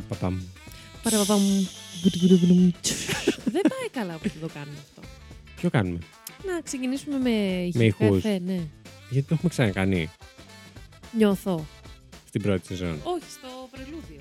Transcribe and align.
Παραπαπαμ. 0.00 0.38
Παραπαπαμ. 1.02 1.40
Γκουτ-γκουτ-γκουτ. 2.02 2.86
Δεν 3.44 3.62
πάει 3.62 3.88
καλά 3.92 4.14
που 4.22 4.30
το 4.40 4.48
κάνουμε 4.54 4.76
αυτό. 4.88 5.00
Ποιο 5.56 5.70
κάνουμε; 5.70 5.98
Να 6.46 6.60
ξεκινήσουμε 6.60 7.16
με 7.18 7.30
Με 7.74 7.84
ηχικά 7.84 8.04
ηχούς. 8.04 8.24
εφέ, 8.24 8.40
ναι. 8.44 8.60
Γιατί 9.10 9.28
το 9.28 9.34
έχουμε 9.34 9.48
ξανακάνει 9.50 10.10
Νιώθω. 11.16 11.66
στην 12.28 12.42
πρώτη 12.42 12.66
σεζόν. 12.66 12.88
Όχι, 13.02 13.30
στο 13.30 13.48
πρελούδιο. 13.70 14.20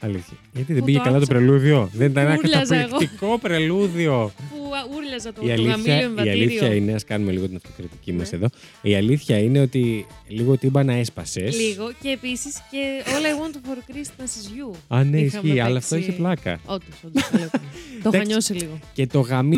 Αλήθεια. 0.00 0.36
Γιατί 0.52 0.72
δεν 0.72 0.80
Που 0.80 0.86
πήγε 0.86 0.98
το 0.98 1.04
καλά 1.04 1.18
το 1.18 1.24
άκουσα. 1.24 1.38
πρελούδιο; 1.38 1.90
Δεν 1.92 2.10
ήταν 2.10 2.24
ένα 2.26 2.34
Ούρλιαζα 2.36 2.74
εγώ. 2.74 2.84
καταπληκτικό 2.84 3.38
πρελούδιο. 3.38 4.32
Που 4.50 4.63
α, 4.63 4.63
ούρλιαζα 4.96 5.32
το, 5.32 5.40
Η 5.42 5.46
το 5.46 5.52
αλήθεια, 5.52 5.70
γαμήλιο 5.70 5.94
η 5.94 6.02
εμβατήριο. 6.02 6.32
αλήθεια 6.42 6.74
είναι, 6.74 6.92
ας 6.92 7.04
κάνουμε 7.04 7.32
λίγο 7.32 7.46
την 7.46 7.56
αυτοκριτική 7.56 8.12
Ναι. 8.12 8.18
μας 8.18 8.32
εδώ. 8.32 8.46
Η 8.82 8.94
αλήθεια 8.94 9.38
είναι 9.38 9.60
ότι 9.60 10.06
λίγο 10.28 10.56
τύμπανα 10.58 10.92
έσπασες. 10.92 11.56
Λίγο. 11.60 11.92
Και 12.02 12.08
επίσης 12.08 12.54
και 12.70 13.02
All 13.04 13.08
I 13.08 13.42
want 13.42 13.54
for 13.54 13.76
Christmas 13.92 14.24
is 14.24 14.72
you. 14.72 14.76
Α, 14.88 15.04
ναι, 15.04 15.18
Είχαμε 15.20 15.48
ισχύει, 15.48 15.60
αλλά 15.60 15.72
παίξει- 15.72 15.76
αυτό 15.94 15.96
είχε 15.96 16.12
πλάκα. 16.12 16.60
Όντως, 16.66 16.96
όντως. 17.06 17.22
Το 17.30 17.38
είχα 17.38 18.08
Εντάξει. 18.08 18.26
νιώσει 18.26 18.52
λίγο. 18.52 18.78
Και 18.92 19.06
το 19.06 19.20
γαμί. 19.20 19.56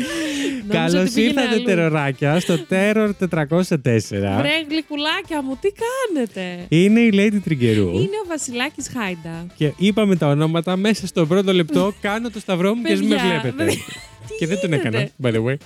Μίλη. 0.00 0.62
Νόμιζα 0.66 0.78
Καλώς 0.88 1.00
ότι 1.02 1.10
πήγαινε 1.14 1.40
ήρθατε, 1.40 1.54
αλλού. 1.54 1.64
τεροράκια, 1.64 2.40
στο 2.40 2.54
Terror 2.70 3.10
404. 3.18 4.38
Βρε 4.38 4.64
γλυκουλάκια 4.68 5.42
μου, 5.42 5.58
τι 5.60 5.68
κάνετε; 5.82 6.66
Είναι 6.68 7.00
η 7.00 7.10
Lady 7.14 7.38
Τριγκερού. 7.44 7.88
Είναι 7.88 8.16
ο 8.24 8.28
Βασιλάκης 8.28 8.88
Χάιντα. 8.92 9.46
Και 9.56 9.72
είπαμε 9.76 10.16
τα 10.16 10.26
ονόματα 10.26 10.76
μέσα 10.76 11.06
στο 11.06 11.26
πρώτο 11.26 11.52
λεπτό. 11.52 11.92
Κάνω 12.00 12.30
το 12.30 12.40
σταυρό 12.40 12.74
μου 12.74 12.82
και 12.82 12.96
μην 12.96 13.06
με 13.08 13.14
Παιδιά, 13.16 13.40
βλέπετε. 13.40 13.64
δε- 13.64 13.74
και 14.38 14.46
δεν 14.46 14.60
τον 14.60 14.70
γίνεται; 14.72 14.88
έκανα, 14.88 15.08
by 15.22 15.28
the 15.28 15.44
way. 15.44 15.56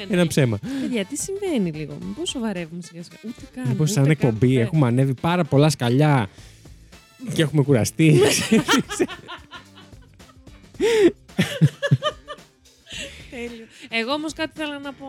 Εμένα. 0.00 0.20
Ένα 0.20 0.26
ψέμα. 0.26 0.58
Παιδιά, 0.80 1.04
τι 1.04 1.16
συμβαίνει 1.16 1.70
λίγο; 1.78 1.98
Μήπως 2.06 2.28
σοβαρεύουμε 2.28 2.82
σιγά 2.82 3.02
σιγά; 3.02 3.16
Ούτε 3.24 3.40
καν. 3.54 3.64
Λοιπόν, 3.68 3.80
ούτε 3.80 3.92
σαν 3.92 4.02
καν, 4.02 4.10
εκπομπή 4.12 4.52
ούτε. 4.52 4.60
έχουμε 4.60 4.86
ανέβει 4.86 5.14
πάρα 5.20 5.44
πολλά 5.44 5.70
σκαλιά 5.70 6.28
και 7.34 7.42
έχουμε 7.42 7.62
κουραστεί. 7.62 8.18
Τέλειο. 13.48 13.64
Εγώ 13.88 14.12
όμως 14.12 14.32
κάτι 14.32 14.50
θέλω 14.54 14.78
να 14.82 14.92
πω. 14.92 15.08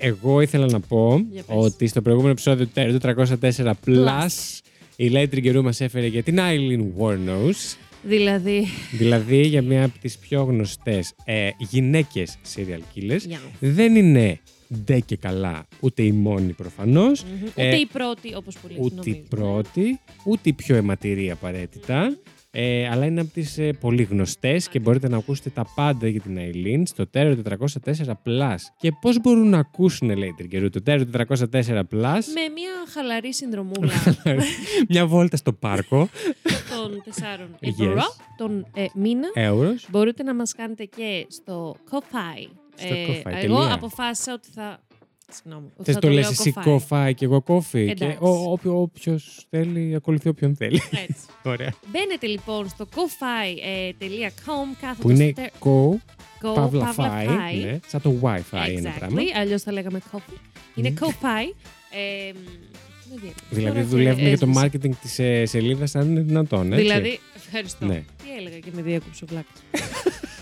Εγώ 0.00 0.40
ήθελα 0.40 0.66
να 0.66 0.80
πω 0.80 1.26
Για 1.30 1.42
πες. 1.42 1.56
ότι 1.58 1.86
στο 1.86 2.02
προηγούμενο 2.02 2.32
επεισόδιο 2.32 2.66
του 2.66 2.98
304 3.00 3.70
Plus 3.86 4.58
η 4.96 5.10
Lady 5.14 5.26
Τριγκερού 5.30 5.62
μας 5.62 5.80
έφερε 5.80 6.06
για 6.06 6.22
την 6.22 6.38
Eileen 6.40 6.84
Warnos. 7.02 7.76
Δηλαδή. 8.02 8.66
δηλαδή 8.92 9.40
για 9.46 9.62
μια 9.62 9.84
από 9.84 9.98
τις 9.98 10.18
πιο 10.18 10.42
γνωστές 10.42 11.12
ε, 11.24 11.48
γυναίκες 11.58 12.36
serial 12.54 12.80
killers. 12.98 13.20
για. 13.26 13.40
Δεν 13.60 13.96
είναι 13.96 14.40
ντε 14.84 15.00
και 15.00 15.16
καλά 15.16 15.66
ούτε 15.80 16.02
η 16.02 16.12
μόνη 16.12 16.52
προφανώς. 16.52 17.24
Μμμ. 17.24 17.46
Ε, 17.54 17.66
Ούτε 17.66 17.76
η 17.76 17.86
πρώτη, 17.86 18.34
όπως 18.34 18.56
πολύ 18.58 18.74
ούτε 18.78 18.94
η 18.94 18.96
νομίζουμε. 19.12 19.26
πρώτη, 19.28 20.00
ούτε 20.24 20.48
η 20.48 20.52
πιο 20.52 20.76
αιματηρή 20.76 21.30
απαραίτητα. 21.30 22.16
Ε, 22.56 22.88
αλλά 22.88 23.04
είναι 23.06 23.20
από 23.20 23.30
τις 23.32 23.58
ε, 23.58 23.72
πολύ 23.72 24.02
γνωστές 24.02 24.68
και 24.68 24.78
μπορείτε 24.78 25.08
να 25.08 25.16
ακούσετε 25.16 25.50
τα 25.50 25.66
πάντα 25.74 26.08
για 26.08 26.20
την 26.20 26.38
Aileen 26.38 26.82
στο 26.84 27.04
Terror 27.14 27.36
404 27.42 28.12
Plus. 28.24 28.54
Και 28.78 28.92
πώς 29.00 29.20
μπορούν 29.20 29.48
να 29.48 29.58
ακούσουν, 29.58 30.16
λέει 30.16 30.28
η 30.28 30.34
Τριγκερού, 30.36 30.70
το 30.70 30.80
Terror 30.86 31.04
404 31.16 31.26
Plus; 31.78 32.24
Με 32.34 32.48
μια 32.54 32.72
χαλαρή 32.94 33.34
συνδρομούλα 33.34 33.92
μια 34.88 35.06
βόλτα 35.06 35.36
στο 35.36 35.52
πάρκο. 35.52 36.08
των 36.76 37.02
τεσσάρων 37.04 37.48
Yes. 37.60 37.68
ευρώ 37.68 38.02
τον 38.36 38.66
ε, 38.74 38.84
μήνα. 38.94 39.28
Εύρος. 39.34 39.86
Μπορείτε 39.90 40.22
να 40.22 40.34
μας 40.34 40.52
κάνετε 40.54 40.84
και 40.84 41.26
στο 41.28 41.76
Ko-Fi. 41.90 42.48
Στο 42.76 42.94
Ko-Fi, 42.94 43.32
εγώ 43.42 43.56
τελεία. 43.58 43.74
αποφάσισα 43.74 44.32
ότι 44.32 44.48
θα... 44.54 44.80
Συγγνώμη. 45.42 45.66
ότι 45.76 45.84
Θες 45.84 45.94
θα 45.94 46.00
το 46.00 46.08
λες 46.08 46.20
λέω 46.22 46.30
εσύ 46.30 46.52
Ko-Fi. 46.56 46.62
κόφα 46.64 47.12
και 47.12 47.24
εγώ 47.24 47.42
κόφι. 47.42 47.84
Και 47.94 48.04
Εντάξει. 48.04 48.18
όποιο 48.68 49.18
θέλει, 49.50 49.94
ακολουθεί 49.94 50.28
όποιον 50.28 50.56
θέλει. 50.56 50.82
Έτσι. 50.90 51.22
Ωραία. 51.52 51.72
Μπαίνετε 51.92 52.26
λοιπόν 52.26 52.68
στο 52.68 52.88
ko-fi.com 52.94 54.76
κάθετος 54.80 54.98
Που 55.02 55.10
είναι 55.10 55.32
τε- 55.32 55.52
co, 55.60 55.90
Go, 56.50 56.54
παύλα 56.54 56.84
παύλα 56.96 57.22
fi, 57.22 57.26
fi. 57.26 57.64
ναι, 57.64 57.78
σαν 57.86 58.00
το 58.02 58.14
wifi 58.22 58.70
είναι 58.70 58.92
πράγμα. 58.98 59.20
Exactly. 59.20 59.38
Αλλιώς 59.40 59.62
θα 59.62 59.72
λέγαμε 59.72 60.00
coffee. 60.12 60.38
Είναι 60.74 60.88
Μμμ. 60.90 60.96
co-fi. 61.00 61.54
Ε, 61.90 62.32
μ, 62.32 62.36
δεν 63.10 63.18
διέκοψα. 63.22 63.44
Δηλαδή 63.50 63.76
Τώρα 63.76 63.88
δουλεύουμε 63.88 64.22
και 64.22 64.28
για 64.28 64.38
το 64.38 64.46
έσβησε. 64.48 64.66
marketing 64.90 64.96
της 65.02 65.18
ε, 65.18 65.46
σελίδας 65.46 65.94
αν 65.94 66.08
είναι 66.10 66.20
δυνατόν, 66.20 66.72
έτσι. 66.72 66.82
Δηλαδή, 66.84 67.20
ευχαριστώ. 67.36 67.86
Ναι. 67.86 67.94
Τι 68.22 68.34
έλεγα 68.38 68.58
και 68.58 68.70
με 68.74 68.82
διέκοψε 68.82 69.24
ο 69.24 69.26
Βλάκης. 69.30 69.60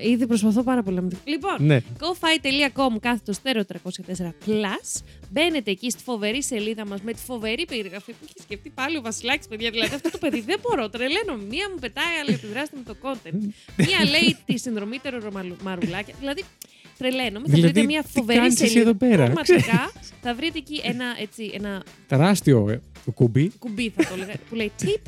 Ήδη 0.00 0.26
προσπαθώ 0.26 0.62
πάρα 0.62 0.82
πολύ 0.82 0.96
να 0.96 1.02
με 1.02 1.10
Λοιπόν, 1.24 1.56
Ναι. 1.58 1.80
GoFi.com 1.98 2.96
κάθετος 3.00 3.36
στέρο 3.36 3.64
304 3.64 4.34
plus. 4.46 5.00
Μπαίνετε 5.30 5.70
εκεί 5.70 5.90
στη 5.90 6.02
φοβερή 6.02 6.42
σελίδα 6.42 6.86
μας 6.86 7.00
με 7.02 7.12
τη 7.12 7.20
φοβερή 7.20 7.64
περιγραφή 7.64 8.12
που 8.12 8.18
έχει 8.24 8.34
σκεφτεί 8.42 8.70
πάλι 8.70 8.96
ο 8.96 9.00
Βασιλάκης, 9.00 9.46
παιδιά. 9.48 9.70
Δηλαδή 9.70 9.94
αυτό 9.94 10.10
το 10.10 10.18
παιδί 10.18 10.40
δεν 10.40 10.58
μπορώ, 10.62 10.88
τρελαίνω. 10.90 11.36
Μία 11.50 11.68
μου 11.72 11.78
πετάει, 11.80 12.16
άλλη 12.22 12.32
επιδράστε 12.34 12.76
με 12.76 12.82
το 12.82 12.96
content. 13.02 13.32
Μία 13.86 14.04
λέει 14.10 14.36
τη 14.44 14.58
συνδρομήτερο 14.58 15.18
ρομαλου- 15.18 15.62
μαρουλάκια. 15.62 16.14
Δηλαδή 16.18 16.44
τρελαίνομαι. 16.98 17.46
Θα 17.48 17.54
Δηλαδή, 17.54 17.72
βρείτε 17.72 17.86
μια 17.86 18.02
τι 18.02 18.08
φοβερή 18.10 18.38
κάνεις 18.38 18.60
εσύ 18.60 18.70
σελίδα. 18.70 18.88
εδώ 18.90 18.98
πέρα, 18.98 19.24
Πραγματικά 19.24 19.92
θα 20.22 20.34
βρείτε 20.34 20.58
εκεί 20.58 20.80
ένα, 20.84 21.04
έτσι, 21.20 21.50
ένα 21.54 21.82
Τεράστιο 22.08 22.68
ε, 22.70 22.80
κουμπί. 23.14 23.52
κουμπί 23.58 23.88
θα 23.96 24.04
το 24.10 24.16
λέγα, 24.16 24.32
που 24.48 24.54
λέει 24.54 24.72
tip. 24.82 25.00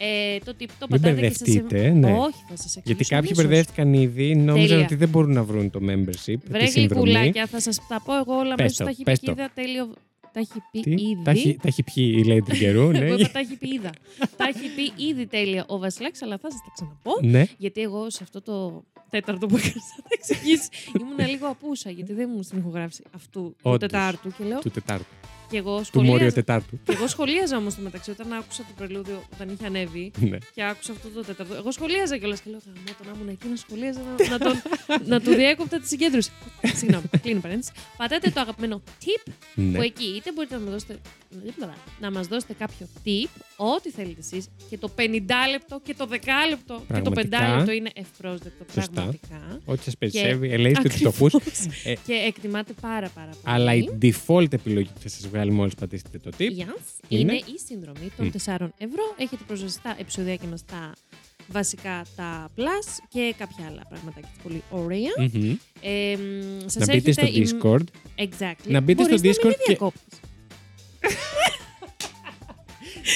Ε, 0.00 0.38
το 0.44 0.52
tip 0.60 0.66
το 0.78 0.86
Μην 0.90 1.00
πατάτε 1.00 1.20
και 1.20 1.28
σας... 1.28 1.38
μπερδευτείτε, 1.42 1.90
ναι. 1.90 2.12
Όχι, 2.12 2.44
θα 2.48 2.56
σας 2.56 2.76
εξηγήσω 2.76 2.80
Γιατί 2.84 3.04
κάποιοι 3.04 3.28
αμέσως. 3.30 3.36
μπερδεύτηκαν 3.46 3.92
ήδη, 3.94 4.34
νόμιζαν 4.36 4.68
Τέλεια. 4.68 4.84
ότι 4.84 4.94
δεν 4.94 5.08
μπορούν 5.08 5.32
να 5.32 5.44
βρουν 5.44 5.70
το 5.70 5.78
membership. 5.82 6.34
Βρε 6.48 6.64
τη 6.64 6.70
συνδρομή. 6.70 7.10
γλυκουλάκια, 7.10 7.46
θα 7.46 7.60
σα 7.60 7.70
τα 7.70 8.02
πω 8.04 8.16
εγώ 8.18 8.34
όλα 8.38 8.54
Πες 8.54 8.64
μέσα. 8.64 8.76
το, 8.78 8.84
Τα 8.84 8.90
έχει 8.90 9.02
πες 9.02 9.20
πει 9.20 9.26
το. 9.26 9.32
είδα 9.32 9.50
τέλειο. 9.54 9.92
Τα 10.32 10.40
έχει 10.40 10.62
πει 10.72 10.80
Τι, 10.80 10.90
ήδη. 10.90 11.20
τα, 11.24 11.30
έχει, 11.30 11.54
τα 11.62 11.68
έχει 11.68 11.82
πιει 11.82 12.14
η 12.18 12.24
Lady 12.28 12.42
Τριγκερού, 12.44 12.90
ναι. 12.90 12.98
Εγώ 12.98 13.14
είπα 13.18 13.30
τα 13.32 13.38
έχει 13.38 13.56
πει 13.56 13.68
είδα. 13.68 13.90
τα 14.36 14.44
έχει 14.48 14.68
πει 14.96 15.04
ήδη 15.08 15.26
τέλεια 15.26 15.64
ο 15.68 15.78
Βασιλάκης, 15.78 16.22
αλλά 16.22 16.38
θα 16.38 16.50
σας 16.50 16.60
τα 16.64 16.70
ξαναπώ. 16.74 17.12
ναι. 17.22 17.46
Γιατί 17.56 17.80
εγώ 17.80 18.10
σε 18.10 18.18
αυτό 18.22 18.42
το 18.42 18.84
τέταρτο 19.10 19.46
που 19.46 19.56
έκανα 19.56 19.72
να 19.96 20.02
τα 20.02 20.08
εξηγήσει 20.18 20.68
ήμουν 21.00 21.30
λίγο 21.30 21.46
απούσα. 21.46 21.90
Γιατί 21.90 22.12
δεν 22.12 22.30
μου 22.36 22.42
στην 22.42 22.58
ηχογράφηση 22.58 23.02
αυτού 23.14 23.40
του 23.40 23.56
Όντως. 23.62 23.78
Τετάρτου. 23.90 24.32
Και 24.38 24.44
λέω. 24.44 24.58
Του 24.60 24.70
Τετάρτου. 24.70 25.04
Και 25.50 25.56
εγώ 25.56 25.80
Του 25.92 25.98
Μόριο 25.98 26.12
σχολίαζα. 26.12 26.34
Τετάρτου. 26.34 26.78
Και 26.84 26.92
εγώ 26.92 27.06
σχολίαζα 27.06 27.56
όμως 27.56 27.74
το 27.74 27.80
μεταξύ 27.82 28.10
όταν 28.10 28.32
άκουσα 28.32 28.62
το 28.62 28.72
πρελούδιο 28.76 29.22
όταν 29.34 29.48
είχε 29.48 29.66
ανέβει. 29.66 30.10
Ναι. 30.18 30.38
Και 30.54 30.64
άκουσα 30.64 30.92
αυτό 30.92 31.08
το 31.08 31.24
τέταρτο. 31.24 31.54
Εγώ 31.54 31.70
σχολίαζα 31.70 32.16
κιόλας 32.18 32.40
και 32.40 32.50
λέω: 32.50 32.60
Γαμώ 32.66 32.96
τον 32.98 33.12
άμουν 33.14 33.28
εκεί 33.28 33.48
να 33.48 33.56
σχολίαζα 33.56 34.00
να, 34.00 34.28
να, 34.28 34.38
τον, 34.38 34.62
να 35.12 35.20
του 35.20 35.30
διέκοπτα 35.34 35.80
τη 35.80 35.88
συγκέντρωση. 35.88 36.30
Συγγνώμη, 36.62 37.04
κλείνει 37.22 37.38
η 37.38 37.40
παρένθεση. 37.40 37.72
Πατάτε 37.96 38.30
το 38.30 38.40
αγαπημένο 38.40 38.82
tip 39.04 39.32
ναι. 39.54 39.76
που 39.76 39.82
εκεί 39.82 40.04
είτε 40.16 40.32
μπορείτε 40.32 40.54
να, 40.54 40.60
μου 40.60 40.70
δώσετε, 40.70 40.98
να 42.00 42.10
μας 42.10 42.26
δώσετε 42.26 42.52
κάποιο 42.52 42.88
tip, 43.04 43.40
ό,τι 43.56 43.90
θέλετε 43.90 44.20
εσείς, 44.20 44.48
και 44.70 44.78
το 44.78 44.90
50 44.96 45.00
λεπτό 45.50 45.80
και 45.84 45.94
το 45.94 46.08
10 46.10 46.14
λεπτό 46.48 46.82
και 46.94 47.00
το 47.00 47.10
5 47.10 47.12
Πραγματικά. 47.12 47.56
λεπτό 47.56 47.72
είναι 47.72 47.90
ευπρόσδεκτο 47.94 48.64
Σωστά. 48.72 48.90
πραγματικά. 48.92 49.60
Ό,τι 49.64 49.82
σας 49.82 49.96
περισσεύει, 49.96 50.48
ελέγχετε 50.52 50.88
του 50.88 50.94
Ακριβώς. 51.08 51.32
φτωχού. 51.32 51.50
Ε, 51.84 51.94
και 52.06 52.12
εκτιμάτε 52.12 52.72
πάρα 52.80 53.08
πάρα 53.08 53.30
πολύ. 53.30 53.42
αλλά 53.54 53.74
η 53.74 53.84
default 54.02 54.52
επιλογή 54.52 54.88
που 54.94 55.00
θα 55.00 55.08
σας 55.08 55.28
βγάλει 55.28 55.50
μόλις 55.50 55.74
πατήσετε 55.74 56.18
το 56.18 56.30
tip. 56.38 56.42
Yes, 56.42 56.48
είναι; 57.08 57.20
είναι 57.20 57.32
η 57.34 57.58
συνδρομή 57.66 58.10
των 58.16 58.26
Μμ. 58.26 58.30
4 58.30 58.54
ευρώ. 58.78 59.14
Έχετε 59.18 59.42
πρόσβαση 59.46 59.74
στα 59.74 59.96
επεισοδιάκια 59.98 60.48
μας 60.48 60.64
τα 60.64 60.92
βασικά 61.50 62.04
τα 62.16 62.50
plus 62.56 62.86
και 63.08 63.34
κάποια 63.38 63.66
άλλα 63.70 63.82
πραγματάκια 63.88 64.30
πολύ 64.42 64.62
ωραία. 64.70 65.30
Μμμ. 65.32 65.56
Ε, 65.80 66.16
μ, 66.16 66.60
σας 66.68 66.86
Να 66.86 66.94
μπείτε 66.94 67.12
στο 67.12 67.24
έρχεται 67.24 67.40
η- 67.48 67.58
Discord. 67.62 67.84
Exactly. 68.16 68.70
Να 68.70 68.80
μπείτε 68.80 69.02
στο 69.02 69.14
Μπορείς 69.14 69.22
να 69.22 69.30
Discord 69.30 69.44
μην 69.44 69.48
με 69.48 69.52
και- 69.52 69.62
διακόπτεις. 69.66 70.18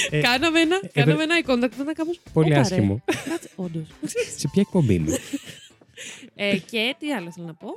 Ε, 0.09 0.21
κάναμε 0.21 0.59
ένα, 0.59 0.79
ε, 0.83 0.87
κάναμε 1.01 1.23
ένα 1.23 1.35
eye 1.45 1.49
contact 1.49 1.71
που 1.75 1.81
ήταν 1.81 1.93
κάπως... 1.93 2.19
Πολύ 2.33 2.45
«Όπα, 2.47 2.55
ρε». 2.55 2.59
άσχημο. 2.61 3.01
Κάτσε, 3.29 3.49
όντως. 3.55 3.87
Σε 4.39 4.47
ποια 4.47 4.61
εκπομπή 4.61 4.93
είναι. 4.93 5.17
ε, 6.35 6.57
και 6.57 6.95
τι 6.99 7.11
άλλο 7.13 7.31
θέλω 7.31 7.45
να 7.45 7.53
πω. 7.53 7.67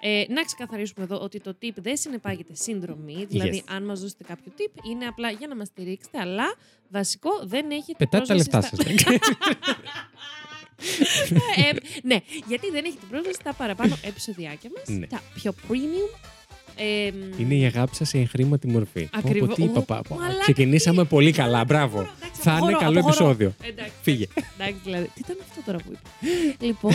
Ε, 0.00 0.24
να 0.28 0.42
ξεκαθαρίσουμε 0.42 1.04
εδώ 1.04 1.18
ότι 1.20 1.40
το 1.40 1.56
tip 1.62 1.70
δεν 1.74 1.96
συνεπάγεται 1.96 2.54
συνδρομή. 2.54 3.24
Δηλαδή, 3.28 3.62
Yes. 3.66 3.72
αν 3.74 3.84
μας 3.84 4.00
δώσετε 4.00 4.24
κάποιο 4.24 4.52
tip, 4.58 4.84
είναι 4.90 5.04
απλά 5.06 5.30
για 5.30 5.46
να 5.48 5.56
μας 5.56 5.66
στηρίξετε. 5.68 6.18
Αλλά 6.18 6.54
βασικό 6.88 7.30
δεν 7.44 7.70
έχετε. 7.70 8.04
Πετάτε 8.04 8.26
τα 8.44 8.44
πρόσβαση 8.44 8.50
λεφτά 8.50 8.60
στα- 8.60 8.76
σας. 8.76 9.20
ε, 11.56 11.70
ναι, 12.02 12.16
γιατί 12.46 12.70
δεν 12.70 12.84
έχετε 12.84 13.06
πρόσβαση 13.10 13.34
στα 13.40 13.52
παραπάνω 13.52 13.96
επεισοδιάκια 14.02 14.70
μας, 14.76 14.88
Ναι. 14.98 15.06
τα 15.06 15.22
πιο 15.34 15.54
premium. 15.68 16.18
Ε, 16.76 17.10
μ, 17.10 17.40
Είναι 17.40 17.54
η 17.54 17.64
αγάπη 17.64 17.94
σας 17.96 18.08
σε 18.08 18.18
εγχρήματη 18.18 18.66
μορφή. 18.68 19.08
Ακριβώς. 19.12 19.40
Πω, 19.40 19.46
πω, 19.46 19.54
τι 19.54 19.62
είπα, 19.62 19.78
Ω, 19.80 19.82
πα- 19.82 20.02
πα- 20.08 20.14
μαλάκα, 20.16 20.38
Ξεκινήσαμε 20.40 21.04
πολύ 21.04 21.32
καλά. 21.32 21.64
Μπράβο. 21.64 21.98
εντάξει, 21.98 22.40
Θα 22.40 22.50
είναι 22.50 22.58
αποχωρώ, 22.60 22.78
καλό 22.78 22.98
αποχωρώ. 23.00 23.30
επεισόδιο. 23.30 23.54
Εντάξει, 23.62 23.92
Φύγε. 24.02 24.26
εντάξει, 24.58 24.80
δηλαδή. 24.84 25.04
Τι 25.14 25.20
ήταν 25.24 25.36
αυτό 25.48 25.60
τώρα 25.66 25.78
που 25.78 25.92
είπα; 25.92 26.00
λοιπόν, 26.66 26.94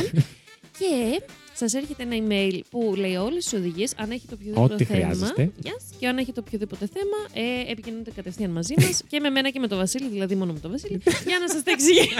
και 0.79 1.21
σας 1.53 1.73
έρχεται 1.73 2.03
ένα 2.03 2.15
email 2.27 2.59
που 2.69 2.93
λέει 2.97 3.15
όλες 3.15 3.43
τις 3.43 3.53
οδηγίες, 3.53 3.93
αν 3.97 4.11
έχετε 4.11 4.33
οποιοδήποτε 4.33 4.73
Ό,τι 4.73 4.83
θέμα. 4.83 4.99
χρειάζεστε. 4.99 5.51
Yes, 5.63 5.81
και 5.99 6.07
αν 6.07 6.17
έχετε 6.17 6.39
οποιοδήποτε 6.39 6.89
θέμα, 6.93 7.47
ε, 7.47 7.71
επικοινωνείτε 7.71 8.11
κατευθείαν 8.15 8.51
μαζί 8.51 8.73
μας 8.81 9.01
και 9.09 9.19
με 9.19 9.29
μένα 9.29 9.49
και 9.49 9.59
με 9.59 9.67
τον 9.67 9.77
Βασίλη, 9.77 10.07
δηλαδή 10.09 10.35
μόνο 10.35 10.53
με 10.53 10.59
τον 10.59 10.71
Βασίλη, 10.71 11.01
για 11.27 11.37
να 11.39 11.49
σας 11.49 11.63
τα 11.63 11.71
εξηγήσω. 11.71 12.15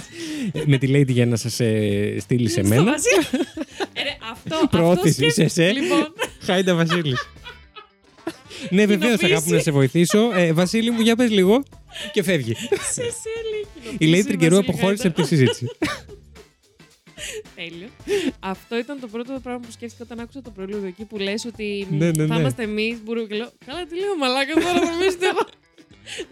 Ε, 0.51 0.62
Με 0.65 0.77
τη 0.77 0.88
Lady 0.91 1.07
για 1.12 1.25
να 1.25 1.35
σας 1.35 1.53
στείλει 2.23 2.50
σε 2.50 2.59
Στο 2.59 2.67
μένα. 2.69 2.83
Βασίλη. 2.83 3.25
Ε, 3.94 4.03
ρε, 4.03 4.17
αυτό, 4.31 4.55
αυτός 4.55 4.69
Προώθηση, 4.69 5.25
είσαι 5.25 5.31
σκέφτεσαι. 5.31 5.63
εσύ. 5.65 5.79
Λοιπόν, 5.79 6.13
Χάιντα 6.41 6.75
Βασίλης. 6.75 7.27
Ναι, 8.69 8.85
βεβαίως, 8.85 9.00
Κοινοποίηση. 9.17 9.25
αγάπη 9.25 9.50
μου, 9.50 9.56
να 9.56 9.61
σε 9.61 9.71
βοηθήσω. 9.71 10.31
Ε, 10.33 10.53
Βασίλη 10.53 10.91
μου, 10.91 11.01
για 11.01 11.15
πες 11.15 11.29
λίγο. 11.31 11.63
Και 12.11 12.23
φεύγει. 12.23 12.53
Σε 12.91 13.01
σε 13.03 13.29
Η 13.97 14.06
Λέιτρη 14.07 14.38
καιρού 14.38 14.57
αποχώρησε 14.57 15.07
από 15.07 15.21
τη 15.21 15.27
συζήτηση. 15.27 15.65
Τέλειο. 17.56 17.88
Αυτό 18.39 18.77
ήταν 18.77 19.00
το 19.00 19.07
πρώτο 19.07 19.39
πράγμα 19.44 19.59
που 19.65 19.71
σκέφτηκα 19.71 20.03
όταν 20.03 20.19
άκουσα 20.19 20.41
το 20.41 20.50
προλούδιο 20.50 20.88
εκεί 20.88 21.06
που 21.06 21.17
λες 21.17 21.45
ότι 21.45 21.88
μ, 21.89 21.95
Ναι, 21.97 22.11
ναι, 22.11 22.25
θα 22.25 22.33
ναι. 22.35 22.39
είμαστε 22.39 22.63
εμείς. 22.63 22.97
Μπορούμε 23.03 23.27
και 23.27 23.35
λέω. 23.35 23.50
Καλά, 23.65 23.85
τι 23.85 23.95
λέω, 24.00 24.17
μαλάκα 24.17 24.53
τώρα 24.53 24.79
θα 24.85 24.95
μιλήσετε 24.97 25.25
εγώ. 25.25 25.47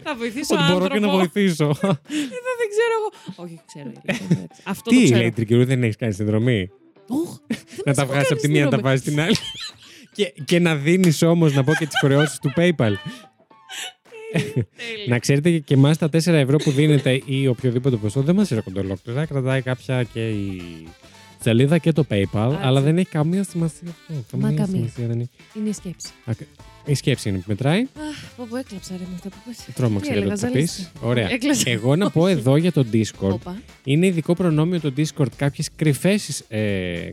Θα 0.02 0.14
βοηθήσω 0.14 0.54
Ότι 0.54 0.62
άνθρωπο. 0.62 0.78
μπορώ 0.88 0.94
και 1.00 1.06
να 1.06 1.12
βοηθήσω. 1.12 1.64
Εδώ 1.64 2.50
δεν 2.60 2.68
ξέρω 2.74 2.92
εγώ. 2.98 3.08
Όχι, 3.44 3.60
ξέρω. 3.66 3.88
η 3.88 4.00
αλήθεια 4.08 4.26
είναι 4.30 4.46
έτσι. 4.50 4.62
Αυτό 4.64 4.90
το 4.90 4.96
Τι, 4.96 5.04
ξέρω. 5.04 5.20
Λέιτρη 5.20 5.44
καιρού, 5.44 5.64
δεν 5.64 5.82
έχεις 5.82 5.96
κάνει 5.96 6.12
συνδρομή; 6.12 6.70
Ωχ, 7.08 7.36
δεν 7.46 7.58
Να 7.76 7.82
μας 7.86 7.96
τα 7.96 8.02
έχω 8.02 8.12
βγάζεις 8.12 8.28
κάνει 8.28 8.32
από 8.32 8.40
τη 8.40 8.48
μία, 8.48 8.64
να 8.64 8.70
τα 8.70 8.76
συνδρομή. 8.76 8.82
βάζεις 8.82 9.02
την 9.04 9.20
άλλη. 9.20 9.36
Και, 10.18 10.34
και 10.44 10.58
να 10.58 10.76
δίνεις 10.76 11.22
όμως, 11.22 11.54
να 11.54 11.64
πω 11.64 11.74
και 11.74 11.86
τις 11.86 11.98
χρεώσεις 11.98 12.38
του 12.38 12.52
PayPal. 12.56 12.74
Τέλειο. 12.76 12.98
να 15.08 15.18
ξέρετε 15.18 15.50
και, 15.50 15.58
και 15.58 15.74
εμάς 15.74 15.98
τα 15.98 16.06
4 16.06 16.26
ευρώ 16.26 16.56
που 16.56 16.70
δίνετε 16.70 17.22
ή 17.24 17.46
οποιοδήποτε 17.46 17.96
ποσό 17.96 18.22
δεν 18.22 18.34
μας 18.34 18.50
έρχονται 18.50 18.80
ολόκληρα. 18.80 19.26
Κρατάει 19.26 19.62
κάποια 19.62 20.02
και 20.02 20.28
η 20.28 20.62
σελίδα 21.40 21.78
και 21.78 21.92
το 21.92 22.04
PayPal, 22.10 22.50
Έτσι. 22.52 22.58
αλλά 22.60 22.80
δεν 22.80 22.98
έχει 22.98 23.08
καμία 23.08 23.44
σημασία 23.44 23.88
αυτό. 24.18 24.36
Μα 24.36 24.48
καμία. 24.48 24.66
σημασία 24.66 25.06
δεν 25.06 25.20
έχει. 25.20 25.30
Είναι 25.54 25.68
η 25.68 25.72
σκέψη. 25.72 26.08
Η 26.88 26.94
σκέψη 26.94 27.28
είναι 27.28 27.38
που 27.38 27.44
μετράει. 27.46 27.80
Αχ, 27.80 28.34
πω, 28.36 28.46
πω, 28.50 28.56
έκλαψα 28.56 28.92
ρε 28.98 29.02
με 29.08 29.14
αυτά 29.14 29.28
που 29.28 29.36
πες. 29.46 29.74
Τρόμαξα 29.74 30.12
Τι 30.12 30.18
για 30.18 30.26
το 30.26 30.32
έλεγα, 30.32 30.34
τι 30.34 30.40
θα 30.40 30.46
πεις. 30.50 30.70
ζαλίστηκα. 30.72 31.06
Ωραία. 31.06 31.30
Έκλασα. 31.32 31.70
Εγώ 31.70 31.96
να 31.96 32.10
πω 32.10 32.26
εδώ 32.26 32.56
για 32.56 32.72
το 32.72 32.86
Discord. 32.92 33.30
Όπα. 33.32 33.56
Είναι 33.84 34.06
ειδικό 34.06 34.34
προνόμιο 34.34 34.80
το 34.80 34.92
Discord 34.96 35.26
κάποιες 35.36 35.68
κρυφές, 35.76 36.44
ε, 36.48 36.58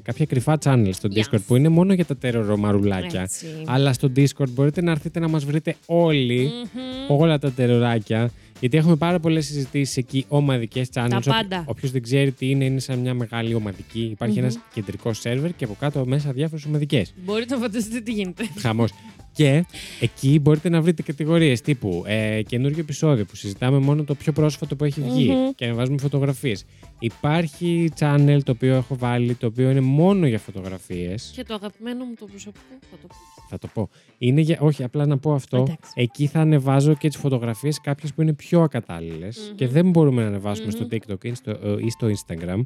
κάποια 0.03 0.25
κρυφά 0.25 0.57
channel 0.63 0.89
στο 0.91 1.09
Yes. 1.11 1.17
Discord 1.19 1.39
που 1.47 1.55
είναι 1.55 1.69
μόνο 1.69 1.93
για 1.93 2.05
τα 2.05 2.17
τερορομαρουλάκια. 2.17 3.21
Έτσι. 3.21 3.45
Αλλά 3.65 3.93
στο 3.93 4.11
Discord 4.15 4.49
μπορείτε 4.49 4.81
να 4.81 4.91
έρθετε 4.91 5.19
να 5.19 5.27
μας 5.27 5.45
βρείτε 5.45 5.75
όλοι, 5.85 6.49
Μμμ. 6.73 7.19
όλα 7.19 7.39
τα 7.39 7.51
τεροράκια. 7.51 8.31
Γιατί 8.59 8.77
έχουμε 8.77 8.95
πάρα 8.95 9.19
πολλές 9.19 9.45
συζητήσεις 9.45 9.97
εκεί, 9.97 10.25
ομαδικές 10.27 10.87
channels. 10.93 11.07
Τα 11.09 11.17
Όποιο- 11.17 11.31
πάντα. 11.31 11.63
Όποιος 11.67 11.91
δεν 11.91 12.01
ξέρει 12.01 12.31
τι 12.31 12.49
είναι, 12.49 12.65
είναι 12.65 12.79
σαν 12.79 12.99
μια 12.99 13.13
μεγάλη 13.13 13.53
ομαδική. 13.53 13.99
Υπάρχει 14.11 14.35
Μμμ. 14.37 14.43
ένας 14.43 14.57
κεντρικός 14.73 15.19
σερβερ 15.19 15.53
και 15.55 15.63
από 15.63 15.75
κάτω 15.79 16.05
μέσα 16.05 16.31
διάφορες 16.31 16.65
ομαδικές. 16.65 17.13
Μπορείτε 17.25 17.53
να 17.55 17.61
φανταστείτε 17.61 17.99
τι 17.99 18.11
γίνεται. 18.11 18.43
Χαμός. 18.59 18.91
Και 19.35 19.65
εκεί 19.99 20.39
μπορείτε 20.39 20.69
να 20.69 20.81
βρείτε 20.81 21.01
κατηγορίες 21.01 21.61
τύπου 21.61 22.03
ε, 22.05 22.41
καινούργιο 22.41 22.79
επεισόδιο 22.79 23.25
που 23.25 23.35
συζητάμε 23.35 23.77
μόνο 23.77 24.03
το 24.03 24.15
πιο 24.15 24.31
πρόσφατο 24.31 24.75
που 24.75 24.83
έχει 24.83 25.01
βγει 25.01 25.29
Μμμ. 25.29 25.49
και 25.55 25.67
να 25.67 25.73
βάζουμε 25.73 25.97
φωτογραφίες. 25.97 26.65
Υπάρχει 26.99 27.91
channel 27.99 28.39
το 28.43 28.51
οποίο 28.51 28.75
έχω 28.75 28.95
βάλει 28.97 29.35
το 29.35 29.47
οποίο 29.47 29.69
είναι 29.69 29.81
μόνο 29.81 30.27
για 30.27 30.39
φωτογραφίες. 30.39 31.31
Και 31.35 31.43
το 31.43 31.53
αγαπημένο 31.53 32.05
μου 32.05 32.13
το 32.19 32.25
προσωπικό 32.25 32.63
θα 32.91 32.97
το 33.01 33.07
πω. 33.07 33.15
Θα 33.49 33.57
το 33.57 33.67
πω. 33.73 33.89
Είναι 34.17 34.41
για... 34.41 34.57
Όχι, 34.59 34.83
απλά 34.83 35.05
να 35.05 35.17
πω 35.17 35.33
αυτό. 35.33 35.57
Εντάξει. 35.57 35.91
Εκεί 35.95 36.27
θα 36.27 36.39
ανεβάζω 36.39 36.93
και 36.95 37.07
τις 37.07 37.17
φωτογραφίες 37.17 37.81
κάποιες 37.81 38.13
που 38.13 38.21
είναι 38.21 38.33
πιο 38.33 38.61
ακατάλληλες 38.61 39.37
Μμμ. 39.49 39.55
και 39.55 39.67
δεν 39.67 39.89
μπορούμε 39.89 40.21
να 40.21 40.27
ανεβάσουμε 40.27 40.67
Μμμ. 40.67 40.75
στο 40.75 40.87
TikTok 40.91 41.25
ή 41.25 41.33
στο, 41.33 41.51
ε, 41.51 41.75
ή 41.79 41.89
στο 41.89 42.07
Instagram. 42.07 42.61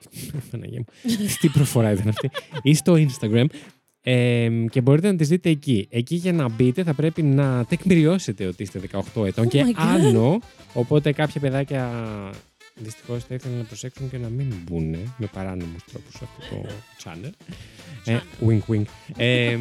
Παναγία 0.50 0.78
μου. 0.78 0.84
Τι 1.40 1.48
προφορά 1.48 1.92
ήταν 1.92 2.08
αυτή. 2.08 2.30
ή 2.62 2.74
στο 2.74 2.94
Instagram. 2.94 3.46
Ε, 4.04 4.48
και 4.70 4.80
μπορείτε 4.80 5.10
να 5.10 5.16
τις 5.16 5.28
δείτε 5.28 5.48
εκεί. 5.50 5.86
Εκεί 5.90 6.14
για 6.14 6.32
να 6.32 6.48
μπείτε 6.48 6.82
θα 6.82 6.94
πρέπει 6.94 7.22
να 7.22 7.64
τεκμηριώσετε 7.68 8.46
ότι 8.46 8.62
είστε 8.62 8.80
18 9.14 9.26
ετών 9.26 9.44
Oh 9.46 9.48
και 9.48 9.64
my 9.66 9.70
God. 9.80 9.84
άνω. 10.06 10.38
Οπότε 10.72 11.12
κάποια 11.12 11.40
παιδάκια 11.40 11.90
δυστυχώς 12.74 13.24
θα 13.24 13.34
ήθελαν 13.34 13.56
να 13.58 13.64
προσέξουν 13.64 14.10
και 14.10 14.18
να 14.18 14.28
μην 14.28 14.52
μπουν 14.64 14.90
με 15.16 15.26
παράνομους 15.32 15.84
τρόπους 15.92 16.12
σε 16.18 16.24
αυτό 16.24 16.56
το 16.56 16.68
channel. 17.04 17.30
Ε, 18.04 18.18
wink, 18.46 18.74
wink. 18.74 18.82
Ε, 19.16 19.56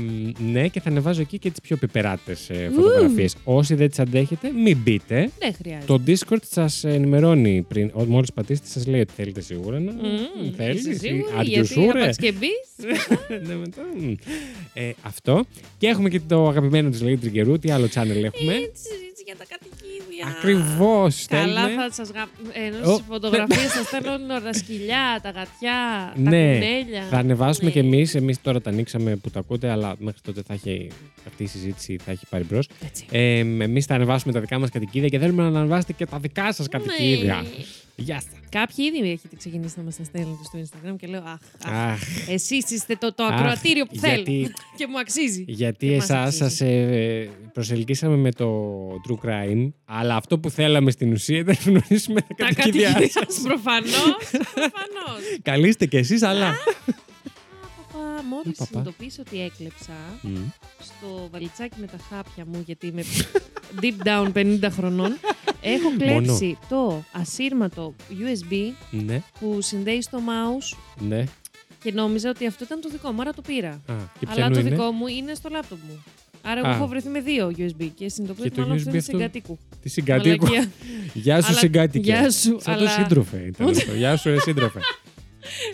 ναι, 0.52 0.68
και 0.68 0.80
θα 0.82 0.90
ανεβάζω 0.90 1.22
εκεί 1.22 1.40
και 1.40 1.50
τις 1.50 1.62
πιο 1.62 1.78
πιπεράτες 1.78 2.50
ε, 2.50 2.70
Ου. 2.72 2.74
φωτογραφίες. 2.74 3.36
Όσοι 3.44 3.76
δεν 3.76 3.90
τις 3.90 4.00
αντέχετε, 4.00 4.52
μην 4.52 4.78
μπείτε. 4.78 5.32
Δεν 5.40 5.54
χρειάζεται. 5.54 5.86
Το 5.86 6.02
Discord 6.08 6.42
σας 6.42 6.84
ενημερώνει 6.84 7.66
πριν, 7.68 7.90
ό- 7.94 8.04
μόλις 8.04 8.34
πατήσετε 8.34 8.68
σας 8.68 8.88
λέει 8.88 9.00
ότι 9.02 9.14
θέλετε 9.14 9.42
σίγουρα 9.42 9.80
να 9.80 9.92
Μμμ, 9.92 10.54
θέλεις. 10.56 10.86
είσαι 10.86 10.98
σίγουρη, 11.00 11.26
Are 11.38 11.42
you 11.42 11.46
γιατί 11.46 11.74
sure? 11.78 11.96
άπαξ 11.96 12.18
και 12.18 12.32
μπεις, 12.32 12.96
Ναι, 13.48 13.56
μετά, 13.56 13.82
μ. 14.00 14.14
ε, 14.74 14.92
αυτό. 15.02 15.46
Και 15.78 15.88
έχουμε 15.88 16.10
και 16.10 16.20
το 16.28 16.48
αγαπημένο 16.48 16.90
της 16.90 17.02
Lady 17.04 17.18
Triggerού. 17.26 17.60
Τι 17.62 17.72
άλλο 17.72 17.86
channel 17.86 18.24
έχουμε. 18.24 18.54
Έτσι, 18.54 18.90
έτσι 19.10 19.24
για 19.26 19.36
τα 19.38 19.46
κατοικίδια. 20.24 20.64
Ακριβώς. 20.66 21.26
Καλά, 21.30 21.62
θέλουμε. 21.66 21.82
θα 21.90 22.06
σα 22.06 22.12
γα... 22.14 22.28
ενώ 22.54 22.92
Ω. 22.92 22.96
στι 22.96 23.04
φωτογραφίε 23.08 23.68
σας 23.68 23.86
στέλνουν 23.88 24.28
τα 24.44 24.54
σκυλιά, 24.54 25.20
τα 25.22 25.30
γατιά, 25.30 26.12
τα 26.14 26.30
Ναι, 26.30 26.30
κουνέλια. 26.54 27.04
Θα 27.10 27.18
ανεβάσουμε 27.18 27.66
Ναι. 27.66 27.72
κι 27.72 27.80
εμείς. 27.80 28.16
Εμείς 28.16 28.42
τώρα 28.42 28.62
τα 28.62 28.70
ανοίξαμε 28.70 29.16
που 29.16 29.30
τα 29.30 29.40
ακούτε, 29.40 29.70
αλλά 29.70 29.96
μέχρι 30.00 30.20
τότε 30.24 30.42
θα 30.48 30.54
έχει, 30.54 30.88
αυτή 31.28 31.44
η 31.44 31.48
συζήτηση 31.48 32.00
θα 32.06 32.12
έχει 32.12 32.26
πάρει 32.30 32.44
μπρος. 32.50 32.70
Έτσι. 32.86 33.06
Ε, 33.12 33.38
εμείς 33.40 33.86
θα 33.86 33.96
ανεβάσουμε 33.96 34.34
τα 34.34 34.40
δικά 34.40 34.60
μας 34.60 34.70
κατοικίδια 34.70 35.08
και 35.08 35.20
θέλουμε 35.20 35.50
να 35.50 35.60
ανεβάσετε 35.60 35.94
και 35.94 36.06
τα 36.06 36.18
δικά 36.18 36.54
σας 36.54 36.68
κατοικίδια. 36.68 37.36
Ναι. 37.36 37.48
Γεια 37.96 38.16
σας. 38.22 38.30
Κάποιοι 38.50 38.92
ήδη 38.96 39.12
έχετε 39.12 39.36
ξεκινήσει 39.36 39.74
να 39.78 39.84
μας 39.84 39.96
τα 39.96 40.04
στέλνετε 40.04 40.44
στο 40.44 40.60
Instagram 40.60 40.96
και 41.00 41.08
λέω 41.08 41.20
Αχ, 41.22 41.38
αχ 41.66 41.92
Αχ, 41.92 42.30
εσείς 42.30 42.70
είστε 42.72 42.96
το, 42.96 43.14
το 43.14 43.24
Αχ, 43.24 43.34
ακροατήριο 43.40 43.86
που 43.86 43.96
θέλω. 43.96 44.14
γιατί- 44.16 44.54
Και 44.78 44.88
μου 44.88 45.00
αξίζει. 45.00 45.44
Γιατί 45.48 45.88
Και 45.88 45.96
μας 45.96 46.04
εσάς 46.04 46.26
αξίζει. 46.26 46.38
σας 46.50 46.62
ε, 46.62 47.30
προσελκύσαμε 47.54 48.16
με 48.16 48.32
το 48.32 48.66
True 49.08 49.28
Crime, 49.28 49.72
αλλά 49.86 50.16
αυτό 50.16 50.40
που 50.40 50.50
θέλαμε 50.50 50.92
στην 50.92 51.12
ουσία 51.12 51.38
ήταν 51.38 51.56
να 51.66 51.72
γνωρίσουμε 51.72 52.22
τα 52.22 52.28
Τα 52.38 52.46
κατοικίδια 52.54 52.92
κατοικίδια 52.92 53.24
σας. 53.28 53.36
σα 53.36 53.42
προφανώς. 53.48 53.92
Προφανώς. 54.32 55.22
Καλείστε 55.42 55.86
κι 55.86 55.98
εσείς, 55.98 56.22
αλλά... 56.22 56.54
Μόλις 58.30 58.58
παπά. 58.58 58.66
συνειδητοποίησα 58.72 59.24
ότι 59.28 59.42
έκλεψα 59.42 59.94
Μμ. 60.22 60.36
στο 60.84 61.28
βαλιτσάκι 61.32 61.76
με 61.80 61.88
τα 61.88 61.98
χάπια 62.10 62.46
μου, 62.46 62.64
γιατί 62.66 62.88
είμαι 62.88 63.04
deep 63.82 64.08
down 64.08 64.32
50 64.34 64.68
χρονών, 64.72 65.18
έχω 65.62 65.90
Μόνο. 65.90 65.98
κλέψει 65.98 66.58
το 66.70 67.04
ασύρματο 67.12 67.94
USB 68.10 68.54
Ναι, 68.92 69.22
που 69.40 69.58
συνδέει 69.62 70.02
στο 70.02 70.20
mouse 70.28 70.78
ναι. 71.08 71.24
και 71.84 71.92
νόμιζα 71.92 72.30
ότι 72.30 72.48
αυτό 72.48 72.64
ήταν 72.64 72.82
το 72.82 72.90
δικό 72.90 73.12
μου, 73.12 73.22
άρα 73.22 73.34
το 73.34 73.42
πήρα. 73.42 73.70
Α, 73.70 73.94
και 74.20 74.26
Αλλά 74.26 74.36
ποιανού 74.36 74.54
το 74.54 74.60
είναι; 74.60 74.70
δικό 74.70 74.92
μου 74.92 75.08
είναι 75.08 75.34
στο 75.34 75.50
λάπτοπ 75.52 75.78
μου. 75.88 76.04
Άρα 76.44 76.60
εγώ 76.60 76.68
Α. 76.70 76.76
έχω 76.76 76.88
βρεθεί 76.88 77.10
με 77.10 77.20
δύο 77.22 77.52
USB 77.58 77.90
και 77.96 78.10
συνειδητοποιώ 78.10 78.44
Και 78.44 78.48
ότι 78.48 78.50
το 78.56 78.62
μάλλον 78.62 78.76
αυτός 78.78 78.84
USB 78.84 78.88
είναι 78.94 78.98
αυτό- 78.98 79.12
συγκατοίκου. 79.18 79.60
Τη 79.82 79.90
συγκατοίκου. 79.90 80.46
Μαλακία. 80.46 80.72
Γεια 81.24 81.42
σου 81.42 81.48
Αλλά- 81.48 81.58
συγκάτοικε. 81.58 82.12
Γεια 82.12 82.32
σου, 82.32 82.40
Σαν 82.42 82.60
το 82.64 82.72
αλλά- 82.72 82.90
σύντροφε 82.90 83.38
ήταν 83.38 83.70
αυτό. 83.70 83.92
Γεια 84.02 84.18
σου 84.18 84.30
ρε 84.30 84.40
σύντροφε. 84.40 84.80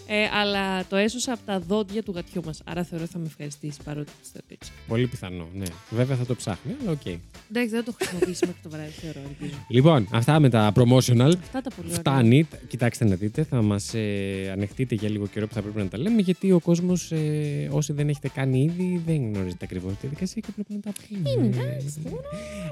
Ε, 0.10 0.24
αλλά 0.34 0.86
το 0.86 0.96
έσωσα 0.96 1.34
από 1.34 1.42
τα 1.46 1.60
δόντια 1.60 2.04
του 2.04 2.12
γατιού 2.16 2.42
μας. 2.46 2.62
Άρα 2.66 2.84
θεωρώ 2.84 3.06
θα 3.06 3.18
με 3.18 3.26
ευχαριστήσει 3.26 3.80
παρότι 3.84 4.12
το 4.34 4.40
έτσι. 4.48 4.72
Πολύ 4.88 5.08
πιθανό, 5.08 5.48
ναι. 5.54 5.66
Βέβαια 5.90 6.16
θα 6.18 6.26
το 6.26 6.36
ψάχνει, 6.36 6.76
αλλά 6.82 6.92
οκ. 6.92 7.06
Εντάξει, 7.06 7.70
δεν 7.70 7.84
το 7.84 7.92
χρησιμοποιήσει 7.92 8.46
μέχρι 8.46 8.62
το 8.64 8.70
βράδυ, 8.70 8.92
θεωρώ, 8.92 9.20
ελπίζω. 9.30 9.66
Λοιπόν, 9.68 10.08
αυτά 10.12 10.40
με 10.40 10.50
τα 10.50 10.72
promotional. 10.76 11.32
Αυτά 11.42 11.62
τα 11.62 11.70
πολύ 11.76 11.88
ωραία. 11.88 12.00
Φτάνει. 12.00 12.48
Κοιτάξτε 12.68 13.06
να 13.06 13.16
δείτε, 13.16 13.44
θα 13.44 13.62
μας 13.62 13.94
ε, 13.94 14.50
ανεχτείτε 14.52 14.96
για 14.96 15.10
λίγο 15.10 15.28
καιρό 15.28 15.48
που 15.48 15.54
θα 15.54 15.62
πρέπει 15.62 15.78
να 15.78 15.88
τα 15.88 15.98
λέμε, 15.98 16.22
γιατί 16.22 16.52
ο 16.52 16.60
κόσμος, 16.60 17.12
ε, 17.12 17.70
όσοι 17.72 17.94
δεν 17.94 18.10
έχετε 18.10 18.30
κάνει 18.30 18.64
ήδη, 18.64 19.02
δεν 19.06 19.16
γνωρίζετε 19.16 19.66
ακριβώς 19.66 19.92
τη 19.92 19.98
διαδικασία 20.02 20.42
και 20.46 20.52
πρέπει 20.56 20.74
να 20.74 20.80
τα 20.80 20.92
πούμε. 21.08 21.30
Είναι, 21.30 21.46
εντάξει, 21.46 22.02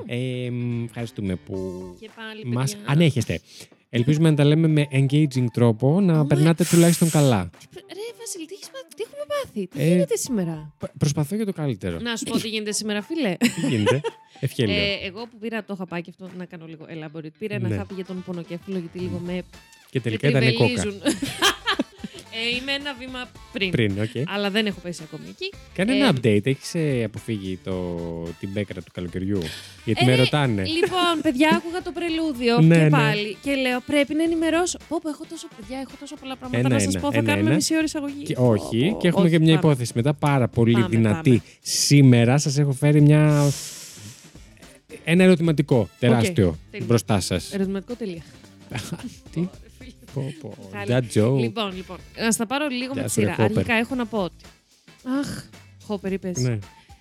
Ε, 0.06 0.50
μ, 0.52 0.84
ευχαριστούμε 0.84 1.36
που 1.36 1.56
Και 2.00 2.10
πάλι, 2.16 2.46
μας 2.46 2.72
παιδιά. 2.76 2.92
ανέχεστε. 2.92 3.40
Ελπίζουμε 3.90 4.30
να 4.30 4.36
τα 4.36 4.44
λέμε 4.44 4.68
με 4.68 4.88
engaging 4.92 5.46
τρόπο, 5.54 6.02
να 6.02 6.20
Ω, 6.20 6.26
περνάτε 6.26 6.64
τουλάχιστον 6.70 7.10
καλά. 7.10 7.50
Ρε, 7.74 8.02
Βασίλη, 8.20 8.46
τι, 8.46 8.54
έχεις 8.54 8.70
πάθει, 8.72 8.96
τι 8.96 9.04
έχουμε 9.04 9.24
πάθει, 9.28 9.68
τι 9.68 9.82
Ε, 9.82 9.88
γίνεται 9.88 10.16
σήμερα; 10.16 10.74
Π- 10.78 10.98
Προσπαθώ 10.98 11.36
για 11.36 11.46
το 11.46 11.54
καλύτερο. 11.54 12.00
Να 12.00 12.16
σου 12.16 12.24
πω 12.24 12.40
τι 12.40 12.48
γίνεται 12.48 12.72
σήμερα, 12.72 13.02
φίλε. 13.02 13.36
Τι 13.62 13.68
γίνεται; 13.70 14.02
Ευχέλαιο. 14.40 14.74
Ε, 14.76 14.94
εγώ 15.06 15.22
που 15.28 15.38
πήρα 15.40 15.64
το 15.64 15.76
χαπάκι 15.76 16.10
αυτό, 16.10 16.30
να 16.38 16.46
κάνω 16.46 16.66
λίγο 16.66 16.86
elaborate. 16.90 17.32
Πήρα 17.40 17.56
ένα 17.56 17.68
Ναι. 17.68 17.76
χάπι 17.76 17.94
για 17.94 18.06
τον 18.06 18.24
πονοκέφαλο, 18.26 18.78
γιατί 18.78 19.00
λίγο 19.00 19.18
με. 19.26 19.42
και 19.90 20.02
με 20.04 20.18
τελικά 20.18 20.28
ήταν 20.30 20.54
κόκα. 20.54 20.84
τριβελίζουν. 22.36 22.58
ε, 22.58 22.62
είμαι 22.62 22.72
ένα 22.72 22.94
βήμα 23.00 23.30
πριν. 23.52 23.70
Πριν, 23.72 23.92
οκ. 24.02 24.30
Αλλά 24.34 24.50
δεν 24.50 24.66
έχω 24.66 24.80
πέσει 24.80 25.02
ακόμη 25.04 25.24
εκεί. 25.30 25.54
Κάνε 25.74 25.92
Ε, 25.94 25.96
ένα 25.96 26.12
update. 26.14 26.46
Έχεις 26.46 26.72
αποφύγει 27.06 27.60
το, 27.64 27.74
την 28.40 28.50
μπέκρα 28.52 28.82
του 28.82 28.92
καλοκαιριού; 28.94 29.40
Γιατί 29.86 30.04
Ε, 30.04 30.06
με 30.06 30.16
ρωτάνε. 30.16 30.64
Λοιπόν, 30.66 31.14
παιδιά, 31.22 31.50
άκουγα 31.56 31.82
το 31.82 31.92
πρελούδιο 31.92 32.62
Ναι, 32.62 32.76
και 32.76 32.82
ναι. 32.84 32.90
πάλι. 32.90 33.38
Και 33.42 33.54
λέω, 33.56 33.80
πρέπει 33.86 34.14
να 34.14 34.24
ενημερώσω. 34.24 34.78
Πω, 34.88 35.00
πω, 35.02 35.10
έχω 35.10 35.24
τόσο 35.30 35.48
παιδιά, 35.58 35.78
έχω 35.80 35.96
τόσο 36.00 36.16
πολλά 36.22 36.36
πράγματα 36.36 36.70
να 36.70 36.80
σας 36.80 36.84
Ένα-ένα, 36.84 37.02
πω. 37.02 37.12
Θα 37.12 37.18
ένα-ένα. 37.18 37.36
κάνουμε 37.38 37.56
μισή 37.56 37.74
ώρα 37.74 37.84
εισαγωγή. 37.84 38.24
Και, 38.24 38.34
Πω, 38.34 38.48
όχι, 38.48 38.90
πω, 38.92 38.98
και 39.02 39.08
έχουμε 39.08 39.24
όχι, 39.24 39.32
και 39.32 39.40
μια 39.40 39.56
πάμε. 39.60 39.68
υπόθεση 39.74 39.92
μετά 39.96 40.14
πάρα 40.14 40.48
πολύ 40.48 40.72
Πάμε, 40.74 40.88
δυνατή. 40.88 41.30
πάμε. 41.30 41.42
Σήμερα 41.62 42.38
σας 42.38 42.58
έχω 42.58 42.72
φέρει 42.72 43.02
μια. 43.02 43.52
Ένα 45.04 45.24
ερωτηματικό 45.24 45.90
τεράστιο 46.00 46.58
τέλεια. 46.72 46.86
μπροστά 46.88 47.20
σας. 47.20 47.54
Ερωτηματικό 47.54 47.94
τελεία. 47.94 48.22
Τι; 49.34 49.48
Λοιπόν, 51.40 51.76
λοιπόν. 51.76 51.98
Να 52.18 52.32
στα 52.32 52.46
πάρω 52.46 52.68
λίγο 52.68 52.94
Γεια 52.94 53.02
με 53.02 53.08
τη 53.08 53.14
σου, 53.14 53.20
ρε, 53.20 53.26
σειρά. 53.26 53.36
Χόπερ. 53.36 53.58
Αρχικά 53.58 53.74
έχω 53.74 53.96
να 53.96 54.06
πω 54.06 54.18
ότι. 54.18 54.36
Αχ, 55.20 55.44
Χόπερ, 55.84 56.12
είπες. 56.12 56.38
Ναι. 56.38 56.60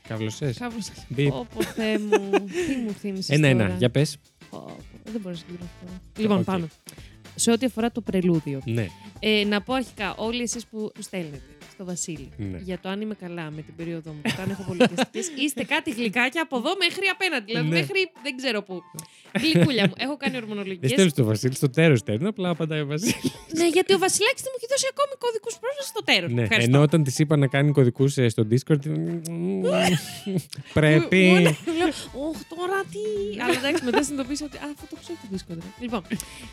Καβλωσές. 0.08 0.58
Κάπως. 0.58 0.90
Μπιπ. 1.08 1.30
Πω, 1.30 1.46
πω, 1.54 1.62
Θεέ 1.62 1.98
μου. 1.98 2.30
Τι 2.66 2.76
μου 2.84 2.92
θύμισες. 3.00 3.36
Ένα-ένα. 3.36 3.74
Για 3.78 3.90
πες. 3.90 4.16
Δεν 5.04 5.20
μπορώ 5.20 5.34
να 5.34 5.34
συγκεντρωθώ. 5.34 6.00
Λοιπόν, 6.18 6.38
οκ. 6.38 6.44
πάμε. 6.44 6.66
Σε 7.34 7.50
ό,τι 7.50 7.66
αφορά 7.66 7.90
το 7.90 8.00
πρελούδιο. 8.00 8.60
Ναι. 8.64 8.86
Ε, 9.18 9.44
να 9.44 9.62
πω 9.62 9.74
αρχικά, 9.74 10.14
όλοι 10.14 10.42
εσείς 10.42 10.66
που 10.66 10.92
στέλνετε 10.98 11.53
στο 11.74 11.84
Βασίλη. 11.84 12.28
Ναι. 12.36 12.58
Για 12.68 12.78
το 12.82 12.88
αν 12.88 13.00
είμαι 13.00 13.14
καλά 13.14 13.50
με 13.50 13.62
την 13.62 13.74
περίοδο 13.76 14.10
μου. 14.12 14.20
και 14.22 14.40
αν 14.44 14.50
έχω 14.50 14.62
πολιτιστικέ. 14.62 15.18
Είστε 15.44 15.64
κάτι 15.64 15.90
γλυκάκια 15.90 16.42
από 16.42 16.56
εδώ 16.56 16.70
μέχρι 16.84 17.04
απέναντι. 17.12 17.44
Δηλαδή 17.44 17.68
Ναι. 17.68 17.74
μέχρι 17.78 18.00
δεν 18.22 18.36
ξέρω 18.36 18.62
πού. 18.62 18.82
Γλυκούλια 19.40 19.84
μου. 19.88 19.92
Έχω 19.96 20.16
κάνει 20.16 20.34
Δεν 20.34 20.42
ορμονολογικέ. 20.42 20.88
στέλνεις 20.88 21.12
το 21.14 21.24
Βασίλη, 21.24 21.54
στο 21.54 21.70
τέρος 21.70 21.98
στέλνει. 21.98 22.26
Απλά 22.26 22.48
απαντάει 22.48 22.80
ο 22.80 22.86
Βασίλης. 22.86 23.14
ναι, 23.58 23.66
γιατί 23.68 23.94
ο 23.94 23.98
Βασιλάκης 23.98 24.42
δεν 24.42 24.50
μου 24.52 24.58
έχει 24.60 24.68
δώσει 24.72 24.86
ακόμη 24.94 25.12
κωδικούς 25.24 25.54
πρόσβασης 25.62 25.90
στο 25.94 26.02
τέλο. 26.10 26.26
Ναι, 26.28 26.46
ενώ 26.64 26.80
όταν 26.82 27.02
της 27.04 27.18
είπα 27.18 27.36
να 27.36 27.46
κάνει 27.46 27.72
κωδικούς 27.72 28.12
στο 28.28 28.46
Discord. 28.50 28.82
Πρέπει. 30.72 31.16
Λέω, 31.78 31.92
Ωχ, 32.28 32.36
τώρα 32.48 32.78
τι. 32.92 33.40
Αλλά 33.42 33.58
εντάξει, 33.58 33.84
μετά 33.84 34.02
συνειδητοποίησα 34.02 34.44
ότι. 34.44 34.56
Α, 34.56 34.66
αυτό 34.74 34.86
το 34.90 34.96
ξέρω 35.02 35.18
το 35.22 35.28
Discord. 35.36 35.80
Λοιπόν, 35.80 36.02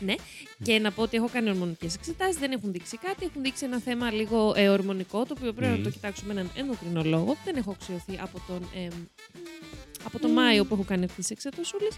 ναι. 0.00 0.14
Και 0.62 0.78
να 0.78 0.90
πω 0.90 1.02
ότι 1.02 1.16
έχω 1.16 1.28
κάνει 1.32 1.48
ορμονικές 1.50 1.94
εξετάσεις. 1.94 2.36
Δεν 2.36 2.52
έχουν 2.52 2.72
δείξει 2.72 2.96
κάτι. 2.96 3.24
Έχουν 3.24 3.42
δείξει 3.42 3.64
ένα 3.64 3.78
θέμα 3.80 4.10
λίγο 4.10 4.52
ε, 4.56 4.68
ορμονικό, 5.12 5.24
το 5.28 5.34
οποίο 5.38 5.52
πρέπει 5.52 5.72
Μμμ. 5.72 5.78
να 5.78 5.84
το 5.84 5.90
κοιτάξουμε 5.90 6.34
με 6.34 6.40
έναν 6.40 6.52
ενδοκρινολόγο. 6.56 7.36
Δεν 7.44 7.56
έχω 7.56 7.70
αξιωθεί 7.70 8.18
από 8.22 8.40
τον. 8.46 8.62
ε, 8.74 8.88
από 10.04 10.18
τον 10.18 10.30
Μάιο 10.30 10.64
που 10.64 10.74
έχω 10.74 10.82
κάνει 10.84 11.04
αυτές 11.04 11.26
τις 11.26 11.30
εξετασούλες. 11.30 11.94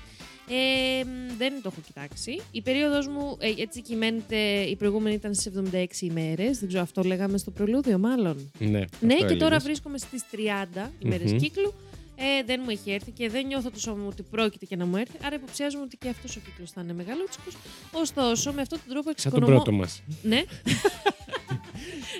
Ε, 0.48 1.04
δεν 1.38 1.52
το 1.62 1.70
έχω 1.72 1.80
κοιτάξει. 1.86 2.40
Η 2.50 2.62
περίοδος 2.62 3.06
μου 3.08 3.36
ε, 3.40 3.62
έτσι 3.62 3.82
κυμαίνεται. 3.82 4.36
Η 4.60 4.76
προηγούμενη 4.76 5.14
ήταν 5.14 5.34
στι 5.34 5.52
76 5.72 5.84
ημέρες. 6.00 6.58
Δεν 6.58 6.68
ξέρω, 6.68 6.82
αυτό 6.82 7.02
λέγαμε 7.02 7.38
στο 7.38 7.50
προλούδιο, 7.50 7.98
μάλλον. 7.98 8.50
Ναι, 8.58 8.68
Ναι, 8.68 8.78
αυτό 9.14 9.26
και 9.26 9.34
τώρα 9.34 9.44
έλεγες. 9.46 9.62
βρίσκομαι 9.62 9.98
στις 9.98 10.22
30 10.32 10.90
ημέρες 10.98 11.32
Μμμ. 11.32 11.38
κύκλου. 11.38 11.74
Ε, 12.16 12.42
δεν 12.46 12.60
μου 12.64 12.70
έχει 12.70 12.90
έρθει 12.90 13.10
και 13.10 13.28
δεν 13.28 13.46
νιώθω 13.46 13.70
το 13.70 13.80
σώμα 13.80 13.96
μου 14.02 14.08
ότι 14.10 14.22
πρόκειται 14.22 14.64
και 14.64 14.76
να 14.76 14.86
μου 14.86 14.96
έρθει. 14.96 15.16
Άρα 15.24 15.34
υποψιάζομαι 15.34 15.82
ότι 15.84 15.96
και 15.96 16.08
αυτός 16.08 16.36
ο 16.36 16.40
κύκλος 16.44 16.70
θα 16.70 16.80
είναι 16.80 16.92
μεγαλούτσικος. 16.92 17.54
Ωστόσο, 17.92 18.52
με 18.52 18.60
αυτόν 18.60 18.78
τον 18.78 18.88
τρόπο 18.94 19.10
Σαν 19.16 19.30
τον 19.32 19.40
εξοικονομώ. 19.42 19.54
πρώτο 19.62 19.72
μας. 19.72 20.02
Ναι. 20.22 20.42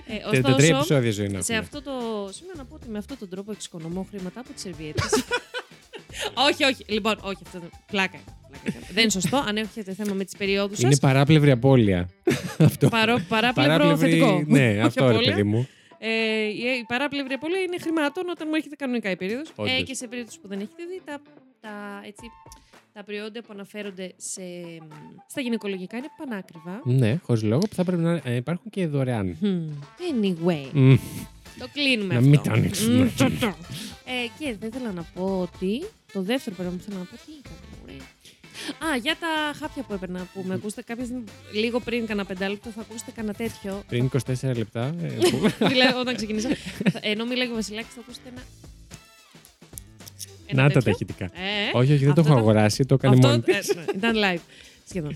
ε, 0.07 0.41
33 0.41 0.45
ωστόσο, 0.45 0.75
επεισόδια 0.77 1.11
ζωή 1.13 1.29
να 1.29 1.41
σε 1.43 1.53
έχουμε. 1.53 1.59
αυτό 1.59 1.83
το. 1.83 1.93
Σήμερα 2.33 2.57
να 2.57 2.65
πω 2.65 2.75
ότι 2.75 2.89
με 2.89 2.99
αυτόν 2.99 3.19
τον 3.19 3.29
τρόπο 3.29 3.53
εξοικονομώ 3.53 4.07
χρήματα 4.11 4.41
από 4.41 4.53
τις 4.53 4.63
σερβιέτες. 4.63 5.05
όχι, 6.51 6.65
όχι. 6.65 6.85
Λοιπόν, 6.89 7.19
όχι, 7.23 7.39
αυτό 7.47 7.59
δεν. 7.59 7.71
Πλάκα. 7.87 8.17
είναι, 8.17 8.25
πλάκα 8.63 8.77
είναι. 8.79 8.87
δεν 8.93 9.03
είναι 9.03 9.11
σωστό. 9.11 9.37
Αν 9.37 9.57
έχετε 9.57 9.93
θέμα 9.95 10.15
με 10.15 10.25
τις 10.25 10.37
περιόδους 10.37 10.79
σα. 10.79 10.87
Είναι 10.87 10.97
παράπλευρη 10.97 11.51
απώλεια. 11.51 12.09
αυτό. 12.59 12.89
Παρό, 12.89 13.19
παράπλευρο 13.29 13.97
θετικό. 13.97 14.43
Ναι, 14.47 14.69
Όχι 14.71 14.81
αυτό 14.81 15.05
ρε 15.07 15.11
απώλεια. 15.13 15.31
παιδί 15.31 15.43
μου. 15.43 15.69
Ε, 15.99 16.09
η- 16.45 16.79
η 16.81 16.85
παράπλευρη 16.89 17.33
απώλεια 17.35 17.61
είναι 17.61 17.77
χρημάτων 17.81 18.29
όταν 18.29 18.47
μου 18.51 18.55
έρχεται 18.55 18.77
κανονικά 18.77 19.11
η 19.11 19.17
περίοδος. 19.17 19.49
Ε, 19.49 19.53
Όντως. 19.57 19.83
και 19.85 19.95
σε 19.95 20.07
περίπτωση 20.07 20.41
που 20.41 20.49
δεν 20.49 20.59
έχετε 20.61 20.83
δει, 20.91 21.01
τα, 21.05 21.21
τα, 21.61 21.71
έτσι, 22.07 22.25
τα 22.95 23.05
προϊόντα 23.05 23.41
που 23.41 23.49
αναφέρονται 23.53 24.13
σε, 24.17 24.41
στα 25.27 25.41
γυναικολογικά 25.41 25.97
είναι 25.97 26.07
πανάκριβα. 26.19 26.81
Ναι, 26.85 27.19
χωρίς 27.23 27.43
λόγο 27.43 27.61
που 27.69 27.75
θα 27.75 27.85
πρέπει 27.85 28.03
να 28.03 28.21
ε, 28.25 28.35
υπάρχουν 28.35 28.71
και 28.71 28.87
δωρεάν. 28.87 29.37
Hmm. 29.43 29.69
Anyway, 30.13 30.67
Μμ. 30.73 30.95
το 31.59 31.67
κλείνουμε 31.73 32.13
Να 32.15 32.19
αυτό. 32.19 32.31
μην 32.31 32.41
τα 32.43 32.53
ανοίξουμε. 32.53 33.05
Μμ, 33.05 33.09
το, 33.17 33.31
το. 33.41 33.47
ε, 34.05 34.13
και 34.39 34.57
δεν 34.61 34.69
ήθελα 34.69 34.93
να 34.93 35.03
πω 35.15 35.41
ότι. 35.41 35.85
Το 36.13 36.23
δεύτερο 36.23 36.57
πράγμα 36.57 36.73
που 36.75 36.81
ήθελα 36.81 36.99
να 36.99 37.05
πω, 37.05 37.17
τι 37.17 37.33
ήταν, 37.39 37.53
μωρέ. 37.81 37.97
Α, 38.93 38.97
για 38.97 39.17
τα 39.21 39.53
χάπια 39.59 39.83
που 39.83 39.93
έπαιρνα 39.93 40.29
που 40.35 40.43
με 40.47 40.55
ακούσετε 40.55 40.83
κάποια 40.83 41.05
στιγμή, 41.05 41.25
λίγο 41.53 41.81
πριν 41.81 42.07
κανένα 42.07 42.27
πεντάλεπτο, 42.27 42.71
θα 42.71 42.81
ακούσετε 42.81 43.11
κανένα 43.11 43.35
τέτοιο. 43.35 43.83
Πριν 43.89 44.11
24 44.27 44.57
λεπτά. 44.57 44.95
ε, 45.03 45.07
που- 45.31 45.69
δηλαδή, 45.69 45.99
όταν 45.99 46.17
ξεκινήσα. 46.17 46.49
θα- 46.93 47.01
ενώ 47.03 47.25
μιλάει 47.25 47.51
ο 47.51 47.55
Βασιλάκης, 47.55 47.95
θα 47.95 48.01
ακούσετε 48.01 48.29
ένα. 48.29 48.43
Ένα 50.59 50.63
Να 50.63 50.69
τα 50.71 50.81
τέτοιο. 50.81 50.83
τα 50.83 50.91
ηχητικά. 50.91 51.25
Ε, 51.25 51.79
Όχι, 51.79 51.93
όχι, 51.93 52.05
δεν 52.05 52.15
το 52.15 52.21
αυτό 52.21 52.33
έχω 52.33 52.39
ήταν- 52.39 52.39
αγοράσει, 52.39 52.85
το 52.85 52.95
έκανε 52.95 53.15
αυτό, 53.15 53.29
μόνη 53.29 53.41
της. 53.41 53.69
ε, 53.69 53.75
ναι, 53.75 53.85
ήταν 53.97 54.15
live. 54.17 54.41
Σχεδόν. 54.89 55.11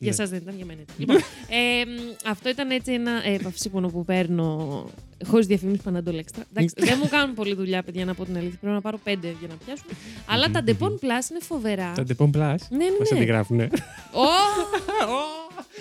Για 0.00 0.12
Ναι. 0.16 0.22
εσά 0.22 0.30
δεν 0.30 0.40
ήταν, 0.42 0.54
για 0.56 0.64
μένα 0.64 0.80
ήταν. 0.82 0.94
Λοιπόν, 0.98 1.16
ε, 1.16 1.84
μ, 1.84 2.28
αυτό 2.30 2.48
ήταν 2.48 2.70
έτσι 2.70 2.92
ένα 2.92 3.10
ε, 3.26 3.38
παυσίπονο 3.42 3.88
που 3.88 4.04
παίρνω 4.04 4.84
χωρίς 5.26 5.46
διαφημίσει 5.46 5.80
Panadol 5.84 6.14
Extra. 6.14 6.42
Εντάξει, 6.54 6.74
δεν 6.88 6.98
μου 7.02 7.08
κάνουν 7.08 7.34
πολλή 7.34 7.54
δουλειά, 7.54 7.82
παιδιά, 7.82 8.04
να 8.04 8.14
πω 8.14 8.24
την 8.24 8.36
αλήθεια. 8.36 8.58
Πρέπει 8.60 8.74
να 8.74 8.80
πάρω 8.80 8.98
πέντε 9.04 9.34
για 9.38 9.48
να 9.48 9.54
πιάσουν. 9.64 9.86
Αλλά 10.26 10.50
τα 10.50 10.62
Depon 10.66 10.90
Plus 10.92 11.30
είναι 11.30 11.40
φοβερά. 11.40 11.92
Τα 11.96 12.04
Depon 12.08 12.24
Plus; 12.24 12.30
Ναι, 12.70 12.76
ναι, 12.76 12.90
Μας 12.98 13.10
ναι. 13.10 13.16
αντιγράφουνε; 13.18 13.64
Ω, 14.12 14.26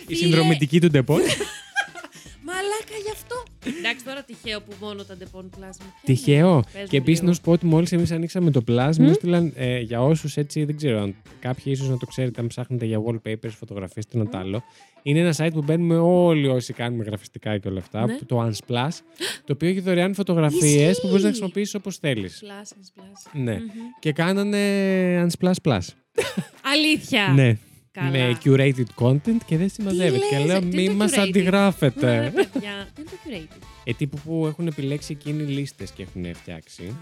Η 0.02 0.06
Φίλε. 0.06 0.18
συνδρομητική 0.18 0.82
του 0.82 0.90
Depon. 0.94 1.20
Μαλάκα 2.48 2.98
γι' 3.06 3.12
αυτό. 3.12 3.44
Εντάξει, 3.78 4.06
τώρα 4.06 4.24
τυχαίο 4.24 4.62
που 4.62 4.74
μόνο 4.80 5.04
τα 5.04 5.16
Depon 5.20 5.26
Plus 5.40 5.42
μου 5.42 5.50
πιάνουν. 5.56 5.94
Τυχαίο. 6.06 6.60
Πες 6.74 6.82
μου 6.82 6.88
Και 6.90 6.98
επίσης 6.98 7.20
λίγο. 7.20 7.28
να 7.30 7.34
σου 7.36 7.42
πω 7.42 7.52
ότι 7.52 7.66
μόλις 7.66 7.92
εμείς 7.92 8.12
ανοίξαμε 8.12 8.52
το 8.52 8.64
Plus, 8.68 8.92
μου 8.98 9.06
Μμ. 9.06 9.10
έστειλαν 9.10 9.54
ε, 9.56 9.80
για 9.80 10.02
όσους 10.04 10.38
έτσι, 10.38 10.64
δεν 10.66 10.78
ξέρω 10.78 11.02
αν 11.02 11.16
κάποιοι 11.40 11.64
ίσως 11.68 11.90
να 11.90 11.98
το 11.98 12.06
ξέρετε, 12.06 12.42
αν 12.42 12.48
ψάχνετε 12.48 12.86
για 12.86 13.02
wallpapers, 13.08 13.50
φωτογραφίες, 13.50 14.06
τι 14.06 14.18
ένα 14.20 14.28
τ' 14.30 14.36
άλλο. 14.36 14.64
Είναι 15.04 15.20
ένα 15.20 15.34
site 15.38 15.50
που 15.54 15.62
μπαίνουμε 15.62 15.98
όλοι 15.98 16.48
όσοι 16.48 16.74
κάνουμε 16.74 17.04
γραφιστικά 17.04 17.58
και 17.58 17.68
όλα 17.68 17.80
αυτά, 17.80 18.06
Ναι. 18.06 18.14
που- 18.14 18.26
το 18.26 18.46
Unsplash, 18.48 18.98
το 19.46 19.54
οποίο 19.54 19.70
έχει 19.70 19.80
δωρεάν 19.80 20.14
φωτογραφίες 20.22 20.90
Ισχύει. 20.90 21.02
που 21.02 21.08
μπορείς 21.08 21.24
να 21.24 21.30
χρησιμοποιήσεις 21.30 21.74
όπως 21.76 21.98
θέλεις. 21.98 22.44
Plus, 22.44 23.02
plus. 23.02 23.42
Ναι. 23.42 23.54
Μμμ. 23.54 23.68
Και 24.00 24.12
κάνανε 24.12 25.28
Unsplash 25.28 25.52
Plus. 25.64 25.80
Αλήθεια. 26.74 27.28
Ναι. 27.36 27.58
Καλά. 28.00 28.10
Με 28.10 28.38
curated 28.44 29.04
content 29.04 29.38
και 29.46 29.58
δεν 29.58 29.70
συμμαζεύεται. 29.70 30.26
Και 30.30 30.38
λες, 30.38 30.46
λέω, 30.48 30.60
τι 30.60 30.66
είναι 30.66 30.76
μη 30.82 30.88
το 30.88 30.94
μας 30.94 31.12
curated? 31.12 31.16
Ναι, 31.16 31.22
ρε 31.24 31.30
αντιγράφετε. 31.30 32.32
παιδιά, 32.36 32.88
τι 32.96 33.02
είναι 33.02 33.10
το 33.10 33.18
curated. 33.26 33.62
Ε, 33.84 33.94
τύπου 33.94 34.18
που 34.26 34.46
έχουν 34.48 34.68
επιλέξει 34.68 35.18
εκείνοι 35.20 35.44
λίστες 35.44 35.92
και 35.92 36.04
έχουν 36.04 36.36
φτιάξει. 36.36 36.96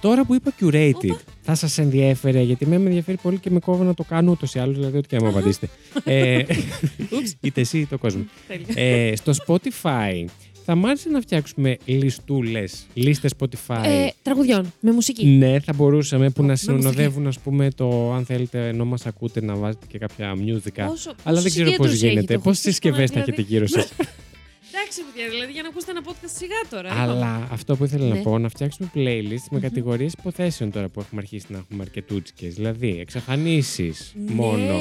Τώρα 0.00 0.24
που 0.24 0.34
είπα 0.34 0.52
curated, 0.60 1.16
θα 1.40 1.54
σας 1.54 1.78
ενδιέφερε, 1.78 2.40
γιατί 2.40 2.66
με 2.66 2.74
ενδιαφέρει 2.76 3.16
πολύ 3.22 3.38
και 3.38 3.50
με 3.50 3.58
κόβω 3.58 3.84
να 3.84 3.94
το 3.94 4.04
κάνω 4.04 4.30
ούτως 4.30 4.54
ή 4.54 4.58
άλλως, 4.58 4.76
δηλαδή 4.76 4.96
ό,τι 4.96 5.08
και 5.08 5.16
να 5.16 5.22
μου 5.22 5.28
απαντήσετε. 5.28 5.68
ε, 6.04 6.42
είτε 7.40 7.60
εσύ 7.60 7.78
είτε 7.78 7.94
ο 7.94 7.98
κόσμο. 7.98 8.24
Τέλεια. 8.48 8.66
ε, 8.74 9.16
στο 9.16 9.32
Spotify 9.46 10.24
θα 10.64 10.74
μ' 10.74 10.86
άρεσε 10.86 11.08
να 11.08 11.20
φτιάξουμε 11.20 11.76
λιστούλες, 11.84 12.86
λίστες 12.94 13.32
Spotify. 13.38 13.82
Ε, 13.84 14.06
τραγουδιών, 14.22 14.72
με 14.80 14.92
μουσική. 14.92 15.26
Ναι, 15.26 15.60
θα 15.60 15.72
μπορούσαμε 15.72 16.30
που 16.30 16.40
Με 16.40 16.46
να 16.46 16.52
μουσική. 16.52 16.72
συνοδεύουν, 16.78 17.26
ας 17.26 17.38
πούμε, 17.38 17.70
το 17.70 18.12
αν 18.12 18.24
θέλετε, 18.24 18.68
ενώ 18.68 18.84
μας 18.84 19.06
ακούτε, 19.06 19.40
να 19.42 19.54
βάζετε 19.54 19.86
και 19.88 19.98
κάποια 19.98 20.34
music. 20.34 20.84
Πόσο- 20.86 21.14
Αλλά 21.22 21.40
πόση 21.40 21.42
δεν 21.42 21.50
ξέρω 21.52 21.64
πώς 21.66 21.74
συγκέντρωση 21.90 22.04
έχει 22.06 22.08
γίνεται. 22.14 22.34
το 22.34 22.38
Πόσε 22.40 22.48
Χουστούς 22.48 22.72
συσκευές 22.72 23.10
Παναγ- 23.10 23.12
θα 23.12 23.32
έχετε 23.32 23.42
δηλαδή. 23.42 23.54
γύρω 23.54 23.66
σας. 23.80 23.92
Εντάξει, 24.72 25.02
παιδιά, 25.02 25.28
δηλαδή 25.30 25.52
για 25.52 25.62
να 25.62 25.68
ακούσετε 25.68 25.90
ένα 25.92 26.00
podcast 26.04 26.30
σιγά 26.36 26.54
τώρα. 26.70 26.88
λοιπόν. 26.88 27.00
Αλλά 27.10 27.48
αυτό 27.52 27.76
που 27.76 27.84
ήθελα 27.84 28.06
Ναι. 28.06 28.14
να 28.14 28.20
πω, 28.22 28.38
να 28.38 28.48
φτιάξουμε 28.48 28.90
playlist 28.94 29.46
με 29.50 29.60
κατηγορίες 29.60 30.12
υποθέσεων 30.12 30.70
τώρα 30.70 30.88
που 30.88 31.00
έχουμε 31.00 31.20
αρχίσει 31.20 31.46
να 31.48 31.58
έχουμε 31.58 31.82
αρκετούτσικε. 31.82 32.48
Δηλαδή, 32.48 32.98
εξαφανίσεις 33.00 34.12
μόνο. 34.16 34.74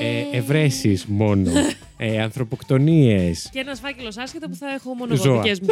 Ε, 0.00 0.36
Ευρέσεις 0.36 1.04
μόνο. 1.06 1.50
ε, 1.96 2.22
Ανθρωποκτονίες. 2.22 3.48
Και 3.52 3.58
ένας 3.58 3.80
φάκελος 3.80 4.16
άσχετα 4.16 4.48
που 4.48 4.54
θα 4.54 4.70
έχω 4.74 4.94
μόνο 4.94 5.14
εγώ 5.14 5.22
Ζώα. 5.22 5.40
δικές 5.42 5.60
μου. 5.60 5.68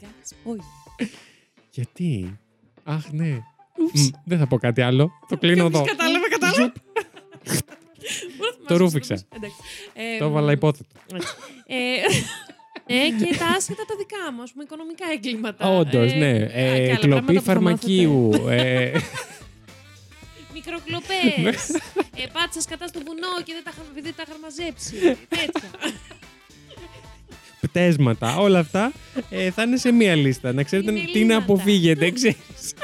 Gas, 0.00 0.32
όχι. 0.44 1.10
Γιατί; 1.70 2.38
Αχ, 2.84 3.10
ναι. 3.12 3.38
Μ, 3.94 4.08
δεν 4.24 4.38
θα 4.38 4.46
πω 4.46 4.58
κάτι 4.58 4.80
άλλο. 4.80 5.10
Το 5.28 5.36
κλείνω 5.36 5.62
Κάποιος 5.62 5.80
εδώ. 5.80 5.90
Κατάλαβε, 5.96 6.26
κατάλαβε. 6.28 6.72
Το 8.66 8.76
ρούφηξα. 8.76 9.14
Εντάξει. 9.36 9.56
Ε, 9.94 10.18
Το 10.18 10.24
έβαλα 10.24 10.52
υπόθετο. 10.52 10.88
έτσι. 11.14 11.28
Ε, 11.66 11.76
ε, 12.86 13.08
και 13.24 13.36
τα 13.38 13.46
άσχετα 13.46 13.84
τα 13.88 13.94
δικά 13.98 14.32
μου, 14.34 14.42
ας 14.42 14.52
πούμε, 14.52 14.64
οικονομικά 14.64 15.04
εγκλήματα. 15.12 15.68
Όντως, 15.78 16.12
Ε, 16.12 16.16
ναι. 16.16 16.32
και 16.38 16.44
άλλα 16.44 16.52
Ε, 16.52 16.86
πράγματα 16.86 17.06
Κλοπή 17.06 17.26
που 17.26 17.32
θα 17.32 17.52
φαρμακείου. 17.52 18.30
ε, 18.48 18.92
Μικροκλοπές. 20.54 21.38
Ναι. 21.42 21.48
ε, 22.22 22.26
Πάτσα 22.32 22.60
κατά 22.68 22.86
στο 22.86 23.00
βουνό 23.06 23.42
και 23.44 23.52
δεν 23.52 23.64
τα 23.64 23.70
είχα, 23.72 23.82
επειδή 23.90 24.12
τα 24.12 24.24
είχα 24.26 24.38
μαζέψει. 24.42 24.94
Τέτοια. 25.28 25.70
πτέσματα, 27.60 28.36
όλα 28.38 28.58
αυτά 28.58 28.92
ε, 29.30 29.50
θα 29.50 29.62
είναι 29.62 29.76
σε 29.76 29.92
μία 29.92 30.14
λίστα. 30.14 30.52
Να 30.52 30.62
ξέρετε 30.62 30.90
Είναι 30.90 31.00
τι 31.00 31.12
να 31.12 31.18
λύματα. 31.18 31.36
αποφύγετε, 31.36 32.10
ξέρεις. 32.10 32.74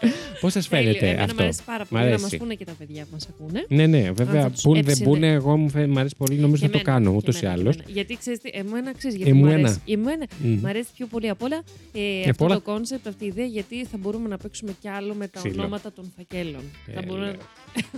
Πώς 0.40 0.52
σας 0.52 0.68
Τέλειο. 0.68 0.84
φαίνεται 0.92 1.06
Εμένα 1.06 1.22
αυτό; 1.22 1.34
Μ' 1.34 1.40
αρέσει 1.42 1.60
πάρα 1.64 1.84
Μ' 1.84 1.88
πολύ 1.88 2.02
να 2.02 2.08
αρέσει. 2.08 2.22
μα 2.32 2.38
πούνε 2.38 2.54
και 2.54 2.64
τα 2.64 2.72
παιδιά 2.78 3.02
που 3.02 3.08
μας 3.12 3.28
ακούνε. 3.28 3.64
Ναι, 3.68 3.86
ναι, 3.86 4.10
βέβαια. 4.12 4.42
θα 4.42 4.50
τους 4.50 4.62
Πούν 4.62 4.74
δεν 4.74 4.84
έψινε. 4.88 5.08
πούνε, 5.08 5.26
εγώ 5.32 5.56
μου, 5.56 5.68
φαίνεται, 5.70 5.90
μ' 5.92 5.98
αρέσει 5.98 6.14
πολύ, 6.16 6.36
νομίζω 6.38 6.60
Και 6.60 6.66
να 6.66 6.72
το 6.72 6.78
εμένα, 6.78 6.98
κάνω 6.98 7.10
και 7.10 7.16
ούτως 7.16 7.34
ή 7.34 7.38
εμένα, 7.38 7.54
και 7.54 7.60
άλλως. 7.62 7.74
εμένα. 7.76 7.90
Γιατί 7.92 8.16
ξέρεις, 8.16 8.40
εμένα 8.42 8.94
ξέρεις 8.94 9.16
γιατί 9.16 9.30
Εμένα. 9.30 9.46
μου 9.56 9.64
αρέσει. 9.64 9.80
Εμένα, 9.86 10.26
Μμ. 10.42 10.58
Μ' 10.62 10.66
αρέσει 10.66 10.88
πιο 10.96 11.06
πολύ 11.06 11.28
απ' 11.28 11.42
όλα 11.42 11.62
ε, 11.92 12.28
αυτό 12.30 12.44
όλα. 12.44 12.54
το 12.54 12.60
κόνσεπτ, 12.60 13.06
αυτή 13.06 13.24
η 13.24 13.26
ιδέα, 13.26 13.46
γιατί 13.46 13.84
θα 13.84 13.96
μπορούμε 14.00 14.28
να 14.28 14.36
παίξουμε 14.36 14.72
κι 14.80 14.88
άλλο 14.88 15.14
με 15.14 15.26
τα 15.28 15.38
Ξύλο. 15.38 15.54
ονόματα 15.62 15.92
των 15.92 16.12
φακέλων. 16.16 16.62
θα 16.94 17.00
Ε, 17.00 17.06
μπορούμε... 17.06 17.26
λέω. 17.26 17.34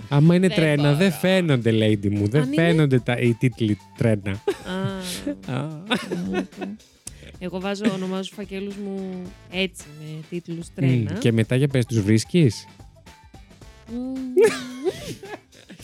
Άμα 0.09 0.35
είναι 0.35 0.47
Δεν 0.47 0.55
τρένα, 0.57 0.83
μπορώ. 0.83 0.95
δεν 0.95 1.11
φαίνονται, 1.11 1.71
lady 1.71 2.09
μου. 2.09 2.27
Δεν 2.27 2.41
Αν 2.41 2.51
είναι- 2.51 2.61
φαίνονται 2.67 2.99
τα, 2.99 3.17
οι 3.17 3.33
τίτλοι 3.33 3.77
τρένα. 3.97 4.41
Α, 7.31 7.35
Α. 7.35 7.37
εγώ 7.39 7.59
βάζω, 7.59 7.83
ονομάζω 7.93 8.21
τους 8.21 8.29
φακέλους 8.35 8.75
μου 8.75 9.21
έτσι, 9.51 9.83
με 9.99 10.19
τίτλους 10.29 10.73
τρένα. 10.73 11.11
Μμ, 11.13 11.17
Και 11.19 11.31
μετά 11.31 11.55
για 11.55 11.67
πες, 11.67 11.85
τους 11.85 12.01
βρίσκεις; 12.01 12.67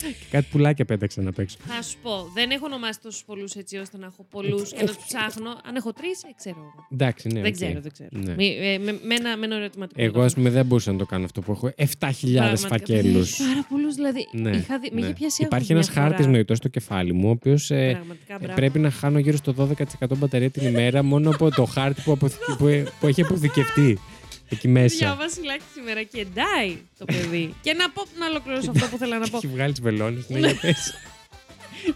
Μμ. 0.06 0.10
Κάτι 0.34 0.46
πουλάκια 0.50 0.84
πέταξαν 0.84 1.26
απ' 1.26 1.38
έξω. 1.38 1.56
Θα 1.66 1.82
σου 1.82 1.96
πω, 2.02 2.30
δεν 2.34 2.50
έχω 2.50 2.64
ονομάσει 2.66 3.00
τόσους 3.02 3.24
πολλούς 3.24 3.54
έτσι 3.54 3.76
ώστε 3.76 3.98
να 3.98 4.06
έχω 4.06 4.26
πολλούς 4.30 4.70
και 4.72 4.76
να 4.80 4.86
τους 4.86 4.96
ψάχνω. 5.06 5.50
Αν 5.68 5.76
έχω 5.76 5.92
τρεις, 5.92 6.20
ξέρω 6.36 6.56
εγώ. 6.58 6.86
Εντάξει, 6.92 7.28
ναι. 7.28 7.40
δεν 7.40 7.50
οκ. 7.50 7.54
ξέρω, 7.56 7.80
δεν 7.80 7.92
ξέρω. 7.92 8.08
Ναι. 8.12 8.34
Μη- 8.34 8.56
ε, 8.60 8.78
με, 8.78 8.92
με 9.02 9.14
ένα, 9.14 9.36
με 9.36 9.44
ένα 9.46 9.56
ερωτηματικό. 9.56 10.02
Εγώ, 10.02 10.20
ας 10.22 10.34
πούμε, 10.34 10.50
δεν 10.50 10.66
μπορούσα 10.66 10.92
να 10.92 10.98
το 10.98 11.06
κάνω 11.06 11.24
αυτό 11.24 11.40
που 11.40 11.52
έχω 11.52 11.72
7.000 11.76 12.54
φακέλους. 12.56 13.36
Πάρα 13.36 13.66
πολλούς, 13.68 13.94
δηλαδή. 13.94 14.28
Ναι, 14.32 14.50
είχα 14.56 14.78
δει, 14.78 14.88
με 14.92 15.00
ναι. 15.00 15.06
είχε 15.06 15.14
πιάσει 15.14 15.42
Υπάρχει 15.42 15.72
άγχος 15.72 15.86
ένας 15.86 15.94
μια 15.96 16.02
χάρτης 16.04 16.20
φορά. 16.24 16.30
νοητός 16.36 16.56
στο 16.56 16.68
κεφάλι 16.68 17.12
μου, 17.12 17.28
ο 17.28 17.30
οποίος 17.30 17.66
Πραγματικά 17.66 18.38
μπράβο. 18.38 18.54
πρέπει 18.54 18.78
να 18.78 18.90
χάνω 18.90 19.18
γύρω 19.18 19.36
στο 19.36 19.54
12% 19.54 20.16
μπαταρία 20.16 20.50
την 20.50 20.66
ημέρα 20.66 21.02
μόνο 21.02 21.30
από 21.30 21.50
το 21.50 21.64
χάρτη 21.64 22.00
που, 22.04 22.12
αποθηκε- 22.12 22.54
που, 22.58 22.90
που 23.00 23.06
έχει 23.06 23.22
αποθηκευτεί 23.22 23.98
εκεί 24.48 24.68
Για 24.68 24.78
ο 24.78 24.82
μέσα. 24.82 25.16
Βασιλάκη 25.16 25.62
σήμερα 25.74 26.02
και 26.02 26.26
ντάει 26.34 26.76
το 26.98 27.04
παιδί. 27.04 27.54
και 27.62 27.72
να 27.72 27.90
πω 27.90 28.02
να 28.18 28.26
ολοκληρώσω 28.26 28.70
αυτό 28.70 28.86
που 28.86 28.96
θέλω 28.98 29.18
να 29.18 29.28
πω. 29.28 29.36
Έχει 29.36 29.46
βγάλει 29.46 29.72
τις 29.72 29.80
βελόνες, 29.80 30.28
ναι, 30.28 30.38
για 30.38 30.54
πες. 30.60 30.94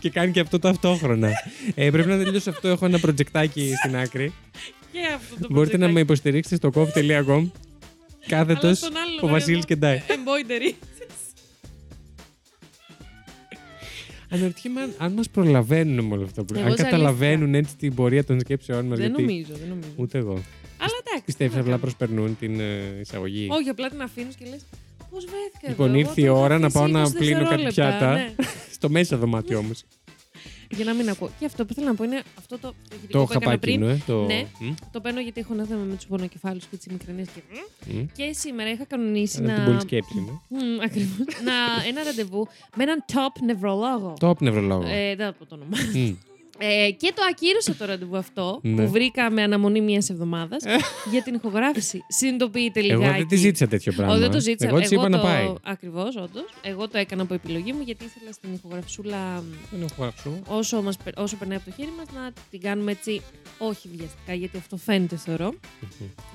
και 0.00 0.10
κάνει 0.10 0.32
και 0.32 0.40
αυτό 0.40 0.58
ταυτόχρονα. 0.58 1.30
ε, 1.74 1.90
πρέπει 1.90 2.08
να 2.08 2.18
τελειώσω 2.24 2.50
αυτό. 2.50 2.68
Έχω 2.68 2.84
ένα 2.86 2.98
προτζεκτάκι 2.98 3.72
στην 3.82 3.96
άκρη. 3.96 4.32
και 4.92 4.98
αυτό 5.16 5.34
το 5.40 5.48
Μπορείτε 5.50 5.76
να 5.76 5.88
με 5.88 6.04
προτζεκτάκι. 6.04 6.38
υποστηρίξετε 6.38 6.56
στο 6.56 6.70
coffee.com. 6.74 7.50
Κάθετος 8.26 8.64
Αλλά 8.64 8.74
στον 8.74 8.96
άλλο 8.96 9.18
ο 9.20 9.26
Βασίλης 9.26 9.64
και 9.64 9.76
Ντάι. 9.76 10.02
Embroidery. 10.08 10.74
Αναρωτιέμαι 14.28 14.80
αν- 14.80 14.94
αν 14.98 15.12
μας 15.12 15.28
προλαβαίνουν 15.30 16.04
με 16.04 16.14
όλο 16.14 16.24
αυτό 16.24 16.44
που 16.44 16.54
Εγώ 16.54 16.58
Αν 16.62 16.68
ζαλίστηκα. 16.68 16.90
καταλαβαίνουν 16.90 17.54
έτσι 17.54 17.76
την 17.76 17.94
πορεία 17.94 18.24
των 18.24 18.40
σκέψεών 18.40 18.86
μας. 18.86 18.98
Δεν 18.98 19.10
νομίζω, 19.10 19.52
δεν 19.58 19.68
νομίζω. 19.68 19.88
Ούτε 19.96 20.18
εγώ. 20.18 20.42
Αλλά 20.84 20.96
εντάξει. 21.04 21.24
Πιστεύεις 21.24 21.52
τι 21.52 21.58
να 21.58 21.64
απλά 21.64 21.74
κάνω. 21.78 21.82
προσπερνούν 21.86 22.38
την 22.38 22.60
ε, 22.60 22.98
εισαγωγή; 23.00 23.48
Όχι, 23.50 23.68
απλά 23.68 23.88
την 23.88 24.02
αφήνεις 24.02 24.34
και 24.36 24.44
λες. 24.50 24.64
Πώς 25.10 25.24
βρέθηκα 25.24 25.68
Λοιπόν, 25.68 25.88
εδώ, 25.88 25.98
ήρθε 25.98 26.20
η 26.20 26.24
εγώ 26.24 26.34
το 26.34 26.40
ώρα 26.40 26.54
είχα 26.54 26.62
να 26.62 26.70
πάω 26.70 26.82
αφήσει 26.84 26.98
να 26.98 27.08
20 27.08 27.12
πλύνω 27.18 27.48
κάτι 27.48 27.62
δευτερόλεπτα, 27.62 27.98
πιάτα. 27.98 28.12
ναι. 28.12 28.34
Στο 28.76 28.88
μέσα 28.88 29.16
δωμάτιο 29.16 29.58
όμω. 29.58 29.70
Για 30.76 30.84
να 30.84 30.94
μην 30.94 31.08
ακούω. 31.08 31.30
Και 31.38 31.46
αυτό 31.46 31.64
που 31.64 31.74
θέλω 31.74 31.86
να 31.86 31.94
πω 31.94 32.04
είναι 32.04 32.22
αυτό 32.38 32.58
το 32.58 32.74
ηχητικό 32.96 33.18
Το 33.18 33.24
που 33.24 33.32
έκανα 33.32 33.58
πριν. 33.58 33.80
χαπακίνο, 33.80 33.88
ε. 33.88 34.02
Το... 34.06 34.24
Ναι. 34.24 34.46
Μμ, 34.58 34.74
Το 34.92 35.00
παίρνω 35.00 35.20
γιατί 35.20 35.40
έχω 35.40 35.52
ένα 35.52 35.64
θέμα 35.64 35.82
με 35.82 35.94
τους 35.94 36.06
πονοκεφάλου 36.06 36.58
και 36.70 36.76
τις 36.76 36.86
μικρανίε. 36.86 37.24
Και... 37.24 37.40
μμ. 37.92 38.06
και 38.16 38.32
σήμερα 38.32 38.70
είχα 38.70 38.84
κανονίσει 38.84 39.38
Άρα 39.38 39.46
να. 39.48 39.54
την 39.54 39.64
πολύ 39.64 39.80
σκέψη 39.80 40.14
μου. 40.18 40.42
Μμμ, 40.48 40.80
ακριβώς. 40.84 41.18
να, 41.44 41.52
ένα 41.88 42.02
ραντεβού 42.04 42.48
με 42.76 42.82
έναν 42.82 43.04
top 43.12 43.42
νευρολόγο. 43.44 44.14
Top 44.20 44.36
νευρολόγο. 44.38 44.86
Ε, 44.88 45.14
δεν 45.16 45.26
θα 45.26 45.32
πω 45.32 45.46
το 45.46 45.54
όνομα. 45.54 45.76
Μμ. 46.60 46.66
Ε, 46.86 46.90
και 46.90 47.12
το 47.14 47.22
ακύρωσα 47.30 47.74
το 47.74 47.84
ραντεβού 47.84 48.16
αυτό 48.16 48.58
Ναι. 48.62 48.84
που 48.84 48.90
βρήκα 48.90 49.30
με 49.30 49.42
αναμονή 49.42 49.80
μιας 49.80 50.10
εβδομάδας 50.10 50.62
για 51.10 51.22
την 51.22 51.34
ηχογράφηση. 51.34 52.04
Συνειδητοποιείτε 52.08 52.80
λιγάκι. 52.80 53.02
Εγώ 53.04 53.12
δεν 53.12 53.26
τη 53.28 53.36
ζήτησα 53.36 53.66
τέτοιο 53.68 53.92
πράγμα. 53.92 54.12
Όχι, 54.12 54.22
δεν 54.22 54.30
το 54.30 54.40
ζήτησα. 54.40 54.68
Εγώ 54.68 54.78
της 54.80 54.90
είπα 54.90 55.08
να 55.08 55.16
το... 55.18 55.22
πάει. 55.22 55.52
Ακριβώς, 55.62 56.16
όντως. 56.16 56.44
Εγώ 56.62 56.88
το 56.88 56.98
έκανα 56.98 57.22
από 57.22 57.34
επιλογή 57.34 57.72
μου 57.72 57.82
γιατί 57.84 58.04
ήθελα 58.04 58.32
στην 58.32 58.50
ηχογραφισούλα 58.54 59.42
Δεν 59.70 59.82
έχω 59.82 59.94
γράψω. 60.02 60.38
όσο, 60.48 60.82
μας, 60.82 60.96
πε- 61.04 61.18
όσο 61.18 61.36
περνάει 61.36 61.56
από 61.56 61.70
το 61.70 61.76
χέρι 61.76 61.92
μας 61.96 62.06
να 62.14 62.30
την 62.50 62.60
κάνουμε 62.60 62.90
έτσι 62.90 63.20
όχι 63.58 63.88
βιαστικά, 63.96 64.34
γιατί 64.34 64.56
αυτό 64.56 64.76
φαίνεται 64.76 65.16
θεωρώ 65.16 65.54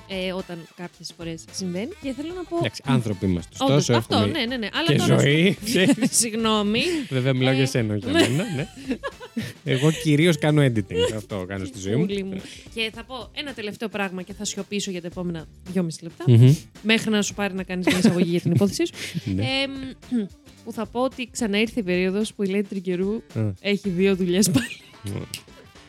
ε, 0.08 0.32
όταν 0.32 0.58
κάποιες 0.76 1.12
φορές 1.16 1.44
συμβαίνει. 1.50 1.90
Και 2.02 2.12
θέλω 2.12 2.32
να 2.36 2.42
πω. 2.42 2.56
Εντάξει, 2.58 2.82
άνθρωποι 2.86 3.26
είμαστε. 3.26 3.56
Όντως, 3.60 3.76
Ωστόσο, 3.76 3.98
αυτό, 3.98 4.16
έχουμε 4.16 4.38
ναι, 4.38 4.46
ναι, 4.46 4.56
ναι. 4.56 4.68
Αλλά 4.72 4.86
και 4.86 4.96
τώρα. 4.96 5.18
ζωή. 5.20 5.56
ξέρεις. 5.64 5.94
Συγγνώμη. 6.10 6.82
Βέβαια, 7.08 7.34
μιλάω 7.34 7.52
για 7.54 7.62
Ε, 7.62 7.66
σένα, 7.66 7.94
όχι 7.94 8.10
για 8.10 8.12
ναι. 8.20 8.28
μένα. 8.28 8.44
ναι. 8.56 8.68
Εγώ 9.64 9.90
κυρίω 9.90 10.17
κάνω 10.40 10.62
editing. 10.64 11.14
Αυτό 11.16 11.44
κάνω 11.48 11.64
στη 11.64 11.78
ζωή 11.78 11.94
μου. 11.94 12.06
Πουλί 12.06 12.22
μου. 12.24 12.40
Και 12.74 12.90
θα 12.94 13.04
πω 13.04 13.30
ένα 13.34 13.52
τελευταίο 13.52 13.88
πράγμα 13.88 14.22
και 14.22 14.32
θα 14.32 14.44
σιωπήσω 14.44 14.90
για 14.90 15.00
τα 15.00 15.06
επόμενα 15.06 15.46
δυόμιση 15.72 16.02
λεπτά. 16.02 16.24
Μμμ. 16.26 16.54
Μέχρι 16.82 17.10
να 17.10 17.22
σου 17.22 17.34
πάρει 17.34 17.54
να 17.54 17.62
κάνεις 17.62 17.86
μια 17.86 17.98
εισαγωγή 17.98 18.30
για 18.30 18.40
την 18.40 18.50
υπόθεσή 18.52 18.86
σου. 18.86 18.92
Ναι. 19.34 19.42
Ε, 19.42 19.66
μ, 19.66 20.26
που 20.64 20.72
θα 20.72 20.86
πω 20.86 21.00
ότι 21.00 21.28
ξαναήρθε 21.32 21.80
η 21.80 21.82
περίοδος 21.82 22.34
που 22.34 22.42
η 22.42 22.46
Λέτη 22.46 22.68
Τρικερού 22.68 23.14
Α. 23.14 23.40
έχει 23.60 23.88
δύο 23.88 24.16
δουλειές 24.16 24.50
πάλι. 24.50 24.66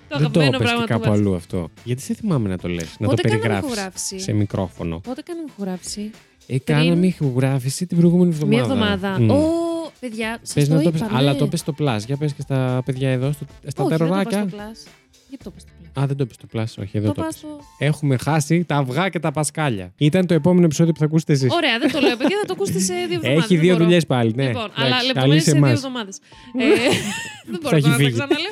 το 0.10 0.18
Δεν 0.18 0.32
το 0.32 0.40
αγαπημένο 0.40 0.48
έπες 0.48 0.58
και 0.58 0.64
πράγμα 0.64 0.82
του 0.82 0.88
κάπου 0.88 1.04
Βασίλη. 1.04 1.26
αλλού 1.26 1.36
αυτό. 1.36 1.70
Γιατί 1.84 2.02
σε 2.02 2.14
θυμάμαι 2.14 2.50
να 2.50 2.58
το 2.58 2.68
λες, 2.68 2.96
να 3.00 3.08
το 3.08 3.14
Πότε 3.16 3.22
κάναμε 3.22 3.40
περιγράφεις 3.42 3.72
ηχογράφηση; 3.72 4.20
σε 4.20 4.34
μικρόφωνο. 4.34 5.00
Πότε 5.00 5.22
κάναμε 5.22 5.48
ηχογράφηση; 5.52 6.12
Ε, 6.48 6.60
κάναμε 6.60 7.08
ηχογράφηση 7.08 7.86
την 7.86 7.98
προηγούμενη 7.98 8.30
εβδομάδα. 8.34 8.76
Μία 8.76 8.94
εβδομάδα. 8.94 9.20
Μμ. 9.20 9.30
Ω, 9.30 9.69
παιδιά, 10.00 10.39
σας 10.41 10.53
Πες 10.53 10.68
το 10.68 10.74
να 10.75 10.82
το 10.82 10.89
είπα, 10.89 11.00
πες, 11.00 11.10
ναι. 11.12 11.18
αλλά 11.18 11.36
το 11.36 11.48
πες 11.48 11.60
στο 11.60 11.74
πλάς. 11.74 12.06
Για 12.06 12.18
πες 12.18 12.34
και 12.34 12.41
στα 12.41 12.82
παιδιά 12.86 13.10
εδώ, 13.10 13.32
στο, 13.32 13.46
στα 13.68 13.84
Όχι, 13.84 13.89
δεν 13.89 13.98
το 13.98 14.06
είπα 14.06 14.24
τεροράκια. 14.24 14.39
στο 14.48 14.56
πλάς. 14.58 14.84
Γιατί 15.29 15.44
το 15.44 15.50
είπα 15.53 15.60
στο 15.60 15.70
πλάς. 15.94 16.03
Α, 16.03 16.08
δεν 16.08 16.18
το 16.18 16.24
είπες 16.24 16.36
στο 16.36 16.46
πλάς, 16.48 16.77
όχι, 16.77 16.98
εδώ 16.98 17.08
Το 17.08 17.13
το, 17.13 17.20
είπα 17.22 17.27
είπες. 17.29 17.39
στο... 17.39 17.60
Έχουμε 17.77 18.18
χάσει 18.18 18.63
τα 18.63 18.75
αυγά 18.75 19.10
και 19.10 19.20
τα 19.20 19.32
πασκάλια. 19.32 19.94
Ήταν 19.98 20.25
το 20.25 20.34
επόμενο 20.34 20.65
επεισόδιο 20.65 20.94
που 20.94 21.00
θα 21.00 21.06
ακούσετε 21.06 21.34
εσείς. 21.34 21.51
Ωραία, 21.53 21.79
δεν 21.79 21.91
το 21.91 22.00
λέω, 22.00 22.18
παιδιά, 22.18 22.38
θα 22.41 22.46
το 22.46 22.53
ακούσετε 22.53 22.79
σε 22.79 22.94
δύο 22.94 23.03
εβδομάδες. 23.03 23.44
Έχει 23.44 23.53
δεν 23.56 23.63
δύο 23.63 23.74
μπορώ. 23.74 23.84
δουλειές 23.84 24.06
πάλι, 24.06 24.34
ναι. 24.36 24.48
Λοιπόν, 24.48 24.72
αλλά 24.75 24.88
Εντάξει, 24.88 25.06
λεπτομέρειες 25.06 25.13
καλή 25.15 25.39
σε 25.39 25.45
σε 25.50 25.52
δύο 25.52 25.65
εμάς. 25.65 25.78
εβδομάδες. 25.78 26.17
δεν 27.45 27.54
Θα 27.54 27.60
μπορώ 27.62 27.76
έχει 27.76 27.86
να 27.86 27.91
τα 27.91 27.97
φύγει. 27.97 28.12
ξαναλέω. 28.12 28.52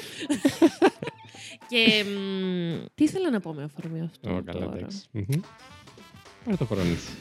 και 1.70 2.04
μ, 2.10 2.86
τι 2.96 3.04
ήθελα 3.04 3.30
να 3.32 3.40
πω 3.40 3.54
με 3.54 3.64
αφορμή 3.64 4.02
αυτό. 4.02 4.30
Ω, 4.36 4.42
καλά, 4.46 4.66
τώρα. 4.66 4.78
εντάξει. 4.78 4.98
Μμμ. 5.12 5.40
Πάρε 6.46 6.58
το 6.58 6.66
χρόνο 6.66 6.84
σου. 6.96 7.12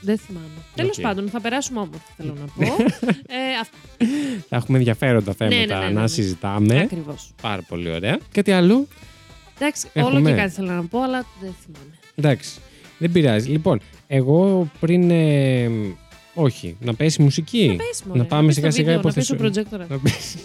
Δεν 0.00 0.18
θυμάμαι. 0.18 0.46
Τέλος 0.74 0.96
Οκ. 0.98 1.02
πάντων, 1.04 1.28
θα 1.28 1.40
περάσουμε 1.40 1.80
όμορφα, 1.80 2.04
θέλω 2.16 2.36
να 2.40 2.46
πω. 2.46 2.82
ε, 3.26 3.58
αυτό 3.60 3.76
Θα 4.48 4.56
έχουμε 4.56 4.78
ενδιαφέροντα 4.78 5.32
θέματα 5.32 5.56
ναι, 5.56 5.64
ναι, 5.64 5.86
ναι, 5.86 5.90
να 5.92 6.00
ναι. 6.00 6.06
συζητάμε. 6.08 6.78
ακριβώς. 6.80 7.32
Πάρα 7.42 7.62
πολύ 7.68 7.90
ωραία. 7.90 8.18
Κάτι 8.32 8.52
άλλο. 8.52 8.86
Εντάξει, 9.58 9.88
Έχουμε. 9.92 10.18
όλο 10.18 10.26
και 10.28 10.34
κάτι 10.34 10.52
θέλω 10.52 10.70
να 10.72 10.84
πω, 10.84 11.02
αλλά 11.02 11.26
δεν 11.40 11.54
θυμάμαι. 11.64 11.90
Εντάξει. 12.14 12.50
Δεν 12.98 13.12
πειράζει. 13.12 13.48
Λοιπόν, 13.50 13.80
εγώ 14.06 14.70
πριν. 14.80 15.10
ε, 15.10 15.70
όχι, 16.38 16.76
να 16.80 16.94
πέσει 16.94 17.22
μουσική. 17.22 17.66
Να 17.66 17.74
πες, 17.76 18.02
μωρέ, 18.06 18.18
να 18.18 18.24
πάμε 18.24 18.46
πες 18.46 18.54
σιγά 18.54 18.66
το 18.68 18.72
σιγά 18.74 18.86
βίντεο, 18.96 19.02
Να 19.02 19.12
πέσει 19.12 19.32
ο 19.32 19.34
υποθέσω. 19.34 19.36
προτζέκτορα. 19.36 19.86
Να 19.90 19.98
πέσει, 19.98 20.38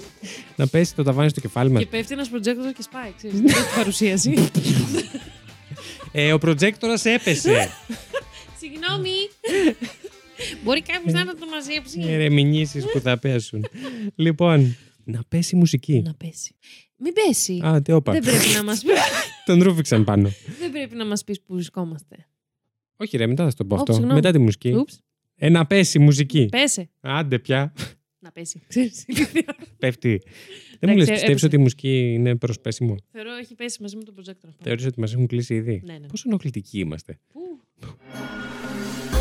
να 0.55 0.67
πέσει 0.67 0.95
το 0.95 1.03
ταβάνι 1.03 1.29
στο 1.29 1.39
κεφάλι 1.39 1.69
μας. 1.71 1.81
Και 1.83 1.87
πέφτει 1.89 2.13
ένας 2.13 2.29
προτζέκτορα 2.29 2.71
και 2.71 2.81
σπάει, 2.81 3.11
ξέρεις. 3.17 3.39
Δεν 3.41 3.47
έχει 3.49 3.75
παρουσίαση. 3.75 4.33
Ε, 6.13 6.33
ο 6.33 6.37
προτζέκτορα 6.37 6.93
έπεσε. 7.03 7.51
Συγγνώμη. 8.62 9.10
Μπορεί 10.63 10.82
κάποιος 10.82 11.13
να 11.13 11.36
το 11.36 11.45
μαζέψει. 11.45 12.00
Ε, 12.02 12.13
Ερεμηνήσεις 12.13 12.86
που 12.91 13.00
θα 13.00 13.19
πέσουν. 13.19 13.65
λοιπόν, 14.15 14.76
να 15.04 15.24
πέσει 15.28 15.56
μουσική. 15.56 16.02
Να 16.02 16.13
πέσει. 16.13 16.56
Μην 16.97 17.13
πέσει. 17.13 17.62
Α, 17.65 17.82
τι 17.82 17.91
όπα. 17.91 18.12
Δεν 18.12 18.21
πρέπει 18.21 18.54
να 18.56 18.63
μας 18.63 18.82
πεις. 18.82 18.91
Τον 19.45 19.63
ρούφηξαν 19.63 20.04
πάνω. 20.04 20.32
Δεν 20.60 20.71
πρέπει 20.71 20.95
να 20.95 21.06
μας 21.06 21.24
πεις 21.24 21.41
που 21.41 21.54
βρισκόμαστε. 21.54 22.28
Όχι, 22.97 23.17
ρε, 23.17 23.28
μετά 23.28 23.43
θα 23.43 23.50
σου 23.50 23.56
το 23.56 23.65
πω 23.65 23.76
Ω, 23.76 23.78
αυτό. 23.80 23.93
συγγνώμη. 23.93 24.15
Μετά 24.15 24.32
τη 24.32 24.39
μουσική. 24.39 24.74
Ούψ. 24.76 25.00
Ε, 25.36 25.50
να 25.50 25.65
πέσει 25.65 26.00
μουσική. 26.00 26.47
Πέσε. 26.52 26.89
Άντε 27.00 27.39
πια. 27.39 27.74
Να 28.19 28.32
πέσει. 28.32 28.62
Ξέρεις. 28.67 29.06
Πέφτει. 29.78 30.21
Δεν 30.80 30.89
μου 30.89 30.97
λες, 30.97 31.08
Εντάξει, 31.08 31.12
πιστεύεις 31.12 31.30
έπεσε. 31.30 31.45
ότι 31.45 31.56
η 31.56 31.60
μουσική 31.60 32.13
είναι 32.13 32.36
προ 32.36 32.54
πέσιμο. 32.62 32.95
Θεωρώ 33.12 33.36
έχει 33.36 33.56
πέσει 33.56 33.82
μαζί 33.82 33.95
με 33.95 34.04
τον 34.04 34.13
προτζέκτορα. 34.13 34.54
Θεωρείς 34.63 34.86
ότι 34.86 35.00
μας 35.00 35.13
έχουν 35.13 35.28
κλείσει 35.28 35.56
ήδη; 35.56 35.82
Ναι, 35.86 35.93
ναι. 35.93 36.08
Πόσο 36.08 36.24
ενοχλητικοί 36.28 36.80
είμαστε. 36.80 37.19
Πού; 37.28 37.39
Música 37.81 39.20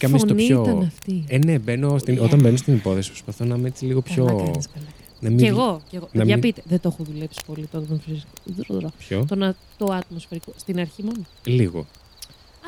Τι 0.00 0.06
Μπήκαμε 0.06 0.18
στο 0.18 0.28
φωνή 0.28 0.46
πιο- 0.46 0.62
ήταν 0.62 0.82
αυτή; 0.86 1.24
Ε, 1.28 1.38
ναι, 1.38 1.58
μπαίνω 1.58 1.98
στην... 1.98 2.18
όταν 2.20 2.40
μπαίνω 2.40 2.56
στην 2.56 2.74
υπόθεση 2.74 3.08
προσπαθώ 3.08 3.44
να 3.44 3.54
είμαι 3.56 3.68
έτσι 3.68 3.84
λίγο 3.84 4.00
πιο. 4.02 4.24
Καλά 4.24 4.42
κάνεις, 4.42 4.66
καλά. 4.74 4.86
Να 5.20 5.28
μην... 5.28 5.38
Κι 5.38 5.44
εγώ. 5.46 5.80
Κι 5.90 5.96
εγώ. 5.96 6.08
να 6.12 6.24
Για 6.24 6.34
μην- 6.36 6.42
πείτε, 6.44 6.62
δεν 6.68 6.80
το 6.80 6.88
έχω 6.92 7.04
δουλέψει 7.12 7.40
πολύ 7.46 7.66
το 7.66 7.78
ατμοσφαιρικό. 7.78 8.92
Πιο. 8.98 9.24
Το, 9.28 9.34
να- 9.34 9.54
το 9.78 9.92
ατμοσφαιρικό. 9.92 10.52
Στην 10.56 10.78
αρχή 10.80 11.02
μόνο. 11.02 11.22
Λίγο. 11.44 11.86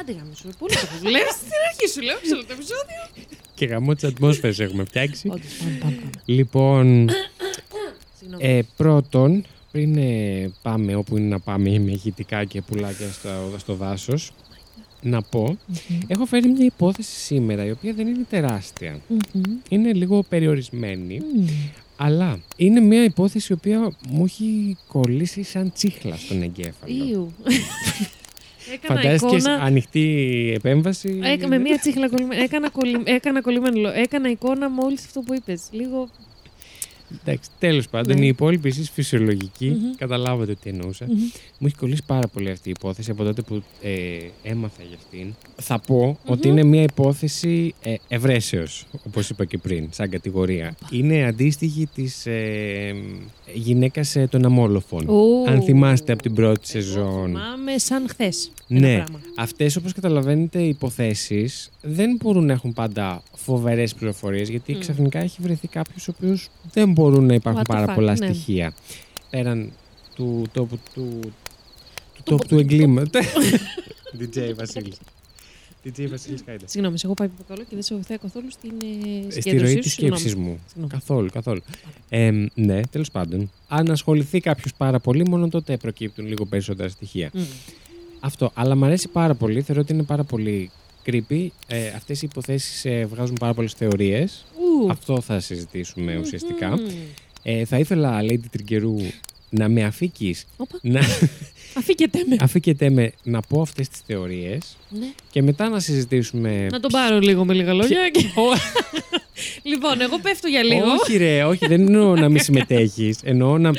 Άντε 0.01 0.13
γάμι 0.13 0.35
σου, 0.35 0.49
πολύ 0.59 0.73
το 0.75 0.81
έχω 0.85 0.97
δουλέψεις. 1.03 1.37
Στην 1.37 1.53
αρχή 1.71 1.89
σου 1.93 2.01
λέω, 2.03 2.17
σε 2.23 2.35
όλο 2.35 2.45
το 2.45 2.53
επεισόδιο. 2.53 3.27
Και 3.55 3.67
γαμό 3.67 3.95
τις 3.95 4.05
ατμόσφαιρες 4.05 4.59
έχουμε 4.59 4.85
φτιάξει. 4.85 5.29
Όντως, 5.29 5.57
πάμε, 5.59 5.77
πάμε, 5.81 5.95
πάμε. 5.95 6.11
λοιπόν, 6.25 7.09
Συγγνώμη. 8.19 8.45
ε, 8.45 8.63
πρώτον, 8.77 9.45
πριν 9.73 9.97
ε, 9.97 10.51
πάμε 10.63 10.95
όπου 10.95 11.17
είναι 11.17 11.29
να 11.29 11.39
πάμε 11.41 11.79
με 11.79 11.91
ηχητικά 11.91 12.45
και 12.45 12.63
πουλάκια 12.63 13.07
στο, 13.13 13.29
στο 13.59 13.75
δάσο, 13.75 14.15
να 15.03 15.23
πω, 15.23 15.43
Μμμ. 15.67 15.99
έχω 16.07 16.25
φέρει 16.27 16.49
μια 16.49 16.65
υπόθεση 16.65 17.17
σήμερα 17.21 17.65
η 17.65 17.71
οποία 17.71 17.93
δεν 17.93 18.07
είναι 18.07 18.25
τεράστια. 18.31 18.99
Μμμ. 19.09 19.43
Είναι 19.69 19.93
λίγο 19.93 20.23
περιορισμένη, 20.29 21.21
Μμμ. 21.35 21.47
αλλά 21.97 22.39
είναι 22.57 22.81
μια 22.81 23.05
υπόθεση 23.05 23.53
η 23.53 23.55
οποία 23.55 23.93
μου 24.09 24.25
έχει 24.25 24.77
κολλήσει 24.89 25.43
σαν 25.43 25.73
τσίχλα 25.73 26.17
στον 26.17 26.43
εγκέφαλο. 26.43 27.05
Ήου. 27.11 27.33
Έκανα 28.73 29.01
Φαντάστηκες 29.01 29.45
εικόνα. 29.45 29.63
ανοιχτή 29.63 30.53
επέμβαση. 30.55 31.19
Έκα, 31.23 31.49
με 31.49 31.59
μία 31.59 31.79
τσίχλα 31.79 32.09
κολλημένη. 32.09 32.43
Έκανα, 32.43 32.71
κολλη... 32.71 33.01
έκανα 33.05 33.41
κολλημένο. 33.41 33.81
λόγο. 33.81 33.95
Έκανα 33.97 34.31
εικόνα 34.31 34.71
μόλις 34.71 35.05
αυτό 35.05 35.21
που 35.21 35.35
είπες. 35.35 35.63
Λίγο. 35.71 36.09
Εντάξει, 37.21 37.51
τέλος 37.59 37.89
πάντων, 37.89 38.19
Ναι. 38.19 38.25
οι 38.25 38.29
υπόλοιποι 38.29 38.69
εσείς 38.69 38.91
φυσιολογικοί, 38.91 39.69
Μμμ. 39.69 39.95
καταλάβατε 39.97 40.55
τι 40.63 40.71
εννοούσα. 40.71 41.05
Μμμ. 41.09 41.15
Μου 41.59 41.67
έχει 41.67 41.77
κολλήσει 41.77 42.03
πάρα 42.07 42.29
πολύ 42.29 42.51
αυτή 42.51 42.69
η 42.69 42.73
υπόθεση 42.79 43.11
από 43.11 43.25
τότε 43.25 43.43
που 43.43 43.63
ε, 43.83 43.91
έμαθα 44.43 44.83
για 44.89 44.97
αυτήν. 44.97 45.35
Θα 45.57 45.79
πω 45.79 46.19
ότι 46.27 46.49
είναι 46.49 46.63
μια 46.65 46.83
υπόθεση 46.83 47.75
ε, 47.83 47.95
ευρέσεως, 48.09 48.87
όπως 49.07 49.29
είπα 49.31 49.45
και 49.45 49.59
πριν, 49.59 49.89
σαν 49.91 50.11
κατηγορία. 50.11 50.75
Είναι 50.91 51.25
αντίστοιχη 51.27 51.89
της 51.95 52.27
ε, 52.27 52.95
γυναίκας 53.55 54.17
των 54.31 54.45
αμόλοφων. 54.45 55.09
Ου. 55.09 55.45
Αν 55.51 55.63
θυμάστε 55.63 56.13
από 56.13 56.23
την 56.23 56.35
πρώτη 56.35 56.71
Εγώ 56.75 56.83
σεζόν. 56.85 57.27
Θυμάμαι 57.27 57.79
σαν 57.79 58.05
χθες. 58.09 58.51
Ναι, 58.67 59.05
αυτές 59.37 59.77
όπως 59.77 59.93
καταλαβαίνετε 59.93 60.59
οι 60.63 60.69
υποθέσεις 60.69 61.71
δεν 61.83 62.17
μπορούν 62.23 62.47
να 62.47 62.53
έχουν 62.53 62.73
πάντα 62.73 63.23
φοβερές 63.37 63.95
πληροφορίες 63.95 64.49
γιατί 64.49 64.75
Μμ. 64.75 64.79
ξαφνικά 64.79 65.19
έχει 65.19 65.39
βρεθεί 65.43 65.69
κάποιος 65.69 66.09
ο 66.09 66.15
οποίος 66.17 66.49
δεν 66.73 66.91
μπορούν 67.03 67.27
να 67.27 67.35
υπάρχουν 67.35 67.63
What 67.63 67.71
the 67.71 67.75
πάρα 67.75 67.93
fuck, 67.93 67.95
πολλά 67.95 68.17
ναι. 68.19 68.27
στοιχεία. 68.27 68.73
Πέραν 69.31 69.73
του 70.15 70.45
τόπου 70.53 70.79
του, 70.95 71.19
του, 71.21 71.33
Του 72.15 72.23
τόπου 72.25 72.43
πο- 72.43 72.49
του 72.49 72.59
εγκλήματος. 72.59 73.27
DJ 74.21 74.53
Βασίλης. 74.59 74.97
DJ 75.85 76.07
Βασίλης 76.11 76.43
Χάιντα. 76.47 76.67
Συγγνώμη, 76.69 76.99
σε 76.99 77.07
έχω 77.07 77.15
πάει 77.15 77.29
πιο 77.29 77.45
καλό 77.49 77.61
και 77.63 77.69
δεν 77.75 77.83
σε 77.83 77.95
βοηθάει 77.95 78.19
καθόλου 78.19 78.51
στην 78.51 78.73
ε, 78.83 79.31
Στη 79.31 79.43
συγκέντρωσή 79.43 79.73
ροή 79.73 79.75
σου, 79.75 79.81
της 79.83 79.93
συγγνώμη. 79.93 80.21
σκέψης 80.21 80.41
μου. 80.41 80.59
Συγγνώμη. 80.67 80.91
Καθόλου, 80.93 81.29
καθόλου. 81.33 81.61
Ε, 82.09 82.31
ναι, 82.55 82.81
τέλος 82.91 83.11
πάντων. 83.11 83.51
Αν 83.69 83.91
ασχοληθεί 83.91 84.41
κάποιος 84.41 84.75
πάρα 84.77 84.99
πολύ, 85.01 85.29
μόνο 85.29 85.49
τότε 85.49 85.77
προκύπτουν 85.77 86.27
λίγο 86.27 86.47
περισσότερα 86.47 86.89
στοιχεία. 86.89 87.31
Μμ. 87.35 87.41
Αυτό. 88.21 88.51
Αλλά 88.55 88.75
μου 88.77 88.85
αρέσει 88.85 89.09
πάρα 89.09 89.35
πολύ. 89.35 89.63
Θεωρώ 89.63 89.81
ότι 89.81 89.93
είναι 89.93 90.03
πάρα 90.03 90.25
πολύ 90.25 90.71
creepy. 91.07 91.47
Ε, 91.67 91.89
Αυτές 91.89 92.23
οι 92.23 92.27
υποθέσεις 92.31 92.85
ε, 92.85 93.05
βγάζουν 93.11 93.37
πάρα 93.41 93.55
πολλές 93.55 93.73
θεωρίες. 93.73 94.45
Ου. 94.81 94.91
Αυτό 94.91 95.21
θα 95.21 95.41
συζητήσουμε 95.41 96.17
ουσιαστικά. 96.19 96.69
Μμμ. 96.69 96.87
Ε, 97.43 97.65
θα 97.65 97.79
ήθελα, 97.79 98.21
Lady 98.23 98.45
Τριγκερού, 98.51 98.97
να 99.51 99.69
με 99.69 99.85
αφήκεις 99.85 100.47
Όπα, 100.57 100.79
να 100.83 101.01
αφήκετε 101.79 102.19
με. 102.29 102.37
αφήκετε 102.41 102.91
με 102.91 103.13
να 103.23 103.41
πω 103.41 103.61
αυτές 103.61 103.89
τις 103.89 104.01
θεωρίες 104.07 104.77
Ναι. 104.89 105.07
και 105.31 105.43
μετά 105.43 105.69
να 105.69 105.81
συζητήσουμε... 105.81 106.67
Να 106.71 106.81
τον 106.81 106.91
πάρω 106.91 107.19
λίγο 107.19 107.45
με 107.45 107.55
λίγα 107.55 107.73
λόγια. 107.73 108.11
και- 108.11 108.21
λοιπόν, 109.71 110.01
εγώ 110.01 110.19
πέφτω 110.19 110.49
για 110.49 110.63
λίγο. 110.63 110.85
όχι 111.01 111.17
ρε, 111.17 111.45
όχι, 111.45 111.67
δεν 111.67 111.81
εννοώ 111.87 112.15
να 112.15 112.29
μην 112.29 112.43
συμμετέχεις. 112.43 113.19
Εννοώ 113.25 113.59
να... 113.59 113.71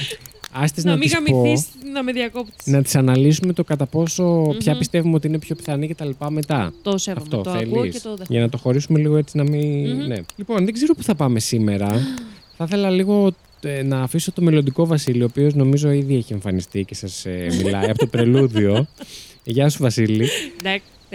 Άστες 0.54 0.84
να, 0.84 0.92
να 0.92 0.98
μην 0.98 1.10
τις 1.10 1.20
πω, 1.20 1.32
γαμηθείς 1.36 1.66
να 1.94 2.04
με 2.04 2.12
διακόπτεις. 2.12 2.66
να 2.66 2.82
τις 2.82 2.96
αναλύσουμε 2.96 3.54
το 3.54 3.64
κατά 3.64 3.86
πόσο 3.86 4.56
ποια 4.58 4.72
Μμμ. 4.72 4.80
πιστεύουμε 4.80 5.16
ότι 5.16 5.28
είναι 5.28 5.40
πιο 5.40 5.56
πιθανή 5.56 5.88
και 5.88 5.96
τα 5.96 6.06
λοιπά 6.06 6.32
μετά. 6.32 6.74
Το 6.82 6.98
σέβομαι. 6.98 7.26
Αυτό 7.26 7.42
το 7.42 7.52
θέλεις. 7.52 7.68
ακούω 7.68 7.88
και 7.88 8.00
το 8.00 8.10
δέχομαι. 8.10 8.26
Για 8.30 8.40
να 8.40 8.50
το 8.50 8.58
χωρίσουμε 8.58 9.00
λίγο 9.00 9.18
έτσι 9.18 9.38
να 9.38 9.44
μην... 9.44 9.90
Μμμ. 9.90 10.08
Ναι. 10.08 10.18
Λοιπόν, 10.36 10.66
δεν 10.66 10.74
ξέρω 10.74 10.94
που 10.94 11.04
θα 11.04 11.16
πάμε 11.16 11.40
σήμερα. 11.40 11.88
θα 12.58 12.64
ήθελα 12.64 12.90
λίγο 12.90 13.32
ε, 13.62 13.84
να 13.84 14.02
αφήσω 14.02 14.32
το 14.32 14.42
μελλοντικό 14.42 14.86
Βασίλη, 14.86 15.22
ο 15.22 15.26
οποίος 15.26 15.54
νομίζω 15.54 15.92
ήδη 15.92 16.16
έχει 16.16 16.34
εμφανιστεί 16.34 16.84
και 16.84 16.96
σας 16.96 17.26
ε, 17.26 17.48
μιλάει 17.64 17.90
από 17.90 17.98
το 17.98 18.08
πρελούδιο. 18.14 18.88
Γεια 19.44 19.70
σου 19.70 19.78
Βασίλη. 19.82 20.28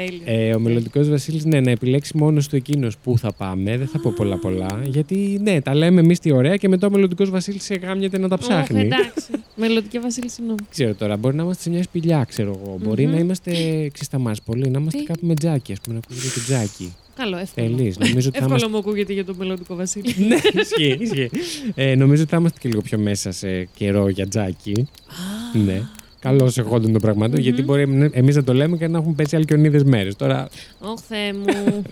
Εντάξει, 0.00 0.20
τέλειος. 0.24 0.48
Ε, 0.50 0.54
ο 0.54 0.58
μελλοντικός 0.60 1.08
Βασίλης, 1.08 1.44
ναι, 1.44 1.60
να 1.60 1.70
επιλέξει 1.70 2.16
μόνος 2.16 2.48
του 2.48 2.56
εκείνος 2.56 2.96
που 2.98 3.18
θα 3.18 3.32
πάμε. 3.32 3.76
Δεν 3.76 3.86
θα 3.86 3.98
πω 3.98 4.12
πολλά 4.16 4.36
πολλά. 4.38 4.80
Γιατί, 4.84 5.40
ναι, 5.42 5.60
τα 5.60 5.74
λέμε 5.74 6.00
εμείς 6.00 6.18
τι 6.18 6.30
ωραία 6.32 6.56
και 6.56 6.68
μετά 6.68 6.86
ο 6.86 6.90
μελλοντικός 6.90 7.30
Βασίλης 7.30 7.62
σε 7.64 7.74
γάμιεται 7.74 8.18
να 8.18 8.28
τα 8.28 8.34
Ωχ, 8.34 8.40
ψάχνει. 8.48 8.80
εντάξει. 8.80 9.26
Μελλοντική 9.60 9.98
Βασίλη, 9.98 10.30
συγγνώμη. 10.30 10.58
ξέρω 10.70 10.94
τώρα, 10.94 11.16
μπορεί 11.16 11.36
να 11.36 11.42
είμαστε 11.42 11.62
σε 11.62 11.70
μια 11.70 11.82
σπηλιά, 11.82 12.24
ξέρω 12.28 12.60
εγώ. 12.64 12.78
Μπορεί 12.82 13.06
Μμμ. 13.06 13.12
να 13.12 13.18
είμαστε, 13.18 13.50
ξέρεις 13.92 14.08
τα 14.10 14.18
μας 14.18 14.42
πολύ, 14.42 14.70
να 14.70 14.78
είμαστε 14.78 14.98
Τι; 14.98 15.04
κάπου 15.04 15.26
με 15.26 15.34
τζάκι, 15.34 15.72
ας 15.72 15.80
πούμε, 15.80 15.94
να 15.96 16.00
ακούγεται 16.06 16.34
και 16.34 16.40
τζάκι. 16.40 16.92
Καλό, 17.16 17.36
εύκολο. 17.36 17.66
Θέλεις. 17.76 17.98
Νομίζω 17.98 18.28
ότι 18.28 18.38
θα 18.38 18.44
Εύκολο 18.44 18.46
είμαστε. 18.48 18.68
μου 18.68 18.76
ακούγεται 18.78 19.12
για 19.12 19.24
το 19.24 19.34
μελλοντικό 19.38 19.74
Βασίλη. 19.74 20.14
ναι, 20.28 20.60
ισχύει, 20.60 20.96
ισχύει. 21.00 21.30
Ε, 21.74 21.94
νομίζω 21.94 22.22
ότι 22.22 22.30
θα 22.30 22.36
είμαστε 22.36 22.58
και 22.60 22.68
λίγο 22.68 22.80
πιο 22.80 22.98
μέσα 22.98 23.32
σε 23.32 23.64
καιρό 23.76 24.08
για 24.08 24.28
τζάκι. 24.28 24.88
ναι. 25.64 25.82
Καλώς 26.20 26.58
εχόντων 26.58 26.92
των 26.92 27.00
πραγμάτων, 27.00 27.34
Μμμ. 27.34 27.42
γιατί 27.42 27.62
μπορεί 27.62 28.10
εμείς 28.12 28.36
να 28.36 28.44
το 28.44 28.54
λέμε 28.54 28.76
και 28.76 28.88
να 28.88 28.98
έχουμε 28.98 29.14
πέσει 29.14 29.36
αλκιονίδε 29.36 29.84
μέρες. 29.84 30.16
Τώρα, 30.16 30.48
Ωχ, 30.80 31.00
Θεέ 31.08 31.32
μου. 31.32 31.82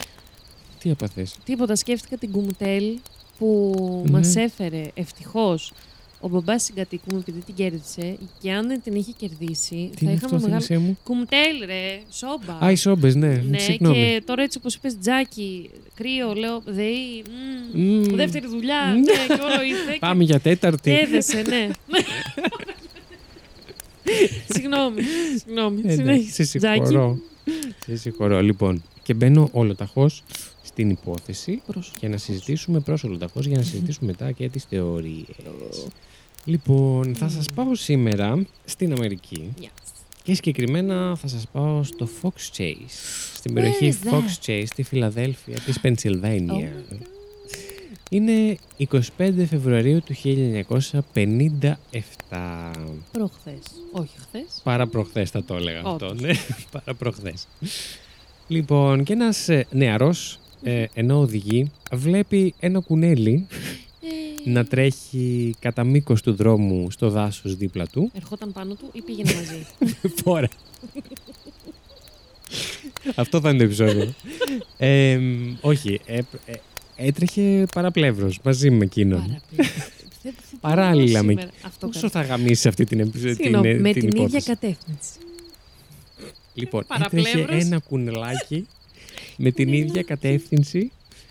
τι 0.80 0.90
έπαθες; 0.90 1.34
Τίποτα, 1.44 1.76
σκέφτηκα 1.76 2.16
την 2.16 2.30
κουμουτέλ 2.30 2.84
που 3.38 3.74
Ναι. 4.04 4.10
μας 4.10 4.36
έφερε 4.36 4.82
ευτυχώς 4.94 5.72
ο 6.20 6.28
μπαμπάς 6.28 6.62
συγκατοίκου 6.62 7.04
μου 7.12 7.18
επειδή 7.18 7.40
την 7.40 7.54
κέρδισε 7.54 8.16
και 8.40 8.52
αν 8.52 8.66
δεν 8.68 8.80
την 8.84 8.94
είχε 8.94 9.12
κερδίσει 9.16 9.90
Τι 9.96 10.04
θα 10.04 10.10
είναι 10.10 10.12
είχαμε 10.12 10.34
αυτό, 10.36 10.38
μεγάλο... 10.48 10.60
θέλησέ 10.62 10.78
μου; 10.86 10.98
Κουμουτέλ 11.04 11.58
ρε, 11.66 12.00
σόμπα. 12.10 12.64
Α, 12.64 12.70
οι 12.70 12.76
σόμπες, 12.76 13.14
ναι. 13.14 13.42
ναι, 13.50 13.58
Συγγνώμη. 13.58 13.94
και 13.94 14.22
τώρα 14.26 14.42
έτσι 14.42 14.58
όπως 14.58 14.74
είπες 14.74 14.98
τζάκι, 14.98 15.70
κρύο, 15.94 16.34
λέω, 16.34 16.62
δεή, 16.64 17.22
μμ, 17.72 17.80
Μμμ. 17.82 18.14
δεύτερη 18.16 18.46
δουλειά, 18.46 18.84
Μμ. 18.86 18.94
ναι, 19.00 19.34
και 19.36 19.42
όλο 19.42 19.62
ήρθε. 19.68 19.96
Πάμε 20.06 20.24
για 20.24 20.40
τέταρτη. 20.40 20.90
Και 20.90 20.96
έδεσε, 20.96 21.42
ναι. 21.48 21.68
συγγνώμη, 24.48 25.00
συγγνώμη, 25.38 25.80
Ε, 25.84 25.86
ναι, 25.86 25.92
συνέχισε. 25.94 26.44
Σε 26.44 26.58
Τζάκι. 26.58 26.84
συγχωρώ. 26.86 27.18
Σε 27.86 27.96
συγχωρώ. 27.96 28.40
Λοιπόν, 28.42 28.82
και 29.02 29.14
μπαίνω 29.14 29.48
όλοταχώς 29.52 30.22
στην 30.62 30.90
υπόθεση 30.90 31.62
Πρόσωπο. 31.66 31.96
για 32.00 32.08
να 32.08 32.16
συζητήσουμε 32.16 32.80
προς 32.80 33.04
όλοταχώς 33.04 33.46
για 33.46 33.56
να 33.56 33.62
συζητήσουμε 33.62 34.10
μετά 34.18 34.32
και 34.32 34.48
τις 34.48 34.64
θεωρίες. 34.64 35.26
Λοιπόν, 36.44 37.14
θα 37.14 37.28
σας 37.28 37.46
πάω 37.54 37.74
σήμερα 37.74 38.46
στην 38.64 38.92
Αμερική 38.92 39.54
Yes. 39.60 39.66
και 40.22 40.34
συγκεκριμένα 40.34 41.16
θα 41.16 41.28
σας 41.28 41.46
πάω 41.52 41.82
στο 41.82 42.08
Fox 42.22 42.56
Chase. 42.58 42.74
Στην 43.34 43.52
Where 43.52 43.54
περιοχή 43.54 43.94
is 44.02 44.06
that? 44.06 44.12
Fox 44.12 44.46
Chase 44.46 44.64
στη 44.66 44.82
Φιλαδέλφια 44.82 45.60
της 45.60 45.80
Πενσιλβάνια. 45.80 46.72
Oh 46.72 46.92
my 46.92 46.94
God. 46.94 47.06
Είναι 48.14 48.56
25 48.78 49.44
Φεβρουαρίου 49.48 50.02
του 50.04 50.14
1957. 51.14 51.72
Προχθές. 53.12 53.62
Όχι 53.92 54.14
χθες. 54.20 54.60
Παρά 54.62 54.86
προχθές 54.86 55.30
θα 55.30 55.44
το 55.44 55.54
έλεγα 55.54 55.78
αυτό, 55.78 56.06
Όντως. 56.06 56.20
ναι. 56.20 56.32
Παρά 56.72 56.94
προχθές. 56.98 57.46
Λοιπόν, 58.48 59.04
και 59.04 59.12
ένας 59.12 59.48
ε, 59.48 59.66
νεαρός, 59.70 60.38
ε, 60.62 60.84
ενώ 60.94 61.18
οδηγεί, 61.18 61.70
βλέπει 61.92 62.54
ένα 62.60 62.80
κουνέλι 62.80 63.46
Ε, 64.46 64.50
να 64.50 64.64
τρέχει 64.64 65.54
κατά 65.58 65.84
μήκος 65.84 66.22
του 66.22 66.34
δρόμου 66.34 66.90
στο 66.90 67.10
δάσος 67.10 67.56
δίπλα 67.56 67.86
του. 67.86 68.10
Ερχόταν 68.14 68.52
πάνω 68.52 68.74
του 68.74 68.90
ή 68.92 69.00
πήγαινε 69.00 69.32
μαζί; 69.34 69.66
Φόρα. 70.22 70.48
Αυτό 73.14 73.40
θα 73.40 73.48
είναι 73.48 73.58
το 73.58 73.64
επεισόδιο. 73.64 74.14
Ε, 74.78 75.18
όχι, 75.60 76.00
ε, 76.06 76.20
ε, 76.46 76.52
έτρεχε 76.96 77.66
παραπλεύρος 77.74 78.38
μαζί 78.42 78.70
με 78.70 78.84
εκείνον. 78.84 79.18
Παραπλή- 79.20 79.70
Δεν- 80.22 80.34
δεν 80.50 80.60
Παράλληλα 80.60 81.10
μπορώ 81.22 81.24
με- 81.24 81.40
σήμερα. 81.40 81.50
Αυτό 81.66 81.86
Πόσο 81.86 82.00
κατά- 82.00 82.22
θα 82.22 82.26
γαμίσει 82.28 82.68
αυτή 82.68 82.84
την, 82.84 83.00
επεισο- 83.00 83.26
την, 83.26 83.34
Συγγνώμη, 83.34 83.68
ε, 83.68 83.74
με 83.78 83.92
την 83.92 84.00
την 84.00 84.08
ίδια 84.08 84.20
υπόθεση. 84.22 84.46
κατεύθυνση. 84.46 85.10
Λοιπόν, 86.54 86.80
έτρεχε 86.94 87.26
Παραπλεύρος. 87.26 87.64
ένα 87.64 87.78
κουνελάκι 87.78 88.66
με 89.36 89.50
την 89.50 89.72
ίδια 89.72 90.02
κατεύθυνση 90.02 90.90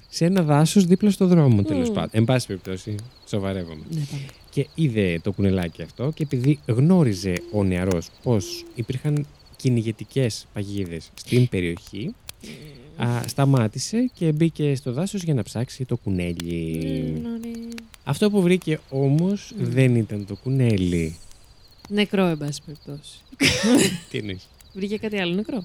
σε 0.10 0.26
ένα 0.26 0.41
δάσος 0.43 0.86
δίπλα 0.86 1.12
στο 1.12 1.28
δρόμο, 1.28 1.63
τέλος 1.63 1.88
Μμμ. 1.88 1.93
πάντων. 1.95 2.10
Εν 2.13 2.23
πάση 2.23 2.47
περιπτώσει, 2.47 2.95
σοβαρεύομαι. 3.28 3.82
Ναι, 3.89 4.02
πάμε. 4.12 4.21
Και 4.49 4.67
είδε 4.76 5.19
το 5.23 5.32
κουνελάκι 5.32 5.82
αυτό 5.82 6.12
και 6.15 6.23
επειδή 6.23 6.60
γνώριζε 6.65 7.34
ο 7.52 7.63
νεαρός 7.63 8.10
πως 8.23 8.65
υπήρχαν 8.76 9.26
κυνηγετικές 9.56 10.45
παγίδες 10.54 11.10
στην 11.13 11.49
περιοχή, 11.49 12.13
α, 12.98 13.22
σταμάτησε 13.28 14.10
και 14.14 14.32
μπήκε 14.32 14.76
στο 14.76 14.92
δάσος 14.92 15.24
για 15.24 15.34
να 15.34 15.44
ψάξει 15.44 15.86
το 15.86 15.98
κουνέλι. 15.98 16.80
Ναι, 17.22 17.30
ναι. 17.30 17.68
Αυτό 18.04 18.30
που 18.30 18.42
βρήκε 18.42 18.80
όμως 18.90 19.54
Μμ. 19.58 19.64
δεν 19.66 19.96
ήταν 19.96 20.26
το 20.26 20.36
κουνέλι. 20.36 21.16
Νεκρό, 21.90 22.26
εν 22.26 22.38
πάση 22.38 22.62
περιπτώσει. 22.66 23.18
Τι 24.10 24.18
εννοείς; 24.18 24.48
Βρήκε 24.74 24.98
κάτι 24.98 25.20
άλλο 25.20 25.34
νεκρό; 25.34 25.64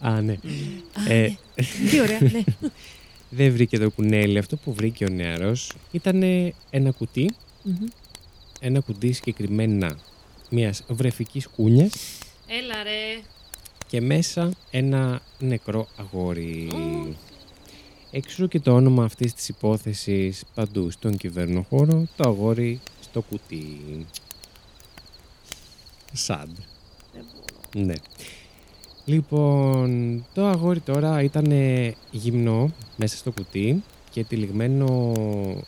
Α, 0.00 0.20
ναι. 0.20 0.32
Α, 0.32 1.12
Ε, 1.12 1.20
ναι. 1.54 1.90
Τι 1.90 2.00
ωραία, 2.00 2.18
ναι. 2.20 2.42
Δεν 3.30 3.52
βρήκε 3.52 3.78
το 3.78 3.90
κουνέλι. 3.90 4.38
Αυτό 4.38 4.56
που 4.56 4.72
βρήκε 4.72 5.04
ο 5.04 5.08
νεαρός 5.08 5.72
ήταν 5.92 6.22
ένα 6.70 6.90
κουτί, 6.90 7.30
Μμμ. 7.62 7.86
ένα 8.60 8.80
κουτί 8.80 9.12
συγκεκριμένα 9.12 9.98
μιας 10.50 10.82
βρεφικής 10.88 11.46
κούνιας 11.46 11.94
Έλα 12.48 12.82
ρε. 12.82 13.20
Και 13.88 14.00
μέσα 14.00 14.50
ένα 14.70 15.20
νεκρό 15.38 15.88
αγόρι. 15.96 16.68
Ω. 16.72 17.14
Έξω 18.10 18.46
και 18.46 18.60
το 18.60 18.74
όνομα 18.74 19.04
αυτής 19.04 19.34
της 19.34 19.48
υπόθεσης 19.48 20.44
παντού 20.54 20.90
στον 20.90 21.16
κυβερνοχώρο, 21.16 22.06
το 22.16 22.28
αγόρι 22.28 22.80
στο 23.00 23.20
κουτί. 23.22 23.80
Σαντ. 26.12 26.56
Δεν 27.12 27.24
μπορώ. 27.32 27.86
Ναι. 27.86 27.94
Λοιπόν, 29.04 30.24
το 30.34 30.46
αγόρι 30.46 30.80
τώρα 30.80 31.22
ήταν 31.22 31.52
γυμνό 32.10 32.70
μέσα 32.96 33.16
στο 33.16 33.30
κουτί 33.30 33.82
και 34.10 34.24
τυλιγμένο 34.24 35.12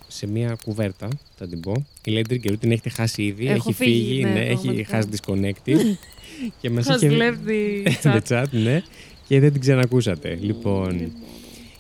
σε 0.09 0.27
μια 0.27 0.57
κουβέρτα, 0.65 1.09
θα 1.39 1.47
την 1.47 1.61
πω. 1.61 1.73
Η 2.05 2.13
Lady 2.17 2.33
Trigger 2.33 2.59
την 2.61 2.73
έχετε 2.73 2.89
χάσει 2.89 3.23
ήδη, 3.23 3.47
Έχω 3.47 3.55
έχει 3.55 3.73
φύγει, 3.73 4.07
φύγει, 4.07 4.23
ναι, 4.23 4.31
ναι, 4.31 4.41
έχει 4.41 4.55
πραγματικά. 4.63 4.97
χάσει 4.97 5.09
disconnected. 5.13 5.77
και 6.61 6.71
μας 6.71 6.87
Has 6.89 7.03
είχε... 7.03 7.09
left 7.19 7.49
the 7.49 7.89
the 8.03 8.21
chat. 8.21 8.21
chat, 8.29 8.45
ναι. 8.51 8.83
Και 9.29 9.41
δεν 9.41 9.53
την 9.53 9.61
ξανακούσατε. 9.61 10.29
Δεν 10.29 10.43
Λοιπόν, 10.45 10.97
μπορώ. 10.97 11.11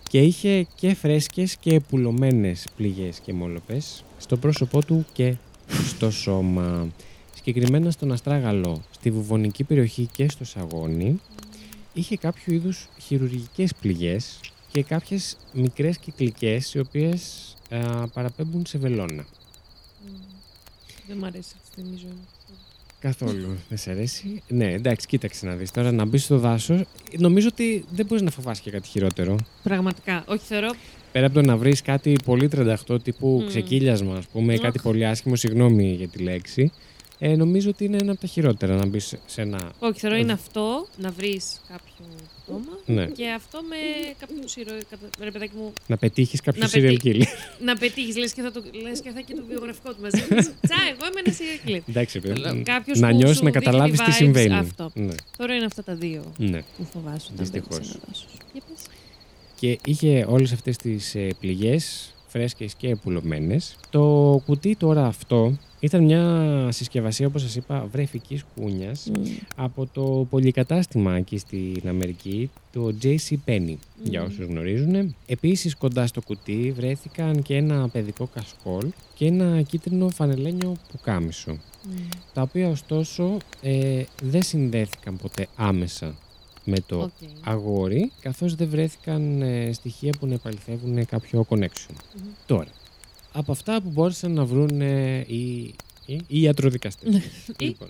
και 0.09 0.21
είχε 0.21 0.67
και 0.75 0.95
φρέσκες 0.95 1.57
και 1.57 1.81
πουλωμένες 1.81 2.67
πληγές 2.77 3.19
και 3.21 3.33
μόλοπες 3.33 4.05
στο 4.19 4.37
πρόσωπό 4.37 4.85
του 4.85 5.07
και 5.13 5.35
στο 5.89 6.11
σώμα. 6.11 6.89
Συγκεκριμένα 7.35 7.91
στον 7.91 8.13
Αστράγαλο, 8.13 8.83
στη 8.91 9.11
βουβονική 9.11 9.65
περιοχή 9.65 10.09
και 10.13 10.29
στο 10.31 10.45
Σαγόνι, 10.45 11.21
είχε 11.93 12.17
κάποιο 12.17 12.55
είδους 12.55 12.89
χειρουργικές 13.01 13.75
πληγές 13.81 14.41
και 14.73 14.83
κάποιες 14.83 15.37
μικρές 15.53 15.99
κυκλικές 15.99 16.75
οι 16.75 16.79
οποίες 16.79 17.55
α, 17.71 18.07
παραπέμπουν 18.09 18.67
σε 18.67 18.79
βελόνα. 18.79 19.23
Μμ. 19.23 20.13
Δεν 21.07 21.17
μ' 21.17 21.25
αρέσει 21.25 21.49
αυτή 21.57 21.61
τη 21.67 21.71
στιγμή 21.73 21.93
η 21.95 21.99
ζωή 22.01 22.11
μου. 22.11 22.27
Καθόλου. 23.01 23.57
Δεν 23.69 23.79
σε 23.79 23.91
αρέσει. 23.91 24.43
Ναι, 24.49 24.73
εντάξει, 24.73 25.07
κοίταξε 25.07 25.47
να 25.47 25.55
δεις. 25.55 25.71
Τώρα 25.71 25.93
να 25.93 26.05
μπεις 26.05 26.25
στο 26.25 26.39
δάσος, 26.39 26.81
νομίζω 27.19 27.49
ότι 27.53 27.85
δεν 27.91 28.07
μπορείς 28.07 28.23
να 28.23 28.31
φοβάσαι 28.31 28.63
και 28.63 28.71
κάτι 28.71 28.89
χειρότερο. 28.89 29.37
Πραγματικά. 29.63 30.25
Όχι, 30.27 30.45
θεωρώ. 30.45 30.71
Πέρα 31.13 31.27
από 31.27 31.35
το 31.35 31.43
να 31.43 31.57
βρεις 31.57 31.83
κάτι 31.83 32.17
πολύ 32.25 32.49
38 32.89 33.03
τύπου 33.03 33.41
Μμ. 33.45 33.49
ξεκύλιασμα, 33.49 34.17
ας 34.17 34.27
πούμε, 34.27 34.53
ή 34.53 34.57
Αχ. 34.57 34.63
κάτι 34.63 34.79
πολύ 34.83 35.07
άσχημο, 35.07 35.37
συγγνώμη 35.37 35.93
για 35.93 36.09
τη 36.09 36.19
λέξη, 36.23 36.73
ε, 37.23 37.37
νομίζω 37.37 37.69
ότι 37.71 37.85
είναι 37.85 37.97
ένα 38.01 38.13
από 38.13 38.21
τα 38.21 38.27
χειρότερα 38.27 38.75
να 38.77 38.87
μπεις 38.87 39.15
σε 39.27 39.41
ένα. 39.41 39.73
Όχι, 39.79 39.99
θεωρώ 40.01 40.17
Ε, 40.17 40.19
είναι 40.19 40.33
αυτό 40.33 40.87
να 40.97 41.11
βρεις 41.11 41.61
κάποιο 41.69 42.05
πτώμα 42.45 42.79
Ναι, 42.87 43.07
και 43.07 43.31
αυτό 43.31 43.59
με 43.69 43.77
κάποιο 44.19 44.37
ήρωα. 44.57 44.79
κατα- 44.91 45.25
Ρε 45.25 45.31
παιδάκι 45.31 45.53
μου, 45.57 45.73
να 45.87 45.97
πετύχεις 45.97 46.41
κάποιο 46.41 46.63
Να 46.63 46.69
serial 46.73 46.97
killer. 47.05 47.23
να 47.65 47.77
πετύχεις, 47.77 48.17
λες 48.17 48.33
και, 48.33 48.43
θα 48.43 48.51
το, 48.53 48.63
λες 48.83 49.01
και 49.01 49.11
θα 49.11 49.19
έχει 49.19 49.35
το 49.35 49.45
βιογραφικό 49.49 49.91
του 49.95 50.01
μαζί. 50.03 50.21
Τσα, 50.67 50.77
εγώ 50.93 51.05
είμαι 51.11 51.21
ένα 51.25 51.35
serial 51.39 51.69
killer. 51.69 51.81
Εντάξει, 51.89 52.21
παιδί. 52.21 52.63
Κάποιος 52.63 52.99
Να 52.99 53.09
που 53.09 53.17
νιώσεις, 53.17 53.37
σου 53.37 53.45
να 53.45 53.51
δείχνει 53.51 53.65
καταλάβεις 53.65 53.99
τι 53.99 54.05
vibes, 54.09 54.15
συμβαίνει. 54.15 54.55
αυτό. 54.55 54.91
Ναι, 54.95 55.15
Τώρα 55.37 55.55
είναι 55.55 55.65
αυτά 55.65 55.83
τα 55.85 55.95
δύο 55.95 56.23
ναι. 56.37 56.63
που 56.77 56.85
φοβάσαι 56.93 57.29
όταν 57.33 57.37
Δυστυχώς. 57.37 57.69
μπαίνεις 57.71 57.87
σε 57.89 57.97
ένα 57.97 58.05
δάσος. 58.09 58.29
Για 58.53 58.63
πες. 58.69 58.83
Και 59.61 59.79
είχε 59.85 60.27
όλες 60.29 60.53
αυτές 60.53 60.77
τις 60.77 61.15
ε, 61.15 61.29
πληγές, 61.41 62.15
φρέσκες 62.29 62.75
και 62.75 62.97
πουλωμένες. 62.97 63.77
Το 63.91 64.03
κουτί 64.47 64.77
τώρα 64.77 65.07
αυτό 65.07 65.53
ήταν 65.81 66.05
μια 66.05 66.69
συσκευασία, 66.73 67.27
όπως 67.27 67.43
σας 67.43 67.57
είπα, 67.57 67.89
βρεφικής 67.93 68.45
κούνιας 68.55 69.11
από 69.57 69.87
το 69.93 70.27
πολυκατάστημα 70.31 71.17
εκεί 71.17 71.39
στην 71.39 71.89
Αμερική, 71.89 72.51
το 72.73 72.95
JC 73.03 73.35
Penney, 73.47 73.75
για 74.03 74.21
Μμμ. 74.21 74.27
όσους 74.27 74.47
γνωρίζουν. 74.47 75.15
Επίσης 75.27 75.75
κοντά 75.77 76.07
στο 76.07 76.21
κουτί 76.21 76.73
βρέθηκαν 76.77 77.43
και 77.43 77.57
ένα 77.57 77.89
παιδικό 77.89 78.29
κασκόλ 78.35 78.87
και 79.15 79.27
ένα 79.27 79.63
κίτρινο 79.63 80.09
φανελένιο 80.09 80.77
πουκάμισο, 80.93 81.51
Μμ. 81.53 81.97
τα 82.33 82.43
οποία 82.43 82.69
ωστόσο 82.69 83.37
ε, 83.63 84.03
δεν 84.23 84.43
συνδέθηκαν 84.43 85.17
ποτέ 85.17 85.47
άμεσα 85.57 86.15
με 86.65 86.77
το 86.87 87.01
Οκ. 87.01 87.11
αγόρι, 87.45 88.13
καθώς 88.21 88.55
δεν 88.55 88.69
βρέθηκαν 88.69 89.43
ε, 89.43 89.73
στοιχεία 89.73 90.13
που 90.21 90.27
να 90.27 90.35
επαληθεύουν 90.35 91.07
κάποιο 91.07 91.47
connection. 91.49 91.95
Μμμ. 92.17 92.29
Τώρα, 92.47 92.69
από 93.33 93.53
αυτά 93.53 93.81
που 93.83 93.89
μπόρεσαν 93.91 94.33
να 94.33 94.45
βρουν 94.45 94.81
ε, 94.81 95.19
οι, 95.27 95.75
οι, 96.07 96.21
οι 96.27 96.41
ιατροδικαστές. 96.43 97.15
Ή 97.59 97.65
λοιπόν, 97.65 97.89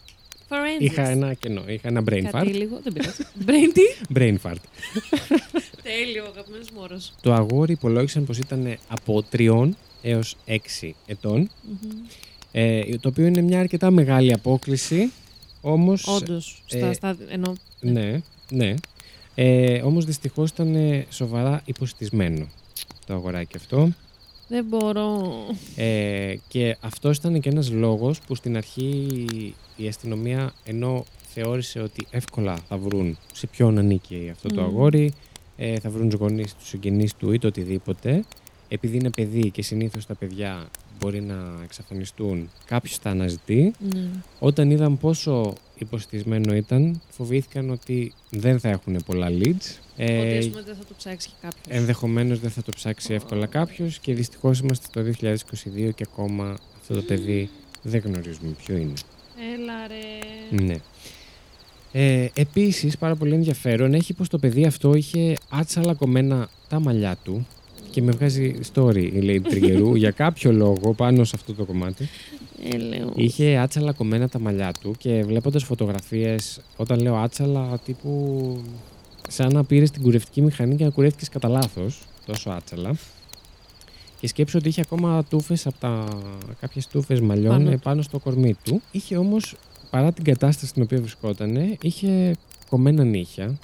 Forensics. 0.48 0.81
είχα 0.83 1.09
ένα 1.09 1.35
κενό, 1.35 1.62
είχα 1.66 1.88
ένα 1.88 2.00
brain 2.09 2.22
Κάτι 2.31 2.50
fart. 2.50 2.57
λίγο, 2.57 2.81
δεν 2.83 2.92
πειράζει. 2.92 3.22
Brain 3.46 3.72
τι; 3.74 4.14
Brain 4.14 4.37
fart. 4.42 4.55
Τέλειο, 5.83 6.24
αγαπημένος 6.24 6.70
μόρος. 6.70 7.12
Το 7.22 7.33
αγόρι 7.33 7.72
υπολόγισαν 7.72 8.24
πως 8.24 8.38
ήταν 8.38 8.76
από 8.88 9.24
3 9.33 9.68
έως 10.03 10.37
6 10.81 10.90
ετών, 11.07 11.38
Μμμ. 11.62 11.90
ε, 12.53 12.83
το 13.00 13.09
οποίο 13.09 13.26
είναι 13.26 13.40
μια 13.40 13.61
αρκετά 13.61 13.90
μεγάλη 13.90 14.33
απόκληση, 14.33 15.12
όμως... 15.61 16.07
Όντως, 16.09 16.62
στα, 16.66 16.87
ε, 16.87 16.92
στα, 16.92 17.16
ενώ, 17.29 17.53
Ναι, 17.81 18.20
ναι. 18.50 18.74
Ε, 19.35 19.81
όμως 19.83 20.05
δυστυχώς 20.05 20.50
ήταν 20.50 20.74
ε, 20.74 21.07
σοβαρά 21.11 21.62
υποστισμένο 21.64 22.46
το 23.07 23.14
αγοράκι 23.14 23.57
αυτό. 23.57 23.88
Δεν 24.50 24.64
μπορώ. 24.64 25.32
Ε, 25.76 26.34
και 26.48 26.76
αυτός 26.80 27.16
ήταν 27.16 27.40
και 27.40 27.48
ένας 27.48 27.70
λόγος 27.70 28.20
που 28.20 28.34
στην 28.34 28.56
αρχή 28.56 29.06
η 29.76 29.88
αστυνομία 29.88 30.52
ενώ 30.64 31.04
θεώρησε 31.34 31.80
ότι 31.80 32.06
εύκολα 32.10 32.58
θα 32.68 32.76
βρουν 32.76 33.18
σε 33.32 33.46
ποιον 33.46 33.78
ανήκει 33.78 34.28
αυτό 34.32 34.48
το 34.48 34.60
Μμμ. 34.60 34.66
αγόρι, 34.66 35.12
ε, 35.56 35.78
θα 35.78 35.90
βρουν 35.90 36.08
τους 36.08 36.18
γονείς, 36.18 36.54
τους 36.54 36.68
συγγενείς 36.68 37.14
του 37.14 37.32
ή 37.32 37.38
το 37.38 37.46
οτιδήποτε, 37.46 38.24
επειδή 38.72 38.96
είναι 38.96 39.11
παιδί 39.11 39.50
και 39.50 39.62
συνήθως 39.62 40.06
τα 40.06 40.14
παιδιά 40.14 40.68
μπορεί 41.00 41.20
να 41.20 41.35
εξαφανιστούν, 41.64 42.50
κάποιος 42.66 42.98
τα 42.98 43.11
αναζητεί. 43.11 43.72
Ναι. 43.94 44.09
Όταν 44.38 44.70
είδαν 44.70 44.98
πόσο 44.98 45.52
υποστισμένο 45.78 46.54
ήταν, 46.54 47.00
φοβήθηκαν 47.11 47.70
ότι 47.70 48.12
δεν 48.30 48.61
θα 48.61 48.68
έχουν 48.68 48.96
πολλά 49.06 49.28
leads. 49.30 49.78
Ότι 49.96 50.12
Ε, 50.12 50.38
ας 50.38 50.48
πούμε 50.48 50.62
δεν 50.62 50.74
θα 50.74 50.85
το 50.88 50.94
ψάξει 50.96 51.28
και 51.28 51.35
κάποιος. 51.40 51.78
ενδεχομένως 51.78 52.38
δεν 52.40 52.50
θα 52.50 52.62
το 52.62 52.72
ψάξει 52.76 53.14
εύκολα 53.14 53.46
κάποιος 53.46 53.98
και 53.98 54.14
δυστυχώς 54.14 54.59
είμαστε 54.61 54.87
το 54.92 55.00
2022 55.00 55.90
και 55.94 56.06
ακόμα 56.12 56.56
αυτό 56.80 56.94
το 56.94 57.02
παιδί 57.02 57.50
δεν 57.83 58.00
γνωρίζουμε 58.04 58.50
ποιο 58.64 58.76
είναι. 58.76 58.92
Έλα 59.54 59.87
ρε. 59.88 60.62
Ναι. 60.64 60.76
Ε, 61.92 62.28
επίσης, 62.35 62.96
πάρα 62.98 63.14
πολύ 63.16 63.35
ενδιαφέρον, 63.35 63.94
έχει 63.94 64.12
πως 64.14 64.28
το 64.28 64.38
παιδί 64.38 64.64
αυτό 64.64 64.94
είχε 64.94 65.35
άτσαλα 65.50 65.94
κομμένα 65.94 66.48
τα 66.68 66.80
μαλλιά 66.80 67.16
του 67.24 67.46
και 67.90 68.03
με 68.03 68.12
βγάζει 68.12 68.55
story 68.74 68.96
η 68.96 69.20
Lady 69.22 69.53
Triggerού 69.53 69.96
για 69.96 70.11
κάποιο 70.11 70.53
λόγο 70.53 70.94
πάνω 70.94 71.24
σε 71.24 71.33
αυτό 71.35 71.53
το 71.55 71.64
κομμάτι. 71.64 72.09
Έλεος. 72.72 73.12
Είχε 73.14 73.57
άτσαλα 73.57 73.92
κομμένα 73.92 74.29
τα 74.29 74.38
μαλλιά 74.38 74.72
του 74.81 74.94
και 74.98 75.24
βλέποντας 75.24 75.64
φωτογραφίες, 75.64 76.61
όταν 76.76 77.00
λέω 77.00 77.16
άτσαλα, 77.16 77.79
τύπου 77.85 78.62
σαν 79.29 79.53
να 79.53 79.64
πήρες 79.64 79.90
την 79.90 80.03
κουρευτική 80.03 80.42
μηχανή 80.42 80.76
και 80.76 80.85
να 80.85 80.90
κουρεύτηκες 80.90 81.29
κατά 81.29 81.48
λάθος, 81.48 82.03
τόσο 82.26 82.50
άτσαλα. 82.50 82.96
Και 84.20 84.29
σκέψω 84.29 84.59
ότι 84.59 84.68
είχε 84.68 84.81
ακόμα 84.81 85.24
τούφες 85.24 85.66
από 85.66 85.76
τα 85.81 86.09
κάποιες 86.61 86.87
τούφες 86.87 87.20
μαλλιών 87.20 87.50
Πάνω 87.53 87.64
πάνω, 87.64 87.76
του. 87.76 87.83
πάνω 87.83 88.03
στο 88.03 88.18
κορμί 88.18 88.55
του. 88.64 88.83
Είχε 88.92 89.16
όμως, 89.16 89.55
παρά 89.90 90.12
την 90.12 90.24
κατάσταση 90.24 90.66
στην 90.66 90.83
οποία 90.83 90.98
βρισκόταν, 90.98 91.76
είχε 91.83 92.33
κομμένα 92.68 93.05
νύχια. 93.05 93.59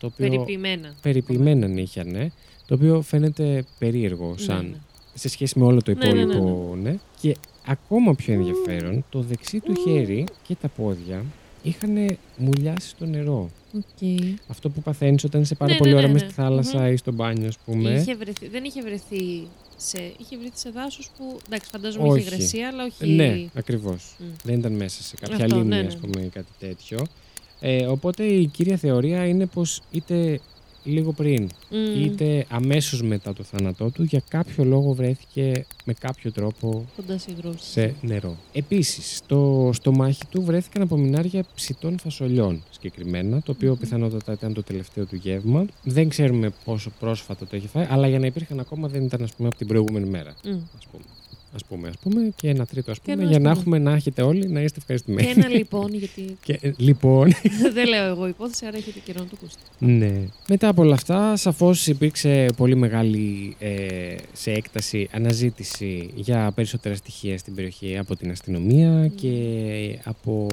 Το 0.00 0.06
οποίο, 0.06 0.28
Περιποιημένα. 0.28 0.94
περιποιημένα 1.02 1.66
νύχια, 1.66 2.04
ναι. 2.04 2.30
Το 2.68 2.74
οποίο 2.74 3.02
φαίνεται 3.02 3.64
περίεργο 3.78 4.34
σαν 4.38 4.56
Ναι, 4.64 4.68
ναι. 4.68 4.76
σε 5.14 5.28
σχέση 5.28 5.58
με 5.58 5.64
όλο 5.64 5.82
το 5.82 5.92
Ναι, 5.92 6.06
ναι, 6.06 6.12
ναι, 6.12 6.20
υπόλοιπο, 6.34 6.76
ναι. 6.82 6.98
Και 7.20 7.36
ακόμα 7.66 8.14
πιο 8.14 8.32
ενδιαφέρον, 8.34 9.04
το 9.10 9.20
δεξί 9.20 9.60
του 9.60 9.74
χέρι 9.84 10.24
και 10.46 10.54
τα 10.54 10.68
πόδια 10.68 11.24
είχαν 11.62 12.16
μουλιάσει 12.36 12.88
στο 12.88 13.06
νερό. 13.06 13.50
Οκ. 13.76 14.08
Αυτό 14.46 14.70
που 14.70 14.82
παθαίνεις 14.82 15.24
όταν 15.24 15.40
είσαι 15.40 15.54
πάρα 15.54 15.72
Ναι, 15.72 15.78
πολύ 15.78 15.90
ναι, 15.90 15.96
ώρα 15.96 16.06
ναι, 16.06 16.12
μέσα 16.12 16.24
ναι. 16.24 16.30
στη 16.30 16.40
θάλασσα 16.40 16.88
ή 16.90 16.96
στο 16.96 17.12
μπάνιο, 17.12 17.48
ας 17.48 17.58
πούμε. 17.64 17.90
Είχε 17.90 18.14
βρεθεί, 18.14 18.48
δεν 18.48 18.64
είχε 18.64 18.82
βρεθεί 18.82 19.46
σε, 19.76 20.12
είχε 20.18 20.36
βρεθεί 20.36 20.58
σε 20.58 20.70
δάσος 20.70 21.10
που. 21.18 21.38
Εντάξει, 21.46 21.70
φαντάζομαι 21.70 22.08
Όχι. 22.08 22.20
είχε 22.20 22.34
υγρασία, 22.34 22.68
αλλά 22.68 22.84
όχι. 22.84 23.10
Ναι, 23.10 23.46
ακριβώς. 23.54 24.16
Μμ. 24.18 24.24
Δεν 24.44 24.58
ήταν 24.58 24.72
μέσα 24.72 25.02
σε 25.02 25.14
κάποια 25.20 25.44
Αυτό, 25.44 25.56
λίμνη, 25.56 25.68
ναι, 25.68 25.86
ας 25.86 25.94
ναι. 25.94 26.00
πούμε, 26.00 26.24
ή 26.24 26.28
κάτι 26.28 26.52
τέτοιο. 26.58 27.06
Ε, 27.60 27.86
οπότε 27.86 28.24
η 28.24 28.46
κύρια 28.46 28.76
θεωρία 28.76 29.26
είναι 29.26 29.46
πως 29.46 29.82
είτε 29.90 30.40
λίγο 30.88 31.12
πριν, 31.12 31.48
Μμ. 31.70 32.04
είτε 32.04 32.46
αμέσως 32.48 33.02
μετά 33.02 33.32
το 33.32 33.42
θάνατό 33.42 33.90
του, 33.90 34.02
για 34.02 34.22
κάποιο 34.28 34.64
λόγο 34.64 34.92
βρέθηκε 34.92 35.66
με 35.84 35.92
κάποιο 35.94 36.32
τρόπο 36.32 36.84
Κοντά 36.96 37.18
σε 37.18 37.30
υγρό. 37.38 37.54
σε 37.58 37.94
νερό. 38.02 38.36
Επίσης, 38.52 39.16
στο 39.16 39.70
στομάχι 39.74 40.22
του 40.30 40.42
βρέθηκαν 40.42 40.82
απομεινάρια 40.82 41.44
ψητών 41.54 41.98
φασολιών 41.98 42.62
συγκεκριμένα, 42.70 43.42
το 43.42 43.50
οποίο 43.52 43.70
Μμμ. 43.70 43.78
πιθανότατα 43.78 44.32
ήταν 44.32 44.52
το 44.54 44.62
τελευταίο 44.62 45.04
του 45.04 45.16
γεύμα. 45.16 45.66
Δεν 45.84 46.08
ξέρουμε 46.08 46.52
πόσο 46.64 46.90
πρόσφατα 47.00 47.46
το 47.46 47.56
έχει 47.56 47.66
φάει, 47.66 47.86
αλλά 47.90 48.08
για 48.08 48.18
να 48.18 48.26
υπήρχαν 48.26 48.60
ακόμα 48.60 48.88
δεν 48.88 49.04
ήταν 49.04 49.22
ας 49.22 49.34
πούμε, 49.34 49.48
από 49.48 49.56
την 49.56 49.66
προηγούμενη 49.66 50.08
μέρα. 50.08 50.34
Μμ. 50.44 50.50
Ας 50.78 50.86
πούμε. 50.90 51.02
Ας 51.54 51.64
πούμε, 51.64 51.88
ας 51.88 51.94
πούμε, 52.02 52.30
και 52.36 52.48
ένα 52.48 52.66
τρίτο, 52.66 52.90
ας 52.90 52.98
Και 52.98 53.12
πούμε, 53.12 53.22
ένα 53.22 53.30
για 53.30 53.36
ας 53.36 53.42
να 53.42 53.48
πούμε. 53.50 53.60
έχουμε 53.60 53.78
να 53.90 53.96
έχετε 53.96 54.22
όλοι 54.22 54.48
να 54.48 54.60
είστε 54.60 54.80
Και 54.86 54.92
ευχαριστημένοι. 54.92 55.28
ένα 55.40 55.48
λοιπόν, 55.48 55.94
γιατί 55.94 56.36
Και, 56.44 56.58
ε, 56.62 56.72
λοιπόν, 56.76 57.30
δεν 57.74 57.88
λέω 57.88 58.04
εγώ 58.08 58.28
υπόθεση, 58.28 58.66
άρα 58.66 58.76
έχετε 58.76 58.98
καιρό 59.04 59.18
να 59.20 59.26
το 59.26 59.36
ακούσετε. 59.40 59.60
ναι. 59.78 60.20
Μετά 60.48 60.68
από 60.68 60.82
όλα 60.82 60.94
αυτά, 60.94 61.36
σαφώς 61.36 61.86
υπήρξε 61.86 62.46
πολύ 62.56 62.76
μεγάλη 62.76 63.56
ε, 63.58 64.14
σε 64.32 64.50
έκταση 64.50 65.08
αναζήτηση 65.12 66.10
για 66.14 66.52
περισσότερα 66.54 66.94
στοιχεία 66.94 67.38
στην 67.38 67.54
περιοχή 67.54 67.98
από 67.98 68.16
την 68.16 68.30
αστυνομία 68.30 69.10
και 69.14 69.98
από 70.04 70.46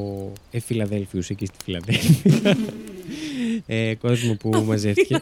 ε, 0.52 0.60
Φιλαδέλφιους 0.60 1.30
εκεί 1.30 1.46
στη 1.46 1.58
Φιλαδέλφια. 1.64 2.58
ε, 3.68 3.96
κόσμο 3.96 4.34
που 4.36 4.50
μαζεύτηκε, 4.68 5.22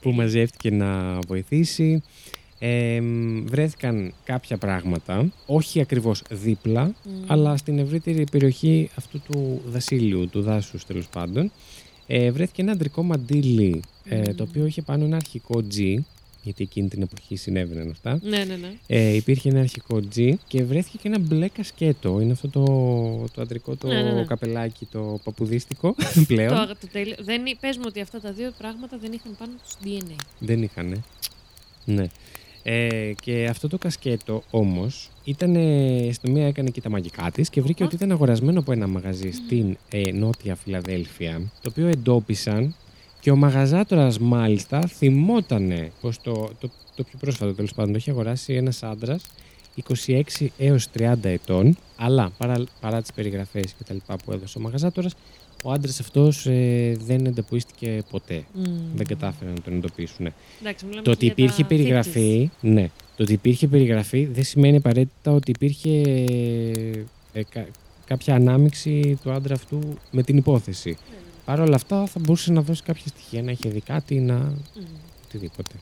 που 0.00 0.10
μαζεύτηκε 0.10 0.70
να 0.70 1.18
βοηθήσει. 1.26 2.02
Ε, 2.64 3.00
μ, 3.00 3.44
βρέθηκαν 3.46 4.12
κάποια 4.24 4.56
πράγματα, 4.56 5.32
όχι 5.46 5.80
ακριβώς 5.80 6.22
δίπλα, 6.30 6.84
Μμ. 6.84 7.10
αλλά 7.26 7.56
στην 7.56 7.78
ευρύτερη 7.78 8.24
περιοχή 8.30 8.90
αυτού 8.94 9.20
του 9.30 9.62
δασίλειου, 9.66 10.28
του 10.28 10.42
δάσους 10.42 10.84
τέλος 10.84 11.06
πάντων, 11.08 11.50
ε, 12.06 12.30
βρέθηκε 12.30 12.62
ένα 12.62 12.72
αντρικό 12.72 13.02
μαντίλι, 13.02 13.82
ε, 14.04 14.16
Μμμ. 14.16 14.34
το 14.34 14.42
οποίο 14.42 14.66
είχε 14.66 14.82
πάνω 14.82 15.04
ένα 15.04 15.16
αρχικό 15.16 15.62
G 15.74 15.96
γιατί 16.44 16.62
εκείνη 16.62 16.88
την 16.88 17.02
εποχή 17.02 17.36
συνέβαιναν 17.36 17.90
αυτά. 17.90 18.18
Ναι, 18.22 18.44
ναι, 18.44 18.56
ναι. 18.56 18.72
Ε, 18.86 19.14
υπήρχε 19.14 19.48
ένα 19.48 19.60
αρχικό 19.60 20.00
G 20.16 20.32
και 20.48 20.64
βρέθηκε 20.64 20.98
και 21.02 21.08
ένα 21.08 21.18
μπλε 21.18 21.48
κασκέτο. 21.48 22.20
Είναι 22.20 22.32
αυτό 22.32 22.48
το, 22.48 22.64
το 23.34 23.42
αντρικό 23.42 23.76
το 23.76 23.86
Ναι, 23.86 24.02
ναι, 24.02 24.12
ναι. 24.12 24.24
καπελάκι, 24.24 24.86
το 24.90 25.20
παπουδίστικο 25.24 25.94
πλέον. 26.26 26.56
Το, 26.56 26.66
το 26.80 26.86
τέλειο. 26.92 27.14
Δεν, 27.20 27.46
εί- 27.46 27.56
πες 27.60 27.76
μου 27.76 27.84
ότι 27.86 28.00
αυτά 28.00 28.20
τα 28.20 28.32
δύο 28.32 28.52
πράγματα 28.58 28.98
δεν 28.98 29.12
είχαν 29.12 29.36
πάνω 29.38 29.52
τους 29.62 29.72
DNA. 29.84 30.16
Δεν 30.38 30.62
είχανε. 30.62 30.96
Ναι. 31.84 32.06
Ε, 32.62 33.12
και 33.22 33.46
αυτό 33.50 33.68
το 33.68 33.78
κασκέτο 33.78 34.42
όμως 34.50 35.10
ήταν. 35.24 35.54
Η 35.54 36.08
αστυνομία 36.08 36.46
έκανε 36.46 36.70
και 36.70 36.80
τα 36.80 36.90
μαγικά 36.90 37.30
της 37.30 37.50
και 37.50 37.60
βρήκε 37.60 37.82
Οχα. 37.82 37.84
ότι 37.84 37.94
ήταν 37.94 38.16
αγορασμένο 38.16 38.58
από 38.58 38.72
ένα 38.72 38.86
μαγαζί 38.86 39.30
στην 39.30 39.76
ε, 39.90 40.12
νότια 40.12 40.54
Φιλαδέλφια. 40.54 41.40
Το 41.62 41.68
οποίο 41.68 41.86
εντόπισαν 41.86 42.74
και 43.20 43.30
ο 43.30 43.36
μαγαζάτορας 43.36 44.18
μάλιστα 44.18 44.80
θυμότανε 44.80 45.92
πως 46.00 46.20
το, 46.20 46.50
το, 46.60 46.70
το 46.94 47.02
πιο 47.02 47.18
πρόσφατο 47.20 47.54
τέλος 47.54 47.74
πάντων 47.74 47.92
το 47.92 47.98
είχε 47.98 48.10
αγοράσει 48.10 48.54
ένας 48.54 48.82
άντρας 48.82 49.22
26 50.06 50.22
έως 50.58 50.88
30 50.98 51.14
ετών 51.22 51.76
αλλά 51.96 52.30
παρά, 52.38 52.64
παρά 52.80 53.00
τις 53.00 53.12
περιγραφές 53.12 53.64
και 53.78 53.84
τα 53.86 53.94
λοιπά 53.94 54.16
που 54.24 54.32
έδωσε 54.32 54.58
ο 54.58 54.60
μαγαζάτορας 54.60 55.14
ο 55.62 55.72
άντρας 55.72 56.00
αυτός 56.00 56.46
ε, 56.46 56.96
δεν 57.06 57.26
εντοπίστηκε 57.26 58.02
ποτέ. 58.10 58.44
Δεν 58.94 59.06
κατάφεραν 59.06 59.54
να 59.54 59.60
τον 59.60 59.74
εντοπίσουν. 59.74 60.26
Εντάξει, 60.60 60.84
μιλάμε 60.86 61.02
Το 61.04 61.10
και 61.14 61.16
ότι 61.16 61.24
για 61.26 61.34
τα 61.34 61.42
υπήρχε 61.42 61.62
50s. 61.64 61.68
περιγραφή, 61.68 62.50
ναι. 62.60 62.90
Το 63.16 63.22
ότι 63.22 63.32
υπήρχε 63.32 63.66
περιγραφή 63.68 64.24
δεν 64.24 64.44
σημαίνει 64.44 64.76
απαραίτητα 64.76 65.30
ότι 65.32 65.50
υπήρχε 65.50 66.00
ε, 67.32 67.42
κα- 67.48 67.66
κάποια 68.04 68.34
ανάμειξη 68.34 69.18
του 69.22 69.30
άντρα 69.30 69.54
αυτού 69.54 69.78
με 70.10 70.22
την 70.22 70.36
υπόθεση. 70.36 70.88
Ναι, 70.88 70.94
ναι. 70.94 71.20
Παρ' 71.44 71.60
όλα 71.60 71.74
αυτά 71.74 72.06
θα 72.06 72.18
μπορούσε 72.20 72.52
να 72.52 72.62
δώσει 72.62 72.82
κάποια 72.82 73.06
στοιχεία, 73.06 73.42
να 73.42 73.50
είχε 73.50 73.68
δει 73.68 73.80
κάτι, 73.80 74.14
να 74.20 74.34
Μμμ. 74.34 74.84
οτιδήποτε. 75.26 75.74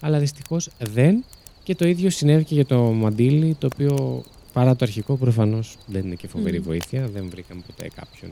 Αλλά 0.00 0.18
δυστυχώς 0.18 0.68
δεν. 0.78 1.24
Και 1.62 1.74
το 1.74 1.88
ίδιο 1.88 2.10
συνέβη 2.10 2.44
και 2.44 2.54
για 2.54 2.66
το 2.66 2.82
μαντίλι, 2.82 3.54
το 3.58 3.68
οποίο 3.74 4.24
παρά 4.52 4.76
το 4.76 4.84
αρχικό 4.84 5.16
προφανώς 5.16 5.76
δεν 5.86 6.04
είναι 6.06 6.14
και 6.14 6.28
φοβερή 6.28 6.58
Μμμ. 6.58 6.64
βοήθεια. 6.64 7.08
Δεν 7.08 7.28
βρήκαμε 7.30 7.60
ποτέ 7.66 7.88
κάποιον. 7.94 8.30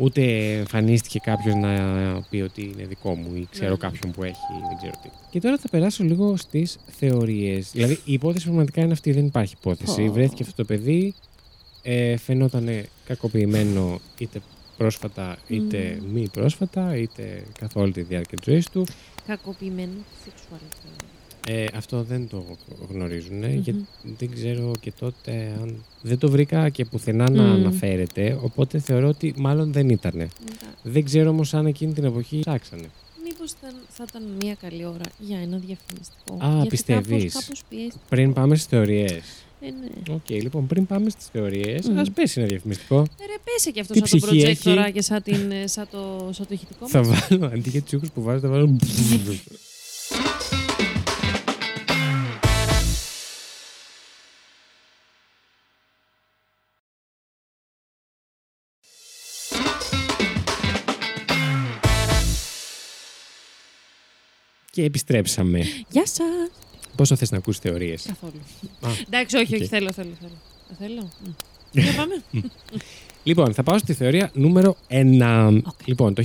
Ούτε 0.00 0.22
εμφανίστηκε 0.58 1.18
κάποιος 1.18 1.54
να 1.54 1.70
πει 2.30 2.40
ότι 2.40 2.62
είναι 2.62 2.84
δικό 2.86 3.14
μου 3.14 3.34
ή 3.34 3.46
ξέρω 3.50 3.66
Ναι, 3.66 3.70
ναι. 3.70 3.76
κάποιον 3.76 4.12
που 4.12 4.22
έχει, 4.22 4.36
δεν 4.68 4.76
ξέρω 4.76 4.92
τι. 5.02 5.08
Και 5.30 5.40
τώρα 5.40 5.58
θα 5.58 5.68
περάσω 5.68 6.04
λίγο 6.04 6.36
στις 6.36 6.78
θεωρίες. 6.98 7.70
Δηλαδή 7.72 7.92
η 8.04 8.12
υπόθεση 8.12 8.44
πραγματικά 8.44 8.80
είναι 8.82 8.92
αυτή, 8.92 9.12
δεν 9.12 9.26
υπάρχει 9.26 9.54
υπόθεση. 9.58 10.04
Πω. 10.06 10.12
Βρέθηκε 10.12 10.42
αυτό 10.42 10.54
το 10.54 10.64
παιδί, 10.64 11.14
ε, 11.82 12.16
φαινόταν 12.16 12.68
κακοποιημένο 13.06 14.00
είτε 14.18 14.40
πρόσφατα 14.76 15.36
είτε 15.48 15.98
Μμμ. 16.00 16.12
μη 16.12 16.28
πρόσφατα, 16.32 16.96
είτε 16.96 17.42
καθ' 17.58 17.76
όλη 17.76 17.92
τη 17.92 18.02
διάρκεια 18.02 18.38
της 18.38 18.52
ζωής 18.52 18.68
του. 18.70 18.86
Κακοποιημένο 19.26 19.92
σεξουαλικά. 20.24 21.18
Ε, 21.48 21.64
αυτό 21.74 22.02
δεν 22.02 22.28
το 22.28 22.44
γνωρίζουν 22.90 23.36
Μμμ. 23.36 23.62
και 23.62 23.74
δεν 24.18 24.30
ξέρω 24.34 24.72
και 24.80 24.92
τότε 24.98 25.56
αν... 25.62 25.84
Δεν 26.02 26.18
το 26.18 26.30
βρήκα 26.30 26.68
και 26.68 26.84
πουθενά 26.84 27.30
να 27.30 27.42
Μμ. 27.42 27.50
αναφέρεται, 27.52 28.38
οπότε 28.42 28.78
θεωρώ 28.78 29.08
ότι 29.08 29.34
μάλλον 29.36 29.72
δεν 29.72 29.88
ήτανε. 29.88 30.28
Δεν 30.82 31.04
ξέρω 31.04 31.30
όμως 31.30 31.54
αν 31.54 31.66
εκείνη 31.66 31.92
την 31.92 32.04
εποχή 32.04 32.38
ψάξανε. 32.38 32.90
Μήπως 33.24 33.52
θα 33.88 34.04
ήταν 34.08 34.22
μια 34.42 34.54
καλή 34.60 34.84
ώρα 34.84 35.04
για 35.18 35.38
ένα 35.38 35.56
διαφημιστικό. 35.58 36.34
Α, 36.44 36.52
Γιατί 36.52 36.68
πιστεύεις. 36.68 37.32
Κάπως, 37.32 37.32
κάπως 37.44 37.62
πιέστηκε. 37.68 37.96
Πριν 38.08 38.32
πάμε 38.32 38.54
στις 38.54 38.66
θεωρίες. 38.66 39.12
Ε, 39.62 39.66
ναι. 39.70 40.14
Οκ, 40.14 40.30
λοιπόν, 40.30 40.66
πριν 40.66 40.86
πάμε 40.86 41.10
στις 41.10 41.26
θεωρίες, 41.26 41.88
Μμ. 41.88 41.98
ας 41.98 42.10
πέσει 42.10 42.40
ένα 42.40 42.48
διαφημιστικό. 42.48 42.98
Ε, 42.98 43.26
ρε, 43.26 43.36
πέσε 43.44 43.70
και 43.70 43.80
αυτό 43.80 43.92
Τι 43.92 43.98
σαν 43.98 44.08
το 44.20 44.26
ψυχή 44.26 44.40
project 44.42 44.48
έχει. 44.48 44.62
τώρα 44.62 44.90
και 44.90 45.02
σαν, 45.02 45.22
την, 45.22 45.50
ε, 45.50 45.66
σαν, 45.66 45.88
το, 45.90 46.28
σαν 46.32 46.46
το 46.46 46.54
ηχητικό 46.54 46.88
Θα 46.88 46.98
μας. 47.06 47.28
βάλω, 47.28 47.46
αντί 47.46 47.70
για 47.70 47.82
τους 47.82 47.92
ήχους 47.92 48.10
που 48.10 48.22
βάζω, 48.22 48.40
θα 48.40 48.48
βάλω... 48.48 48.76
Και 64.80 64.86
επιστρέψαμε. 64.86 65.58
Γεια 65.90 66.06
σας! 66.06 66.26
Πόσο 66.96 67.16
θες 67.16 67.30
να 67.30 67.36
ακούσεις 67.36 67.60
θεωρίες; 67.60 68.04
Καθόλου. 68.06 68.32
Α, 68.80 68.88
Εντάξει, 69.06 69.36
όχι, 69.36 69.54
όχι, 69.54 69.62
οκ. 69.62 69.68
θέλω, 69.70 69.92
θέλω. 69.92 70.08
θέλω. 70.20 70.32
Α, 70.72 70.74
θέλω. 70.78 71.10
Μμ. 71.24 71.30
Για 71.72 71.92
πάμε. 71.96 72.22
Λοιπόν, 73.22 73.54
θα 73.54 73.62
πάω 73.62 73.78
στη 73.78 73.92
θεωρία 73.92 74.30
νούμερο 74.34 74.76
1. 74.88 75.60
Οκ. 75.66 75.72
Λοιπόν, 75.84 76.14
το 76.14 76.24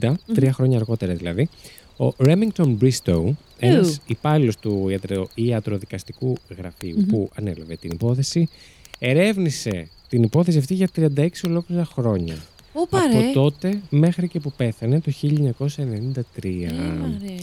1960, 0.00 0.12
τρία 0.34 0.52
χρόνια 0.52 0.76
αργότερα 0.76 1.14
δηλαδή, 1.14 1.48
ο 1.96 2.08
Remington 2.18 2.76
Bristow, 2.80 3.24
ένας 3.58 4.00
υπάλληλος 4.06 4.56
του 4.56 4.88
ιατρο, 4.88 5.28
ιατροδικαστικού 5.34 6.36
γραφείου 6.58 6.96
Μμμ. 6.98 7.06
που 7.06 7.30
ανέλαβε 7.34 7.76
την 7.76 7.90
υπόθεση, 7.92 8.48
ερεύνησε 8.98 9.88
την 10.08 10.22
υπόθεση 10.22 10.58
αυτή 10.58 10.74
για 10.74 10.88
36 10.96 11.28
ολόκληρα 11.46 11.84
χρόνια. 11.84 12.36
Ωπα 12.76 12.98
Από 12.98 13.18
ρε. 13.18 13.30
τότε 13.32 13.80
μέχρι 13.90 14.28
και 14.28 14.40
που 14.40 14.52
πέθανε 14.56 15.00
το 15.00 15.12
1993. 15.22 16.62
Έλα, 16.68 17.18
ρε. 17.20 17.34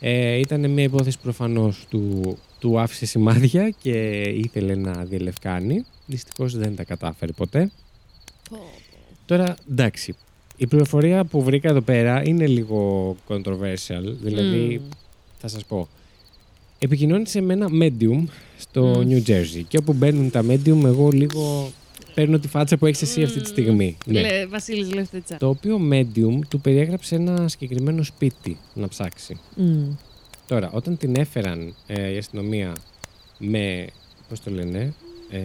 Ε, 0.00 0.38
ήταν 0.38 0.70
μια 0.70 0.84
υπόθεση 0.84 1.18
προφανώς 1.22 1.86
του, 1.90 2.36
του 2.58 2.80
άφησε 2.80 3.06
σημάδια 3.06 3.70
και 3.82 4.22
ήθελε 4.22 4.74
να 4.74 4.92
διελευκάνει. 5.04 5.84
Δυστυχώς 6.06 6.56
δεν 6.56 6.76
τα 6.76 6.84
κατάφερε 6.84 7.32
ποτέ. 7.32 7.70
Πω, 8.50 8.56
πω. 8.56 8.64
Τώρα, 9.26 9.56
εντάξει, 9.70 10.14
η 10.56 10.66
πληροφορία 10.66 11.24
που 11.24 11.42
βρήκα 11.42 11.68
εδώ 11.68 11.80
πέρα 11.80 12.22
είναι 12.24 12.46
λίγο 12.46 13.16
controversial. 13.28 14.14
Δηλαδή, 14.22 14.80
Μμ. 14.84 14.88
θα 15.40 15.48
σας 15.48 15.64
πω. 15.64 15.88
Επικοινώνησε 16.78 17.40
με 17.40 17.52
ένα 17.52 17.68
medium 17.80 18.24
στο 18.58 18.82
Μμ. 18.82 19.08
New 19.10 19.22
Jersey. 19.30 19.62
Και 19.68 19.76
όπου 19.76 19.92
μπαίνουν 19.92 20.30
τα 20.30 20.44
medium, 20.48 20.84
εγώ 20.84 21.08
λίγο 21.10 21.72
παίρνω 22.14 22.38
τη 22.38 22.48
φάτσα 22.48 22.76
που 22.76 22.86
έχεις 22.86 23.02
εσύ 23.02 23.22
αυτή 23.22 23.40
τη 23.40 23.48
Μμ. 23.48 23.52
στιγμή. 23.52 23.96
Ναι. 24.06 24.20
Λες, 24.20 24.46
Βασίλης 24.48 24.94
Λευτετσα. 24.94 25.36
Το 25.36 25.48
οποίο 25.48 25.80
medium 25.92 26.38
του 26.48 26.60
περιέγραψε 26.60 27.14
ένα 27.14 27.48
συγκεκριμένο 27.48 28.02
σπίτι 28.02 28.56
να 28.74 28.88
ψάξει. 28.88 29.38
Μμ. 29.56 29.90
Τώρα, 30.46 30.70
όταν 30.72 30.96
την 30.96 31.14
έφεραν 31.16 31.74
ε, 31.86 32.12
η 32.12 32.16
αστυνομία 32.16 32.72
με. 33.38 33.86
Πώς 34.28 34.40
το 34.40 34.50
λένε. 34.50 34.94
Ε, 35.30 35.40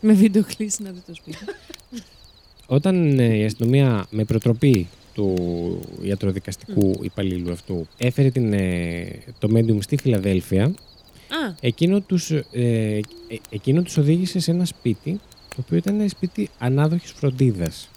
Με 0.00 0.12
βίντεο 0.12 0.44
κλείσει 0.56 0.82
να 0.82 0.90
δει 0.90 1.00
το 1.06 1.14
σπίτι. 1.14 1.38
όταν 2.76 3.18
ε, 3.18 3.36
η 3.36 3.44
αστυνομία 3.44 4.06
με 4.10 4.24
προτροπή 4.24 4.88
του 5.14 5.34
ιατροδικαστικού 6.02 7.00
υπαλλήλου 7.02 7.52
αυτού 7.52 7.86
έφερε 7.98 8.30
την, 8.30 8.52
ε, 8.52 9.06
το 9.38 9.48
medium 9.54 9.78
στη 9.80 9.96
Φιλαδέλφια, 9.96 10.64
Α, 10.64 11.54
εκείνο 11.60 12.00
τους, 12.00 12.30
ε, 12.30 12.42
ε, 12.52 13.00
εκείνο 13.50 13.82
τους 13.82 13.96
οδήγησε 13.96 14.40
σε 14.40 14.50
ένα 14.50 14.64
σπίτι, 14.64 15.20
το 15.54 15.62
οποίο 15.64 15.76
ήταν 15.76 16.00
ένα 16.00 16.08
σπίτι 16.08 16.48
ανάδοχης 16.58 17.10
φροντίδας. 17.10 17.88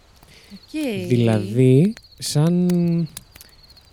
οκ. 0.54 1.08
Δηλαδή, 1.08 1.94
σαν, 2.18 2.68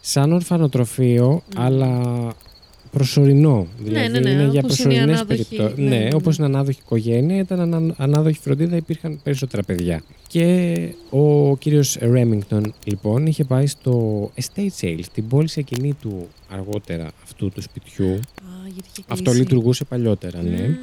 σαν 0.01 0.33
ορφανοτροφείο, 0.33 1.43
Μμ. 1.57 1.61
αλλά 1.61 2.01
προσωρινό. 2.91 3.67
Δηλαδή, 3.85 4.09
ναι, 4.13 4.19
ναι, 4.21 4.31
είναι 4.31 4.49
για 4.51 4.61
όπως 4.65 4.79
είναι 4.79 4.95
η 4.95 4.97
προσωρινές 4.97 5.19
ανάδοχη, 5.19 5.45
περιπτώσεις. 5.49 5.79
ναι, 5.79 5.89
Ναι, 5.89 5.97
ναι, 5.99 6.05
ναι. 6.05 6.15
όπως 6.15 6.37
είναι 6.37 6.47
ανάδοχη 6.47 6.79
οικογένεια, 6.85 7.39
ήταν 7.39 7.61
ανα, 7.61 7.95
ανάδοχη 7.97 8.39
φροντίδα, 8.41 8.77
υπήρχαν 8.77 9.21
περισσότερα 9.23 9.63
παιδιά. 9.63 10.03
Και 10.29 10.77
ο 11.11 11.57
κύριος 11.57 11.97
Ρέμιγκτον, 12.01 12.75
λοιπόν, 12.85 13.27
είχε 13.27 13.45
πάει 13.45 13.67
στο 13.67 14.31
estate 14.41 14.69
sale, 14.81 14.99
στην 15.03 15.29
πώληση 15.29 15.61
εκείνη 15.61 15.93
του 15.95 16.29
αργότερα 16.51 17.11
αυτού 17.23 17.51
του 17.51 17.63
σπιτιού. 17.63 18.11
Α, 18.13 18.19
γιατί 18.65 18.89
είχε 18.93 19.03
Αυτό 19.09 19.23
κλείσει. 19.25 19.39
λειτουργούσε 19.39 19.85
παλιότερα, 19.85 20.43
ναι. 20.43 20.69
Μμ. 20.69 20.75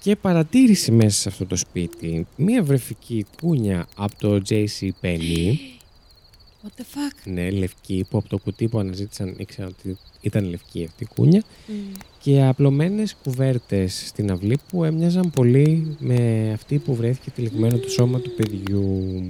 Και 0.00 0.16
παρατήρησε 0.16 0.92
μέσα 0.92 1.20
σε 1.20 1.28
αυτό 1.28 1.46
το 1.46 1.56
σπίτι 1.56 2.26
μία 2.36 2.62
βρεφική 2.62 3.26
κούνια 3.40 3.86
από 3.96 4.14
το 4.18 4.42
JC 4.48 4.90
Penney. 5.02 5.54
What 6.62 6.80
the 6.80 6.82
fuck; 6.82 7.16
Ναι, 7.24 7.50
λευκή, 7.50 8.06
που 8.10 8.18
από 8.18 8.28
το 8.28 8.38
κουτί 8.38 8.68
που 8.68 8.78
αναζήτησαν 8.78 9.34
ήξεραν 9.38 9.74
ότι 9.78 9.98
ήταν 10.20 10.44
λευκή 10.44 10.84
αυτή 10.84 11.02
η 11.02 11.08
κούνια. 11.14 11.42
Μμ. 11.66 11.74
Και 12.18 12.42
απλωμένες 12.42 13.16
κουβέρτες 13.22 14.06
στην 14.06 14.30
αυλή 14.30 14.58
που 14.68 14.84
έμοιαζαν 14.84 15.30
πολύ 15.30 15.96
με 15.98 16.50
αυτή 16.54 16.78
που 16.78 16.94
βρέθηκε 16.94 17.30
τυλιγμένο 17.30 17.78
το 17.78 17.88
σώμα 17.88 18.20
του 18.20 18.34
παιδιού. 18.34 19.22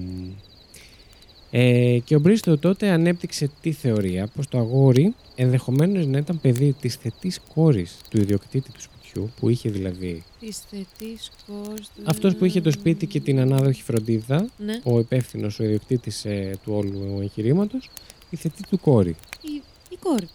Ε, 1.50 1.98
και 2.04 2.16
ο 2.16 2.18
Μπρίστο 2.18 2.58
τότε 2.58 2.88
ανέπτυξε 2.88 3.50
τη 3.60 3.72
θεωρία 3.72 4.26
πως 4.26 4.48
το 4.48 4.58
αγόρι 4.58 5.14
ενδεχομένως 5.34 6.06
να 6.06 6.18
ήταν 6.18 6.40
παιδί 6.40 6.74
της 6.80 6.94
θετής 6.94 7.40
κόρης 7.54 7.96
του 8.10 8.20
ιδιοκτήτη 8.20 8.70
του 8.72 8.80
σπιτιού, 8.80 8.99
που 9.40 9.48
είχε 9.48 9.68
δηλαδή 9.70 10.22
Της 10.40 10.58
θετής 10.70 11.30
κόρης 11.46 11.86
του- 11.96 12.02
αυτός 12.04 12.34
που 12.36 12.44
είχε 12.44 12.60
το 12.60 12.70
σπίτι 12.70 13.06
και 13.06 13.20
την 13.20 13.38
ανάδοχη 13.40 13.82
φροντίδα, 13.82 14.48
Ναι. 14.56 14.80
ο 14.84 14.98
υπεύθυνος, 14.98 15.58
ο 15.58 15.64
ιδιοκτήτης 15.64 16.24
ε, 16.24 16.58
του 16.64 16.72
όλου 16.74 17.18
εγχειρήματος, 17.20 17.90
η 18.30 18.36
θετή 18.36 18.62
του 18.70 18.80
κόρη. 18.80 19.16
Η, 19.42 19.62
η 19.90 19.96
κόρη. 20.02 20.28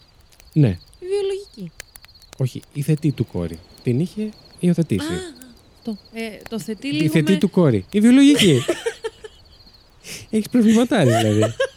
Ναι, 0.53 0.77
Η 0.99 1.05
βιολογική. 1.05 1.71
όχι, 2.37 2.61
η 2.73 2.81
θετή 2.81 3.11
του 3.11 3.25
κόρη. 3.27 3.59
Την 3.83 3.99
είχε 3.99 4.29
υιοθετήσει. 4.59 5.11
Α, 5.13 5.17
αυτό. 5.77 5.97
Ε, 6.13 6.21
το 6.49 6.59
θετή 6.59 6.87
η 6.87 6.91
λίγο 6.91 7.11
θετή 7.11 7.31
με... 7.31 7.37
του 7.37 7.49
κόρη. 7.49 7.85
Η 7.91 7.99
βιολογική. 7.99 8.59
Έχεις 10.29 10.49
προβληματάρει 10.49 11.09
δηλαδή 11.09 11.29
Συγγνώμη. 11.29 11.53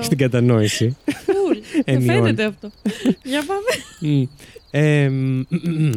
στην 0.00 0.18
κατανόηση. 0.18 0.96
Φουλ. 1.04 1.58
Δεν 1.84 1.96
ενιών. 1.96 2.16
φαίνεται 2.16 2.44
αυτό. 2.44 2.70
Για 3.22 3.44
πάμε. 3.46 4.14
Μμ. 4.14 4.22
Ε, 4.70 5.08
μ, 5.08 5.42
μ, 5.48 5.86
μ. 5.86 5.90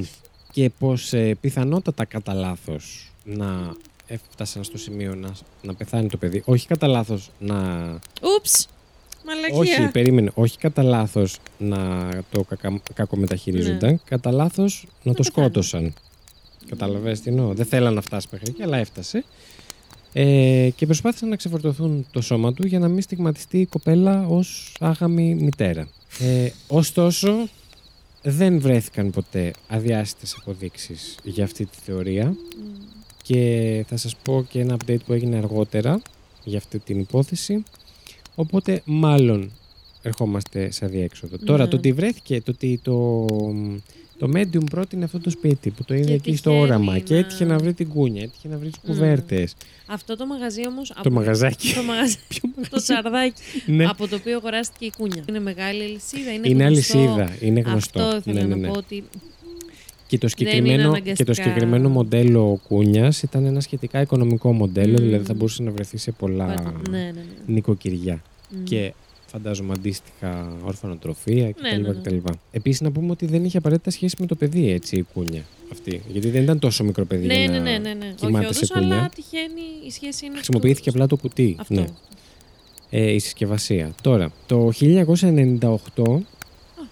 και 0.51 0.69
πως 0.80 1.13
ε, 1.13 1.36
πιθανότατα 1.41 2.05
κατά 2.05 2.34
λάθος 2.34 3.11
να 3.23 3.75
έφτασαν 4.07 4.63
στο 4.63 4.78
σημείο 4.78 5.15
να, 5.15 5.32
να 5.61 5.73
πεθάνει 5.73 6.09
το 6.09 6.17
παιδί. 6.17 6.41
Όχι 6.45 6.67
κατά 6.67 6.88
λάθος 6.88 7.30
να. 7.39 7.55
Ούψ. 8.21 8.67
Μαλακία. 9.25 9.57
Όχι, 9.57 9.91
περίμενε. 9.91 10.32
Όχι 10.34 10.57
κατά 10.57 10.84
λάθος 10.84 11.38
να 11.57 12.09
το 12.32 12.43
κακα, 12.43 12.82
κακομεταχειρίζονταν. 12.93 14.01
Κατά 14.05 14.32
λάθος 14.32 14.86
να, 15.03 15.13
το 15.13 15.23
πεθάνει. 15.23 15.25
σκότωσαν. 15.47 15.93
Καταλαβαίνεις 16.69 17.21
τι 17.21 17.30
εννοώ. 17.30 17.53
Δεν 17.53 17.65
θέλαν 17.65 17.93
να 17.93 18.01
φτάσει 18.01 18.28
μέχρι 18.32 18.47
εκεί, 18.49 18.63
αλλά 18.63 18.78
έφτασε. 18.78 19.23
Ε, 20.14 20.70
και 20.76 20.86
προσπάθησαν 20.86 21.30
να 21.30 21.36
ξεφορτωθούν 21.36 22.05
το 22.12 22.22
σώμα 22.22 22.53
του 22.53 22.68
για 22.68 22.80
να 22.80 22.88
μην 22.88 23.01
στιγματιστεί 23.01 23.60
η 23.60 23.66
κοπέλα 23.66 24.28
ως 24.28 24.74
άγαμη 24.80 25.36
μητέρα. 25.36 25.88
Ε, 26.20 26.49
ωστόσο, 26.68 27.47
δεν 28.24 28.60
βρέθηκαν 28.60 29.10
ποτέ 29.12 29.53
αδιάστητες 29.68 30.38
αποδείξεις 30.41 31.18
για 31.24 31.43
αυτή 31.43 31.66
τη 31.66 31.78
θεωρία 31.86 32.26
Μμ. 32.26 32.36
και 33.24 33.86
θα 33.88 33.97
σας 33.97 34.16
πω 34.24 34.45
και 34.49 34.60
ένα 34.60 34.78
update 34.78 35.03
που 35.05 35.14
έγινε 35.14 35.38
αργότερα 35.38 36.01
για 36.43 36.58
αυτή 36.58 36.80
την 36.80 36.99
υπόθεση. 36.99 37.64
Οπότε 38.36 38.82
μάλλον 38.86 39.51
ερχόμαστε 40.01 40.72
σε 40.72 40.86
αδιέξοδο. 40.86 41.38
Τώρα 41.38 41.64
Ναι. 41.64 41.70
το 41.70 41.76
ότι 41.78 41.91
βρέθηκε, 41.91 42.41
το 42.41 42.51
ότι 42.51 42.80
το, 42.84 43.26
το 44.18 44.30
Medium 44.36 44.63
πρότεινε 44.72 45.03
αυτό 45.05 45.20
το 45.20 45.30
σπίτι 45.30 45.70
που 45.70 45.84
το 45.84 45.93
είδε 45.93 46.03
Και 46.05 46.13
εκεί 46.13 46.36
στο 46.36 46.49
τυχαίνει 46.49 46.65
όραμα 46.72 46.99
και 46.99 47.13
να- 47.13 47.20
έτυχε 47.20 47.45
να 47.45 47.57
βρει 47.57 47.74
την 47.74 47.88
κούνια, 47.89 48.22
έτυχε 48.24 48.47
να 48.47 48.57
βρει 48.57 48.70
τις 48.70 48.80
Ναι. 48.84 48.93
κουβέρτες, 48.93 49.55
Αυτό 49.86 50.15
το 50.18 50.26
μαγαζί 50.26 50.68
όμως. 50.68 50.93
το 51.03 51.11
μαγαζάκι. 51.11 51.74
Το, 51.74 51.84
μαγαζί, 51.84 52.15
Ποιο 52.28 52.39
το 52.41 52.49
μαγαζί; 52.55 52.84
τσαρδάκι. 52.86 53.41
ναι. 53.65 53.86
Από 53.86 54.07
το 54.07 54.15
οποίο 54.15 54.36
αγοράστηκε 54.38 54.86
η 54.86 54.91
κούνια. 54.97 55.24
Είναι 55.30 55.39
μεγάλη 55.39 55.84
αλυσίδα. 55.84 56.32
Είναι, 56.34 56.47
Είναι 56.49 56.63
γνωστό. 56.63 56.97
αλυσίδα, 56.99 57.36
είναι 57.39 57.59
γνωστό. 57.59 57.99
Αυτό 58.01 58.18
ήθελα 58.18 58.39
ναι, 58.41 58.47
ναι, 58.47 58.55
να 58.55 58.61
ναι. 58.61 58.68
πω 58.68 58.74
ότι. 58.78 59.03
Και 60.07 60.18
το, 60.18 60.28
είναι 60.38 60.49
συγκεκριμένο, 60.49 60.78
και 60.78 60.84
το 60.84 60.89
αναγκαστικά. 60.89 61.34
συγκεκριμένο 61.34 61.89
μοντέλο 61.89 62.59
κούνιας 62.68 63.24
ήταν 63.24 63.45
ένα 63.45 63.59
σχετικά 63.59 64.01
οικονομικό 64.01 64.53
μοντέλο, 64.53 64.97
Μμμ. 64.99 65.05
δηλαδή 65.05 65.26
θα 65.26 65.34
μπορούσε 65.34 65.63
να 65.63 65.72
βρεθεί 65.72 65.97
σε 65.97 66.11
πολλά 66.11 66.45
Ναι, 66.89 66.97
ναι, 66.97 67.11
ναι. 67.11 67.22
νοικοκυριά. 67.45 68.22
Μμ. 68.49 68.63
και 68.63 68.93
φαντάζομαι 69.32 69.73
αντίστοιχα 69.78 70.53
ορφανοτροφία 70.63 71.51
κτλ. 71.51 71.61
Ναι, 71.61 71.71
ναι, 71.78 71.88
ναι. 71.88 71.93
κτλ. 71.93 72.15
Επίσης 72.51 72.82
να 72.82 72.91
πούμε 72.91 73.11
ότι 73.11 73.25
δεν 73.25 73.45
είχε 73.45 73.57
απαραίτητα 73.57 73.89
σχέση 73.91 74.15
με 74.19 74.25
το 74.25 74.36
παιδί 74.36 74.71
έτσι 74.71 74.95
η 74.95 75.05
κούνια 75.13 75.41
αυτή. 75.71 76.01
Γιατί 76.07 76.30
δεν 76.30 76.43
ήταν 76.43 76.59
τόσο 76.59 76.84
μικρό 76.84 77.05
παιδί 77.05 77.25
Ναι, 77.25 77.34
για 77.34 77.47
ναι, 77.51 77.57
να 77.57 77.63
ναι, 77.63 77.78
ναι, 77.78 77.93
ναι. 77.93 78.05
Όχι 78.05 78.15
κοιμάται 78.25 78.53
σε 78.53 78.59
όντως, 78.59 78.71
κούνια. 78.71 78.97
αλλά 78.97 79.09
τυχαίνει 79.15 79.61
η 79.88 79.91
σχέση 79.91 80.25
είναι. 80.25 80.36
Χρησιμοποιήθηκε 80.36 80.89
του- 80.91 80.95
απλά 80.95 81.07
το 81.07 81.15
κουτί. 81.17 81.55
Αυτό. 81.59 81.73
Ναι. 81.73 81.86
Ε, 82.89 83.11
η 83.11 83.19
συσκευασία. 83.19 83.95
Τώρα, 84.01 84.32
το 84.45 84.69
1998 84.80 86.21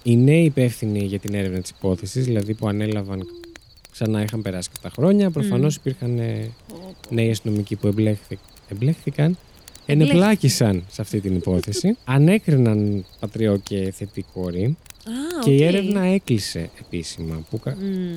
οι 0.04 0.18
νέοι 0.18 0.44
υπεύθυνοι 0.44 1.00
για 1.04 1.20
την 1.20 1.34
έρευνα 1.34 1.60
της 1.60 1.70
υπόθεσης, 1.70 2.26
δηλαδή 2.26 2.54
που 2.54 2.68
ανέλαβαν 2.68 3.22
ξανά 3.92 4.22
είχαν 4.24 4.42
περάσει 4.42 4.70
και 4.74 4.78
τα 4.82 4.90
χρόνια, 4.90 5.32
προφανώς 5.32 5.76
υπήρχαν 5.76 6.20
ε, 6.20 6.50
Πω, 6.68 6.76
πω. 7.10 7.16
νέοι 7.16 7.30
αστυνομικοί 7.32 7.76
που 7.76 7.88
εμπλέχθη- 7.88 8.40
εμπλέχθηκαν, 8.70 9.26
Εμπλέχθηκαν. 9.26 9.38
Ενεπλάκησαν 9.86 10.84
σε 10.92 11.02
αυτή 11.02 11.20
την 11.22 11.36
υπόθεση, 11.36 11.98
ανέκριναν 12.06 13.06
πατριό 13.20 13.58
και 13.58 13.92
θετή 13.96 14.26
κόρη 14.34 14.64
Α, 15.06 15.44
και 15.44 15.52
η 15.52 15.56
οκ. 15.56 15.62
έρευνα 15.62 16.02
έκλεισε 16.06 16.70
επίσημα. 16.80 17.46
Που, 17.50 17.60
κα- 17.60 17.78
Μμ. 17.82 18.14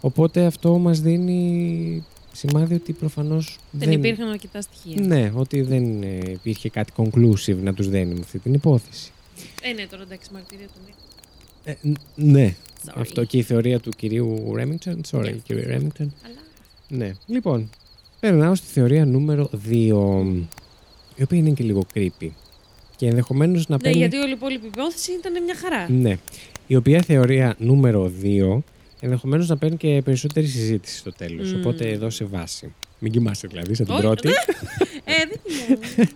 οπότε 0.00 0.44
αυτό 0.44 0.78
μας 0.78 1.00
δίνει 1.00 2.04
σημάδι 2.32 2.74
ότι 2.74 2.92
προφανώς 2.92 3.58
Δεν 3.70 3.92
υπήρχαν 3.92 4.28
αρκετά 4.28 4.60
στοιχεία. 4.60 5.06
Ναι, 5.06 5.32
ότι 5.34 5.60
δεν 5.62 6.02
ε, 6.02 6.18
υπήρχε 6.30 6.68
κάτι 6.68 6.92
conclusive 6.96 7.56
να 7.62 7.74
τους 7.74 7.88
δένει 7.88 8.14
με 8.14 8.20
αυτή 8.20 8.38
την 8.38 8.54
υπόθεση. 8.54 9.10
Ε, 9.62 9.72
ναι, 9.72 9.86
τώρα 9.86 10.02
εντάξει, 10.02 10.30
μαρτυρία 10.32 10.66
του 10.66 10.80
Νίκου. 10.86 10.98
Ε, 11.64 11.74
ν- 11.82 12.30
ναι, 12.32 12.54
Sorry. 12.86 12.92
αυτό 12.96 13.24
και 13.24 13.38
η 13.38 13.42
θεωρία 13.42 13.80
του 13.80 13.90
κυρίου 13.96 14.52
Ρέμιντον. 14.54 15.00
Sorry, 15.10 15.24
Yeah. 15.24 15.36
κύριε 15.44 15.66
Ρέμιντον. 15.66 16.12
Αλλά. 16.24 16.34
Ναι. 16.88 17.12
Λοιπόν, 17.26 17.70
περνάω 18.20 18.54
στη 18.54 18.66
θεωρία 18.66 19.04
νούμερο 19.06 19.50
2, 19.68 20.24
η 21.18 21.22
οποία 21.22 21.38
είναι 21.38 21.50
και 21.50 21.64
λίγο 21.64 21.86
creepy. 21.94 22.28
Και 22.96 23.06
ενδεχομένως 23.06 23.68
να 23.68 23.76
Ναι, 23.76 23.82
παίρνει... 23.82 23.98
γιατί 23.98 24.16
όλη 24.16 24.28
η 24.28 24.32
υπόλοιπη 24.32 24.66
υπόθεση 24.66 25.12
ήταν 25.12 25.42
μια 25.42 25.54
χαρά. 25.54 25.90
Ναι. 25.90 26.18
Η 26.66 26.76
οποία 26.76 27.02
θεωρία 27.02 27.54
νούμερο 27.58 28.12
2 28.22 28.58
ενδεχομένως 29.00 29.48
να 29.48 29.56
παίρνει 29.56 29.76
και 29.76 30.02
περισσότερη 30.04 30.46
συζήτηση 30.46 30.96
στο 30.98 31.12
τέλος. 31.12 31.52
Μμ. 31.52 31.58
Οπότε 31.60 31.88
εδώ 31.88 32.10
σε 32.10 32.24
βάση. 32.24 32.72
Μην 32.98 33.12
κοιμάσαι 33.12 33.46
δηλαδή, 33.46 33.74
σαν 33.74 33.86
την 33.86 33.94
Όχι, 33.94 34.04
πρώτη, 34.04 34.28
Ε, 35.08 35.26
δεν 35.28 35.38
θυμάμαι. 35.44 36.10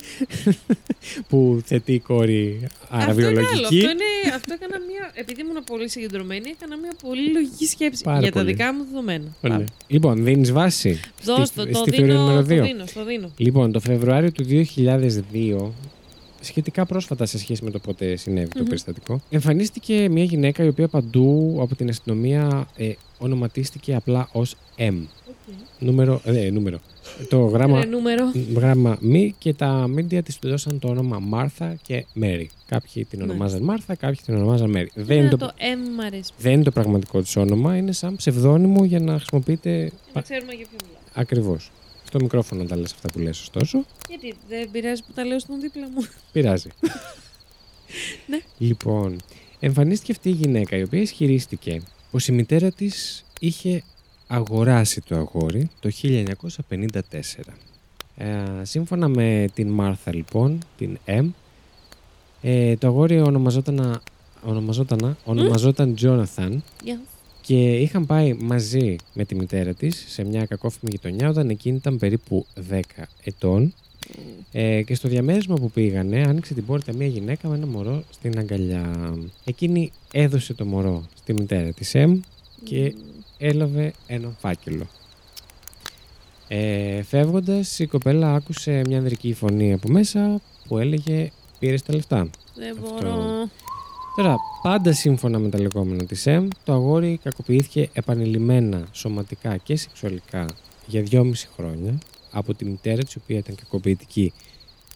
που 1.29 1.61
θετεί 1.65 1.93
η 1.93 1.99
κόρη 2.01 2.61
Αυτό 2.91 2.97
είναι 2.97 3.03
άλλο. 3.03 3.03
αραβιολογική. 3.03 3.57
Αυτό, 3.77 3.77
είναι, 3.91 4.35
αυτό 4.35 4.55
έκανα 4.55 4.77
μια. 4.91 5.11
Επειδή 5.15 5.41
ήμουν 5.41 5.65
πολύ 5.65 5.89
συγκεντρωμένη, 5.89 6.49
έκανα 6.57 6.77
μια 6.77 6.93
πολύ 7.03 7.33
λογική 7.33 7.67
σκέψη 7.67 8.03
Πάρα 8.05 8.19
για 8.21 8.33
τα 8.33 8.39
πολύ. 8.39 8.53
δικά 8.53 8.75
μου 8.75 8.85
δεδομένα. 8.85 9.25
Ναι. 9.41 9.51
Πάμε. 9.51 9.65
Λοιπόν, 9.87 10.25
δίνεις 10.25 10.53
βάση. 10.53 11.01
Δώσ' 11.25 11.49
στη, 11.49 11.57
το, 11.57 11.67
το 11.67 11.79
στη 11.79 11.91
θεωρία 11.91 12.07
δίνω, 12.15 12.21
νούμερο 12.25 12.41
το 12.47 12.55
2. 12.55 12.67
δίνω, 12.67 12.87
στο 12.87 13.05
δίνω. 13.05 13.31
Λοιπόν, 13.37 13.73
το 13.73 13.81
Φεβρουάριο 13.81 14.33
του 14.33 14.45
2002, 14.77 15.71
σχετικά 16.41 16.87
πρόσφατα 16.87 17.27
σε 17.27 17.39
σχέση 17.39 17.65
με 17.65 17.71
το 17.71 17.79
πότε 17.79 18.17
συνέβη 18.17 18.49
το 18.49 18.59
Μμμ. 18.61 18.65
περιστατικό, 18.67 19.21
εμφανίστηκε 19.31 20.09
μια 20.09 20.25
γυναίκα 20.25 20.65
η 20.65 20.69
οποία 20.69 20.89
παντού 20.89 21.59
από 21.61 21.75
την 21.77 21.89
αστυνομία 21.89 22.69
ε, 22.77 22.93
ονοματίστηκε 23.19 23.95
απλά 23.95 24.29
ως 24.33 24.55
M. 24.79 24.95
Νούμερο, 25.79 26.21
ε, 26.25 26.51
νούμερο. 26.51 26.81
Το 27.29 27.45
γράμμα, 27.45 27.81
Ρε, 27.81 27.87
νούμερο. 27.87 28.33
γράμμα 28.55 28.97
μη 29.01 29.35
και 29.39 29.55
τα 29.55 29.87
μίντια 29.89 30.23
της 30.23 30.39
του 30.39 30.49
δώσαν 30.49 30.79
το 30.79 30.89
όνομα 30.89 31.19
Μάρθα 31.19 31.75
και 31.83 32.05
Μέρι. 32.13 32.51
Κάποιοι 32.67 33.05
την 33.05 33.19
Ναι. 33.19 33.25
ονομάζαν 33.25 33.63
Μάρθα, 33.63 33.95
κάποιοι 33.95 34.21
την 34.25 34.35
ονομάζαν 34.35 34.71
Μέρι. 34.71 34.91
Δεν 34.95 35.05
είναι 35.17 35.27
Εμένα 35.27 35.31
το, 35.31 35.47
το 35.47 35.53
M 35.59 35.97
μ' 35.97 36.01
αρέσει. 36.01 36.31
δεν 36.39 36.53
είναι 36.53 36.63
το 36.63 36.71
πραγματικό 36.71 37.21
της 37.23 37.37
όνομα, 37.37 37.77
είναι 37.77 37.93
σαν 37.93 38.17
ψευδόνυμο 38.17 38.85
για 38.85 39.01
να 39.01 39.17
χρησιμοποιείτε 39.17 39.71
Για 39.79 39.91
να 40.13 40.21
ξέρουμε 40.21 40.53
για 40.53 40.67
ποιο 40.67 40.77
μιλάω. 40.87 41.01
ακριβώς. 41.15 41.71
Στο 42.07 42.21
μικρόφωνο 42.21 42.65
τα 42.65 42.77
λες 42.77 42.93
αυτά 42.93 43.11
που 43.11 43.19
λες 43.19 43.41
ωστόσο. 43.41 43.85
Γιατί 44.09 44.35
δεν 44.49 44.71
πειράζει 44.71 45.03
που 45.07 45.13
τα 45.15 45.25
λέω 45.25 45.39
στον 45.39 45.61
δίπλα 45.61 45.89
μου. 45.95 46.07
Πειράζει. 46.33 46.69
Ναι. 48.27 48.39
Λοιπόν, 48.59 49.17
εμφανίστηκε 49.61 50.13
αυτή 50.13 50.29
η 50.29 50.33
γυναίκα 50.33 50.77
η 50.77 50.83
οποία 50.83 51.01
ισχυρίστηκε 51.01 51.83
πως 52.11 52.29
η 52.29 52.33
μητέρα 52.33 52.71
της 52.71 53.25
είχε 53.41 53.83
αγοράσει 54.33 55.01
το 55.01 55.17
αγόρι 55.17 55.71
το 55.81 55.91
1954. 56.03 57.01
Ε, 58.17 58.27
σύμφωνα 58.63 59.09
με 59.09 59.49
την 59.55 59.69
Μάρθα 59.69 60.15
λοιπόν, 60.15 60.59
την 60.79 60.99
M, 61.07 61.29
ε, 62.43 62.77
το 62.77 62.87
αγόρι 62.87 63.21
ονομαζόταν, 63.21 64.01
ονομαζόταν, 64.43 65.17
ονομαζόταν 65.25 65.95
Jonathan 66.01 66.57
Γεια. 66.83 67.01
και 67.41 67.73
είχαν 67.73 68.07
πάει 68.07 68.33
μαζί 68.33 68.97
με 69.15 69.25
τη 69.25 69.35
μητέρα 69.35 69.75
της 69.75 70.05
σε 70.09 70.25
μια 70.25 70.47
κακόφημη 70.47 70.91
γειτονιά 70.91 71.29
όταν 71.29 71.51
εκείνη 71.51 71.77
ήταν 71.77 71.99
περίπου 71.99 72.47
10 72.71 72.81
ετών 73.25 73.75
ε, 74.53 74.83
και 74.83 74.95
στο 74.95 75.09
διαμέρισμα 75.09 75.55
που 75.55 75.71
πήγανε 75.71 76.23
άνοιξε 76.27 76.55
την 76.55 76.67
πόρτα 76.67 76.93
μια 76.93 77.07
γυναίκα 77.07 77.49
με 77.49 77.57
ένα 77.57 77.67
μωρό 77.67 78.03
στην 78.11 78.39
αγκαλιά. 78.39 79.15
Εκείνη 79.45 79.93
έδωσε 80.13 80.55
το 80.55 80.65
μωρό 80.65 81.05
στη 81.15 81.33
μητέρα 81.33 81.73
της 81.73 81.95
Εμ 81.95 82.21
και 82.65 82.95
έλαβε 83.43 83.93
έναν 84.07 84.37
φάκελο. 84.41 84.87
Ε, 86.49 87.03
φεύγοντας 87.03 87.79
η 87.79 87.87
κοπέλα 87.87 88.35
άκουσε 88.35 88.83
μια 88.87 88.99
ανδρική 88.99 89.35
φωνή 89.35 89.73
από 89.73 89.89
μέσα 89.89 90.41
που 90.69 90.79
έλεγε 90.79 91.31
πήρες 91.59 91.83
τα 91.83 91.95
λεφτά. 91.95 92.29
Δεν 92.55 92.73
Αυτό. 92.73 92.95
μπορώ. 92.95 93.49
Τώρα, 94.17 94.37
πάντα 94.63 94.93
σύμφωνα 94.93 95.39
με 95.39 95.49
τα 95.49 95.61
λεγόμενα 95.61 96.05
της 96.05 96.27
ΕΜ, 96.27 96.49
το 96.65 96.73
αγόρι 96.73 97.21
κακοποιήθηκε 97.23 97.89
επανειλημμένα 97.93 98.87
σωματικά 98.93 99.57
και 99.57 99.77
σεξουαλικά 99.77 100.47
για 100.87 101.03
δυόμιση 101.03 101.49
χρόνια 101.57 101.99
από 102.31 102.55
τη 102.55 102.65
μητέρα 102.65 103.03
της, 103.03 103.15
η 103.15 103.19
οποία 103.23 103.39
ήταν 103.39 103.55
κακοποιητική 103.55 104.33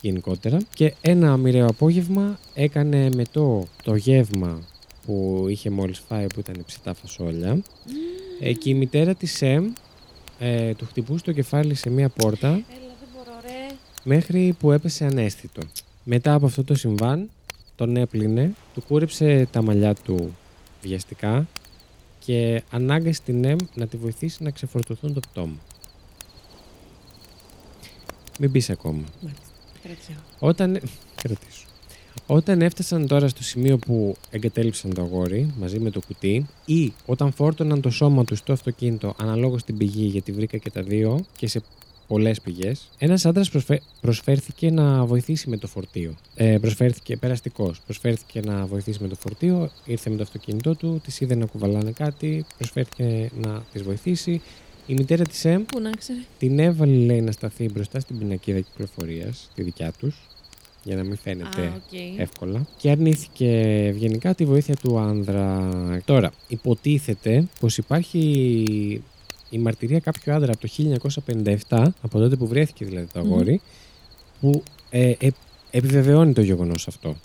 γενικότερα. 0.00 0.58
Και 0.74 0.94
ένα 1.00 1.36
μοιραίο 1.36 1.66
απόγευμα 1.66 2.38
έκανε 2.54 3.08
με 3.14 3.24
το, 3.32 3.66
το 3.82 3.94
γεύμα 3.94 4.60
που 5.06 5.46
είχε 5.48 5.70
μόλις 5.70 5.98
φάει 6.08 6.26
που 6.26 6.40
ήταν 6.40 6.62
ψητά 6.66 6.94
φασόλια. 6.94 7.62
Ε, 8.40 8.52
και 8.52 8.70
η 8.70 8.74
μητέρα 8.74 9.14
της 9.14 9.42
ΕΜ 9.42 9.72
ε, 10.38 10.74
του 10.74 10.86
χτυπούσε 10.86 11.24
το 11.24 11.32
κεφάλι 11.32 11.74
σε 11.74 11.90
μία 11.90 12.08
πόρτα 12.08 12.48
Έλα, 12.48 12.62
δεν 12.70 13.08
μπορώ, 13.14 13.40
ρε. 13.42 13.74
μέχρι 14.04 14.56
που 14.58 14.72
έπεσε 14.72 15.04
ανέστητο. 15.04 15.62
Μετά 16.04 16.34
από 16.34 16.46
αυτό 16.46 16.64
το 16.64 16.74
συμβάν, 16.74 17.30
τον 17.76 17.96
έπλυνε, 17.96 18.54
του 18.74 18.82
κούρεψε 18.88 19.48
τα 19.50 19.62
μαλλιά 19.62 19.94
του 19.94 20.36
βιαστικά 20.82 21.46
και 22.18 22.62
ανάγκασε 22.70 23.20
την 23.24 23.44
ΕΜ 23.44 23.58
να 23.74 23.86
τη 23.86 23.96
βοηθήσει 23.96 24.42
να 24.42 24.50
ξεφορτωθούν 24.50 25.14
το 25.14 25.20
πτώμα. 25.20 25.56
Μην 28.38 28.52
πεις 28.52 28.70
ακόμα. 28.70 29.04
Κρατιάω. 29.82 30.18
Όταν... 30.38 30.80
Κρατήσου. 31.22 31.66
Όταν 32.26 32.62
έφτασαν 32.62 33.06
τώρα 33.06 33.28
στο 33.28 33.42
σημείο 33.42 33.78
που 33.78 34.16
εγκατέλειψαν 34.30 34.94
το 34.94 35.02
αγόρι 35.02 35.52
μαζί 35.58 35.78
με 35.78 35.90
το 35.90 36.00
κουτί 36.06 36.46
ή 36.64 36.92
όταν 37.06 37.32
φόρτωναν 37.32 37.80
το 37.80 37.90
σώμα 37.90 38.24
τους 38.24 38.38
στο 38.38 38.52
αυτοκίνητο 38.52 39.14
αναλόγως 39.18 39.64
την 39.64 39.76
πηγή 39.76 40.06
γιατί 40.06 40.32
βρήκα 40.32 40.56
και 40.56 40.70
τα 40.70 40.82
δύο 40.82 41.24
και 41.36 41.48
σε 41.48 41.62
πολλές 42.06 42.40
πηγές, 42.40 42.88
ένας 42.98 43.26
άντρας 43.26 43.50
προσφέρθηκε 44.00 44.70
να 44.70 45.04
βοηθήσει 45.04 45.48
με 45.48 45.56
το 45.56 45.66
φορτίο. 45.66 46.14
Ε, 46.34 46.58
προσφέρθηκε 46.60 47.16
περαστικός. 47.16 47.80
Προσφέρθηκε 47.80 48.40
να 48.40 48.66
βοηθήσει 48.66 48.98
με 49.02 49.08
το 49.08 49.14
φορτίο. 49.14 49.70
Ήρθε 49.84 50.10
με 50.10 50.16
το 50.16 50.22
αυτοκίνητό 50.22 50.74
του, 50.74 51.00
της 51.04 51.20
είδε 51.20 51.34
να 51.34 51.46
κουβαλάνε 51.46 51.90
κάτι. 51.90 52.44
Προσφέρθηκε 52.56 53.30
να 53.40 53.62
της 53.72 53.82
βοηθήσει. 53.82 54.42
Η 54.86 54.94
μητέρα 54.94 55.24
της 55.24 55.44
ΕΜ 55.44 55.64
Πού 55.64 55.80
να 55.80 55.90
ξέρει. 55.90 56.24
την 56.38 56.58
έβαλε, 56.58 57.04
λέει, 57.04 57.20
να 57.20 57.32
σταθεί 57.32 57.68
μπροστά 57.68 58.00
στην 58.00 58.18
πινακίδα 58.18 58.60
κυκλοφορίας, 58.60 59.50
τη 59.54 59.62
δικιά 59.62 59.92
τους, 59.98 60.16
για 60.86 60.96
να 60.96 61.04
μην 61.04 61.16
φαίνεται 61.16 61.62
Α, 61.62 61.72
οκ. 61.76 62.18
εύκολα. 62.18 62.66
Και 62.76 62.90
αρνήθηκε 62.90 63.60
ευγενικά 63.86 64.34
τη 64.34 64.44
βοήθεια 64.44 64.76
του 64.76 64.98
άνδρα. 64.98 65.70
Τώρα, 66.04 66.32
υποτίθεται 66.48 67.44
πως 67.60 67.78
υπάρχει 67.78 68.20
η 69.50 69.58
μαρτυρία 69.58 69.98
κάποιου 69.98 70.32
άντρα 70.32 70.52
από 70.52 70.60
το 70.60 70.68
1957, 71.68 71.86
από 72.02 72.18
τότε 72.18 72.36
που 72.36 72.46
βρέθηκε 72.46 72.84
δηλαδή 72.84 73.06
το 73.12 73.20
αγόρι, 73.20 73.60
που 74.40 74.62
ε, 74.90 75.10
ε, 75.18 75.28
επιβεβαιώνει 75.70 76.32
το 76.32 76.40
γεγονός 76.40 76.88
αυτό. 76.88 77.16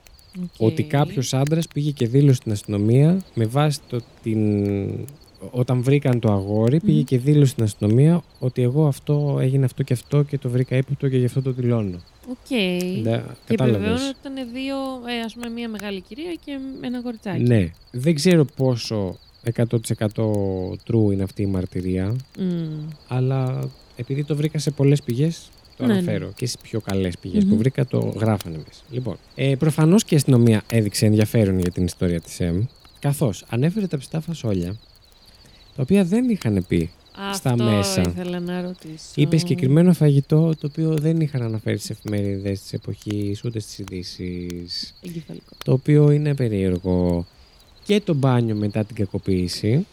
Οκ. 0.42 0.50
Ότι 0.58 0.84
κάποιος 0.84 1.34
άντρας 1.34 1.68
πήγε 1.68 1.92
και 1.92 2.08
δήλωσε 2.08 2.36
στην 2.36 2.52
αστυνομία 2.52 3.22
με 3.34 3.46
βάση 3.46 3.80
το 3.90 4.02
την... 4.24 4.90
Όταν 5.52 5.82
βρήκαν 5.82 6.20
το 6.20 6.32
αγόρι, 6.32 6.80
πήγε 6.80 6.98
Μμμ. 6.98 7.04
και 7.04 7.18
δήλωσε 7.18 7.52
στην 7.52 7.64
αστυνομία 7.64 8.22
ότι 8.40 8.62
εγώ 8.62 8.88
αυτό 8.88 9.38
έγινε 9.42 9.66
αυτό 9.66 9.84
και 9.84 9.94
αυτό 9.94 10.24
και 10.24 10.38
το 10.38 10.50
βρήκα 10.50 10.76
ύποπτο 10.78 11.08
και 11.10 11.18
γι' 11.18 11.26
αυτό 11.26 11.42
το 11.42 11.52
δηλώνω. 11.52 11.98
Οκ. 12.30 12.50
Ναι, 12.50 13.24
Και 13.48 13.56
κατάλαβες. 13.56 13.76
επιβεβαιώνω 13.76 14.08
ότι 14.10 14.18
ήταν 14.22 14.34
δύο, 14.54 14.76
ε, 15.18 15.20
ας 15.26 15.34
πούμε, 15.34 15.50
μία 15.50 15.70
μεγάλη 15.70 16.02
κυρία 16.02 16.34
και 16.46 16.58
ένα 16.82 17.02
κοριτσάκι. 17.02 17.44
Ναι. 17.44 17.72
Δεν 17.92 18.16
ξέρω 18.16 18.46
πόσο 18.46 19.18
100% 19.56 19.66
true 20.88 21.12
είναι 21.14 21.24
αυτή 21.24 21.42
η 21.42 21.46
μαρτυρία, 21.46 22.16
Μμ. 22.40 22.88
αλλά 23.08 23.70
επειδή 23.96 24.24
το 24.24 24.36
βρήκα 24.36 24.60
σε 24.60 24.72
πολλές 24.72 25.02
πηγές, 25.02 25.50
το 25.78 25.86
Ναι, 25.86 25.94
αναφέρω 25.94 26.32
και 26.36 26.46
στις 26.46 26.62
πιο 26.62 26.80
καλές 26.82 27.18
πηγές 27.18 27.44
Μμμ. 27.44 27.50
που 27.52 27.58
βρήκα, 27.58 27.86
το 27.86 28.14
γράφανε 28.20 28.58
μέσα. 28.58 28.82
Λοιπόν, 28.92 29.16
ε, 29.36 29.56
προφανώς 29.60 30.04
και 30.04 30.14
η 30.14 30.18
αστυνομία 30.18 30.62
έδειξε 30.70 31.06
ενδιαφέρον 31.06 31.60
για 31.60 31.72
την 31.72 31.84
ιστορία 31.86 32.22
της 32.22 32.40
ΕΜ, 32.40 32.64
καθώς 33.00 33.46
ανέφερε 33.50 33.88
τα 33.88 33.98
πιστά 33.98 34.22
φασόλια, 34.22 34.76
τα 35.82 35.88
οποία 35.90 36.04
δεν 36.04 36.30
είχαν 36.30 36.66
πει. 36.68 36.90
Στα 37.34 37.50
Αυτό 37.52 37.64
μέσα. 37.64 38.02
ήθελα 38.02 38.40
να 38.40 38.62
ρωτήσω. 38.62 39.06
Είπε 39.16 39.38
συγκεκριμένο 39.38 39.94
φαγητό, 39.94 40.56
το 40.60 40.68
οποίο 40.68 40.94
δεν 40.98 41.20
είχαν 41.22 41.42
αναφέρει 41.42 41.78
στις 41.78 41.90
εφημερίδες 41.90 42.62
της 42.62 42.74
εποχής, 42.74 43.44
ούτε 43.44 43.60
στις 43.60 43.78
ειδήσεις. 43.80 44.94
Εγκεφαλικό. 45.02 45.56
το 45.66 45.72
οποίο 45.72 46.12
είναι 46.12 46.36
περίεργο. 46.36 47.26
Και 47.84 48.02
το 48.02 48.14
μπάνιο 48.14 48.56
μετά 48.56 48.84
την 48.84 48.96
κακοποίηση, 48.96 49.86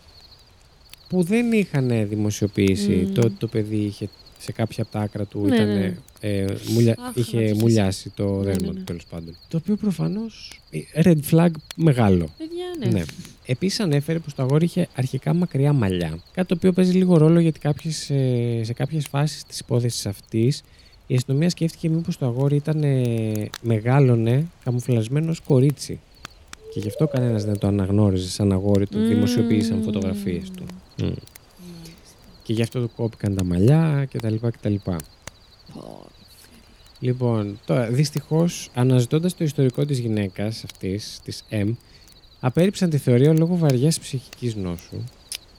που 1.08 1.22
δεν 1.22 1.52
είχαν 1.52 2.08
δημοσιοποιήσει 2.08 2.92
Μμμ. 2.92 3.12
το 3.14 3.20
ότι 3.20 3.34
το 3.38 3.46
παιδί 3.46 3.76
είχε 3.76 4.08
σε 4.38 4.52
κάποια 4.52 4.82
από 4.82 4.92
τα 4.92 5.00
άκρα 5.00 5.24
του 5.24 5.40
Ναι, 5.46 5.54
ήταν, 5.56 5.66
ναι. 5.68 5.96
ε, 6.20 6.44
μουλια- 6.72 6.96
Αχ, 7.00 7.14
είχε 7.16 7.36
ματιές. 7.36 7.56
μουλιάσει 7.58 8.10
το 8.14 8.24
Ναι, 8.36 8.42
δέρμα 8.44 8.66
ναι, 8.66 8.72
του 8.72 8.78
ναι. 8.78 8.84
τέλος 8.84 9.04
πάντων. 9.10 9.36
Το 9.48 9.56
οποίο 9.56 9.76
προφανώς 9.76 10.60
red 11.02 11.16
flag 11.30 11.48
μεγάλο. 11.76 12.28
Παιδιά, 12.38 12.90
ναι. 12.90 12.98
Ναι. 12.98 13.04
Επίσης 13.46 13.80
ανέφερε 13.80 14.18
πως 14.18 14.34
το 14.34 14.42
αγόρι 14.42 14.64
είχε 14.64 14.88
αρχικά 14.94 15.34
μακριά 15.34 15.72
μαλλιά. 15.72 16.18
Κάτι 16.32 16.48
το 16.48 16.54
οποίο 16.54 16.72
παίζει 16.72 16.92
λίγο 16.92 17.16
ρόλο 17.16 17.40
γιατί 17.40 17.58
κάποιες, 17.58 18.10
ε, 18.10 18.60
σε 18.64 18.72
κάποιες 18.72 19.06
φάσεις 19.06 19.44
της 19.44 19.58
υπόθεσης 19.58 20.06
αυτής 20.06 20.62
η 21.06 21.14
αστυνομία 21.14 21.50
σκέφτηκε 21.50 21.88
μήπως 21.88 22.18
το 22.18 22.26
αγόρι 22.26 22.56
ήταν 22.56 22.82
ε, 22.82 23.48
μεγάλωνε 23.62 24.46
καμουφλασμένος 24.64 25.28
ως 25.38 25.40
κορίτσι. 25.40 26.00
Και 26.72 26.80
γι' 26.80 26.88
αυτό 26.88 27.06
κανένας 27.08 27.44
δεν 27.44 27.58
το 27.58 27.66
αναγνώριζε 27.66 28.28
σαν 28.28 28.52
αγόρι 28.52 28.86
του. 28.86 28.98
Μμμ. 28.98 29.08
Δημοσιοποίησαν 29.08 29.82
φωτογραφίες 29.82 30.50
του. 30.50 30.64
Μμ. 31.04 31.10
Μάλιστα. 32.48 32.52
Και 32.52 32.52
γι' 32.52 32.62
αυτό 32.62 32.80
του 32.80 32.90
κόπηκαν 32.96 33.34
τα 33.34 33.44
μαλλιά 33.44 34.08
κτλ. 34.12 34.34
κτλ. 34.34 34.74
Πω. 34.84 36.06
Λοιπόν, 37.00 37.58
τώρα 37.66 37.86
δυστυχώς, 37.86 38.70
αναζητώντας 38.74 39.36
το 39.36 39.44
ιστορικό 39.44 39.84
της 39.84 39.98
γυναίκας 39.98 40.64
αυτής, 40.64 41.20
της 41.24 41.44
M, 41.50 41.74
απέρριψαν 42.40 42.90
τη 42.90 42.98
θεωρία 42.98 43.32
λόγω 43.32 43.56
βαριάς 43.56 43.98
ψυχικής 43.98 44.54
νόσου 44.54 44.96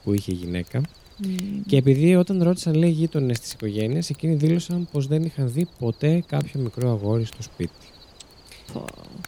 που 0.04 0.14
είχε 0.14 0.32
η 0.32 0.36
γυναίκα. 0.36 0.82
Μμ. 1.18 1.62
Και 1.68 1.78
επειδή 1.78 2.16
όταν 2.16 2.44
ρώτησαν 2.44 2.74
λέει 2.74 2.90
γείτονες 2.90 3.40
της 3.40 3.52
οικογένειας, 3.52 4.10
εκείνοι 4.10 4.36
δήλωσαν 4.36 4.88
πως 4.92 5.08
δεν 5.08 5.24
είχαν 5.24 5.52
δει 5.52 5.68
ποτέ 5.80 6.24
κάποιο 6.28 6.60
μικρό 6.60 6.90
αγόρι 6.90 7.26
στο 7.26 7.42
σπίτι. 7.42 7.72
Πω. 8.74 8.86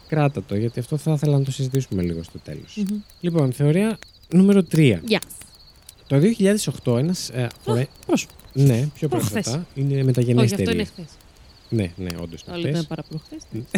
Κράτα 0.07 0.43
το, 0.43 0.55
γιατί 0.55 0.79
αυτό 0.79 0.97
θα 0.97 1.11
ήθελα 1.11 1.37
να 1.37 1.43
το 1.43 1.51
συζητήσουμε 1.51 2.01
λίγο 2.01 2.23
στο 2.23 2.39
τέλος. 2.39 2.75
Μμμ. 2.77 2.97
Λοιπόν, 3.19 3.51
θεωρία 3.51 3.97
νούμερο 4.29 4.63
3. 4.71 4.99
Γεια. 5.05 5.21
Το 6.11 6.19
2008 6.19 6.97
ένας. 6.97 7.29
Ε, 7.29 7.47
φορέ- 7.63 7.87
Πρόσωπο. 8.05 8.33
ναι, 8.53 8.87
πιο 8.95 9.07
Προχθές. 9.07 9.31
πρόσφατα. 9.31 9.65
Είναι 9.75 9.93
Όχι, 9.95 10.03
μεταγενέστερη. 10.03 10.61
αυτό 10.61 10.73
είναι 10.75 10.83
χθες. 10.85 11.05
Ναι, 11.69 11.91
ναι, 11.95 12.09
όντως. 12.21 12.43
Το 12.43 12.51
άλλο 12.51 12.67
ήταν 12.67 12.87
παραπροχθέ. 12.87 13.35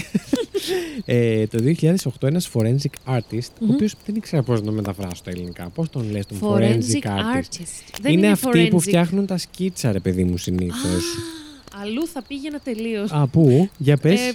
Ε, 1.06 1.48
το 1.48 1.58
2008 1.64 2.28
ένας 2.28 2.50
forensic 2.54 3.14
artist, 3.16 3.48
ο 3.62 3.66
Μμμ. 3.66 3.70
οποίος 3.70 3.94
δεν 4.06 4.16
ήξερα 4.16 4.44
πώς 4.44 4.60
να 4.60 4.66
το 4.66 4.72
μεταφράσω 4.72 5.16
στα 5.16 5.30
ελληνικά. 5.32 5.70
Πώς 5.70 5.90
τον 5.90 6.12
λες 6.12 6.26
τον 6.26 6.38
forensic, 6.42 6.60
Forensic 6.60 7.06
artist; 7.06 7.62
artist. 7.62 7.98
Δεν 8.02 8.14
είναι, 8.14 8.28
αυτοί 8.28 8.68
που 8.68 8.78
forensic. 8.78 8.82
φτιάχνουν 8.82 9.26
τα 9.26 9.38
σκίτσα, 9.38 9.92
ρε 9.92 10.00
παιδί 10.00 10.24
μου, 10.24 10.38
συνήθως. 10.38 11.04
Α, 11.76 11.82
Αλλού 11.82 12.08
θα 12.08 12.22
πήγαινα 12.28 12.60
τελείως. 12.60 13.12
Α, 13.12 13.28
πού, 13.28 13.70
για 13.78 13.98
πες. 13.98 14.20
Ε, 14.20 14.34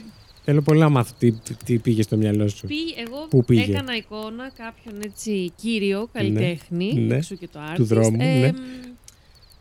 Θέλω 0.50 0.62
πολύ 0.62 0.78
να 0.80 0.88
μάθω 0.88 1.12
τι, 1.18 1.32
τι 1.64 1.78
πήγε 1.78 2.02
στο 2.02 2.16
μυαλό 2.16 2.48
σου. 2.48 2.66
εγώ 3.06 3.26
Πού 3.30 3.44
πήγε; 3.44 3.62
έκανα 3.72 3.96
εικόνα 3.96 4.50
κάποιον 4.56 4.94
έτσι 5.02 5.52
κύριο 5.62 6.08
καλλιτέχνη, 6.12 6.92
ναι. 6.94 7.16
εξού 7.16 7.38
και 7.38 7.48
το 7.52 7.58
artist, 7.70 7.74
Του 7.76 7.84
δρόμου, 7.84 8.16
ναι. 8.16 8.40
εμ, 8.46 8.56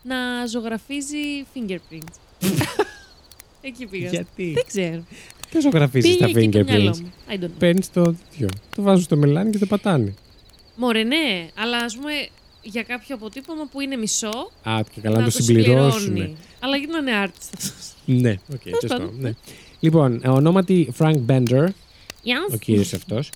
να 0.04 0.46
ζωγραφίζει 0.46 1.18
fingerprints. 1.54 2.16
Εκεί 3.62 3.86
πήγα. 3.86 4.10
Γιατί; 4.10 4.52
Δεν 4.54 4.64
ξέρω. 4.68 5.04
Ποιο 5.50 5.62
ζωγραφίζεις 5.62 6.18
Πήγε 6.18 6.34
τα 6.34 6.40
εκεί 6.40 6.50
το 6.50 6.64
μυαλό 6.64 6.90
fingerprints. 6.92 7.00
μου. 7.02 7.12
I 7.30 7.34
don't 7.44 7.46
know. 7.46 7.60
Παίρνεις 7.60 7.92
το 7.92 8.04
τέτοιο. 8.04 8.48
Το 8.76 8.82
βάζουν 8.82 9.04
στο 9.04 9.16
μελάνι 9.18 9.52
και 9.52 9.58
το 9.58 9.66
πατάνε. 9.66 10.14
Μωρέ, 10.76 11.04
ναι, 11.04 11.48
αλλά 11.56 11.78
ας 11.78 11.96
πούμε 11.96 12.12
για 12.62 12.84
κάποιο 12.84 13.16
αποτύπωμα 13.16 13.68
που 13.72 13.82
είναι 13.82 13.96
μισό. 13.96 14.52
Α, 14.64 14.80
και 14.94 15.02
καλά 15.02 15.16
να, 15.16 15.26
να 15.26 15.32
το 15.32 15.42
συμπληρώσουν. 15.44 16.00
συμπληρώνει. 16.02 16.36
Αλλά 16.60 16.78
γιατί 16.78 16.92
να 16.92 16.98
είναι 16.98 17.24
artist 17.26 17.50
αυτός. 17.58 17.94
Ναι, 18.06 18.32
οκ, 18.54 18.62
Τέλος 18.64 18.80
σωστό. 18.82 18.98
πάντων. 18.98 19.14
ναι. 19.20 19.32
Λοιπόν, 19.80 20.22
ονόματι 20.26 20.94
Frank 20.98 21.16
Bender, 21.28 21.68
Γεια 22.24 22.46
ο 22.54 22.58
κύριος 22.58 22.94
αυτός, 22.94 23.30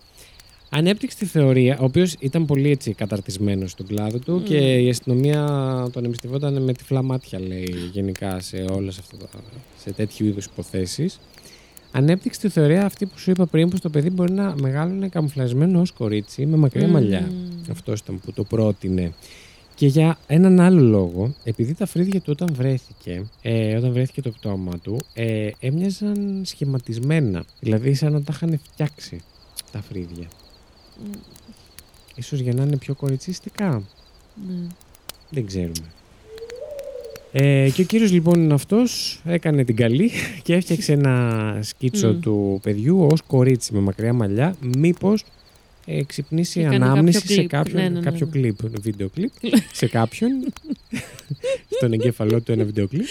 ανέπτυξε 0.69 1.17
τη 1.17 1.25
θεωρία, 1.25 1.77
ο 1.79 1.83
οποίος 1.83 2.15
ήταν 2.19 2.45
πολύ 2.45 2.69
έτσι 2.71 2.93
καταρτισμένος 2.93 3.71
στον 3.71 3.87
κλάδο 3.87 4.17
του 4.17 4.31
Μμμ. 4.31 4.43
και 4.43 4.57
η 4.79 4.89
αστυνομία 4.89 5.45
τον 5.93 6.05
εμπιστευόταν 6.05 6.61
με 6.63 6.73
τυφλά 6.73 7.01
μάτια, 7.03 7.39
λέει, 7.39 7.75
γενικά 7.93 8.39
σε 8.39 8.65
όλες 8.71 8.97
αυτά 8.97 9.17
τα, 9.17 9.27
σε 9.83 9.91
τέτοιου 9.91 10.25
είδους 10.25 10.45
υποθέσεις. 10.45 11.19
Ανέπτυξε 11.91 12.39
τη 12.39 12.49
θεωρία 12.49 12.85
αυτή 12.85 13.05
που 13.05 13.19
σου 13.19 13.31
είπα 13.31 13.45
πριν, 13.45 13.69
πως 13.69 13.79
το 13.79 13.89
παιδί 13.89 14.09
μπορεί 14.09 14.31
να 14.31 14.55
μεγάλωνε 14.61 15.07
καμουφλασμένο 15.07 15.81
ως 15.81 15.91
κορίτσι 15.91 16.45
με 16.45 16.57
μακριά 16.57 16.85
Μμμ. 16.85 16.93
μαλλιά. 16.93 17.31
Αυτός 17.71 17.99
ήταν 17.99 18.19
που 18.25 18.33
το 18.33 18.43
πρότεινε. 18.43 19.13
Και 19.75 19.87
για 19.87 20.17
έναν 20.27 20.59
άλλο 20.59 20.81
λόγο, 20.81 21.33
επειδή 21.43 21.73
τα 21.73 21.85
φρύδια 21.85 22.19
του 22.21 22.29
όταν 22.31 22.49
βρέθηκε, 22.55 23.23
ε, 23.41 23.75
όταν 23.75 23.91
βρέθηκε 23.91 24.21
το 24.21 24.29
πτώμα 24.29 24.77
του, 24.79 24.97
ε, 25.13 25.49
έμοιαζαν 25.59 26.41
σχηματισμένα. 26.45 27.43
Δηλαδή 27.59 27.93
σαν 27.93 28.11
να 28.11 28.21
τα 28.21 28.33
είχαν 28.35 28.59
φτιάξει 28.71 29.21
τα 29.71 29.81
φρύδια. 29.81 30.27
Μμ, 31.05 31.09
Ίσως 32.15 32.39
για 32.39 32.53
να 32.53 32.63
είναι 32.63 32.77
πιο 32.77 32.93
κοριτσίστικα. 32.95 33.83
ναι. 34.47 34.67
Δεν 35.29 35.45
ξέρουμε. 35.45 35.85
Ε, 37.31 37.69
και 37.69 37.81
ο 37.81 37.85
κύριος 37.85 38.11
λοιπόν 38.11 38.43
είναι 38.43 38.53
αυτός, 38.53 39.21
έκανε 39.25 39.63
την 39.63 39.75
καλή 39.75 40.11
και 40.43 40.53
έφτιαξε 40.55 40.91
ένα 40.93 41.57
σκίτσο 41.61 42.07
Μμ. 42.13 42.19
του 42.19 42.59
παιδιού 42.63 43.07
ως 43.11 43.21
κορίτσι 43.27 43.73
με 43.73 43.79
μακριά 43.79 44.13
μαλλιά. 44.13 44.55
Μήπως 44.77 45.23
ε, 45.97 46.03
ξυπνήσει 46.03 46.59
Και 46.59 46.65
έκανε 46.65 46.85
ανάμνηση 46.85 47.19
κάποιο 47.19 47.29
σε 47.35 47.39
κλιπ. 47.39 47.49
κάποιον, 47.49 47.81
Ναι, 47.81 47.89
ναι, 47.89 47.99
ναι, 47.99 48.05
κάποιο 48.05 48.25
ναι. 48.25 48.31
κλιπ, 48.31 48.55
βίντεο 48.81 49.09
κλιπ, 49.09 49.31
σε 49.73 49.87
κάποιον, 49.87 50.29
στον 51.77 51.93
εγκέφαλό 51.93 52.41
του 52.41 52.51
ένα 52.51 52.63
βίντεο 52.63 52.87
κλιπ. 52.87 53.05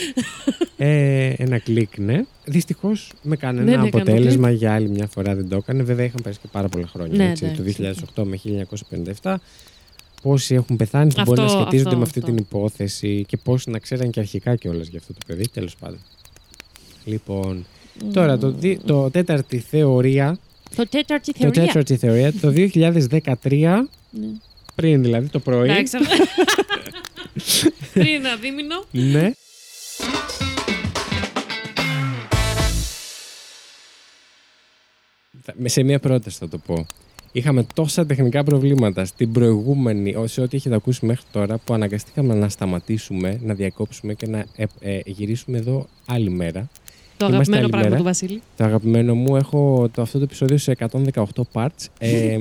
Ε, 0.77 1.33
ένα 1.37 1.59
κλικ, 1.59 1.99
ναι. 1.99 2.25
Δυστυχώς 2.45 3.13
με 3.23 3.37
κανένα 3.37 3.65
Δεν 3.65 3.75
έκανε 3.75 3.91
το 3.91 3.99
αποτέλεσμα 3.99 4.51
για 4.51 4.75
άλλη 4.75 4.89
μια 4.89 5.07
φορά 5.07 5.35
δεν 5.35 5.49
το 5.49 5.57
έκανε. 5.57 5.83
Βέβαια 5.83 6.05
είχαν 6.05 6.21
περάσει 6.23 6.41
και 6.43 6.49
πάρα 6.53 6.69
πολλά 6.69 6.87
χρόνια, 6.87 7.17
Ναι, 7.17 7.31
έτσι, 7.31 7.45
το 7.57 7.63
εντάξει. 7.63 8.03
2008 8.17 8.23
με 8.25 8.41
1957. 9.23 9.35
Πόσοι 10.23 10.55
έχουν 10.55 10.77
πεθάνει, 10.77 11.11
δεν 11.15 11.25
μπορεί 11.25 11.39
να 11.41 11.45
Αυτό, 11.47 11.59
σχετίζονται 11.59 11.89
αυτό, 11.89 11.99
με 11.99 12.05
αυτή 12.05 12.19
αυτό. 12.19 12.31
την 12.31 12.41
υπόθεση 12.41 13.25
και 13.29 13.37
πόσοι 13.37 13.71
να 13.71 13.79
ξέραν 13.79 14.11
και 14.11 14.21
αρχικά 14.21 14.57
κιόλας 14.57 14.89
για 14.89 14.99
αυτό 14.99 15.13
το 15.13 15.19
παιδί, 15.27 15.49
τέλος 15.49 15.77
πάντων. 15.77 15.99
Λοιπόν, 17.05 17.67
τώρα 18.13 18.39
το, 18.39 18.51
δι- 18.51 18.81
το 18.85 19.11
τέταρτη 19.11 19.59
θεωρία, 19.59 20.39
Το 20.77 20.89
τέταρτη 20.89 21.33
το 21.33 21.39
θεωρία. 21.41 21.67
τέταρτη 21.67 21.97
θεωρία, 21.97 22.33
το 22.33 22.51
2013, 22.51 23.89
Ναι. 24.11 24.27
πριν 24.75 25.03
δηλαδή 25.03 25.29
το 25.29 25.39
πρωί, 25.39 25.71
Εντάξει. 25.71 25.97
Πριν 27.93 28.07
ένα 28.07 28.37
δίμηνο. 28.37 28.85
ναι, 28.91 29.31
Θα- 35.43 35.55
με- 35.57 35.69
σε 35.69 35.83
μία 35.83 35.99
πρόταση 36.01 36.39
θα 36.39 36.49
το 36.49 36.59
πω. 36.59 36.87
Είχαμε 37.33 37.67
τόσα 37.75 38.07
τεχνικά 38.07 38.45
προβλήματα 38.45 39.05
στην 39.05 39.33
προηγούμενη, 39.33 40.15
σε 40.25 40.41
ό,τι 40.41 40.57
έχετε 40.57 40.75
ακούσει 40.75 41.07
μέχρι 41.07 41.25
τώρα, 41.33 41.59
που 41.59 41.75
αναγκαστήκαμε 41.75 42.35
να 42.35 42.49
σταματήσουμε, 42.49 43.41
να 43.43 43.55
διακόψουμε 43.55 44.15
και 44.15 44.27
να 44.27 44.45
ε, 44.57 44.65
ε, 44.81 45.01
γυρίσουμε 45.05 45.59
εδώ 45.59 45.89
άλλη 46.07 46.31
μέρα. 46.31 46.69
Το 47.27 47.33
Είμαστε 47.33 47.57
αγαπημένο 47.57 47.63
άλλη 47.63 47.71
πράγμα 47.71 47.89
μέρα. 47.89 47.97
του 47.97 48.03
Βασίλη. 48.05 48.43
Το 48.57 48.65
αγαπημένο 48.65 49.15
μου, 49.15 49.37
έχω 49.37 49.89
το, 49.95 50.03
αυτό 50.03 50.19
το 50.19 50.25
επεισόδιο 50.25 50.59
σε 50.59 50.77
118 51.15 51.23
parts. 51.53 51.87
Ε, 51.99 52.39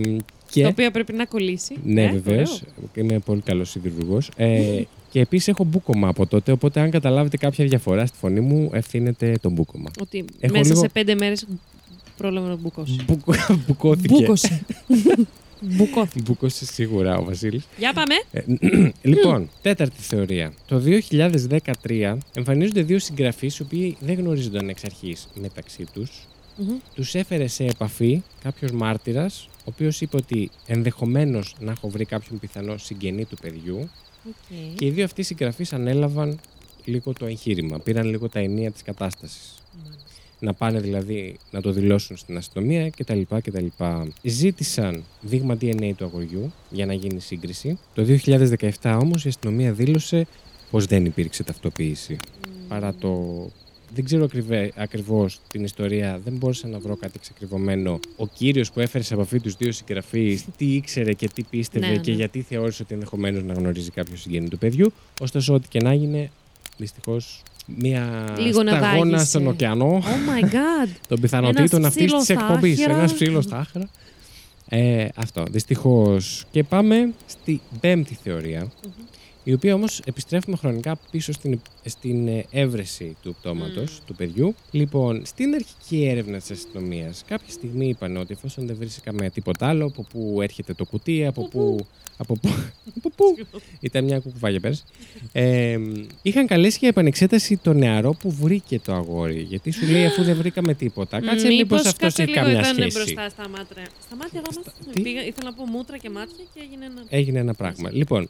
και... 0.52 0.62
Το 0.62 0.68
οποίο 0.68 0.92
πρέπει 0.92 1.14
να 1.14 1.26
κολλήσει. 1.26 1.76
Ναι, 1.86 2.04
Ε, 2.04 2.12
βεβαίως. 2.12 2.50
ωραίο. 2.62 2.90
Είμαι 3.10 3.20
πολύ 3.20 3.42
καλός 3.42 3.70
σιδηρουργό. 3.70 4.18
Ε, 4.36 4.82
και 5.12 5.20
επίσης 5.20 5.48
έχω 5.48 5.64
μπούκομα 5.64 6.08
από 6.08 6.26
τότε. 6.26 6.52
Οπότε, 6.52 6.80
αν 6.80 6.92
καταλάβετε 6.92 7.38
κάποια 7.38 7.66
διαφορά 7.66 8.06
στη 8.06 8.18
φωνή 8.18 8.40
μου, 8.40 8.70
ευθύνεται 8.74 9.34
το 9.42 9.50
μπούκομα. 9.50 9.90
Ότι 10.02 10.26
Έχω 10.40 10.54
μέσα 10.54 10.68
λίγο- 10.70 10.80
σε 10.82 10.90
πέντε 10.90 11.16
μέρες 11.16 11.46
πρόλαβε 12.18 12.48
να 12.48 12.56
μπουκώσει. 12.56 12.96
Μπουκο- 13.08 13.34
Μπουκώθηκε. 13.68 14.14
Μπούκωσε. 14.14 14.62
Μπουκώθηκε. 15.60 16.22
Μπούκωσε 16.22 16.66
σίγουρα 16.66 17.18
ο 17.18 17.24
Βασίλης. 17.24 17.68
Για 17.78 17.94
πάμε. 17.94 18.16
λοιπόν, 19.12 19.50
τέταρτη 19.62 20.02
θεωρία. 20.02 20.54
Το 20.68 20.84
2013 21.84 22.18
εμφανίζονται 22.34 22.82
δύο 22.82 23.00
συγγραφείς 23.00 23.58
οι 23.58 23.62
οποίοι 23.62 23.98
δεν 24.00 24.16
γνωρίζονταν 24.16 24.70
εξ 24.70 24.84
αρχής 24.84 25.28
μεταξύ 25.34 25.86
τους. 25.94 26.12
Μμμ. 26.58 26.78
Τους 26.96 27.16
έφερε 27.16 27.48
σε 27.48 27.66
επαφή 27.66 28.22
κάποιος 28.44 28.72
μάρτυρας, 28.72 29.50
ο 29.58 29.64
οποίος 29.64 30.02
είπε 30.02 30.18
ότι 30.18 30.50
ενδεχομένως 30.68 31.56
να 31.60 31.72
έχω 31.72 31.90
βρει 31.90 32.06
κάποιον 32.06 32.40
πιθανό 32.40 32.78
συγγενή 32.78 33.26
του 33.26 33.38
παιδιού. 33.42 33.90
Οκ. 34.28 34.76
Και 34.76 34.86
οι 34.86 34.90
δύο 34.90 35.04
αυτοί 35.04 35.24
συγγραφείς 35.24 35.74
ανέλαβαν 35.74 36.40
λίγο 36.86 37.14
το 37.14 37.26
εγχείρημα. 37.26 37.80
Πήραν 37.80 38.08
λίγο 38.08 38.30
τα 38.30 38.40
ενία 38.40 38.72
της 38.72 38.82
κατάστασης. 38.82 39.54
Μάλιστα. 39.84 40.09
Να 40.40 40.54
πάνε 40.54 40.80
δηλαδή 40.80 41.38
να 41.52 41.62
το 41.62 41.72
δηλώσουν 41.72 42.18
στην 42.18 42.38
αστυνομία 42.38 42.90
κτλ. 42.90 43.22
κτλ. 43.44 43.66
Ζήτησαν 44.24 45.04
δείγμα 45.22 45.58
DNA 45.62 45.92
του 45.98 46.06
αγοριού 46.06 46.54
για 46.70 46.86
να 46.86 46.94
γίνει 46.94 47.20
σύγκριση. 47.20 47.80
Το 47.94 48.06
2017 48.82 48.98
όμως 49.02 49.26
η 49.26 49.28
αστυνομία 49.28 49.72
δήλωσε 49.72 50.28
πως 50.72 50.86
δεν 50.86 51.06
υπήρξε 51.06 51.44
ταυτοποίηση. 51.44 52.18
Παρά 52.68 52.94
το... 52.94 53.46
Δεν 53.94 54.04
ξέρω 54.04 54.24
ακριβέ, 54.24 54.72
ακριβώς 54.76 55.40
την 55.48 55.64
ιστορία, 55.64 56.20
δεν 56.24 56.34
μπόρεσα 56.34 56.68
να 56.68 56.80
βρω 56.80 56.96
κάτι 56.96 57.14
εξακριβωμένο. 57.16 58.00
Ο 58.18 58.28
κύριος 58.28 58.72
που 58.72 58.80
έφερε 58.80 59.04
σε 59.04 59.14
επαφή 59.14 59.40
τους 59.40 59.56
δύο 59.56 59.72
συγγραφείς, 59.72 60.46
τι 60.58 60.76
ήξερε 60.76 61.14
και 61.14 61.28
τι 61.28 61.44
πίστευε 61.44 61.88
Ναι, 61.88 61.98
και 61.98 62.12
ναι. 62.12 62.18
γιατί 62.18 62.42
θεώρησε 62.42 62.84
ότι 62.84 62.94
ενδεχομένως 62.94 63.44
να 63.44 63.54
γνωρίζει 63.54 63.92
κάποιο 63.92 64.16
συγγενή 64.16 64.48
του 64.48 64.58
παιδιού. 64.58 64.94
Ωστόσο, 65.22 65.54
ό,τι 65.54 65.68
και 65.68 65.80
να 65.80 65.90
έγινε, 65.90 66.32
δυστυχώς 66.78 67.44
μία 67.78 68.34
Λίγο 68.38 68.64
να 68.64 68.72
σταγόνα 68.72 69.10
δάγησε. 69.12 69.26
στον 69.26 69.48
ωκεανό 69.48 70.02
Oh 70.04 70.06
my 70.06 70.44
god. 70.54 70.90
των 71.08 71.20
πιθανότητων 71.20 71.80
Ένας 71.80 71.88
αυτής 71.88 72.04
της 72.04 72.06
ψήλος 72.06 72.24
στα 72.24 72.34
εκπομπής. 72.34 72.80
άχυρα. 72.80 72.98
Ένας 72.98 73.14
ψήλος 73.14 73.44
στα 73.44 73.58
άχρα. 73.58 73.90
Ε, 74.70 75.08
αυτό, 75.16 75.44
δυστυχώς. 75.52 76.46
Και 76.52 76.64
πάμε 76.64 77.10
στη 77.26 77.62
πέμπτη 77.80 78.18
θεωρία, 78.24 78.68
η 79.50 79.54
οποία 79.54 79.74
όμως 79.74 80.02
επιστρέφουμε 80.06 80.58
χρονικά 80.58 81.00
πίσω 81.12 81.32
στην, 81.32 81.60
στην 81.86 82.28
ε, 82.28 82.46
έβρεση 82.52 83.18
του 83.22 83.36
πτώματος 83.42 83.92
Μμμ. 83.92 84.06
του 84.06 84.16
παιδιού. 84.16 84.56
Λοιπόν, 84.72 85.22
στην 85.26 85.54
αρχική 85.54 86.06
έρευνα 86.06 86.38
της 86.38 86.52
αστυνομίας, 86.52 87.24
κάποια 87.28 87.52
στιγμή 87.52 87.88
είπαν 87.88 88.18
ότι 88.18 88.34
εφόσον 88.34 88.68
δεν 88.68 88.76
βρίσκαμε 88.80 89.30
τίποτα 89.30 89.68
άλλο, 89.68 89.86
από 89.86 90.06
πού 90.12 90.42
έρχεται 90.42 90.74
το 90.74 90.86
κουτί, 90.86 91.26
από 91.26 91.48
πού... 91.48 91.88
Από 92.22 92.36
πού, 92.36 92.50
από 92.98 93.10
πού; 93.10 93.36
Ήταν 93.80 94.04
μια 94.04 94.20
κουκουβάγια 94.20 94.60
πέρασε. 94.60 94.84
Ε, 95.32 95.78
είχαν 96.22 96.48
καλέσει 96.48 96.78
για 96.80 96.88
επανεξέταση 96.88 97.58
το 97.58 97.74
νεαρό 97.74 98.14
που 98.14 98.32
βρήκε 98.32 98.80
το 98.80 98.94
αγόρι. 98.94 99.42
Γιατί 99.42 99.72
σου 99.72 99.86
λέει, 99.86 100.06
αφού 100.06 100.24
δεν 100.24 100.36
βρήκαμε 100.36 100.74
τίποτα, 100.74 101.20
κάτσε 101.22 101.48
μήπως 101.48 101.58
Μήπως 101.58 101.86
αυτό 101.86 102.06
κάτσε 102.06 102.22
έχει 102.22 102.32
λίγο 102.32 102.44
καμιά 102.44 102.60
ήταν 102.60 102.74
σχέση. 102.74 102.98
μπροστά 102.98 103.30
στα 103.30 103.50
μάτια. 103.50 103.88
Στα 104.06 104.16
μάτια 104.16 104.42
εδώ 104.46 104.62
μας 104.64 104.74
τι; 104.94 105.02
πήγα, 105.02 105.26
ήθελα 105.26 105.50
να 105.50 105.54
πω 105.54 105.66
μούτρα 105.66 105.98
και 105.98 106.10
μάτια 106.10 106.46
και 106.54 106.60
έγινε 106.64 106.86
ένα. 106.86 107.04
Έγινε 107.10 107.40
ένα 107.40 107.54
πράγμα. 107.54 107.90
Λοιπόν, 107.92 108.30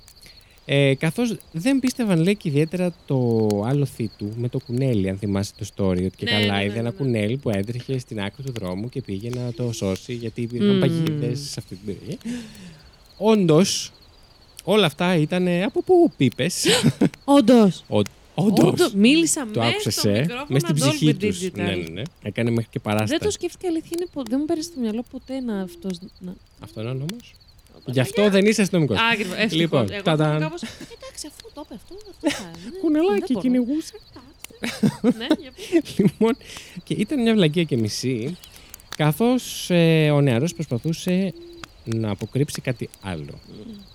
ε, 0.72 0.96
καθώς 0.96 1.36
δεν 1.52 1.80
πίστευαν, 1.80 2.22
λέει 2.22 2.36
και 2.36 2.50
ιδιαίτερα 2.50 2.94
το 3.08 3.48
άλλο 3.66 3.88
του 4.18 4.34
με 4.38 4.50
το 4.50 4.60
κουνέλι, 4.60 5.10
αν 5.10 5.18
θυμάσαι 5.18 5.52
το 5.58 5.66
story, 5.76 5.92
ότι 6.06 6.12
και 6.18 6.26
Ναι, 6.26 6.32
καλά 6.32 6.46
ναι, 6.46 6.58
ναι, 6.58 6.64
είδε 6.64 6.74
ναι, 6.74 6.80
ένα 6.80 6.90
ναι. 6.90 6.96
κουνέλι 6.96 7.38
που 7.38 7.50
έτρεχε 7.50 7.98
στην 8.00 8.22
άκρη 8.22 8.44
του 8.44 8.52
δρόμου 8.52 8.90
και 8.90 9.02
πήγε 9.02 9.30
να 9.30 9.54
το 9.54 9.72
σώσει 9.72 10.14
γιατί 10.14 10.42
υπήρχαν 10.42 10.70
Μμμ. 10.74 10.80
παγίδες 10.80 11.40
σε 11.40 11.56
αυτή 11.58 11.76
την 11.76 11.86
περιοχή. 11.86 12.18
Όντως, 13.18 13.92
όλα 14.64 14.86
αυτά 14.86 15.16
ήταν 15.16 15.48
από 15.48 15.84
πού 15.84 16.12
πίπες; 16.18 16.66
Όντως. 17.24 17.84
Όντως. 18.36 18.94
Μίλησα 18.94 19.48
Το 19.54 19.60
μέσα 19.60 19.72
άκουσε, 19.72 19.92
στο 19.92 20.10
ε, 20.10 20.20
μικρόφωνο 20.20 20.46
μες 20.50 20.62
στην 20.62 20.76
Dolby 20.76 20.90
ψυχή 20.90 21.14
τους. 21.16 21.42
Digital. 21.42 21.52
Ναι, 21.56 21.64
ναι, 21.64 21.90
ναι. 21.92 22.02
Έκανε 22.22 22.50
μέχρι 22.50 22.70
και 22.72 22.80
παράσταση. 22.80 23.12
Δεν 23.12 23.20
το 23.22 23.32
σκέφτηκα 23.32 23.68
αλήθεια. 23.68 23.90
Είναι, 23.98 24.08
πο- 24.14 24.24
δεν 24.30 24.38
μου 24.40 24.46
πέρασε 24.46 24.70
στο 24.72 24.80
μυαλό 24.80 25.04
ποτέ 25.12 25.40
να 25.40 25.62
αυτό. 25.62 25.90
Να... 26.20 26.34
Αυτό 26.60 26.82
είναι 26.82 26.90
ο 26.90 26.94
νόμος. 26.94 27.34
Γι' 27.92 28.00
αυτό 28.00 28.30
δεν 28.30 28.46
είσαι 28.46 28.62
αστυνομικός. 28.62 28.98
Ακριβώ. 29.12 29.34
Λοιπόν, 29.52 29.88
εγώ 29.92 30.02
τα-τα. 30.04 30.32
θα 30.32 30.38
κάπως, 30.40 30.62
Εντάξει, 30.62 31.28
αφού 31.28 31.50
το 31.54 31.66
είπε 31.66 31.76
αυτό. 31.76 31.96
αυτό 32.10 32.30
θα 32.44 32.52
είναι. 32.66 32.78
Κουνελάκι 32.82 33.20
Δεν 33.20 33.26
μπορώ. 33.30 33.42
κυνηγούσε. 33.42 33.94
Ναι, 35.02 35.28
για 35.40 35.52
πες. 35.56 35.98
Λοιπόν, 35.98 36.38
και 36.84 36.94
ήταν 36.94 37.22
μια 37.22 37.34
βλακία 37.34 37.64
και 37.64 37.78
μισή, 37.78 38.38
καθώς 38.98 39.70
ε, 39.70 40.10
ο 40.12 40.22
νεαρός 40.22 40.54
προσπαθούσε 40.54 41.34
να 41.84 42.10
αποκρύψει 42.12 42.62
κάτι 42.62 42.90
άλλο. 43.02 43.40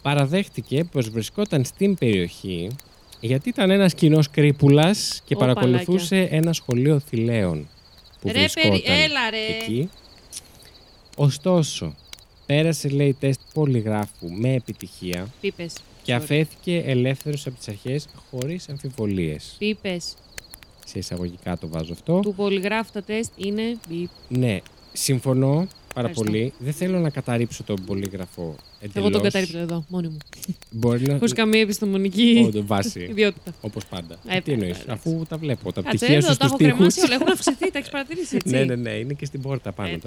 Παραδέχτηκε 0.02 0.84
πως 0.84 1.08
βρισκόταν 1.08 1.64
στην 1.64 1.94
περιοχή 1.98 2.70
γιατί 3.20 3.48
ήταν 3.48 3.70
ένας 3.70 3.94
κοινός 3.94 4.30
κρύπουλας 4.30 5.22
και 5.24 5.34
Ω, 5.34 5.38
παρακολουθούσε 5.38 6.28
ένα 6.30 6.52
σχολείο 6.52 6.98
θηλαίων 7.08 7.68
που 8.20 8.26
Ρε, 8.28 8.32
περι... 8.32 8.48
βρισκόταν 8.48 8.80
έλα 9.00 9.30
ρε. 9.30 9.56
εκεί. 9.62 9.90
Ωστόσο, 11.16 11.94
πέρασε 12.46 12.88
λέει 12.88 13.16
τεστ 13.20 13.40
πολυγράφου 13.54 14.30
με 14.30 14.52
επιτυχία 14.54 15.26
Πίπες. 15.40 15.72
και 16.02 16.12
Sorry. 16.12 16.16
αφέθηκε 16.16 16.82
ελεύθερος 16.86 17.46
από 17.46 17.56
τις 17.56 17.68
αρχές 17.68 18.06
χωρίς 18.30 18.68
αμφιβολίες. 18.68 19.54
Πίπες. 19.58 20.14
Σε 20.86 20.98
εισαγωγικά 20.98 21.58
το 21.58 21.68
βάζω 21.68 21.92
αυτό. 21.92 22.20
Του 22.20 22.34
πολυγράφου 22.34 22.92
τα 22.92 23.02
τεστ 23.02 23.30
είναι 23.36 23.62
μπιπ. 23.88 24.08
Ναι, 24.28 24.60
συμφωνώ 24.92 25.52
πάρα 25.94 26.08
Ευχαριστώ. 26.08 26.22
πολύ. 26.24 26.52
Δεν 26.58 26.72
θέλω 26.72 26.98
να 26.98 27.10
καταρρύψω 27.10 27.62
τον 27.62 27.84
πολύγραφο 27.86 28.56
εντελώς. 28.80 28.94
Εγώ 28.96 29.10
τον 29.10 29.22
καταρρύπτω 29.22 29.58
εδώ, 29.58 29.84
μόνη 29.88 30.08
μου. 30.08 30.16
Μπορεί 30.70 31.06
να. 31.06 31.14
Χωρίς 31.18 31.32
καμία 31.32 31.60
επιστημονική 31.60 32.42
Όντω, 32.46 32.62
βάση. 32.66 33.00
ιδιότητα. 33.10 33.54
Όπως 33.60 33.86
πάντα. 33.86 34.16
Ε, 34.28 34.40
Τι 34.40 34.52
εννοείς, 34.52 34.70
εντάξει. 34.70 34.90
αφού 34.90 35.24
τα 35.28 35.36
βλέπω. 35.36 35.72
Τα 35.72 35.82
Κάτσε 35.82 35.96
πτυχία 35.96 36.16
εδώ, 36.16 36.30
σου 36.32 36.36
τα 36.36 36.46
στου 36.46 36.46
έχω 36.46 36.56
τοίχους. 36.56 36.76
κρεμάσει 36.76 37.00
όλα. 37.00 37.14
Έχουν 37.14 37.28
αυξηθεί, 37.32 37.70
τα 37.70 37.78
έχεις 37.78 37.90
παρατηρήσει 37.90 38.36
έτσι. 38.36 38.48
Ναι, 38.54 38.64
ναι, 38.64 38.74
ναι, 38.74 38.90
είναι 38.90 39.12
και 39.12 39.24
στην 39.24 39.40
πόρτα 39.42 39.72
πάνω. 39.72 39.98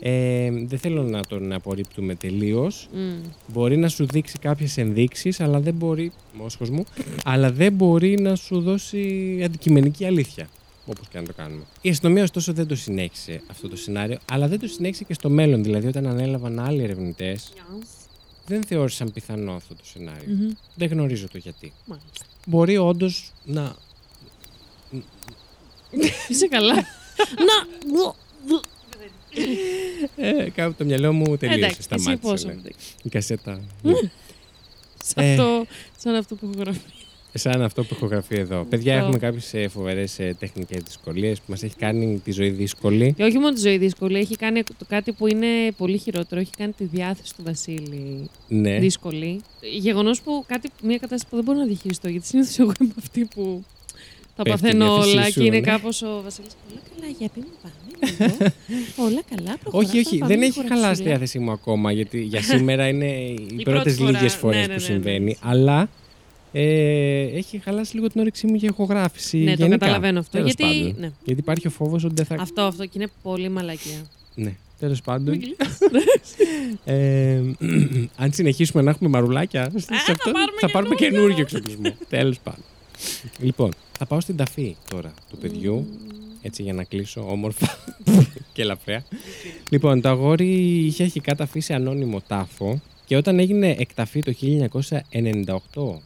Έτσι, 0.00 0.08
τώρα. 0.08 0.62
Ε, 0.62 0.64
δεν 0.66 0.78
θέλω 0.78 1.02
να 1.02 1.24
τον 1.24 1.52
απορρίπτουμε 1.52 2.14
τελείως. 2.14 2.88
Μμ. 2.92 2.98
Μπορεί 3.46 3.76
να 3.76 3.88
σου 3.88 4.06
δείξει 4.06 4.38
κάποιες 4.38 4.76
ενδείξεις, 4.76 5.40
αλλά 5.40 5.60
δεν 5.60 5.74
μπορεί. 5.74 6.12
Μόσχος 6.32 6.70
μου, 6.70 6.84
αλλά 7.24 7.52
δεν 7.52 7.72
μπορεί 7.72 8.20
να 8.20 8.34
σου 8.34 8.60
δώσει 8.60 9.40
αντικειμενική 9.44 10.04
αλήθεια. 10.06 10.48
Όπως 10.86 11.08
και 11.08 11.18
να 11.18 11.24
το 11.24 11.32
κάνουμε. 11.36 11.62
Η 11.80 11.88
αστυνομία, 11.88 12.22
ωστόσο, 12.22 12.52
δεν 12.52 12.66
το 12.66 12.76
συνέχισε 12.76 13.42
αυτό 13.46 13.68
το 13.68 13.76
σενάριο, 13.76 14.18
αλλά 14.30 14.48
δεν 14.48 14.58
το 14.58 14.66
συνέχισε 14.66 15.04
και 15.04 15.14
στο 15.14 15.30
μέλλον. 15.30 15.62
Δηλαδή, 15.62 15.86
όταν 15.86 16.06
ανέλαβαν 16.06 16.58
άλλοι 16.58 16.82
ερευνητές, 16.82 17.52
δεν 18.46 18.62
θεώρησαν 18.62 19.12
πιθανό 19.12 19.52
αυτό 19.52 19.74
το 19.74 19.84
σενάριο. 19.84 20.34
Μμμ. 20.34 20.50
Δεν 20.74 20.88
γνωρίζω 20.88 21.28
το 21.28 21.38
γιατί. 21.38 21.72
Μάλιστα. 21.86 22.24
Μπορεί 22.46 22.76
όντως 22.76 23.32
να. 23.44 23.74
Είσαι 26.28 26.48
καλά. 26.48 26.74
Να. 27.46 27.66
Ε, 30.16 30.50
κάπου 30.54 30.74
το 30.78 30.84
μυαλό 30.84 31.12
μου 31.12 31.36
τελείωσε. 31.36 31.58
Εντάξει, 31.58 31.76
εσύ 31.78 31.82
Σταμάτησε. 32.02 32.16
πόσο. 32.30 32.48
ναι. 32.48 32.70
Η 33.02 33.08
κασέτα. 33.08 33.60
Σαν 35.04 35.24
Ε. 35.24 35.30
αυτό- 35.30 35.66
Σαν 35.98 36.14
αυτό 36.14 36.34
που 36.34 36.46
έχω 36.52 36.60
γραφεί. 36.62 36.80
Σαν 37.34 37.62
αυτό 37.62 37.82
που 37.84 37.94
έχω 37.94 38.06
γραφεί 38.06 38.36
εδώ. 38.36 38.64
Παιδιά, 38.64 38.92
Αυτό. 38.94 39.04
έχουμε 39.06 39.18
κάποιες 39.18 39.72
φοβερές 39.72 40.14
τεχνικές 40.38 40.82
δυσκολίες 40.82 41.38
που 41.38 41.44
μας 41.46 41.62
έχει 41.62 41.76
κάνει 41.76 42.20
τη 42.24 42.32
ζωή 42.32 42.50
δύσκολη. 42.50 43.12
Και 43.16 43.22
όχι 43.24 43.38
μόνο 43.38 43.54
τη 43.54 43.60
ζωή 43.60 43.78
δύσκολη, 43.78 44.18
έχει 44.18 44.36
κάνει 44.36 44.62
το 44.62 44.84
κάτι 44.88 45.12
που 45.12 45.26
είναι 45.26 45.46
πολύ 45.76 45.98
χειρότερο. 45.98 46.40
Έχει 46.40 46.50
κάνει 46.58 46.72
τη 46.72 46.84
διάθεση 46.84 47.34
του 47.36 47.42
Βασίλη 47.42 48.30
Ναι. 48.48 48.78
δύσκολη. 48.78 49.40
Γεγονός 49.78 50.20
που 50.20 50.44
κάτι, 50.46 50.68
μια 50.82 50.96
κατάσταση 50.98 51.26
που 51.30 51.36
δεν 51.36 51.44
μπορώ 51.44 51.58
να 51.58 51.64
διαχειριστώ. 51.66 52.08
Γιατί 52.08 52.26
συνήθως 52.26 52.58
εγώ 52.58 52.72
είμαι 52.80 52.92
αυτή 52.98 53.24
που 53.34 53.64
τα 54.42 54.50
Πέφτει 54.50 54.66
η 54.66 54.70
παθαίνω 54.70 54.94
διάθεσή 54.94 55.16
όλα 55.16 55.24
σου, 55.26 55.32
και 55.40 55.44
είναι 55.46 55.56
ναι. 55.58 55.60
κάπως 55.60 56.02
ο 56.02 56.20
Βασίλης. 56.24 56.50
Όλα 56.70 56.80
καλά, 56.94 57.12
για 57.18 57.28
πει 57.34 57.40
μου 57.40 57.46
πάμε. 57.62 57.74
λίγο. 57.90 58.52
Όλα 58.96 59.20
καλά, 59.36 59.58
προχωράμε, 59.58 59.88
Όχι, 59.88 59.98
όχι, 59.98 60.18
πάμε 60.18 60.34
δεν 60.34 60.42
λίγο 60.42 60.60
έχει 60.60 60.68
χαλάσει 60.68 60.78
της 60.78 60.86
ραξιλά. 60.86 61.08
διάθεσή 61.08 61.38
μου 61.38 61.50
ακόμα, 61.50 61.92
γιατί 61.92 62.20
για 62.22 62.42
σήμερα 62.42 62.88
είναι 62.88 63.06
οι 63.56 63.62
πρώτη 63.62 63.62
πρώτε 63.62 63.90
φορά. 63.90 64.10
λίγε 64.10 64.28
φορές 64.28 64.56
Ναι, 64.56 64.60
ναι, 64.60 64.66
που 64.66 64.80
ναι, 64.82 64.88
ναι. 64.88 64.94
συμβαίνει. 64.94 65.36
Αλλά 65.40 65.88
ε, 66.52 67.22
έχει 67.22 67.58
χαλάσει 67.64 67.94
λίγο 67.94 68.08
την 68.08 68.20
όρεξή 68.20 68.46
μου 68.46 68.54
για 68.54 68.68
ηχογράφηση. 68.72 69.38
Ναι, 69.38 69.50
το 69.56 69.62
γενικά. 69.62 69.78
καταλαβαίνω 69.78 70.18
αυτό. 70.18 70.30
Τέλος 70.38 70.54
Γιατί. 70.56 70.78
πάντων. 70.82 71.00
Ναι. 71.00 71.10
Γιατί 71.24 71.40
υπάρχει 71.40 71.66
ο 71.66 71.70
φόβος 71.70 72.04
ότι 72.04 72.14
δεν 72.14 72.24
θα. 72.26 72.34
Αυτό, 72.40 72.62
αυτό 72.62 72.84
και 72.84 72.92
είναι 72.94 73.08
πολύ 73.22 73.48
μαλακία. 73.48 74.06
Ναι, 74.34 74.52
τέλος 74.78 75.00
πάντων. 75.02 75.40
Ε, 76.84 77.40
αν 78.22 78.32
συνεχίσουμε 78.32 78.82
να 78.82 78.90
έχουμε 78.90 79.10
μαρουλάκια 79.10 79.70
σε 79.74 79.86
θα 79.86 80.12
αυτό, 80.12 80.30
πάρουμε 80.30 80.58
θα 80.60 80.70
πάρουμε 80.70 80.94
καινούριο. 80.94 81.20
καινούργιο 81.20 81.42
εξοπλισμό. 81.42 81.96
Τέλος 82.08 82.38
πάντων. 82.38 82.64
Λοιπόν, 83.38 83.70
θα 83.98 84.06
πάω 84.06 84.20
στην 84.20 84.36
ταφή 84.36 84.76
τώρα 84.90 85.14
του 85.30 85.36
παιδιού. 85.38 85.86
Έτσι 86.42 86.62
για 86.62 86.72
να 86.72 86.84
κλείσω 86.84 87.26
όμορφα. 87.30 87.78
και 88.52 88.62
ελαφριά. 88.62 89.04
Λοιπόν, 89.70 90.00
το 90.00 90.08
αγόρι 90.08 90.48
είχε 90.86 91.02
αρχικά 91.02 91.34
ταφεί 91.34 91.60
σε 91.60 91.74
ανώνυμο 91.74 92.20
τάφο 92.26 92.80
και 93.06 93.16
όταν 93.16 93.38
έγινε 93.38 93.76
εκταφή 93.78 94.20
το 94.20 94.32
1998 95.12 95.98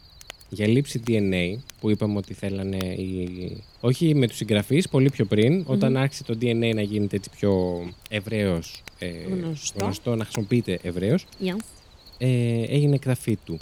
για 0.48 0.66
λήψη 0.68 1.02
DNA, 1.06 1.58
που 1.80 1.90
είπαμε 1.90 2.16
ότι 2.16 2.34
θέλανε 2.34 2.76
οι... 2.76 3.62
όχι 3.80 4.14
με 4.14 4.26
τους 4.26 4.36
συγγραφείς, 4.36 4.88
πολύ 4.88 5.10
πιο 5.10 5.24
πριν, 5.24 5.64
όταν 5.66 5.96
άρχισε 5.96 6.24
το 6.24 6.38
DNA 6.40 6.72
να 6.74 6.82
γίνεται 6.82 7.16
έτσι 7.16 7.30
πιο 7.38 7.82
ευρέως, 8.10 8.82
ε, 8.98 9.06
Γνωστό. 9.06 9.84
γνωστό, 9.84 10.14
να 10.16 10.24
χρησιμοποιείται 10.24 10.78
ευρέως, 10.82 11.24
Yes. 11.42 11.56
ε, 12.18 12.62
έγινε 12.68 12.94
εκταφή 12.94 13.36
του. 13.44 13.56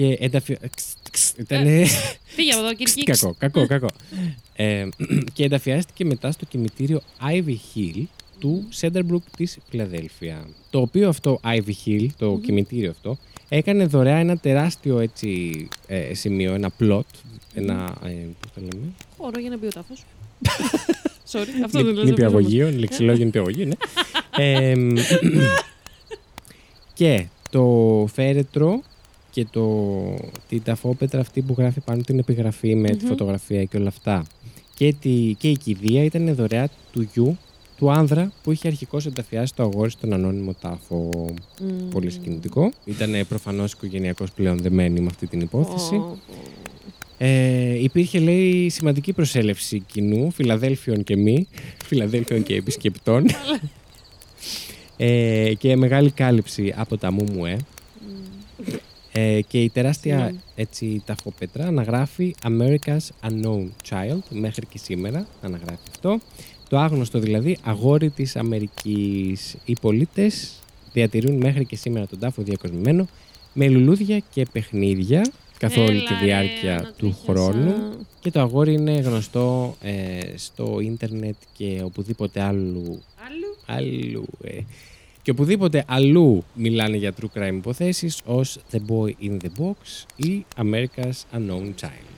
Και 0.00 0.16
ενταφι... 0.20 0.56
Ήταν 1.36 1.64
Φύγε 2.34 2.52
από 2.52 2.60
εδώ, 2.64 2.74
Κυρκή. 2.74 3.02
κακό, 3.04 3.34
κακό, 3.38 3.66
κακό. 3.66 3.86
Ε, 4.56 4.88
και 5.32 5.44
ενταφιάστηκε 5.44 6.04
μετά 6.04 6.30
στο 6.32 6.44
κημητήριο 6.44 7.00
Ivy 7.32 7.54
Hill 7.74 8.02
του 8.38 8.68
Centerbrook 8.80 9.22
της 9.36 9.58
Φιλαδέλφια. 9.70 10.46
Το 10.70 10.80
οποίο 10.80 11.08
αυτό 11.08 11.40
Ivy 11.44 11.72
Hill, 11.86 12.06
το 12.18 12.40
κημητήριο 12.44 12.90
αυτό, 12.90 13.18
έκανε 13.48 13.84
δωρεά 13.86 14.16
ένα 14.16 14.36
τεράστιο 14.36 14.98
έτσι, 14.98 15.68
ε, 15.86 16.14
σημείο, 16.14 16.54
ένα 16.54 16.70
plot, 16.80 17.00
ένα, 17.54 17.96
ε, 18.04 18.08
πώς 18.40 18.50
το 18.54 18.60
λέμε, 18.60 18.92
Χώρο 19.18 19.40
για 19.40 19.50
να 19.50 19.56
μπει 19.58 19.66
ο 19.66 19.70
τάφος. 19.70 20.04
Sorry, 21.32 21.48
αυτό 21.64 21.78
δεν 21.78 21.86
Νη- 21.86 21.94
λέω. 21.94 22.04
νηπιαγωγείο, 22.04 22.70
λεξιλόγιο 22.70 23.24
νηπιαγωγείο, 23.24 23.66
ναι. 23.66 23.74
Ε, 24.36 24.76
μ, 24.76 24.94
και 26.94 27.26
το 27.50 28.06
φέρετρο 28.12 28.82
και 29.30 29.46
το, 29.50 29.94
την 30.48 30.62
ταφόπετρα 30.62 31.20
αυτή 31.20 31.42
που 31.42 31.54
γράφει 31.58 31.80
πάνω 31.80 32.02
την 32.02 32.18
επιγραφή 32.18 32.74
με 32.74 32.88
τη 32.88 33.02
Μμμ. 33.04 33.08
φωτογραφία 33.08 33.64
και 33.64 33.76
όλα 33.76 33.88
αυτά 33.88 34.24
και, 34.74 34.94
τη, 35.00 35.34
και 35.38 35.48
η 35.48 35.56
κηδεία 35.56 36.04
ήταν 36.04 36.34
δωρεά 36.34 36.68
του 36.92 37.08
γιου 37.12 37.38
του 37.78 37.90
άνδρα 37.90 38.32
που 38.42 38.52
είχε 38.52 38.68
αρχικώς 38.68 39.06
ενταφιάσει 39.06 39.54
το 39.54 39.62
αγόρι 39.62 39.90
στον 39.90 40.12
ανώνυμο 40.12 40.54
τάφο. 40.60 41.10
Μμμ. 41.60 41.88
Πολύ 41.88 42.10
συγκινητικό. 42.10 42.72
Ήταν 42.84 43.26
προφανώς 43.28 43.72
οικογενειακώ 43.72 44.24
πλέον 44.34 44.58
δεμένη 44.58 45.00
με 45.00 45.06
αυτή 45.06 45.26
την 45.26 45.40
υπόθεση. 45.40 45.94
Ω, 45.94 46.18
Ε, 47.22 47.82
υπήρχε, 47.82 48.18
λέει, 48.18 48.68
σημαντική 48.68 49.12
προσέλευση 49.12 49.80
κοινού, 49.92 50.30
Φιλαδέλφιων 50.30 51.04
και 51.04 51.16
μη, 51.16 51.48
Φιλαδέλφιων 51.86 52.42
και 52.42 52.54
επισκεπτών. 52.54 53.26
ε, 54.96 55.52
και 55.58 55.76
μεγάλη 55.76 56.10
κάλυψη 56.10 56.74
από 56.76 56.96
τα 56.96 57.12
Μούμουε. 57.12 57.56
Ε, 59.12 59.40
και 59.48 59.62
η 59.62 59.68
τεράστια 59.70 60.14
Συγγνώμη. 60.16 60.40
έτσι, 60.54 61.02
ταφοπέτρα 61.06 61.66
αναγράφει 61.66 62.34
America's 62.42 63.28
Unknown 63.28 63.68
Child 63.90 64.18
μέχρι 64.30 64.66
και 64.66 64.78
σήμερα 64.78 65.26
αναγράφει 65.42 65.82
αυτό. 65.90 66.18
Το 66.68 66.78
άγνωστο 66.78 67.18
δηλαδή 67.18 67.58
αγόρι 67.62 68.10
της 68.10 68.36
Αμερικής. 68.36 69.56
Οι 69.64 69.76
πολίτες 69.80 70.52
διατηρούν 70.92 71.36
μέχρι 71.36 71.64
και 71.64 71.76
σήμερα 71.76 72.06
τον 72.06 72.18
τάφο 72.18 72.42
διακοσμημένο 72.42 73.08
με 73.52 73.68
λουλούδια 73.68 74.18
και 74.34 74.46
παιχνίδια 74.52 75.30
καθ' 75.58 75.76
όλη 75.76 75.88
Έλα, 75.96 76.04
τη 76.08 76.14
ρε, 76.14 76.24
διάρκεια 76.24 76.92
του 76.96 77.06
ανατρίχιασα. 77.06 77.32
χρόνου. 77.52 77.74
Και 78.20 78.30
το 78.30 78.40
αγόρι 78.40 78.72
είναι 78.72 78.92
γνωστό 78.92 79.76
ε, 79.82 80.20
στο 80.36 80.80
ίντερνετ 80.80 81.34
και 81.56 81.80
οπουδήποτε 81.84 82.40
άλλου 82.40 83.02
Άλλου. 83.26 83.56
αλλού. 83.66 84.24
Ε. 84.44 84.58
Και 85.22 85.30
οπουδήποτε 85.30 85.84
αλλού 85.88 86.44
μιλάνε 86.54 86.96
για 86.96 87.14
true 87.20 87.38
crime 87.38 87.54
υποθέσεις 87.54 88.20
ως 88.24 88.58
The 88.72 88.76
Boy 88.76 89.12
in 89.22 89.36
the 89.42 89.48
Box 89.62 90.04
ή 90.16 90.44
America's 90.56 91.36
Unknown 91.36 91.72
Child. 91.80 92.08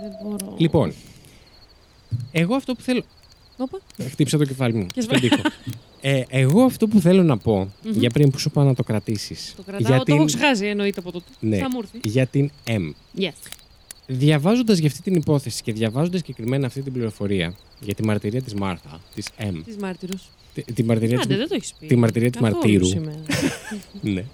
Δεν 0.00 0.12
μπορώ. 0.22 0.54
Λοιπόν, 0.58 0.92
εγώ 2.32 2.54
αυτό 2.54 2.74
που 2.74 2.82
θέλω... 2.82 3.02
Όπα. 3.56 3.78
Χτύπησα 4.10 4.38
το 4.38 4.44
κεφάλι 4.44 4.74
μου 4.74 4.86
Και 4.86 5.00
στον 5.00 5.18
σβά- 5.18 5.30
τοίχο. 5.30 5.42
ε, 6.00 6.22
εγώ 6.28 6.62
αυτό 6.62 6.86
που 6.88 7.00
θέλω 7.00 7.22
να 7.22 7.36
πω, 7.38 7.72
Μμμ. 7.82 7.92
για 7.92 8.10
πριν 8.10 8.30
που 8.30 8.38
σου 8.38 8.50
πάω 8.50 8.64
να 8.64 8.74
το 8.74 8.82
κρατήσεις, 8.82 9.54
Το 9.56 9.62
κρατάω, 9.62 9.80
για 9.96 9.96
το 10.04 10.12
έχω 10.14 10.24
την, 10.24 10.26
ξεχάσει 10.26 10.66
εννοείται 10.66 11.00
από 11.00 11.12
τότε. 11.12 11.24
Ναι. 11.40 11.56
Θα 11.58 11.70
μου 11.70 11.78
έρθει. 11.78 12.08
για 12.08 12.26
την 12.26 12.50
M. 12.66 12.90
Yes. 13.18 13.28
Διαβάζοντας 14.10 14.78
για 14.78 14.88
αυτή 14.88 15.02
την 15.02 15.14
υπόθεση 15.14 15.62
και 15.62 15.72
διαβάζοντας 15.72 16.20
συγκεκριμένα 16.20 16.66
αυτή 16.66 16.82
την 16.82 16.92
πληροφορία 16.92 17.54
για 17.80 17.94
τη 17.94 18.04
μαρτυρία 18.04 18.42
της 18.42 18.54
Μάρθα, 18.54 19.00
της 19.14 19.28
M, 19.38 19.54
Τις 19.64 19.76
μάρτυρους. 19.76 20.28
τη, 20.54 20.62
τη 20.62 20.82
μαρτυρία 20.82 21.16
Άντε, 21.18 21.26
της, 21.26 21.36
δεν 21.36 21.48
το 21.48 21.54
έχεις 21.54 21.74
πει. 21.80 21.86
τη 21.86 21.96
μαρτυρία 21.96 22.30
της 22.30 22.40
Καθόλου 22.40 22.56
μαρτύρου. 22.60 22.86
σήμερα. 22.86 23.16
Ναι. 24.02 24.24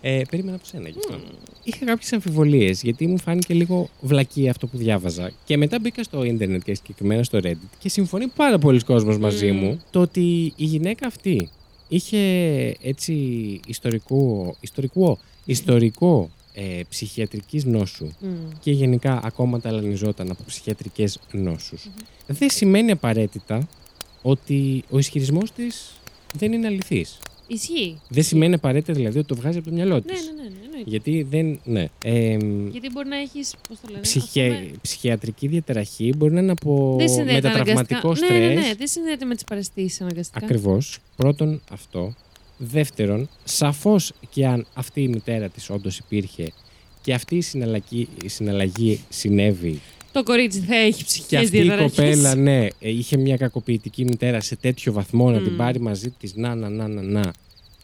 Ε, 0.00 0.22
περίμενα 0.30 0.56
από 0.56 0.64
σένα 0.66 0.88
γι' 0.88 0.98
αυτό. 0.98 1.20
Είχα 1.64 1.84
κάποιες 1.84 2.12
αμφιβολίες 2.12 2.82
γιατί 2.82 3.06
μου 3.06 3.18
φάνηκε 3.18 3.54
λίγο 3.54 3.88
βλακή 4.00 4.48
αυτό 4.48 4.66
που 4.66 4.76
διάβαζα. 4.76 5.32
Και 5.44 5.56
μετά 5.56 5.78
μπήκα 5.78 6.02
στο 6.02 6.24
ίντερνετ 6.24 6.62
και 6.62 6.74
συγκεκριμένα 6.74 7.22
στο 7.22 7.38
Reddit 7.42 7.56
και 7.78 7.88
συμφωνεί 7.88 8.26
πάρα 8.26 8.58
πολλοί 8.58 8.80
κόσμος 8.80 9.18
μαζί 9.18 9.52
Μμμ. 9.52 9.58
μου 9.58 9.80
το 9.90 10.00
ότι 10.00 10.52
η 10.56 10.64
γυναίκα 10.64 11.06
αυτή 11.06 11.48
είχε 11.88 12.18
έτσι 12.82 13.12
ιστορικό, 13.66 14.54
ιστορικό, 14.60 15.18
ιστορικό 15.44 16.30
ε, 16.58 16.80
ψυχιατρικής 16.88 17.64
νόσου 17.64 18.04
Μμ. 18.20 18.28
και 18.60 18.70
γενικά 18.70 19.20
ακόμα 19.24 19.60
ταλανιζόταν 19.60 20.30
από 20.30 20.42
ψυχιατρικές 20.46 21.18
νόσους. 21.32 21.88
Δεν 22.26 22.50
σημαίνει 22.50 22.90
απαραίτητα 22.90 23.68
ότι 24.22 24.84
ο 24.90 24.98
ισχυρισμός 24.98 25.52
της 25.52 25.92
δεν 26.38 26.52
είναι 26.52 26.66
αληθής. 26.66 27.18
Ισχύει. 27.48 28.00
Δεν 28.08 28.22
σημαίνει 28.22 28.54
απαραίτητα 28.54 28.92
δηλαδή 28.92 29.18
ότι 29.18 29.26
το 29.28 29.34
βγάζει 29.34 29.58
από 29.58 29.68
το 29.68 29.74
μυαλό 29.74 29.94
Ναι, 29.94 30.00
της. 30.00 30.24
ναι, 30.24 30.42
ναι, 30.42 30.48
ναι, 30.48 30.54
εννοείται. 30.64 30.90
Γιατί 30.90 31.22
δεν. 31.30 31.60
Ναι. 31.64 31.88
Εμ, 32.04 32.68
Γιατί 32.68 32.90
μπορεί 32.92 33.08
να 33.08 33.16
έχεις. 33.16 33.54
Πώς 33.68 33.80
το 33.80 33.88
λένε. 33.90 34.00
ψυχια- 34.00 34.52
ας 34.52 34.58
πούμε, 34.58 34.70
ψυχιατρική 34.82 35.46
διαταραχή 35.46 36.12
μπορεί 36.16 36.32
να 36.32 36.40
είναι 36.40 36.50
από 36.50 36.94
Δεν 36.98 37.08
συνδέεται 37.08 37.48
μετατραυματικό 37.48 37.98
αναγκαστικά- 38.08 38.26
στρες. 38.26 38.40
Ναι, 38.48 38.54
ναι, 38.60 38.66
ναι, 38.68 38.74
δεν 38.78 38.86
συνδέεται 38.88 39.24
με 39.24 39.34
τις 39.34 39.44
παρεστήσει 39.44 40.02
αναγκαστικά. 40.02 40.44
Ακριβώς. 40.44 40.98
Πρώτον 41.16 41.60
αυτό. 41.72 42.14
Δεύτερον, 42.58 43.28
σαφώς 43.44 44.12
και 44.30 44.46
αν 44.46 44.66
αυτή 44.74 45.02
η 45.02 45.08
μητέρα 45.08 45.48
της 45.48 45.70
όντως 45.70 45.98
υπήρχε 45.98 46.52
και 47.02 47.14
αυτή 47.14 47.36
η 47.36 47.40
συναλλαγή, 47.40 48.08
η 48.24 48.28
συναλλαγή 48.28 49.00
συνέβη 49.08 49.80
Το 50.12 50.22
κορίτσι 50.22 50.60
θα 50.60 50.76
έχει 50.76 50.98
και 50.98 51.04
ψυχικές 51.04 51.42
αυτή 51.44 51.56
η 51.56 51.60
διαταραχέ. 51.62 51.88
κοπέλα, 51.88 52.34
ναι, 52.34 52.64
ε, 52.64 52.68
είχε 52.80 53.16
μια 53.16 53.36
κακοποιητική 53.36 54.04
μητέρα 54.04 54.40
σε 54.40 54.56
τέτοιο 54.56 54.92
βαθμό 54.92 55.30
να 55.30 55.40
την 55.40 55.52
Μμ. 55.52 55.56
πάρει 55.56 55.80
μαζί 55.80 56.10
της, 56.10 56.34
να, 56.34 56.54
να, 56.54 56.68
να, 56.68 56.88
να, 56.88 57.02
να. 57.02 57.32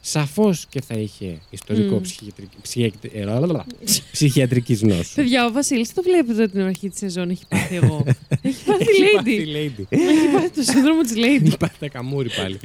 Σαφώς 0.05 0.67
και 0.69 0.81
θα 0.81 0.95
είχε 0.95 1.39
ιστορικό 1.51 1.95
Μμ. 1.97 2.01
ψυχιατρική, 2.01 2.57
ψυχιατρική, 2.63 3.17
ε, 3.19 3.25
λαλαλα, 3.25 3.67
ψυχιατρικής 4.13 4.83
νόσου. 4.83 5.15
Παιδιά, 5.15 5.47
ο 5.47 5.53
Βασίλης 5.53 5.95
το 5.95 6.03
βλέπετε 6.03 6.43
ότι 6.43 6.53
την 6.53 6.61
αρχή 6.61 6.89
της 6.89 6.99
σεζόν 6.99 7.31
έχει 7.31 7.45
πάθει 7.49 7.75
εγώ. 7.75 8.05
έχει 8.43 8.65
πάθει 8.65 8.83
Έχει 8.83 9.03
lady. 9.03 9.15
πάθει 9.17 9.45
lady. 9.47 9.85
έχει 9.89 10.29
πάθει 10.35 10.51
το 10.51 10.63
σύνδρομο 10.63 11.03
της 11.03 11.13
lady. 11.17 11.47
Έχει 11.47 11.57
πάθει 11.57 11.79
τα 11.79 11.89
καμούρι 11.89 12.31
πάλι. 12.37 12.59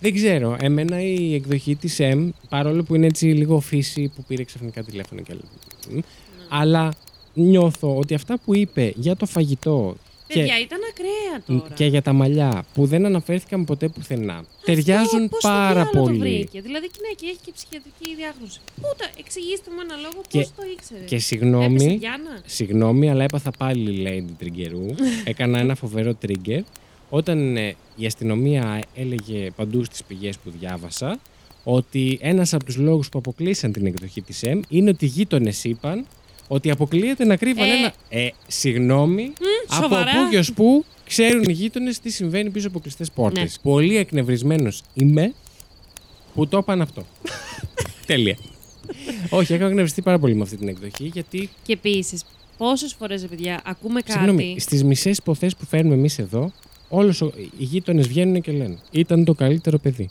Δεν 0.00 0.14
ξέρω. 0.14 0.56
Εμένα 0.60 1.00
η 1.02 1.34
εκδοχή 1.34 1.76
της 1.76 1.96
M, 2.00 2.28
παρόλο 2.48 2.82
που 2.82 2.94
είναι 2.94 3.06
έτσι 3.06 3.26
λίγο 3.26 3.60
φύση 3.60 4.12
που 4.16 4.24
πήρε 4.28 4.44
ξαφνικά 4.44 4.82
τηλέφωνο 4.82 5.20
και 5.20 5.32
άλλα. 5.32 6.02
Αλλά 6.48 6.92
νιώθω 7.34 7.96
ότι 7.96 8.14
αυτά 8.14 8.38
που 8.44 8.54
είπε 8.56 8.92
για 8.96 9.16
το 9.16 9.26
φαγητό 9.26 9.96
και, 10.28 10.38
Παιδιά, 10.38 10.60
ήταν 10.60 10.78
ακραία 10.90 11.42
τώρα. 11.60 11.74
και 11.74 11.84
για 11.86 12.02
τα 12.02 12.12
μαλλιά 12.12 12.64
που 12.74 12.86
δεν 12.86 13.04
αναφέρθηκαν 13.06 13.64
ποτέ 13.64 13.88
πουθενά 13.88 14.44
ταιριάζουν 14.64 15.04
Αυτό, 15.24 15.28
πώς 15.28 15.40
το 15.42 15.48
πάρα 15.48 15.72
διάλογο 15.72 15.90
Το 15.92 16.00
πολύ. 16.00 16.18
βρήκε. 16.18 16.60
Δηλαδή, 16.60 16.86
γυναίκη 16.96 17.24
έχει 17.26 17.38
και 17.44 17.52
ψυχιατρική 17.54 18.14
διάγνωση. 18.16 18.58
Πού 18.74 18.88
τα 18.96 19.06
εξηγήστε 19.18 19.70
μου 19.70 19.80
ένα 19.82 19.96
λόγο 19.96 20.20
Και- 20.28 20.38
πώς 20.38 20.52
το 20.56 20.62
ήξερε. 20.74 21.00
Και 21.00 21.04
Έπεσε 21.14 21.26
συγγνώμη, 21.26 21.96
Διάνα. 21.96 22.40
συγγνώμη, 22.44 23.10
αλλά 23.10 23.24
έπαθα 23.24 23.50
πάλι 23.58 24.02
Lady 24.06 24.32
Τριγκερού. 24.38 24.86
Έκανα 25.32 25.58
ένα 25.58 25.74
φοβερό 25.74 26.18
trigger. 26.26 26.60
Όταν 27.10 27.56
ε, 27.56 27.74
η 27.96 28.06
αστυνομία 28.06 28.82
έλεγε 28.94 29.50
παντού 29.56 29.84
στις 29.84 30.04
πηγές 30.04 30.36
που 30.38 30.50
διάβασα 30.60 31.20
ότι 31.64 32.18
ένας 32.22 32.52
από 32.54 32.64
τους 32.64 32.76
λόγους 32.76 33.08
που 33.08 33.18
αποκλείσαν 33.18 33.72
την 33.72 33.86
εκδοχή 33.86 34.22
της 34.22 34.40
M 34.44 34.60
είναι 34.68 34.90
ότι 34.90 35.04
οι 35.04 35.08
γείτονες 35.08 35.64
είπαν 35.64 36.06
ότι 36.48 36.70
αποκλείεται 36.70 37.24
να 37.24 37.36
κρύβαν 37.36 37.68
Ε. 37.68 37.72
ένα... 37.72 37.92
Ε, 38.08 38.28
συγγνώμη, 38.46 39.32
από 39.68 39.82
σοβαρά; 39.82 40.10
πού 40.10 40.30
και 40.30 40.38
ως 40.38 40.52
πού 40.52 40.84
ξέρουν 41.06 41.42
οι 41.48 41.52
γείτονες 41.52 41.98
τι 41.98 42.10
συμβαίνει 42.10 42.50
πίσω 42.50 42.68
από 42.68 42.78
κλειστές 42.80 43.10
πόρτες. 43.10 43.42
Ναι. 43.42 43.70
Πολύ 43.72 43.96
εκνευρισμένος 43.96 44.82
είμαι 44.94 45.32
που 46.34 46.46
το 46.48 46.58
είπαν 46.58 46.80
αυτό. 46.80 47.06
Τέλεια. 48.06 48.36
Όχι, 49.30 49.52
έχω 49.54 49.64
εκνευριστεί 49.64 50.02
πάρα 50.02 50.18
πολύ 50.18 50.34
με 50.34 50.42
αυτή 50.42 50.56
την 50.56 50.68
εκδοχή 50.68 51.04
γιατί 51.12 51.48
Και 51.62 51.72
επίσης, 51.72 52.24
πόσες 52.56 52.94
φορές, 52.98 53.26
παιδιά, 53.26 53.60
ακούμε 53.64 54.00
κάτι. 54.00 54.12
Συγγνώμη, 54.12 54.56
στις 54.60 54.84
μισές 54.84 55.18
υποθέσεις 55.18 55.56
που 55.56 55.66
φέρνουμε 55.66 55.94
εμείς 55.94 56.18
εδώ, 56.18 56.52
όλους 56.88 57.20
ο- 57.20 57.32
οι 57.36 57.64
γείτονες 57.64 58.08
βγαίνουν 58.08 58.40
και 58.40 58.52
λένε 58.52 58.78
Ήταν 58.90 59.24
το 59.24 59.34
καλύτερο 59.34 59.78
παιδί. 59.78 60.08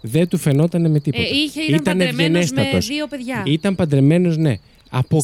Δεν 0.00 0.28
του 0.28 0.38
φαινόταν 0.38 0.90
με 0.90 1.00
τίποτα. 1.00 1.22
Ε, 1.22 1.28
είχε, 1.28 1.62
ήταν 1.62 1.82
παντρεμένος 1.98 2.16
με 2.50 2.60
ευγενέστατος. 2.60 2.86
δύο 2.86 3.06
παιδιά. 3.06 3.42
Ήταν 3.46 3.74
παντρεμένος, 3.74 4.36
ναι. 4.36 4.54
Στη 4.54 4.60
δουλειά 4.60 4.98
του 5.10 5.16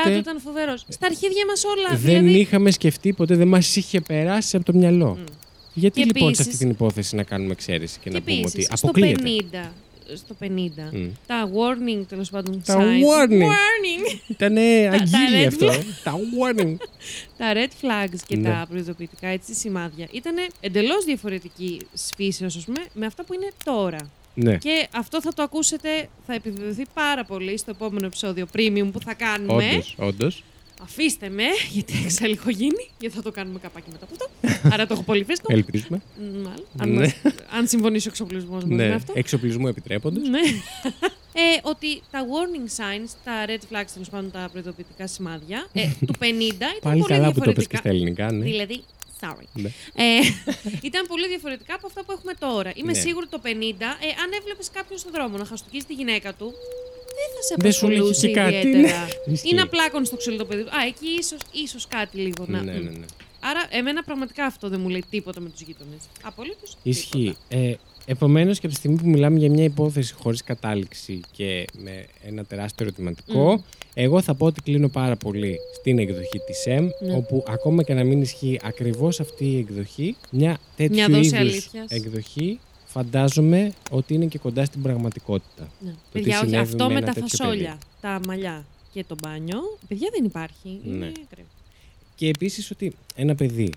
Αποκλείεται. 0.00 0.14
ήταν 0.14 0.40
φοβερός. 0.40 0.84
Στα 0.88 1.06
αρχίδια 1.06 1.44
μας 1.46 1.64
όλα. 1.64 1.88
Δεν 1.98 2.20
δηλαδή, 2.22 2.38
είχαμε 2.38 2.70
σκεφτεί 2.70 3.12
ποτέ, 3.12 3.34
δεν 3.36 3.48
μας 3.48 3.76
είχε 3.76 4.00
περάσει 4.00 4.56
από 4.56 4.64
το 4.64 4.78
μυαλό. 4.78 5.14
Μμ. 5.20 5.24
Γιατί 5.74 6.00
Και 6.00 6.06
λοιπόν 6.06 6.22
σε 6.22 6.28
επίσης- 6.28 6.46
αυτή 6.46 6.56
την 6.58 6.70
υπόθεση 6.70 7.16
να 7.16 7.22
κάνουμε 7.22 7.52
εξαίρεση 7.52 7.98
και, 8.02 8.10
Και 8.10 8.14
να 8.16 8.22
πούμε 8.22 8.36
ότι 8.36 8.50
επίση, 8.52 8.68
στο 8.76 8.86
αποκλείεται; 8.86 9.22
50, 9.22 9.72
στο 10.14 10.34
50. 10.34 10.90
Μμ. 10.92 11.06
Τα 11.26 11.48
warning, 11.50 12.04
τέλος 12.08 12.30
πάντων. 12.30 12.62
Τα 12.66 12.74
signs. 12.74 12.80
warning. 12.80 13.42
warning. 13.42 14.18
Ήταν 14.26 14.54
τα 14.54 14.60
αγγίλι 14.90 15.44
red 15.44 15.46
αυτό. 15.46 15.66
Τα 16.04 16.12
warning. 16.14 16.76
τα 17.38 17.52
red 17.54 17.84
flags 17.84 18.18
και 18.26 18.36
Ναι. 18.36 18.48
τα 18.48 18.66
προειδοποιητικά 18.68 19.28
έτσι, 19.28 19.54
σημάδια 19.54 20.06
ήταν 20.12 20.34
εντελώς 20.60 21.04
διαφορετική 21.04 21.80
φύσεω, 22.16 22.46
ας 22.46 22.64
πούμε, 22.64 22.80
με 22.94 23.06
αυτά 23.06 23.24
που 23.24 23.34
είναι 23.34 23.48
τώρα. 23.64 24.10
Ναι. 24.42 24.56
Και 24.56 24.88
αυτό 24.94 25.20
θα 25.22 25.32
το 25.34 25.42
ακούσετε, 25.42 26.08
θα 26.26 26.34
επιβεβαιωθεί 26.34 26.82
πάρα 26.94 27.24
πολύ 27.24 27.58
στο 27.58 27.70
επόμενο 27.70 28.06
επεισόδιο 28.06 28.46
premium 28.56 28.88
που 28.92 29.00
θα 29.00 29.14
κάνουμε. 29.14 29.64
Όντως, 29.70 29.94
όντως. 29.98 30.42
Αφήστε 30.82 31.28
με, 31.28 31.42
γιατί 31.70 31.92
έξα 32.04 32.26
λίγο 32.28 32.50
γίνει, 32.50 32.88
γιατί 32.98 33.14
θα 33.16 33.22
το 33.22 33.30
κάνουμε 33.30 33.58
καπάκι 33.58 33.86
μετά 33.92 34.04
από 34.04 34.14
αυτό. 34.14 34.30
Άρα 34.74 34.86
το 34.86 34.92
έχω 34.94 35.02
πολύ 35.02 35.24
φρέσκο. 35.24 35.46
Ελπίζουμε. 35.52 36.00
Μ, 36.16 36.22
Μάλλον. 36.36 36.64
Αν, 36.78 36.90
Ναι. 36.90 36.98
μας- 37.00 37.14
αν 37.56 37.66
συμφωνήσει 37.68 38.08
ο 38.08 38.10
εξοπλισμός 38.10 38.64
μας 38.64 38.72
με 38.72 38.86
Ναι, 38.88 38.94
αυτό. 38.94 39.12
εξοπλισμού 39.16 39.66
επιτρέποντος. 39.68 40.28
Ναι. 40.28 40.38
ε, 41.32 41.60
ότι 41.62 42.02
τα 42.10 42.20
warning 42.24 42.68
signs, 42.80 43.10
τα 43.24 43.32
red 43.46 43.74
flags, 43.74 43.90
τέλος 43.92 44.08
πάντων 44.10 44.30
τα 44.30 44.48
προειδοποιητικά 44.52 45.06
σημάδια, 45.06 45.66
ε, 45.72 45.88
του 46.06 46.14
50 46.18 46.24
ήταν 46.54 46.68
Πάλι 46.82 47.00
πολύ 47.00 47.12
καλά 47.14 47.32
που 47.32 47.40
το 47.40 47.52
πες 47.52 47.66
και 47.66 47.76
διαφορετικά. 47.76 47.76
στα 47.78 47.88
ελληνικά, 47.88 48.32
ναι. 48.32 48.44
Δηλαδή, 48.44 48.82
sorry. 49.20 49.44
Ναι. 49.52 49.70
Ε, 49.94 50.04
ήταν 50.82 51.06
πολύ 51.06 51.28
διαφορετικά 51.28 51.74
από 51.74 51.86
αυτά 51.86 52.04
που 52.04 52.12
έχουμε 52.12 52.32
τώρα. 52.38 52.72
Είμαι 52.74 52.92
Ναι. 52.92 52.98
σίγουρη 52.98 53.26
το 53.26 53.40
50, 53.44 53.46
ε, 53.48 54.08
αν 54.22 54.32
έβλεπες 54.38 54.70
κάποιον 54.72 54.98
στον 54.98 55.12
δρόμο 55.12 55.36
να 55.36 55.44
χαστοκίζει 55.44 55.84
τη 55.84 55.94
γυναίκα 55.94 56.34
του, 56.34 56.44
δεν 57.18 57.28
θα 57.36 57.42
σε 57.48 57.54
Δεν 57.58 57.72
σου 57.72 57.86
λέγει 57.86 57.98
απασχολούσε 57.98 58.26
και 58.26 58.32
κάτι, 58.34 58.54
ιδιαίτερα. 58.68 59.08
ναι. 59.26 59.32
Ισχύει. 59.32 59.48
Ή 59.48 59.54
να 59.54 59.68
πλάκωνε 59.68 60.04
στο 60.04 60.16
ξύλο 60.16 60.36
το 60.36 60.44
παιδί 60.44 60.62
του. 60.62 60.68
Α, 60.70 60.86
εκεί 60.86 61.06
ίσως, 61.18 61.40
ίσως 61.52 61.86
κάτι 61.88 62.16
λίγο 62.18 62.44
να. 62.48 62.62
Ναι, 62.62 62.72
ναι, 62.72 62.78
ναι. 62.90 63.06
Άρα, 63.40 63.66
εμένα 63.70 64.02
πραγματικά 64.04 64.44
αυτό 64.44 64.68
δεν 64.68 64.80
μου 64.80 64.88
λέει 64.88 65.04
τίποτα 65.10 65.40
με 65.40 65.48
τους 65.48 65.60
γείτονες. 65.60 66.00
Απολύτως. 66.22 66.76
Ισχύει. 66.82 67.36
Ε, 67.48 67.74
Επομένως, 68.10 68.58
και 68.58 68.66
από 68.66 68.74
τη 68.74 68.80
στιγμή 68.80 68.96
που 68.96 69.08
μιλάμε 69.08 69.38
για 69.38 69.50
μια 69.50 69.64
υπόθεση 69.64 70.12
χωρίς 70.14 70.42
κατάληξη 70.42 71.20
και 71.30 71.64
με 71.82 72.04
ένα 72.26 72.44
τεράστιο 72.44 72.86
ερωτηματικό, 72.86 73.52
Μμ. 73.52 73.60
εγώ 73.94 74.22
θα 74.22 74.34
πω 74.34 74.46
ότι 74.46 74.60
κλείνω 74.60 74.88
πάρα 74.88 75.16
πολύ 75.16 75.56
στην 75.80 75.98
εκδοχή 75.98 76.38
της 76.46 76.66
ΕΜ, 76.66 76.84
Ναι. 76.84 77.14
όπου 77.14 77.44
ακόμα 77.48 77.82
και 77.82 77.94
να 77.94 78.04
μην 78.04 78.20
ισχύει 78.22 78.58
ακριβώς 78.62 79.20
αυτή 79.20 79.44
η 79.44 79.58
εκδοχή, 79.58 80.16
μια 80.30 80.58
τέτοιου 80.76 80.94
Μια 80.94 81.08
δόση 81.08 81.20
είδους 81.26 81.38
αλήθειας. 81.38 81.90
εκδοχή 81.90 82.58
φαντάζομαι 82.86 83.72
ότι 83.90 84.14
είναι 84.14 84.26
και 84.26 84.38
κοντά 84.38 84.64
στην 84.64 84.82
πραγματικότητα. 84.82 85.68
Ναι. 85.80 85.90
τι 85.90 85.96
Παιδιά, 86.12 86.36
όχι, 86.38 86.44
συνέβη 86.48 86.62
αυτό 86.72 86.84
με 86.86 86.92
με 86.92 86.98
ένα 86.98 87.06
τα 87.06 87.12
τέτοιο 87.12 87.28
φασόλια, 87.38 87.78
τα 88.00 88.20
μαλλιά 88.26 88.64
και 88.92 89.04
το 89.08 89.14
μπάνιο, 89.22 89.78
παιδιά 89.88 90.08
δεν 90.12 90.24
υπάρχει. 90.24 90.80
Είναι 90.86 90.96
Ναι. 90.96 91.12
ακραίο. 91.30 91.44
Και 92.16 92.28
επίσης 92.28 92.70
ότι 92.70 92.92
ένα 93.14 93.34
παιδί 93.34 93.70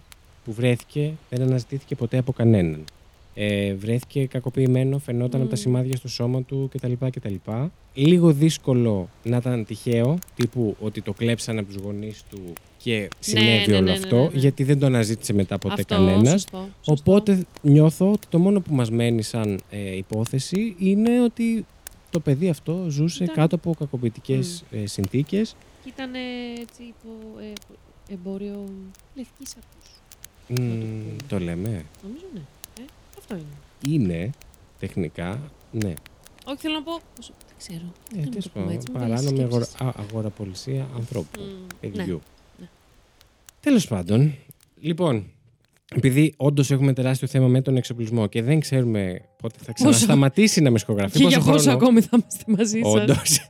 που 0.46 0.54
βρέθηκε 0.54 1.14
δεν 1.30 1.42
αναζητήθηκε 1.42 1.96
ποτέ 1.96 2.18
από 2.18 2.32
κανέναν. 2.32 2.84
Ε, 3.34 3.74
βρέθηκε 3.74 4.26
κακοποιημένο, 4.26 4.98
φαινόταν 5.00 5.42
από 5.42 5.50
τα 5.50 5.56
Μμμ. 5.56 5.62
σημάδια 5.62 5.96
στο 5.96 6.08
σώμα 6.08 6.44
του 6.44 6.70
κτλ. 6.74 6.94
κτλ. 7.12 7.34
Λίγο 7.94 8.32
δύσκολο 8.32 9.10
να 9.24 9.38
ήταν 9.38 9.66
τυχαίο, 9.66 10.18
τύπου 10.36 10.76
ότι 10.80 11.02
το 11.02 11.14
κλέψαν 11.14 11.58
από 11.58 11.68
τους 11.68 11.76
γονείς 11.84 12.24
του 12.30 12.54
και 12.78 13.08
συνέβη 13.20 13.72
ναι, 13.72 13.76
όλο 13.76 13.86
ναι, 13.86 13.92
ναι, 13.92 13.98
αυτό, 13.98 14.16
ναι, 14.16 14.22
ναι. 14.24 14.30
γιατί 14.40 14.64
δεν 14.64 14.80
το 14.80 14.86
αναζήτησε 14.86 15.34
μετά 15.34 15.58
ποτέ 15.58 15.82
αυτό, 15.82 15.96
κανένας. 15.96 16.32
Σωστό, 16.32 16.70
σωστό. 16.82 17.12
Οπότε 17.12 17.46
νιώθω 17.62 18.12
ότι 18.12 18.28
το 18.30 18.40
μόνο 18.40 18.60
που 18.62 18.74
μας 18.76 18.90
μένει 18.92 19.22
σαν 19.22 19.60
ε, 19.70 19.96
υπόθεση 19.96 20.76
είναι 20.78 21.24
ότι 21.24 21.66
το 22.10 22.20
παιδί 22.20 22.50
αυτό 22.50 22.86
ζούσε 22.90 23.24
Ήταν- 23.24 23.36
κάτω 23.36 23.56
από 23.56 23.74
κακοποιητικές 23.80 24.64
ε, 24.72 24.86
συνθήκες. 24.88 25.56
Και 25.84 25.90
ήταν 25.90 26.14
ε, 26.14 26.20
έτσι 26.62 26.82
υπό 26.84 27.40
ε, 27.40 28.14
εμπόριο 28.14 28.64
λευκής 29.16 29.56
ακούς. 29.56 29.90
Μ, 30.62 31.16
το 31.28 31.40
λέμε. 31.40 31.86
Νομίζω 32.04 32.26
ναι. 32.34 32.42
Ε, 33.30 33.34
αυτό 33.34 33.36
είναι. 33.36 33.95
Είναι 33.95 34.30
τεχνικά, 34.80 35.39
ναι. 35.72 35.93
Όχι, 36.45 36.57
θέλω 36.57 36.74
να 36.74 36.84
πω. 36.84 36.99
πόσο- 37.15 37.34
Δεν 37.47 37.55
ξέρω. 37.57 37.91
Ε, 38.15 38.17
να 38.17 38.24
το 38.24 38.30
τέλος 38.30 38.49
πούμε 38.49 38.63
πάντων, 38.65 38.78
έτσι, 38.78 38.91
μου 38.91 38.99
βάζει 38.99 39.09
παράνομη 39.13 39.43
αγορα, 39.43 39.65
σκέψεις. 39.65 39.88
α, 39.88 39.93
αγοραπολισία 40.09 40.88
ανθρώπου, 40.95 41.39
Μμ, 41.41 41.67
παιδιού. 41.80 42.22
ναι. 42.59 42.67
Τέλος 43.59 43.88
πάντων, 43.88 44.36
λοιπόν, 44.80 45.26
επειδή 45.95 46.34
όντως 46.38 46.72
έχουμε 46.72 46.93
τεράστιο 46.93 47.28
θέμα 47.28 47.47
με 47.47 47.61
τον 47.61 47.76
εξοπλισμό 47.78 48.28
και 48.28 48.41
δεν 48.43 48.59
ξέρουμε 48.59 49.22
πότε 49.41 49.55
θα 49.63 49.72
ξανασταματήσει 49.72 50.61
να 50.61 50.72
με 50.72 50.78
σκογραφεί, 50.78 51.17
Και 51.19 51.26
για 51.28 51.38
πόσο 51.38 51.51
πόσο 51.51 51.61
χρόνο- 51.63 51.78
ακόμη 51.84 52.01
θα 52.01 52.09
είμαστε 52.13 52.43
μαζί 52.47 52.80
σας. 52.84 52.93
Όντως. 52.93 53.39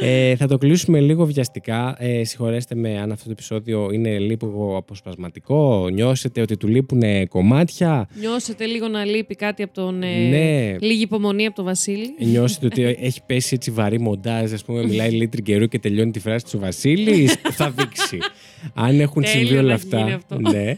ε, 0.00 0.36
θα 0.36 0.46
το 0.46 0.58
κλείσουμε 0.58 1.00
λίγο 1.00 1.24
βιαστικά. 1.24 1.96
Ε, 1.98 2.24
συγχωρέστε 2.24 2.74
με 2.74 2.98
αν 2.98 3.12
αυτό 3.12 3.24
το 3.24 3.30
επεισόδιο 3.30 3.88
είναι 3.92 4.18
λίγο 4.18 4.76
αποσπασματικό. 4.76 5.88
Νιώσετε 5.92 6.40
ότι 6.40 6.56
του 6.56 6.68
λείπουν 6.68 7.28
κομμάτια. 7.28 8.08
Νιώσετε 8.20 8.64
λίγο 8.66 8.88
να 8.88 9.04
λείπει 9.04 9.34
κάτι 9.34 9.62
από 9.62 9.74
τον. 9.74 10.02
Ε, 10.02 10.28
Ναι. 10.28 10.76
Λίγη 10.80 11.02
υπομονή 11.02 11.46
από 11.46 11.56
τον 11.56 11.64
Βασίλη. 11.64 12.14
Νιώσετε 12.18 12.66
ότι 12.66 12.82
έχει 13.08 13.20
πέσει 13.26 13.54
έτσι 13.54 13.70
βαρύ 13.70 14.00
μοντάζ, 14.00 14.52
ας 14.52 14.64
πούμε, 14.64 14.84
μιλάει 14.86 15.10
λίτρη 15.10 15.42
καιρού 15.42 15.66
και 15.66 15.78
τελειώνει 15.78 16.10
τη 16.10 16.20
φράση 16.20 16.44
του 16.50 16.58
Βασίλης. 16.58 17.34
θα 17.58 17.70
δείξει. 17.70 18.18
Αν 18.74 19.00
έχουν 19.00 19.22
Τέλειο 19.22 19.38
συμβεί 19.38 19.56
όλα 19.58 19.68
να 19.68 19.74
αυτά. 19.74 19.98
γίνει 19.98 20.12
αυτό. 20.12 20.38
Ναι. 20.40 20.76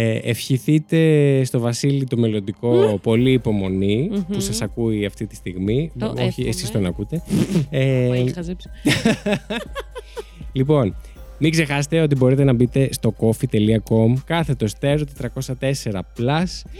Ε, 0.00 0.18
ευχηθείτε 0.22 1.44
στο 1.44 1.60
Βασίλη 1.60 2.04
το 2.04 2.16
μελλοντικό 2.16 2.98
πολύ 3.02 3.32
υπομονή 3.32 4.08
Μμμ. 4.12 4.22
που 4.32 4.40
σας 4.40 4.60
ακούει 4.62 5.04
αυτή 5.06 5.26
τη 5.26 5.34
στιγμή. 5.34 5.90
Το 5.98 6.06
Όχι, 6.06 6.24
εύχομαι. 6.26 6.48
εσείς 6.48 6.70
τον 6.70 6.86
ακούτε. 6.86 7.22
ε, 7.70 8.06
Μα 8.08 8.16
έχει 8.16 8.32
χαζέψει. 8.32 8.70
Λοιπόν, 10.52 10.96
μην 11.38 11.50
ξεχάσετε 11.50 12.00
ότι 12.00 12.14
μπορείτε 12.14 12.44
να 12.44 12.52
μπείτε 12.52 12.88
στο 12.92 13.14
coffee.com 13.18 14.14
κάθετο 14.24 14.66
στέρο 14.66 15.04
404 15.20 16.00
plus 16.18 16.70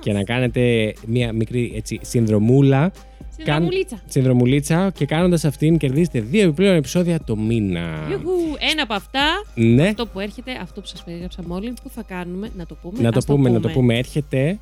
και 0.00 0.12
να 0.12 0.24
κάνετε 0.24 0.94
μια 1.06 1.32
μικρή 1.32 1.72
έτσι, 1.76 1.98
συνδρομούλα. 2.02 2.92
Συνδρομουλίτσα. 3.44 4.00
Συνδρομουλίτσα 4.08 4.90
και 4.94 5.06
κάνοντας 5.06 5.44
αυτήν 5.44 5.76
κερδίζετε 5.78 6.20
δύο 6.20 6.42
επιπλέον 6.42 6.76
επεισόδια 6.76 7.20
το 7.24 7.36
μήνα. 7.36 8.06
Ιουχου. 8.10 8.30
Ένα 8.72 8.82
από 8.82 8.94
αυτά, 8.94 9.20
Ναι, 9.54 9.88
αυτό 9.88 10.06
που 10.06 10.20
έρχεται, 10.20 10.58
αυτό 10.62 10.80
που 10.80 10.86
σας 10.86 11.02
περιγράψα 11.04 11.42
μόλις, 11.46 11.72
που 11.82 11.90
θα 11.90 12.02
κάνουμε, 12.02 12.50
να 12.56 12.66
το 12.66 12.74
πούμε. 12.82 13.02
να 13.02 13.10
το 13.12 13.18
ας 13.18 13.24
πούμε, 13.24 13.50
να 13.50 13.60
το 13.60 13.68
πούμε. 13.68 13.98
Έρχεται 13.98 14.58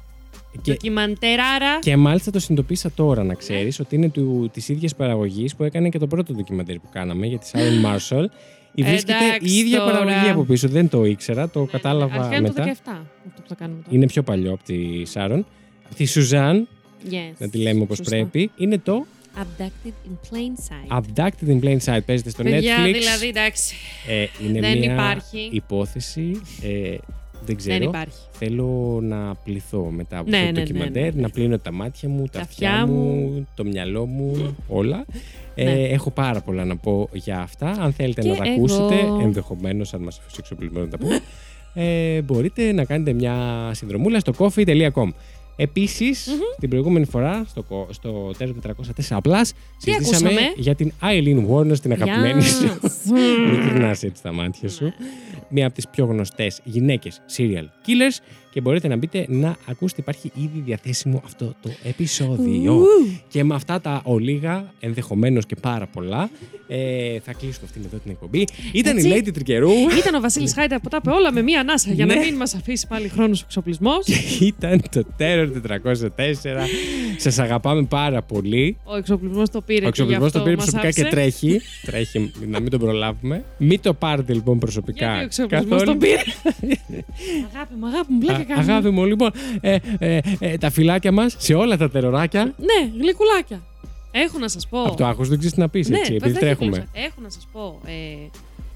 και, 0.62 0.70
Ντοκιμαντεράρα. 0.72 1.78
και 1.80 1.96
μάλιστα 1.96 2.30
το 2.30 2.38
συνειδητοποίησα 2.38 2.90
τώρα 2.94 3.24
να 3.24 3.34
ξέρεις 3.34 3.80
ότι 3.80 3.94
είναι 3.94 4.08
του, 4.08 4.50
της 4.52 4.68
ίδιας 4.68 4.94
παραγωγής 4.94 5.54
που 5.56 5.64
έκανε 5.64 5.88
και 5.88 5.98
το 5.98 6.06
πρώτο 6.06 6.32
ντοκιμαντέρ 6.32 6.76
που 6.78 6.88
κάναμε 6.92 7.26
για 7.26 7.38
τη 7.38 7.50
Sharon 7.52 7.86
Marshall. 7.86 8.24
Η 8.74 8.82
βρίσκεται 8.82 9.24
Εντάξει 9.24 9.54
η 9.54 9.58
ίδια 9.58 9.78
τώρα. 9.78 9.92
παραγωγή 9.92 10.30
από 10.30 10.42
πίσω. 10.44 10.68
Δεν 10.68 10.88
το 10.88 11.04
ήξερα, 11.04 11.48
το 11.48 11.64
κατάλαβα 11.64 12.14
Αρχικά 12.14 12.36
είναι 12.36 12.48
το 12.50 12.54
μετά. 12.56 12.74
17 12.74 12.90
αυτό 13.28 13.42
που 13.42 13.48
θα 13.48 13.54
κάνουμε 13.54 13.80
τώρα. 13.82 13.96
Είναι 13.96 14.06
πιο 14.06 14.22
παλιό 14.22 14.52
από 14.52 14.62
τη 14.64 15.04
Σάρον. 15.04 15.46
Τη 15.96 16.04
Σουζάν, 16.04 16.68
Yes. 17.10 17.34
να 17.38 17.48
τη 17.48 17.58
λέμε 17.58 17.82
όπως 17.82 17.96
Σωστό. 17.96 18.16
πρέπει, 18.16 18.50
είναι 18.56 18.78
το 18.78 19.06
Abducted 19.42 19.92
in 20.08 20.12
plain 20.30 20.54
sight. 20.68 20.98
Abducted 20.98 21.48
in 21.48 21.64
Plain 21.64 21.78
Sight. 21.84 22.00
Παίζεται 22.06 22.30
στο 22.30 22.42
Παιδιά, 22.42 22.76
Netflix. 22.78 22.92
δηλαδή, 22.92 23.28
εντάξει. 23.28 23.74
Ε, 24.08 24.46
είναι 24.46 24.60
Δεν 24.60 24.78
μια 24.78 24.92
υπάρχει. 24.92 25.48
υπόθεση. 25.52 26.40
Ε, 26.62 26.96
δεν 27.46 27.56
ξέρω. 27.56 27.78
Δεν 27.78 27.88
υπάρχει. 27.88 28.18
Θέλω 28.30 28.98
να 29.02 29.34
πληθώ 29.34 29.84
μετά 29.90 30.18
από 30.18 30.30
Ναι, 30.30 30.36
αυτό 30.36 30.48
ναι, 30.48 30.52
το 30.54 30.60
ναι, 30.60 30.66
ντοκιμαντέρ, 30.66 31.02
ναι, 31.02 31.10
ναι. 31.10 31.20
να 31.20 31.30
πλύνω 31.30 31.58
τα 31.58 31.72
μάτια 31.72 32.08
μου, 32.08 32.24
τα, 32.24 32.30
Τα 32.32 32.40
αυτιά 32.40 32.70
αυτιά 32.70 32.86
μου, 32.86 33.46
το 33.54 33.64
μυαλό 33.64 34.06
μου, 34.06 34.56
όλα. 34.68 35.04
Ε, 35.54 35.64
Ναι. 35.64 35.70
Έχω 35.72 36.10
πάρα 36.10 36.40
πολλά 36.40 36.64
να 36.64 36.76
πω 36.76 37.08
για 37.12 37.40
αυτά. 37.40 37.70
Αν 37.70 37.92
θέλετε 37.92 38.20
Και 38.20 38.28
να 38.28 38.36
τα 38.36 38.44
εγώ. 38.44 38.54
ακούσετε, 38.54 38.94
ενδεχομένως, 39.22 39.94
αν 39.94 40.02
μας 40.02 40.18
αφήσει 40.18 40.36
ο 40.36 40.40
εξοπλισμό 40.40 40.80
να 40.80 40.88
τα 40.88 40.98
πούμε, 40.98 41.20
ε, 41.74 42.22
μπορείτε 42.22 42.72
να 42.72 42.84
κάνετε 42.84 43.12
μια 43.12 43.34
συνδρομούλα 43.74 44.20
στο 44.20 44.32
coffee.com. 44.38 45.08
Επίσης, 45.56 46.28
την 46.60 46.68
προηγούμενη 46.68 47.06
φορά, 47.06 47.44
στο, 47.48 47.62
κο- 47.62 47.88
στο 47.90 48.30
τέλος 48.38 48.54
404 49.08 49.16
Plus, 49.22 49.40
συζητήσαμε 49.76 50.28
ακούσαμε; 50.28 50.52
για 50.56 50.74
την 50.74 50.92
Eileen 51.02 51.46
Warner, 51.50 51.78
την 51.78 51.92
αγαπημένη 51.92 52.42
σου. 52.42 52.78
Yes. 52.82 52.90
Μην 53.12 53.62
γυρνάς 53.62 54.02
έτσι 54.02 54.22
τα 54.22 54.32
μάτια 54.32 54.68
σου. 54.68 54.92
Μία 55.48 55.66
από 55.66 55.74
τις 55.74 55.88
πιο 55.88 56.04
γνωστές 56.04 56.60
γυναίκες 56.64 57.20
serial 57.36 57.64
killers 57.86 58.18
και 58.56 58.62
μπορείτε 58.62 58.88
να 58.88 58.96
μπείτε 58.96 59.26
να 59.28 59.56
ακούσετε. 59.68 60.00
Υπάρχει 60.00 60.30
ήδη 60.34 60.62
διαθέσιμο 60.64 61.22
αυτό 61.24 61.54
το 61.62 61.70
επεισόδιο. 61.82 62.72
Ου. 62.72 62.84
Και 63.28 63.44
με 63.44 63.54
αυτά 63.54 63.80
τα 63.80 64.00
ολίγα, 64.04 64.72
ενδεχομένως 64.80 65.46
και 65.46 65.56
πάρα 65.60 65.86
πολλά, 65.86 66.30
ε, 66.68 67.18
θα 67.20 67.32
κλείσουμε 67.32 67.64
αυτήν 67.66 67.82
εδώ 67.86 67.96
την 67.96 68.10
εκπομπή. 68.10 68.44
Ήταν 68.72 68.96
Έτσι. 68.96 69.08
η 69.08 69.12
Lady 69.16 69.32
Τρικερού. 69.32 69.70
Ήταν 69.98 70.14
ο 70.14 70.20
Βασίλης 70.20 70.52
Χάιντα 70.54 70.80
που 70.80 70.88
τα 70.88 70.96
είπε 71.00 71.10
όλα 71.10 71.32
με 71.32 71.42
μία 71.42 71.60
ανάσα 71.60 71.92
για 71.92 72.06
να 72.06 72.14
Ναι. 72.14 72.20
μην 72.20 72.34
μας 72.34 72.54
αφήσει 72.54 72.86
πάλι 72.86 73.08
χρόνος 73.08 73.40
ο 73.40 73.44
εξοπλισμό. 73.46 73.92
Ήταν 74.40 74.82
το 74.90 75.02
Terror 75.18 75.48
404. 75.62 76.66
Σας 77.16 77.38
αγαπάμε 77.38 77.82
πάρα 77.82 78.22
πολύ. 78.22 78.76
Ο 78.84 78.96
εξοπλισμός 78.96 79.50
το 79.50 79.60
πήρε. 79.60 79.84
Ο 79.84 79.88
εξοπλισμός 79.88 80.32
το 80.32 80.40
πήρε 80.42 80.56
μας 80.56 80.64
προσωπικά 80.64 80.90
και 80.92 81.00
άφησε. 81.00 81.16
τρέχει. 81.16 81.60
τρέχει 81.86 82.32
να 82.46 82.60
μην 82.60 82.70
τον 82.70 82.80
προλάβουμε. 82.80 83.44
Μην 83.58 83.80
το 83.80 83.94
πάρετε 83.94 84.32
λοιπόν 84.32 84.58
προσωπικά. 84.58 85.06
Γιατί 85.06 85.22
ο 85.22 85.44
εξοπλισμός 85.44 85.68
καθόλου. 85.68 85.90
τον 85.90 85.98
πήρε; 85.98 86.22
αγάπη 87.54 87.74
μου, 87.78 87.86
αγάπη 87.86 88.12
μου, 88.12 88.18
πλάκα 88.18 88.42
Α, 88.52 88.54
κάνουμε. 88.56 88.72
αγάπη 88.72 88.90
μου, 88.90 89.04
λοιπόν, 89.04 89.30
ε, 89.60 89.76
ε, 89.98 90.18
ε, 90.38 90.58
τα 90.58 90.70
φυλάκια 90.70 91.12
μας 91.12 91.36
σε 91.38 91.54
όλα 91.54 91.76
τα 91.76 91.90
τεροράκια. 91.90 92.44
Ναι, 92.44 92.90
γλυκουλάκια. 93.00 93.62
Έχω 94.10 94.38
να 94.38 94.48
σας 94.48 94.68
πω. 94.68 94.82
Από 94.82 94.96
το 94.96 95.06
άγχος 95.06 95.28
δεν 95.28 95.38
ξέρεις 95.38 95.54
τι 95.54 95.60
να 95.60 95.68
πεις, 95.68 95.88
ναι, 95.88 95.98
έτσι, 95.98 96.12
βέβαια 96.12 96.28
επειδή 96.28 96.46
έχει 96.46 96.54
τρέχουμε. 96.56 96.76
γλώσσα. 96.76 97.06
Έχω 97.06 97.20
να 97.20 97.30
σας 97.30 97.48
πω. 97.52 97.80
Ε, 97.86 97.92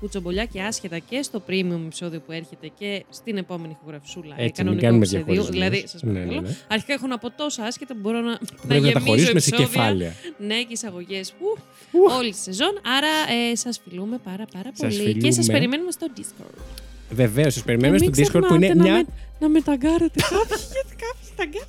κουτσομπολιά 0.01 0.45
και 0.45 0.61
άσχετα 0.63 0.99
και 0.99 1.23
στο 1.23 1.43
premium 1.49 1.81
επεισόδιο 1.87 2.21
που 2.21 2.33
έρχεται 2.33 2.71
και 2.79 3.05
στην 3.11 3.37
επόμενη 3.37 3.77
ηχογραφησούλα. 3.81 4.35
Έτσι, 4.39 4.43
μην 4.45 4.53
κανονικό 4.55 4.83
κάνουμε 4.83 5.05
επεισόδιο. 5.05 5.25
διαχωρισμούς. 5.35 5.51
Δηλαδή, 5.59 5.89
σας 5.89 6.03
Ναι, 6.03 6.13
παρακαλώ. 6.13 6.41
ναι, 6.41 6.49
ναι. 6.49 6.57
Αρχικά 6.69 6.93
έχω 6.93 7.07
να 7.07 7.19
πω 7.19 7.31
τόσα 7.31 7.63
άσχετα 7.65 7.95
που 7.95 8.01
μπορώ 8.03 8.21
να, 8.21 8.31
να 8.31 8.39
Πρέπει 8.69 8.85
να 8.85 8.93
τα 8.93 8.99
γεμίσω 8.99 9.01
χωρίσουμε 9.11 9.41
σε 9.41 9.49
επεισόδια. 9.55 9.67
κεφάλαια. 9.67 10.13
Ναι, 10.39 10.55
και 10.59 10.73
εισαγωγές 10.73 11.35
όλη 12.19 12.31
τη 12.31 12.37
σεζόν. 12.39 12.73
Άρα 12.97 13.13
ε, 13.51 13.57
σας 13.57 13.81
φιλούμε 13.89 14.19
πάρα, 14.25 14.45
πάρα 14.53 14.71
Σας 14.73 14.97
πολύ. 14.97 15.13
Και 15.15 15.31
σας 15.31 15.35
φιλούμε. 15.45 15.53
περιμένουμε 15.53 15.91
στο 15.91 16.07
Discord. 16.17 16.59
Βεβαίως, 17.11 17.53
σας 17.55 17.63
περιμένουμε 17.63 17.99
Και 17.99 18.05
στο 18.05 18.13
μην 18.17 18.29
Discord 18.31 18.49
που 18.49 18.55
είναι 18.55 18.67
ξεχνάτε 18.67 18.89
να 18.89 18.95
μια. 18.97 19.05
με- 19.07 19.13
να 19.39 19.49
με 19.49 19.61
ταγκάρετε 19.61 20.21
κάποιοι, 20.21 20.57
γιατί 20.73 20.95
κάποιοι 20.97 20.99
ταγκάρουν. 20.99 21.20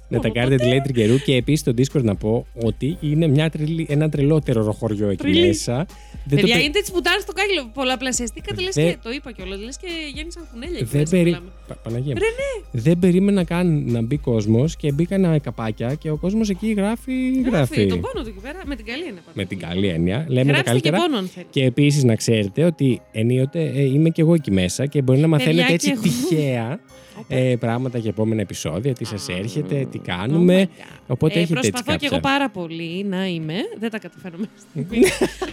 Να 0.08 0.20
τα 0.20 0.30
κάνετε 0.30 0.56
τη 0.56 0.68
λέει 0.68 0.82
Τριγκερού 0.82 1.18
και 1.20 1.36
επίσης 1.36 1.60
στο 1.60 1.72
Discord 1.78 2.04
να 2.04 2.16
πω 2.16 2.46
ότι 2.64 2.98
είναι 3.02 3.28
μια 3.28 3.50
τρελή, 3.50 3.86
ένα 3.90 4.10
τρελό 4.10 4.40
τεροροχωριό 4.42 5.08
εκεί 5.10 5.18
Τρελή. 5.22 5.48
μέσα. 5.48 5.76
Δεν 5.76 5.86
το 6.30 6.36
Παιδιά, 6.36 6.56
πε- 6.56 6.64
είναι 6.64 6.82
τη 6.82 6.92
πουτάνε 6.92 7.20
στο 7.20 7.32
κάγκελο. 7.34 7.70
Πολλαπλασιαστήκατε, 7.74 8.62
λες 8.62 8.74
Δεν- 8.76 8.90
και 8.90 8.98
το 9.04 9.12
είπα 9.12 9.32
κιόλας. 9.32 9.60
Λες 9.64 9.78
και 9.78 9.88
γέννησαν 10.16 10.48
κουνέλια. 10.52 10.78
εκεί 10.78 10.86
Δεν, 10.92 11.00
μέσα, 11.00 11.12
περί... 11.16 11.24
μιλάμε. 11.24 11.50
Πα- 11.68 11.76
Παναγία 11.84 12.14
μου. 12.16 12.20
Ρε, 12.22 12.26
ναι. 12.72 12.82
δεν 12.82 13.00
περίμενα 13.00 13.44
καν 13.44 13.84
να 13.92 14.02
μπει 14.02 14.18
κόσμος 14.18 14.76
και 14.76 14.92
μπήκαν 14.92 15.42
καπάκια 15.42 15.94
και 15.94 16.10
ο 16.10 16.18
κόσμος 16.18 16.50
εκεί 16.50 16.72
γράφει. 16.72 17.14
Γράφει 17.32 17.50
γράφει. 17.50 17.88
τον 17.88 18.00
πόνο 18.02 18.24
του 18.24 18.30
εκεί 18.30 18.40
πέρα. 18.42 18.60
Με 18.66 18.76
την 18.76 18.86
καλή 18.86 19.02
έννοια. 19.04 19.22
πάντα. 19.26 19.32
Με 19.36 19.46
την 19.46 19.60
καλή 19.60 19.88
έννοια. 19.88 20.26
Λέμε 20.30 20.46
τα 20.46 20.52
Γράψτε 20.52 20.74
και 20.80 20.90
καλύτερα. 20.90 20.98
πόνο 21.06 21.18
αν 21.18 21.28
θέλει. 21.28 21.46
Και 21.50 21.64
επίσης 21.64 22.04
να 22.04 22.16
ξέρετε 22.16 22.64
ότι 22.64 23.02
ενίοτε 23.12 23.60
ε, 23.76 23.82
είμαι 23.84 24.10
και 24.10 24.22
εγώ 24.22 24.34
εκεί 24.34 24.52
μέσα 24.52 24.86
και 24.86 25.02
μπορεί 25.02 25.20
να 25.20 25.28
μαθαίνετε 25.28 25.62
Παιδιά, 25.62 25.74
έτσι 25.74 25.88
κι 25.92 25.94
εγώ. 25.94 26.02
τυχαία 26.02 26.66
Όπα. 26.66 26.80
Ε, 27.28 27.56
πράγματα 27.60 27.98
για 27.98 28.10
επόμενα 28.10 28.42
επεισόδια, 28.42 28.94
τι 28.94 29.06
σας 29.06 29.30
Α, 29.30 29.34
έρχεται, 29.38 29.86
τι 29.92 30.00
Oh 30.02 30.06
κάνουμε. 30.08 30.64
my 30.78 30.82
God. 30.82 31.04
Οπότε 31.08 31.40
ε, 31.40 31.42
έχετε 31.42 31.60
έτσι 31.60 31.72
προσπαθώ 31.72 31.98
και 31.98 32.08
κάποια. 32.08 32.10
εγώ 32.12 32.20
πάρα 32.20 32.50
πολύ 32.50 33.04
να 33.04 33.28
είμαι. 33.28 33.56
Δεν 33.80 33.90
τα 33.90 34.00
καταφέρω 34.00 34.38
μέχρι 34.38 34.56
στιγμή. 34.70 35.06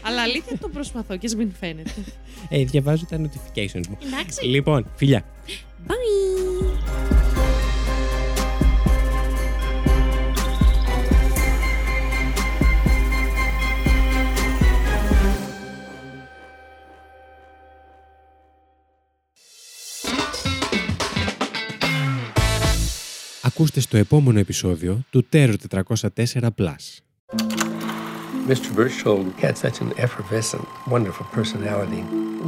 Αλλά 0.02 0.22
αλήθεια 0.22 0.58
το 0.60 0.68
προσπαθώ 0.68 1.16
και 1.16 1.26
ας 1.26 1.34
μην 1.34 1.52
φαίνεται. 1.60 1.90
Ε, 2.48 2.64
διαβάζω 2.64 3.04
τα 3.10 3.16
notifications 3.20 3.86
μου. 3.88 3.98
Εντάξει. 4.06 4.46
Λοιπόν, 4.46 4.90
φιλιά. 4.96 5.24
Bye. 5.88 6.47
Ακούστε 23.57 23.79
στο 23.79 23.97
επόμενο 23.97 24.39
επεισόδιο 24.39 25.01
του 25.09 25.27
Terror 25.33 25.53
404 25.69 26.47
Plus. 26.57 27.01
Mr. 28.47 28.69
Berchtold 28.75 29.27
had 29.41 29.55
such 29.57 29.77
an 29.85 29.91
effervescent, 30.05 30.65
wonderful 30.95 31.25
personality. 31.37 32.01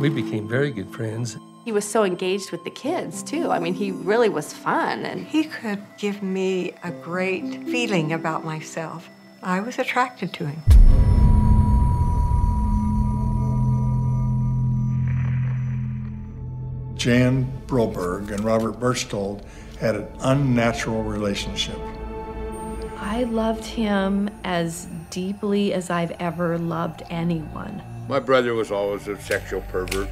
We 0.03 0.09
became 0.21 0.45
very 0.57 0.71
good 0.77 0.89
friends. 0.97 1.27
He 1.67 1.71
was 1.71 1.85
so 1.95 2.03
engaged 2.03 2.49
with 2.53 2.63
the 2.67 2.75
kids, 2.85 3.23
too. 3.31 3.45
I 3.55 3.59
mean, 3.63 3.75
he 3.83 3.89
really 4.11 4.31
was 4.39 4.47
fun. 4.67 4.95
And 5.09 5.19
He 5.35 5.41
could 5.57 5.81
give 6.03 6.17
me 6.37 6.49
a 6.89 6.91
great 7.09 7.47
feeling 7.73 8.07
about 8.19 8.41
myself. 8.53 8.99
I 9.41 9.57
was 9.67 9.75
attracted 9.83 10.29
to 10.37 10.43
him. 10.51 10.59
Jan 16.95 17.45
Broberg 17.67 18.31
and 18.31 18.41
Robert 18.43 18.79
Birchtold 18.79 19.43
had 19.80 19.96
an 19.96 20.06
unnatural 20.20 21.02
relationship. 21.02 21.78
I 22.98 23.24
loved 23.24 23.64
him 23.64 24.28
as 24.44 24.86
deeply 25.08 25.72
as 25.72 25.88
I've 25.88 26.10
ever 26.20 26.58
loved 26.58 27.02
anyone. 27.08 27.82
My 28.06 28.20
brother 28.20 28.52
was 28.54 28.70
always 28.70 29.08
a 29.08 29.18
sexual 29.22 29.62
pervert. 29.62 30.10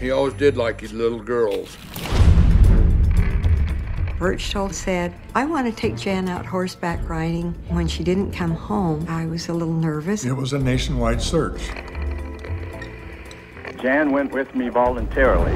He 0.00 0.10
always 0.10 0.34
did 0.34 0.56
like 0.56 0.80
his 0.80 0.92
little 0.92 1.20
girls. 1.20 1.76
Birchtold 4.18 4.74
said, 4.74 5.14
I 5.32 5.44
want 5.44 5.72
to 5.72 5.80
take 5.80 5.96
Jan 5.96 6.28
out 6.28 6.44
horseback 6.44 7.08
riding. 7.08 7.54
When 7.68 7.86
she 7.86 8.02
didn't 8.02 8.32
come 8.32 8.50
home, 8.50 9.06
I 9.08 9.26
was 9.26 9.48
a 9.48 9.52
little 9.52 9.74
nervous. 9.74 10.24
It 10.24 10.32
was 10.32 10.52
a 10.52 10.58
nationwide 10.58 11.22
search. 11.22 11.68
Jan 13.80 14.10
went 14.10 14.32
with 14.32 14.52
me 14.56 14.70
voluntarily. 14.70 15.52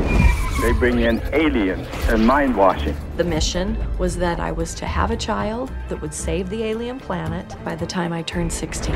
They 0.63 0.73
bring 0.73 1.01
in 1.01 1.21
aliens 1.33 1.89
and 2.07 2.25
mind 2.25 2.57
washing. 2.57 2.97
The 3.17 3.25
mission 3.25 3.77
was 3.99 4.17
that 4.19 4.39
I 4.39 4.53
was 4.53 4.75
to 4.75 4.87
have 4.87 5.11
a 5.11 5.17
child 5.17 5.73
that 5.89 6.01
would 6.01 6.15
save 6.15 6.51
the 6.51 6.63
alien 6.63 7.01
planet 7.01 7.57
by 7.65 7.75
the 7.75 7.85
time 7.85 8.13
I 8.13 8.23
turned 8.23 8.53
16. 8.53 8.95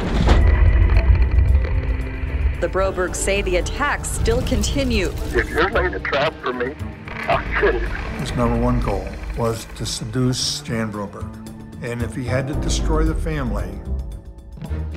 The 2.60 2.68
Brobergs 2.68 3.16
say 3.16 3.42
the 3.42 3.56
attacks 3.56 4.08
still 4.08 4.42
continue. 4.42 5.08
If 5.34 5.50
you're 5.50 5.68
laying 5.68 5.94
a 5.94 5.98
trap 5.98 6.32
for 6.40 6.52
me, 6.52 6.72
I'll 7.26 7.42
kill 7.58 7.74
you. 7.74 7.88
His 8.20 8.32
number 8.36 8.60
one 8.60 8.78
goal 8.78 9.04
was 9.36 9.64
to 9.74 9.84
seduce 9.84 10.60
Jan 10.60 10.92
Broberg. 10.92 11.28
And 11.82 12.00
if 12.00 12.14
he 12.14 12.24
had 12.24 12.46
to 12.46 12.54
destroy 12.54 13.02
the 13.02 13.16
family, 13.16 13.76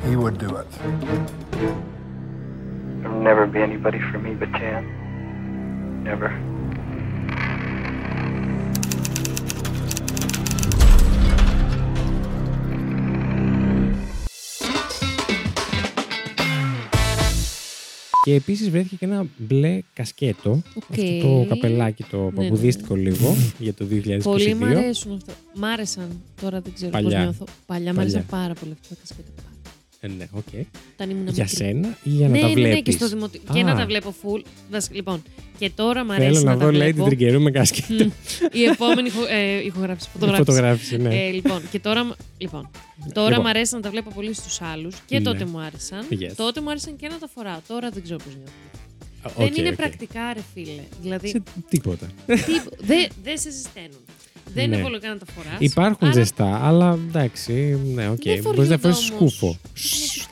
he 0.03 0.15
would 0.15 0.37
do 0.37 0.55
it. 0.55 0.69
There'll 3.01 3.21
never 3.21 3.47
be 3.47 3.59
anybody 3.59 3.99
for 4.11 4.19
me 4.19 4.35
but 4.35 4.51
Jan. 4.51 6.03
Never. 6.03 6.29
Και 18.23 18.33
επίσης 18.33 18.69
βρέθηκε 18.69 18.95
και 18.95 19.05
ένα 19.05 19.25
μπλε 19.37 19.79
κασκέτο. 19.93 20.61
Αυτό 20.89 21.19
το 21.21 21.45
καπελάκι 21.49 22.03
το 22.03 22.23
Ναι, 22.23 22.31
παπουδίστικο 22.31 22.95
λίγο 22.95 23.35
για 23.59 23.73
το 23.73 23.85
2022. 23.85 24.19
Πολύ 24.23 24.53
μ' 24.55 24.63
αρέσουν 24.63 25.13
αυτό. 25.15 25.33
Μ' 25.55 25.63
άρεσαν. 25.65 26.21
Τώρα 26.41 26.61
δεν 26.61 26.73
ξέρω 26.73 26.91
πώς 26.91 27.01
Παλιά. 27.01 27.19
νιώθω. 27.21 27.45
Παλιά 27.65 27.93
μ' 27.93 27.95
Παλιά. 27.95 28.01
άρεσαν 28.01 28.25
πάρα 28.29 28.53
πολύ 28.53 28.71
αυτά 28.81 28.95
τα 28.95 29.01
κασκέτα. 29.01 29.31
Ε, 30.01 30.07
ναι, 30.07 30.27
οκ. 30.31 30.43
Όταν 30.93 31.09
ήμουν 31.09 31.27
Για 31.27 31.43
μικρή. 31.43 31.55
σένα 31.55 31.97
ή 32.03 32.09
για 32.09 32.27
να 32.27 32.33
ναι, 32.33 32.39
τα 32.41 32.47
ναι, 32.47 32.53
βλέπει. 32.53 32.69
ναι, 32.73 32.81
και 32.81 32.91
στο 32.91 33.07
δημοτικό. 33.09 33.53
Και 33.53 33.63
να 33.63 33.75
τα 33.75 33.85
βλέπω 33.85 34.13
full. 34.23 34.41
Δασ- 34.71 34.93
Λοιπόν, 34.93 35.23
και 35.59 35.69
τώρα 35.75 36.03
μ' 36.03 36.11
αρέσει 36.11 36.31
Θέλω 36.31 36.43
να 36.43 36.53
να, 36.53 36.57
τα 36.59 36.65
δω, 36.65 36.71
λέει 36.71 36.87
την 36.87 36.93
βλέπω. 36.95 37.09
τριγκερού 37.09 37.41
με 37.41 37.51
κασκέτο. 37.51 38.03
Η 38.51 38.63
επόμενη 38.63 39.07
ηχο, 39.07 39.21
ε, 39.29 39.63
ηχογράφηση, 39.65 40.09
φωτογράφηση. 40.13 40.45
Φωτογράφηση, 40.45 40.97
ναι. 40.97 41.15
Ε, 41.27 41.31
λοιπόν, 41.31 41.61
και 41.71 41.79
τώρα, 41.79 42.03
μ- 42.03 42.11
λοιπόν, 42.37 42.69
τώρα 43.13 43.27
Λοιπόν. 43.27 43.43
μου 43.43 43.49
αρέσει 43.49 43.73
να 43.75 43.79
τα 43.81 43.89
βλέπω 43.89 44.11
πολύ 44.15 44.33
στους 44.33 44.61
άλλους. 44.61 44.95
Και 45.05 45.17
Ναι. 45.17 45.23
τότε 45.23 45.45
μου 45.45 45.59
άρεσαν. 45.59 46.05
Yes. 46.11 46.31
Τότε 46.35 46.61
μου 46.61 46.69
άρεσαν 46.69 46.95
και 46.95 47.07
να 47.07 47.17
τα 47.17 47.27
φοράω. 47.35 47.59
Τώρα 47.67 47.89
δεν 47.89 48.03
ξέρω 48.03 48.17
πώς 48.23 48.33
νιώθω. 48.35 48.51
Οκ, 49.23 49.33
δεν 49.37 49.53
είναι 49.57 49.69
οκ. 49.69 49.75
πρακτικά, 49.75 50.33
ρε 50.33 50.41
φίλε. 50.53 50.81
Δηλαδή, 51.01 51.27
Σε 51.27 51.41
τίποτα. 51.69 52.05
τι- 52.25 52.35
δεν 52.79 53.07
δεν 53.23 53.37
σε 53.37 53.51
ζεσταίνουν. 53.51 53.99
Δεν 54.53 54.69
Ναι. 54.69 54.75
είναι 54.75 54.83
βολικά 54.83 55.09
να 55.09 55.17
τα 55.17 55.25
φοράς. 55.35 55.55
Υπάρχουν 55.59 56.07
άρα 56.07 56.15
ζεστά, 56.17 56.59
αλλά 56.67 56.97
εντάξει, 57.07 57.79
ναι, 57.93 58.09
οκ. 58.09 58.23
Δεν 58.23 58.41
Μπορείς 58.41 58.43
να 58.43 58.51
φοριούνται 58.51 58.77
φορέσει 58.77 59.11
όμως. 59.19 59.33
σκούφο. 59.33 59.57
Σ- 59.73 60.27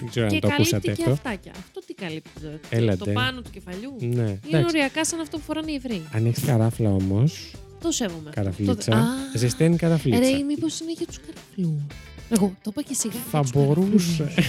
Δεν 0.00 0.08
ξέρω 0.10 0.26
Και 0.26 0.34
αν 0.34 0.40
το 0.40 0.48
καλύπτει 0.48 0.52
ακούσατε 0.76 0.92
και 0.92 1.02
αυτό. 1.02 1.10
αυτάκια. 1.12 1.52
Αυτό 1.58 1.80
τι 1.86 1.94
καλύπτει. 1.94 2.30
το- 2.40 2.48
Έλατε. 2.68 3.04
Το 3.04 3.10
πάνω 3.10 3.40
του 3.40 3.50
κεφαλιού. 3.50 3.94
Ναι, 4.00 4.06
Είναι 4.06 4.40
εντάξει. 4.48 4.66
οριακά 4.68 5.04
σαν 5.04 5.20
αυτό 5.20 5.36
που 5.38 5.42
φοράνε 5.44 5.70
οι 5.70 5.74
Εβραίοι. 5.74 6.02
Αν 6.12 6.26
έχεις 6.26 6.44
καράφλα 6.44 6.90
όμως, 6.90 7.50
Το 7.82 7.90
σέβομαι. 7.90 8.28
αυτό. 8.28 8.40
καραφλίτσα, 8.40 8.90
Το- 8.90 8.96
Α, 8.96 9.04
ζεσταίνει 9.36 9.76
καραφλίτσα. 9.76 10.20
Ρε, 10.20 10.38
μήπως 10.42 10.80
είναι 10.80 10.92
για 10.92 11.06
τους 11.06 11.18
καραφλούς; 11.26 11.82
Εγώ 12.30 12.54
το 12.62 12.70
είπα 12.70 12.82
και 12.82 12.94
σιγά. 12.94 13.12
για 13.14 13.22
Θα 13.30 13.40
τους 13.40 13.50
μπορούσε. 13.50 14.16
καραφλούς. 14.18 14.46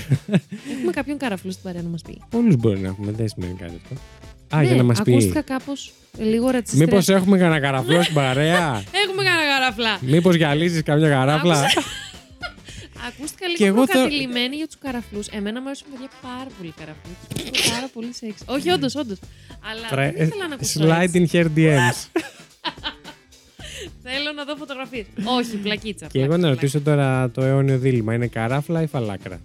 Έχουμε 0.77 0.91
κάποιον 0.91 1.17
καραφλού 1.17 1.51
στην 1.51 1.63
παρέα 1.63 1.81
να 1.81 1.89
μας 1.89 2.01
πει. 2.01 2.21
Πολλούς 2.29 2.55
μπορεί 2.55 2.79
να 2.79 2.87
έχουμε, 2.87 3.11
δεν 3.11 3.27
σημαίνει 3.27 3.53
κάτι 3.53 3.73
αυτό. 3.83 3.95
Α, 4.49 4.57
Ναι, 4.61 4.67
για 4.67 4.75
να 4.75 4.83
μας 4.83 5.01
πει. 5.01 5.11
Ακούστηκα 5.11 5.41
κάπως 5.41 5.91
λίγο 6.17 6.49
ρατσιστικά. 6.49 6.85
Μήπως 6.89 7.07
έχουμε 7.09 7.37
κανένα 7.37 7.59
καραφλό 7.59 8.01
στην 8.03 8.13
παρέα; 8.15 8.83
Έχουμε 9.07 9.23
κανένα 9.23 9.47
καραφλά. 9.57 9.97
Μήπως 10.01 10.35
γυαλίζεις 10.35 10.83
καμιά 10.83 11.09
καράφλα. 11.09 11.59
Άκουσα. 11.59 11.81
Ακούστηκα 13.07 13.45
Και 13.45 13.63
λίγο 13.63 13.75
εγώ 13.75 13.85
θα- 13.85 13.93
προκατηλημένη 13.93 14.55
για 14.55 14.65
τους 14.65 14.77
καραφλούς. 14.77 15.27
Εμένα 15.27 15.61
μου 15.61 15.65
αρέσουν 15.67 15.87
παιδιά 15.91 16.09
πάρα 16.21 16.47
πολύ 16.57 16.73
καραφλούς. 16.79 17.15
Τους 17.29 17.43
βρίσκω 17.49 17.69
πάρα 17.69 17.89
πολύ 17.93 18.13
σεξ. 18.13 18.33
Όχι, 18.45 18.69
όντως, 18.69 18.95
όντως. 18.95 19.17
Αλλά 19.71 19.87
Πρέ- 19.89 20.15
δεν 20.17 20.27
ήθελα 20.27 20.47
να 20.47 20.53
ακούσω. 20.55 20.79
Slide 20.83 21.01
έτσι. 21.01 21.29
in 21.31 21.35
her 21.35 21.45
DMs. 21.57 22.21
Θέλω 24.03 24.31
να 24.35 24.43
δω 24.43 24.55
φωτογραφίες. 24.55 25.05
Όχι, 25.23 25.55
πλακίτσα. 25.57 26.07
Και 26.11 26.19
εγώ 26.19 26.31
να 26.31 26.37
πλάκα, 26.37 26.53
ρωτήσω 26.53 26.81
τώρα 26.81 27.29
το 27.29 27.41
αιώνιο 27.43 27.77
δίλημα. 27.77 28.13
Είναι 28.13 28.27
καράφλα 28.27 28.81
ή 28.81 28.87
φαλάκρα; 28.87 29.39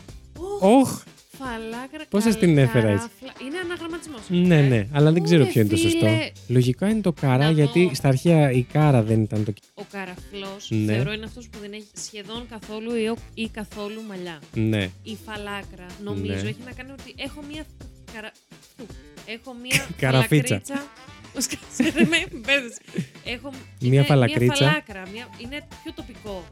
Όχ! 0.80 1.02
Φαλάκρα. 1.44 2.04
Πώς 2.08 2.22
σας 2.22 2.36
την 2.38 2.58
έφερα 2.58 2.88
έτσι; 2.88 3.08
καράφλα. 3.20 3.46
Είναι 3.46 3.58
αναγραμματισμός. 3.58 4.20
Ναι, 4.28 4.60
ναι, 4.60 4.86
αλλά 4.92 5.12
δεν 5.12 5.22
ξέρω 5.22 5.42
Ωρε, 5.42 5.50
ποιο 5.50 5.60
είναι 5.60 5.70
το 5.70 5.76
σωστό. 5.76 5.98
φίλε. 5.98 6.30
Λογικά 6.48 6.88
είναι 6.88 7.00
το 7.00 7.12
καρά, 7.12 7.44
Να 7.44 7.50
γιατί 7.50 7.84
πω. 7.86 7.94
στα 7.94 8.08
αρχαία 8.08 8.50
η 8.50 8.62
κάρα 8.62 9.02
δεν 9.02 9.22
ήταν 9.22 9.44
το. 9.44 9.52
Ο 9.74 9.82
καραφλός 9.92 10.70
Ναι. 10.70 10.92
θεωρώ 10.94 11.12
είναι 11.12 11.24
αυτός 11.24 11.48
που 11.48 11.58
δεν 11.60 11.72
έχει 11.72 11.88
σχεδόν 12.06 12.46
καθόλου 12.50 12.94
ή, 12.94 13.14
ή 13.34 13.48
καθόλου 13.48 14.02
μαλλιά. 14.08 14.38
Ναι. 14.54 14.88
Η 15.02 15.16
φαλάκρα 15.26 15.86
νομίζω 16.04 16.32
Ναι. 16.42 16.48
έχει 16.48 16.62
να 16.64 16.72
κάνει 16.72 16.90
ότι 16.92 17.14
έχω 17.16 17.40
μία. 17.52 17.64
Καρα... 18.12 18.30
Φου. 18.76 18.86
Έχω 19.26 19.54
μία. 19.62 19.86
Καραφίτσα. 20.02 20.60
φαλακρίτσα. 20.66 20.90
Ως 21.36 21.46
κάτσε, 21.46 21.90
δεν 21.98 22.08
με 22.08 22.38
μπέρδεσε. 22.38 22.80
Έχω 23.34 23.50
Μία 23.80 23.92
είναι 23.92 24.02
φαλακρίτσα. 24.02 24.64
Μία 24.64 24.72
φαλάκρα. 24.84 25.02
Μία... 25.12 25.28
Είναι 25.38 25.66
πιο 25.82 25.92
τοπικό. 25.94 26.44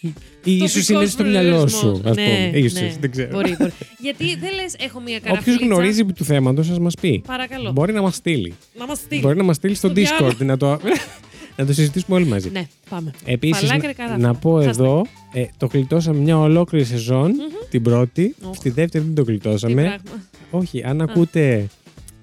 Ή 0.00 0.56
ίσως 0.56 0.72
Τοπικός 0.72 0.88
είναι 1.00 1.06
στο 1.06 1.24
μυαλό 1.24 1.66
σου, 1.68 1.78
προορισμός. 1.80 2.10
ας 2.10 2.16
Ναι, 2.16 2.24
πούμε. 2.24 2.58
Ίσως, 2.58 2.80
ναι. 2.80 2.96
δεν 3.00 3.10
ξέρω. 3.10 3.28
Μπορεί, 3.32 3.56
μπορεί. 3.58 3.72
Γιατί 3.98 4.24
δεν 4.36 4.54
λες, 4.54 4.74
έχω 4.78 5.00
μία 5.00 5.16
Όποιος 5.20 5.32
καραφλίτσα. 5.32 5.64
γνωρίζει 5.64 6.04
του 6.04 6.24
θέματος, 6.24 6.70
ας 6.70 6.78
μας 6.78 6.94
πει. 7.00 7.22
Παρακαλώ. 7.26 7.72
Μπορεί 7.72 7.92
να 7.92 8.02
μας 8.02 8.14
στείλει. 8.14 8.54
Να 8.78 8.86
μας 8.86 8.98
στείλει. 8.98 9.20
Μπορεί 9.20 9.36
να 9.36 9.42
μας 9.42 9.56
στείλει 9.56 9.74
στο 9.74 9.88
Στο 9.88 9.96
διάλογο. 9.96 10.28
Discord 10.38 10.44
να 10.44 10.56
το, 10.56 10.78
να 11.56 11.66
το 11.66 11.72
συζητήσουμε 11.72 12.16
όλοι 12.16 12.26
μαζί. 12.26 12.50
Ναι, 12.50 12.66
πάμε. 12.90 13.10
Επίσης, 13.24 13.58
Φαλάκρη 13.58 13.86
να, 13.86 13.92
καράφλα. 13.92 14.26
να 14.26 14.34
πω 14.34 14.52
Χάστα. 14.54 14.70
εδώ, 14.70 15.06
ε, 15.32 15.44
το 15.56 15.66
γλιτώσαμε 15.72 16.18
μια 16.20 16.38
ολόκληρη 16.38 16.84
σεζόν, 16.84 17.32
την 17.70 17.82
πρώτη. 17.82 18.34
Οχ. 18.42 18.56
Στη 18.56 18.70
δεύτερη 18.70 19.04
δεν 19.04 19.14
το 19.14 19.22
Τι 19.24 19.30
γλιτώσαμε. 19.30 19.82
πράγμα. 19.82 20.22
Όχι, 20.50 20.82
αν 20.84 21.00
ακούτε 21.00 21.66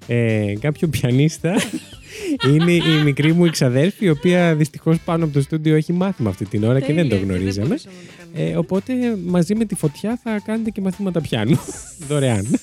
ε, 0.08 0.54
κάποιο 0.60 0.88
πιανίστα, 0.88 1.54
είναι 2.48 2.72
η 2.72 3.04
μικρή 3.04 3.34
μου 3.34 3.46
εξαδέρφη, 3.46 4.06
η 4.06 4.10
οποία 4.10 4.56
δυστυχώς 4.56 5.00
πάνω 5.00 5.24
από 5.24 5.34
το 5.34 5.42
στούντιο 5.42 5.76
έχει 5.76 5.94
μάθημα 5.94 6.30
αυτή 6.30 6.46
την 6.46 6.64
ώρα 6.64 6.80
και 6.80 6.94
δεν 6.94 7.04
το 7.04 7.10
Τέλεια, 7.10 7.26
και 7.26 7.32
γνωρίζαμε. 7.34 7.68
μπορούσαμε 7.68 7.96
να 7.96 8.02
το 8.08 8.14
κάνουμε. 8.34 8.50
Ε, 8.52 8.58
οπότε 8.58 8.94
μαζί 9.26 9.56
με 9.56 9.66
τη 9.66 9.76
φωτιά 9.76 10.20
θα 10.24 10.40
κάνετε 10.46 10.70
και 10.70 10.82
μαθήματα 10.82 11.22
πιάνου. 11.22 11.60
Δωρεάν. 12.08 12.60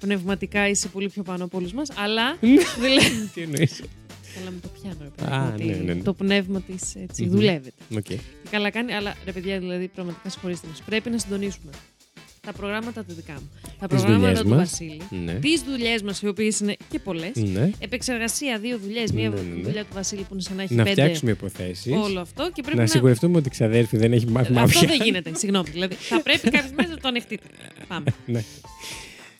Πνευματικά 0.00 0.68
είσαι 0.68 0.88
πολύ 0.88 1.08
πιο 1.08 1.22
πάνω 1.22 1.44
από 1.44 1.58
όλους 1.58 1.72
μας, 1.72 1.88
αλλά. 1.96 2.30
Ναι. 2.40 2.48
δηλαδή- 2.80 3.30
Τι 3.34 3.40
εννοείς; 3.42 3.82
Καλά 4.34 4.50
με 4.50 4.56
το 4.62 4.68
πιάνο, 4.80 4.96
ρε 5.02 5.08
παιδί 5.16 5.32
Α, 5.32 5.38
μου, 5.40 5.50
ότι 5.54 5.64
ναι, 5.64 5.74
ναι, 5.74 5.94
ναι. 5.94 6.02
Το 6.02 6.12
πνεύμα 6.12 6.60
της 6.60 6.94
έτσι 6.94 7.22
Μμμ. 7.24 7.30
δουλεύεται. 7.30 7.72
Οκ. 7.96 8.02
Και 8.02 8.18
καλά 8.50 8.70
κάνει, 8.70 8.92
αλλά 8.92 9.14
ρε 9.24 9.32
παιδιά, 9.32 9.58
δηλαδή 9.58 9.90
πραγματικά 9.94 10.28
συγχωρήστε 10.30 10.66
μας. 10.70 10.82
Πρέπει 10.86 11.10
να 11.10 11.18
συντονίσουμε 11.18 11.70
τα 12.46 12.52
προγράμματα 12.52 13.04
τα 13.04 13.14
δικά 13.14 13.32
μου. 13.32 13.50
Τα 13.78 13.86
Τις 13.86 13.98
προγράμματα 14.02 14.18
δουλειές 14.26 14.40
του 14.42 14.48
μας. 14.48 14.58
Βασίλη. 14.58 15.00
Ναι. 15.24 15.32
Τις 15.32 15.62
δουλειές 15.62 16.02
μας, 16.02 16.22
οι 16.22 16.28
οποίες 16.28 16.60
είναι 16.60 16.76
και 16.90 16.98
πολλές. 16.98 17.34
Ναι. 17.36 17.70
Επεξεργασία 17.78 18.58
δύο 18.58 18.78
δουλειές. 18.78 19.12
Μία 19.12 19.28
Ναι, 19.28 19.34
ναι, 19.34 19.42
ναι. 19.54 19.62
δουλειά 19.62 19.82
του 19.82 19.90
Βασίλη 19.94 20.20
που 20.20 20.28
είναι 20.32 20.42
σαν 20.42 20.56
να 20.56 20.62
έχει 20.62 20.74
Να 20.74 20.82
πέντε. 20.84 21.02
φτιάξουμε 21.02 21.30
υποθέσεις. 21.30 21.92
Όλο 21.96 22.20
αυτό 22.20 22.50
και 22.52 22.62
πρέπει 22.62 22.76
Να 22.76 22.82
να. 22.82 22.88
σιγουρευτούμε 22.88 23.36
ότι 23.38 23.48
η 23.48 23.50
ξαδέρφη 23.50 23.96
δεν 23.96 24.12
έχει 24.12 24.26
μάθημα 24.26 24.60
Αυτό 24.60 24.78
πια. 24.78 24.88
δεν 24.88 25.00
γίνεται. 25.02 25.34
Συγγνώμη. 25.34 25.70
Δηλαδή, 25.70 25.94
θα 25.94 26.22
πρέπει 26.22 26.50
κάποιε 26.50 26.70
μέρε 26.76 26.88
να 26.90 26.96
το 26.96 27.08
ανεχτείτε. 27.08 27.46
Πάμε. 27.88 28.04
Ναι. 28.26 28.44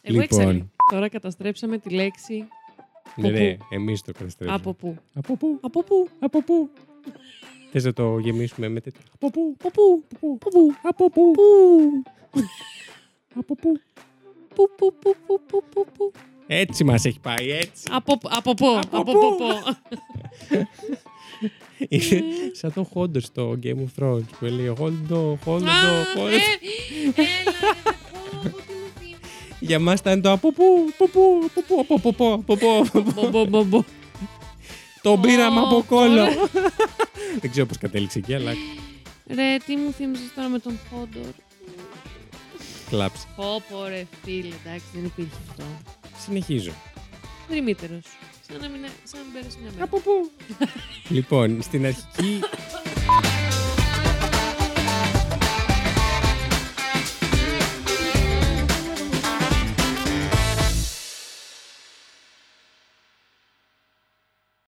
Εγώ 0.02 0.20
Λοιπόν. 0.20 0.40
έξερα. 0.40 0.66
Τώρα 0.92 1.08
καταστρέψαμε 1.08 1.78
τη 1.78 1.90
λέξη. 1.90 2.44
Ναι, 3.16 3.28
Από 3.28 3.38
ναι, 3.38 3.54
πού; 3.54 3.64
εμείς 3.70 4.02
το 4.02 4.12
καταστρέψαμε. 4.12 4.60
Από 4.60 4.72
πού; 4.74 4.96
Από 5.14 5.36
πού; 5.36 5.58
Από 5.60 5.82
πού; 5.82 6.08
Από 6.18 6.42
πού; 6.42 6.70
Θες 7.72 7.84
να 7.84 7.92
το 7.92 8.18
γεμίσουμε 8.18 8.68
με 8.68 8.80
τέτοιο. 8.80 9.00
Από 9.14 9.30
πού; 9.30 9.56
Από 9.64 9.70
πού; 9.70 10.04
Από 10.20 10.50
πού; 10.50 10.74
Από 10.82 11.10
πού; 11.10 11.22
Από 13.38 13.54
πού; 13.54 13.80
Πού, 14.54 14.70
πού, 14.76 14.94
πού, 15.00 15.14
πού, 15.26 15.40
πού, 15.46 15.62
πού, 15.74 15.86
πού; 15.98 16.12
Έτσι 16.46 16.84
μας 16.84 17.04
έχει 17.04 17.20
πάει, 17.20 17.50
έτσι. 17.50 17.82
Από, 17.90 18.18
από 18.22 18.54
πού. 18.54 18.66
Από 18.90 19.02
πού; 19.02 19.12
πού. 19.12 19.36
πού; 19.36 19.76
Είναι 21.88 22.22
σαν 22.52 22.72
το 22.72 22.84
Χόντο 22.84 23.20
στο 23.20 23.58
Game 23.62 23.66
of 23.76 24.02
Thrones 24.04 24.24
που 24.38 24.44
λέει 24.44 24.66
Χόντο, 24.78 25.38
Χόντο, 25.44 25.70
Α, 25.70 26.04
Χόντο. 26.14 26.26
ε, 26.28 26.34
Έλα, 26.34 27.52
ρε, 27.60 27.78
πω, 28.12 28.20
πω, 28.42 28.56
τι 28.56 28.72
μου 28.74 28.90
θυμίζει. 28.98 29.16
Για 29.60 29.78
μας 29.78 30.00
ήταν 30.00 30.22
το 30.22 30.32
από 30.32 30.52
πού, 30.52 30.64
από 30.94 31.08
πού, 31.08 31.40
από 31.46 31.62
πού, 31.62 31.80
από 31.80 32.12
πού, 32.12 32.32
από 32.32 32.56
πού, 32.56 32.66
από 32.78 33.02
πού. 33.02 33.12
Μπο, 33.14 33.28
μπο, 33.30 33.44
μπο, 33.44 33.64
μπο. 33.64 33.84
Το 35.02 35.18
πήραμε 35.22 35.60
Ω, 35.60 35.62
από 35.64 35.84
κόλλο. 35.88 36.22
ωραία. 36.22 36.34
Δεν 37.40 37.50
ξέρω 37.50 37.66
πώς 37.66 37.78
κατέληξε 37.78 38.18
εκεί, 38.18 38.34
αλλά 38.34 38.52
Ρε, 39.34 39.56
τι 39.66 39.76
μου 39.76 39.92
θύμισες 39.92 40.32
τώρα 40.34 40.48
με 40.48 40.58
τον 40.58 40.78
Χόντορ. 40.90 41.30
Κλάψε. 42.88 43.26
Πω, 43.36 43.62
πω, 43.70 43.84
ρε, 43.86 44.06
φίλε, 44.24 44.54
εντάξει, 44.64 44.86
δεν 44.94 45.04
υπήρχε 45.04 45.36
αυτό. 45.48 45.64
Συνεχίζω. 46.24 46.72
Δρυμύτερος. 47.48 48.04
Σαν 48.48 48.60
να 48.60 48.68
μην, 48.68 48.80
σαν 49.04 49.20
να 49.20 49.24
μην 49.24 49.32
πέρασε 49.32 49.58
μια 49.62 49.70
μέρα. 49.72 49.84
Από 49.84 50.00
πού; 50.00 50.30
Λοιπόν, 51.08 51.62
στην 51.62 51.86
αρχική 51.86 52.40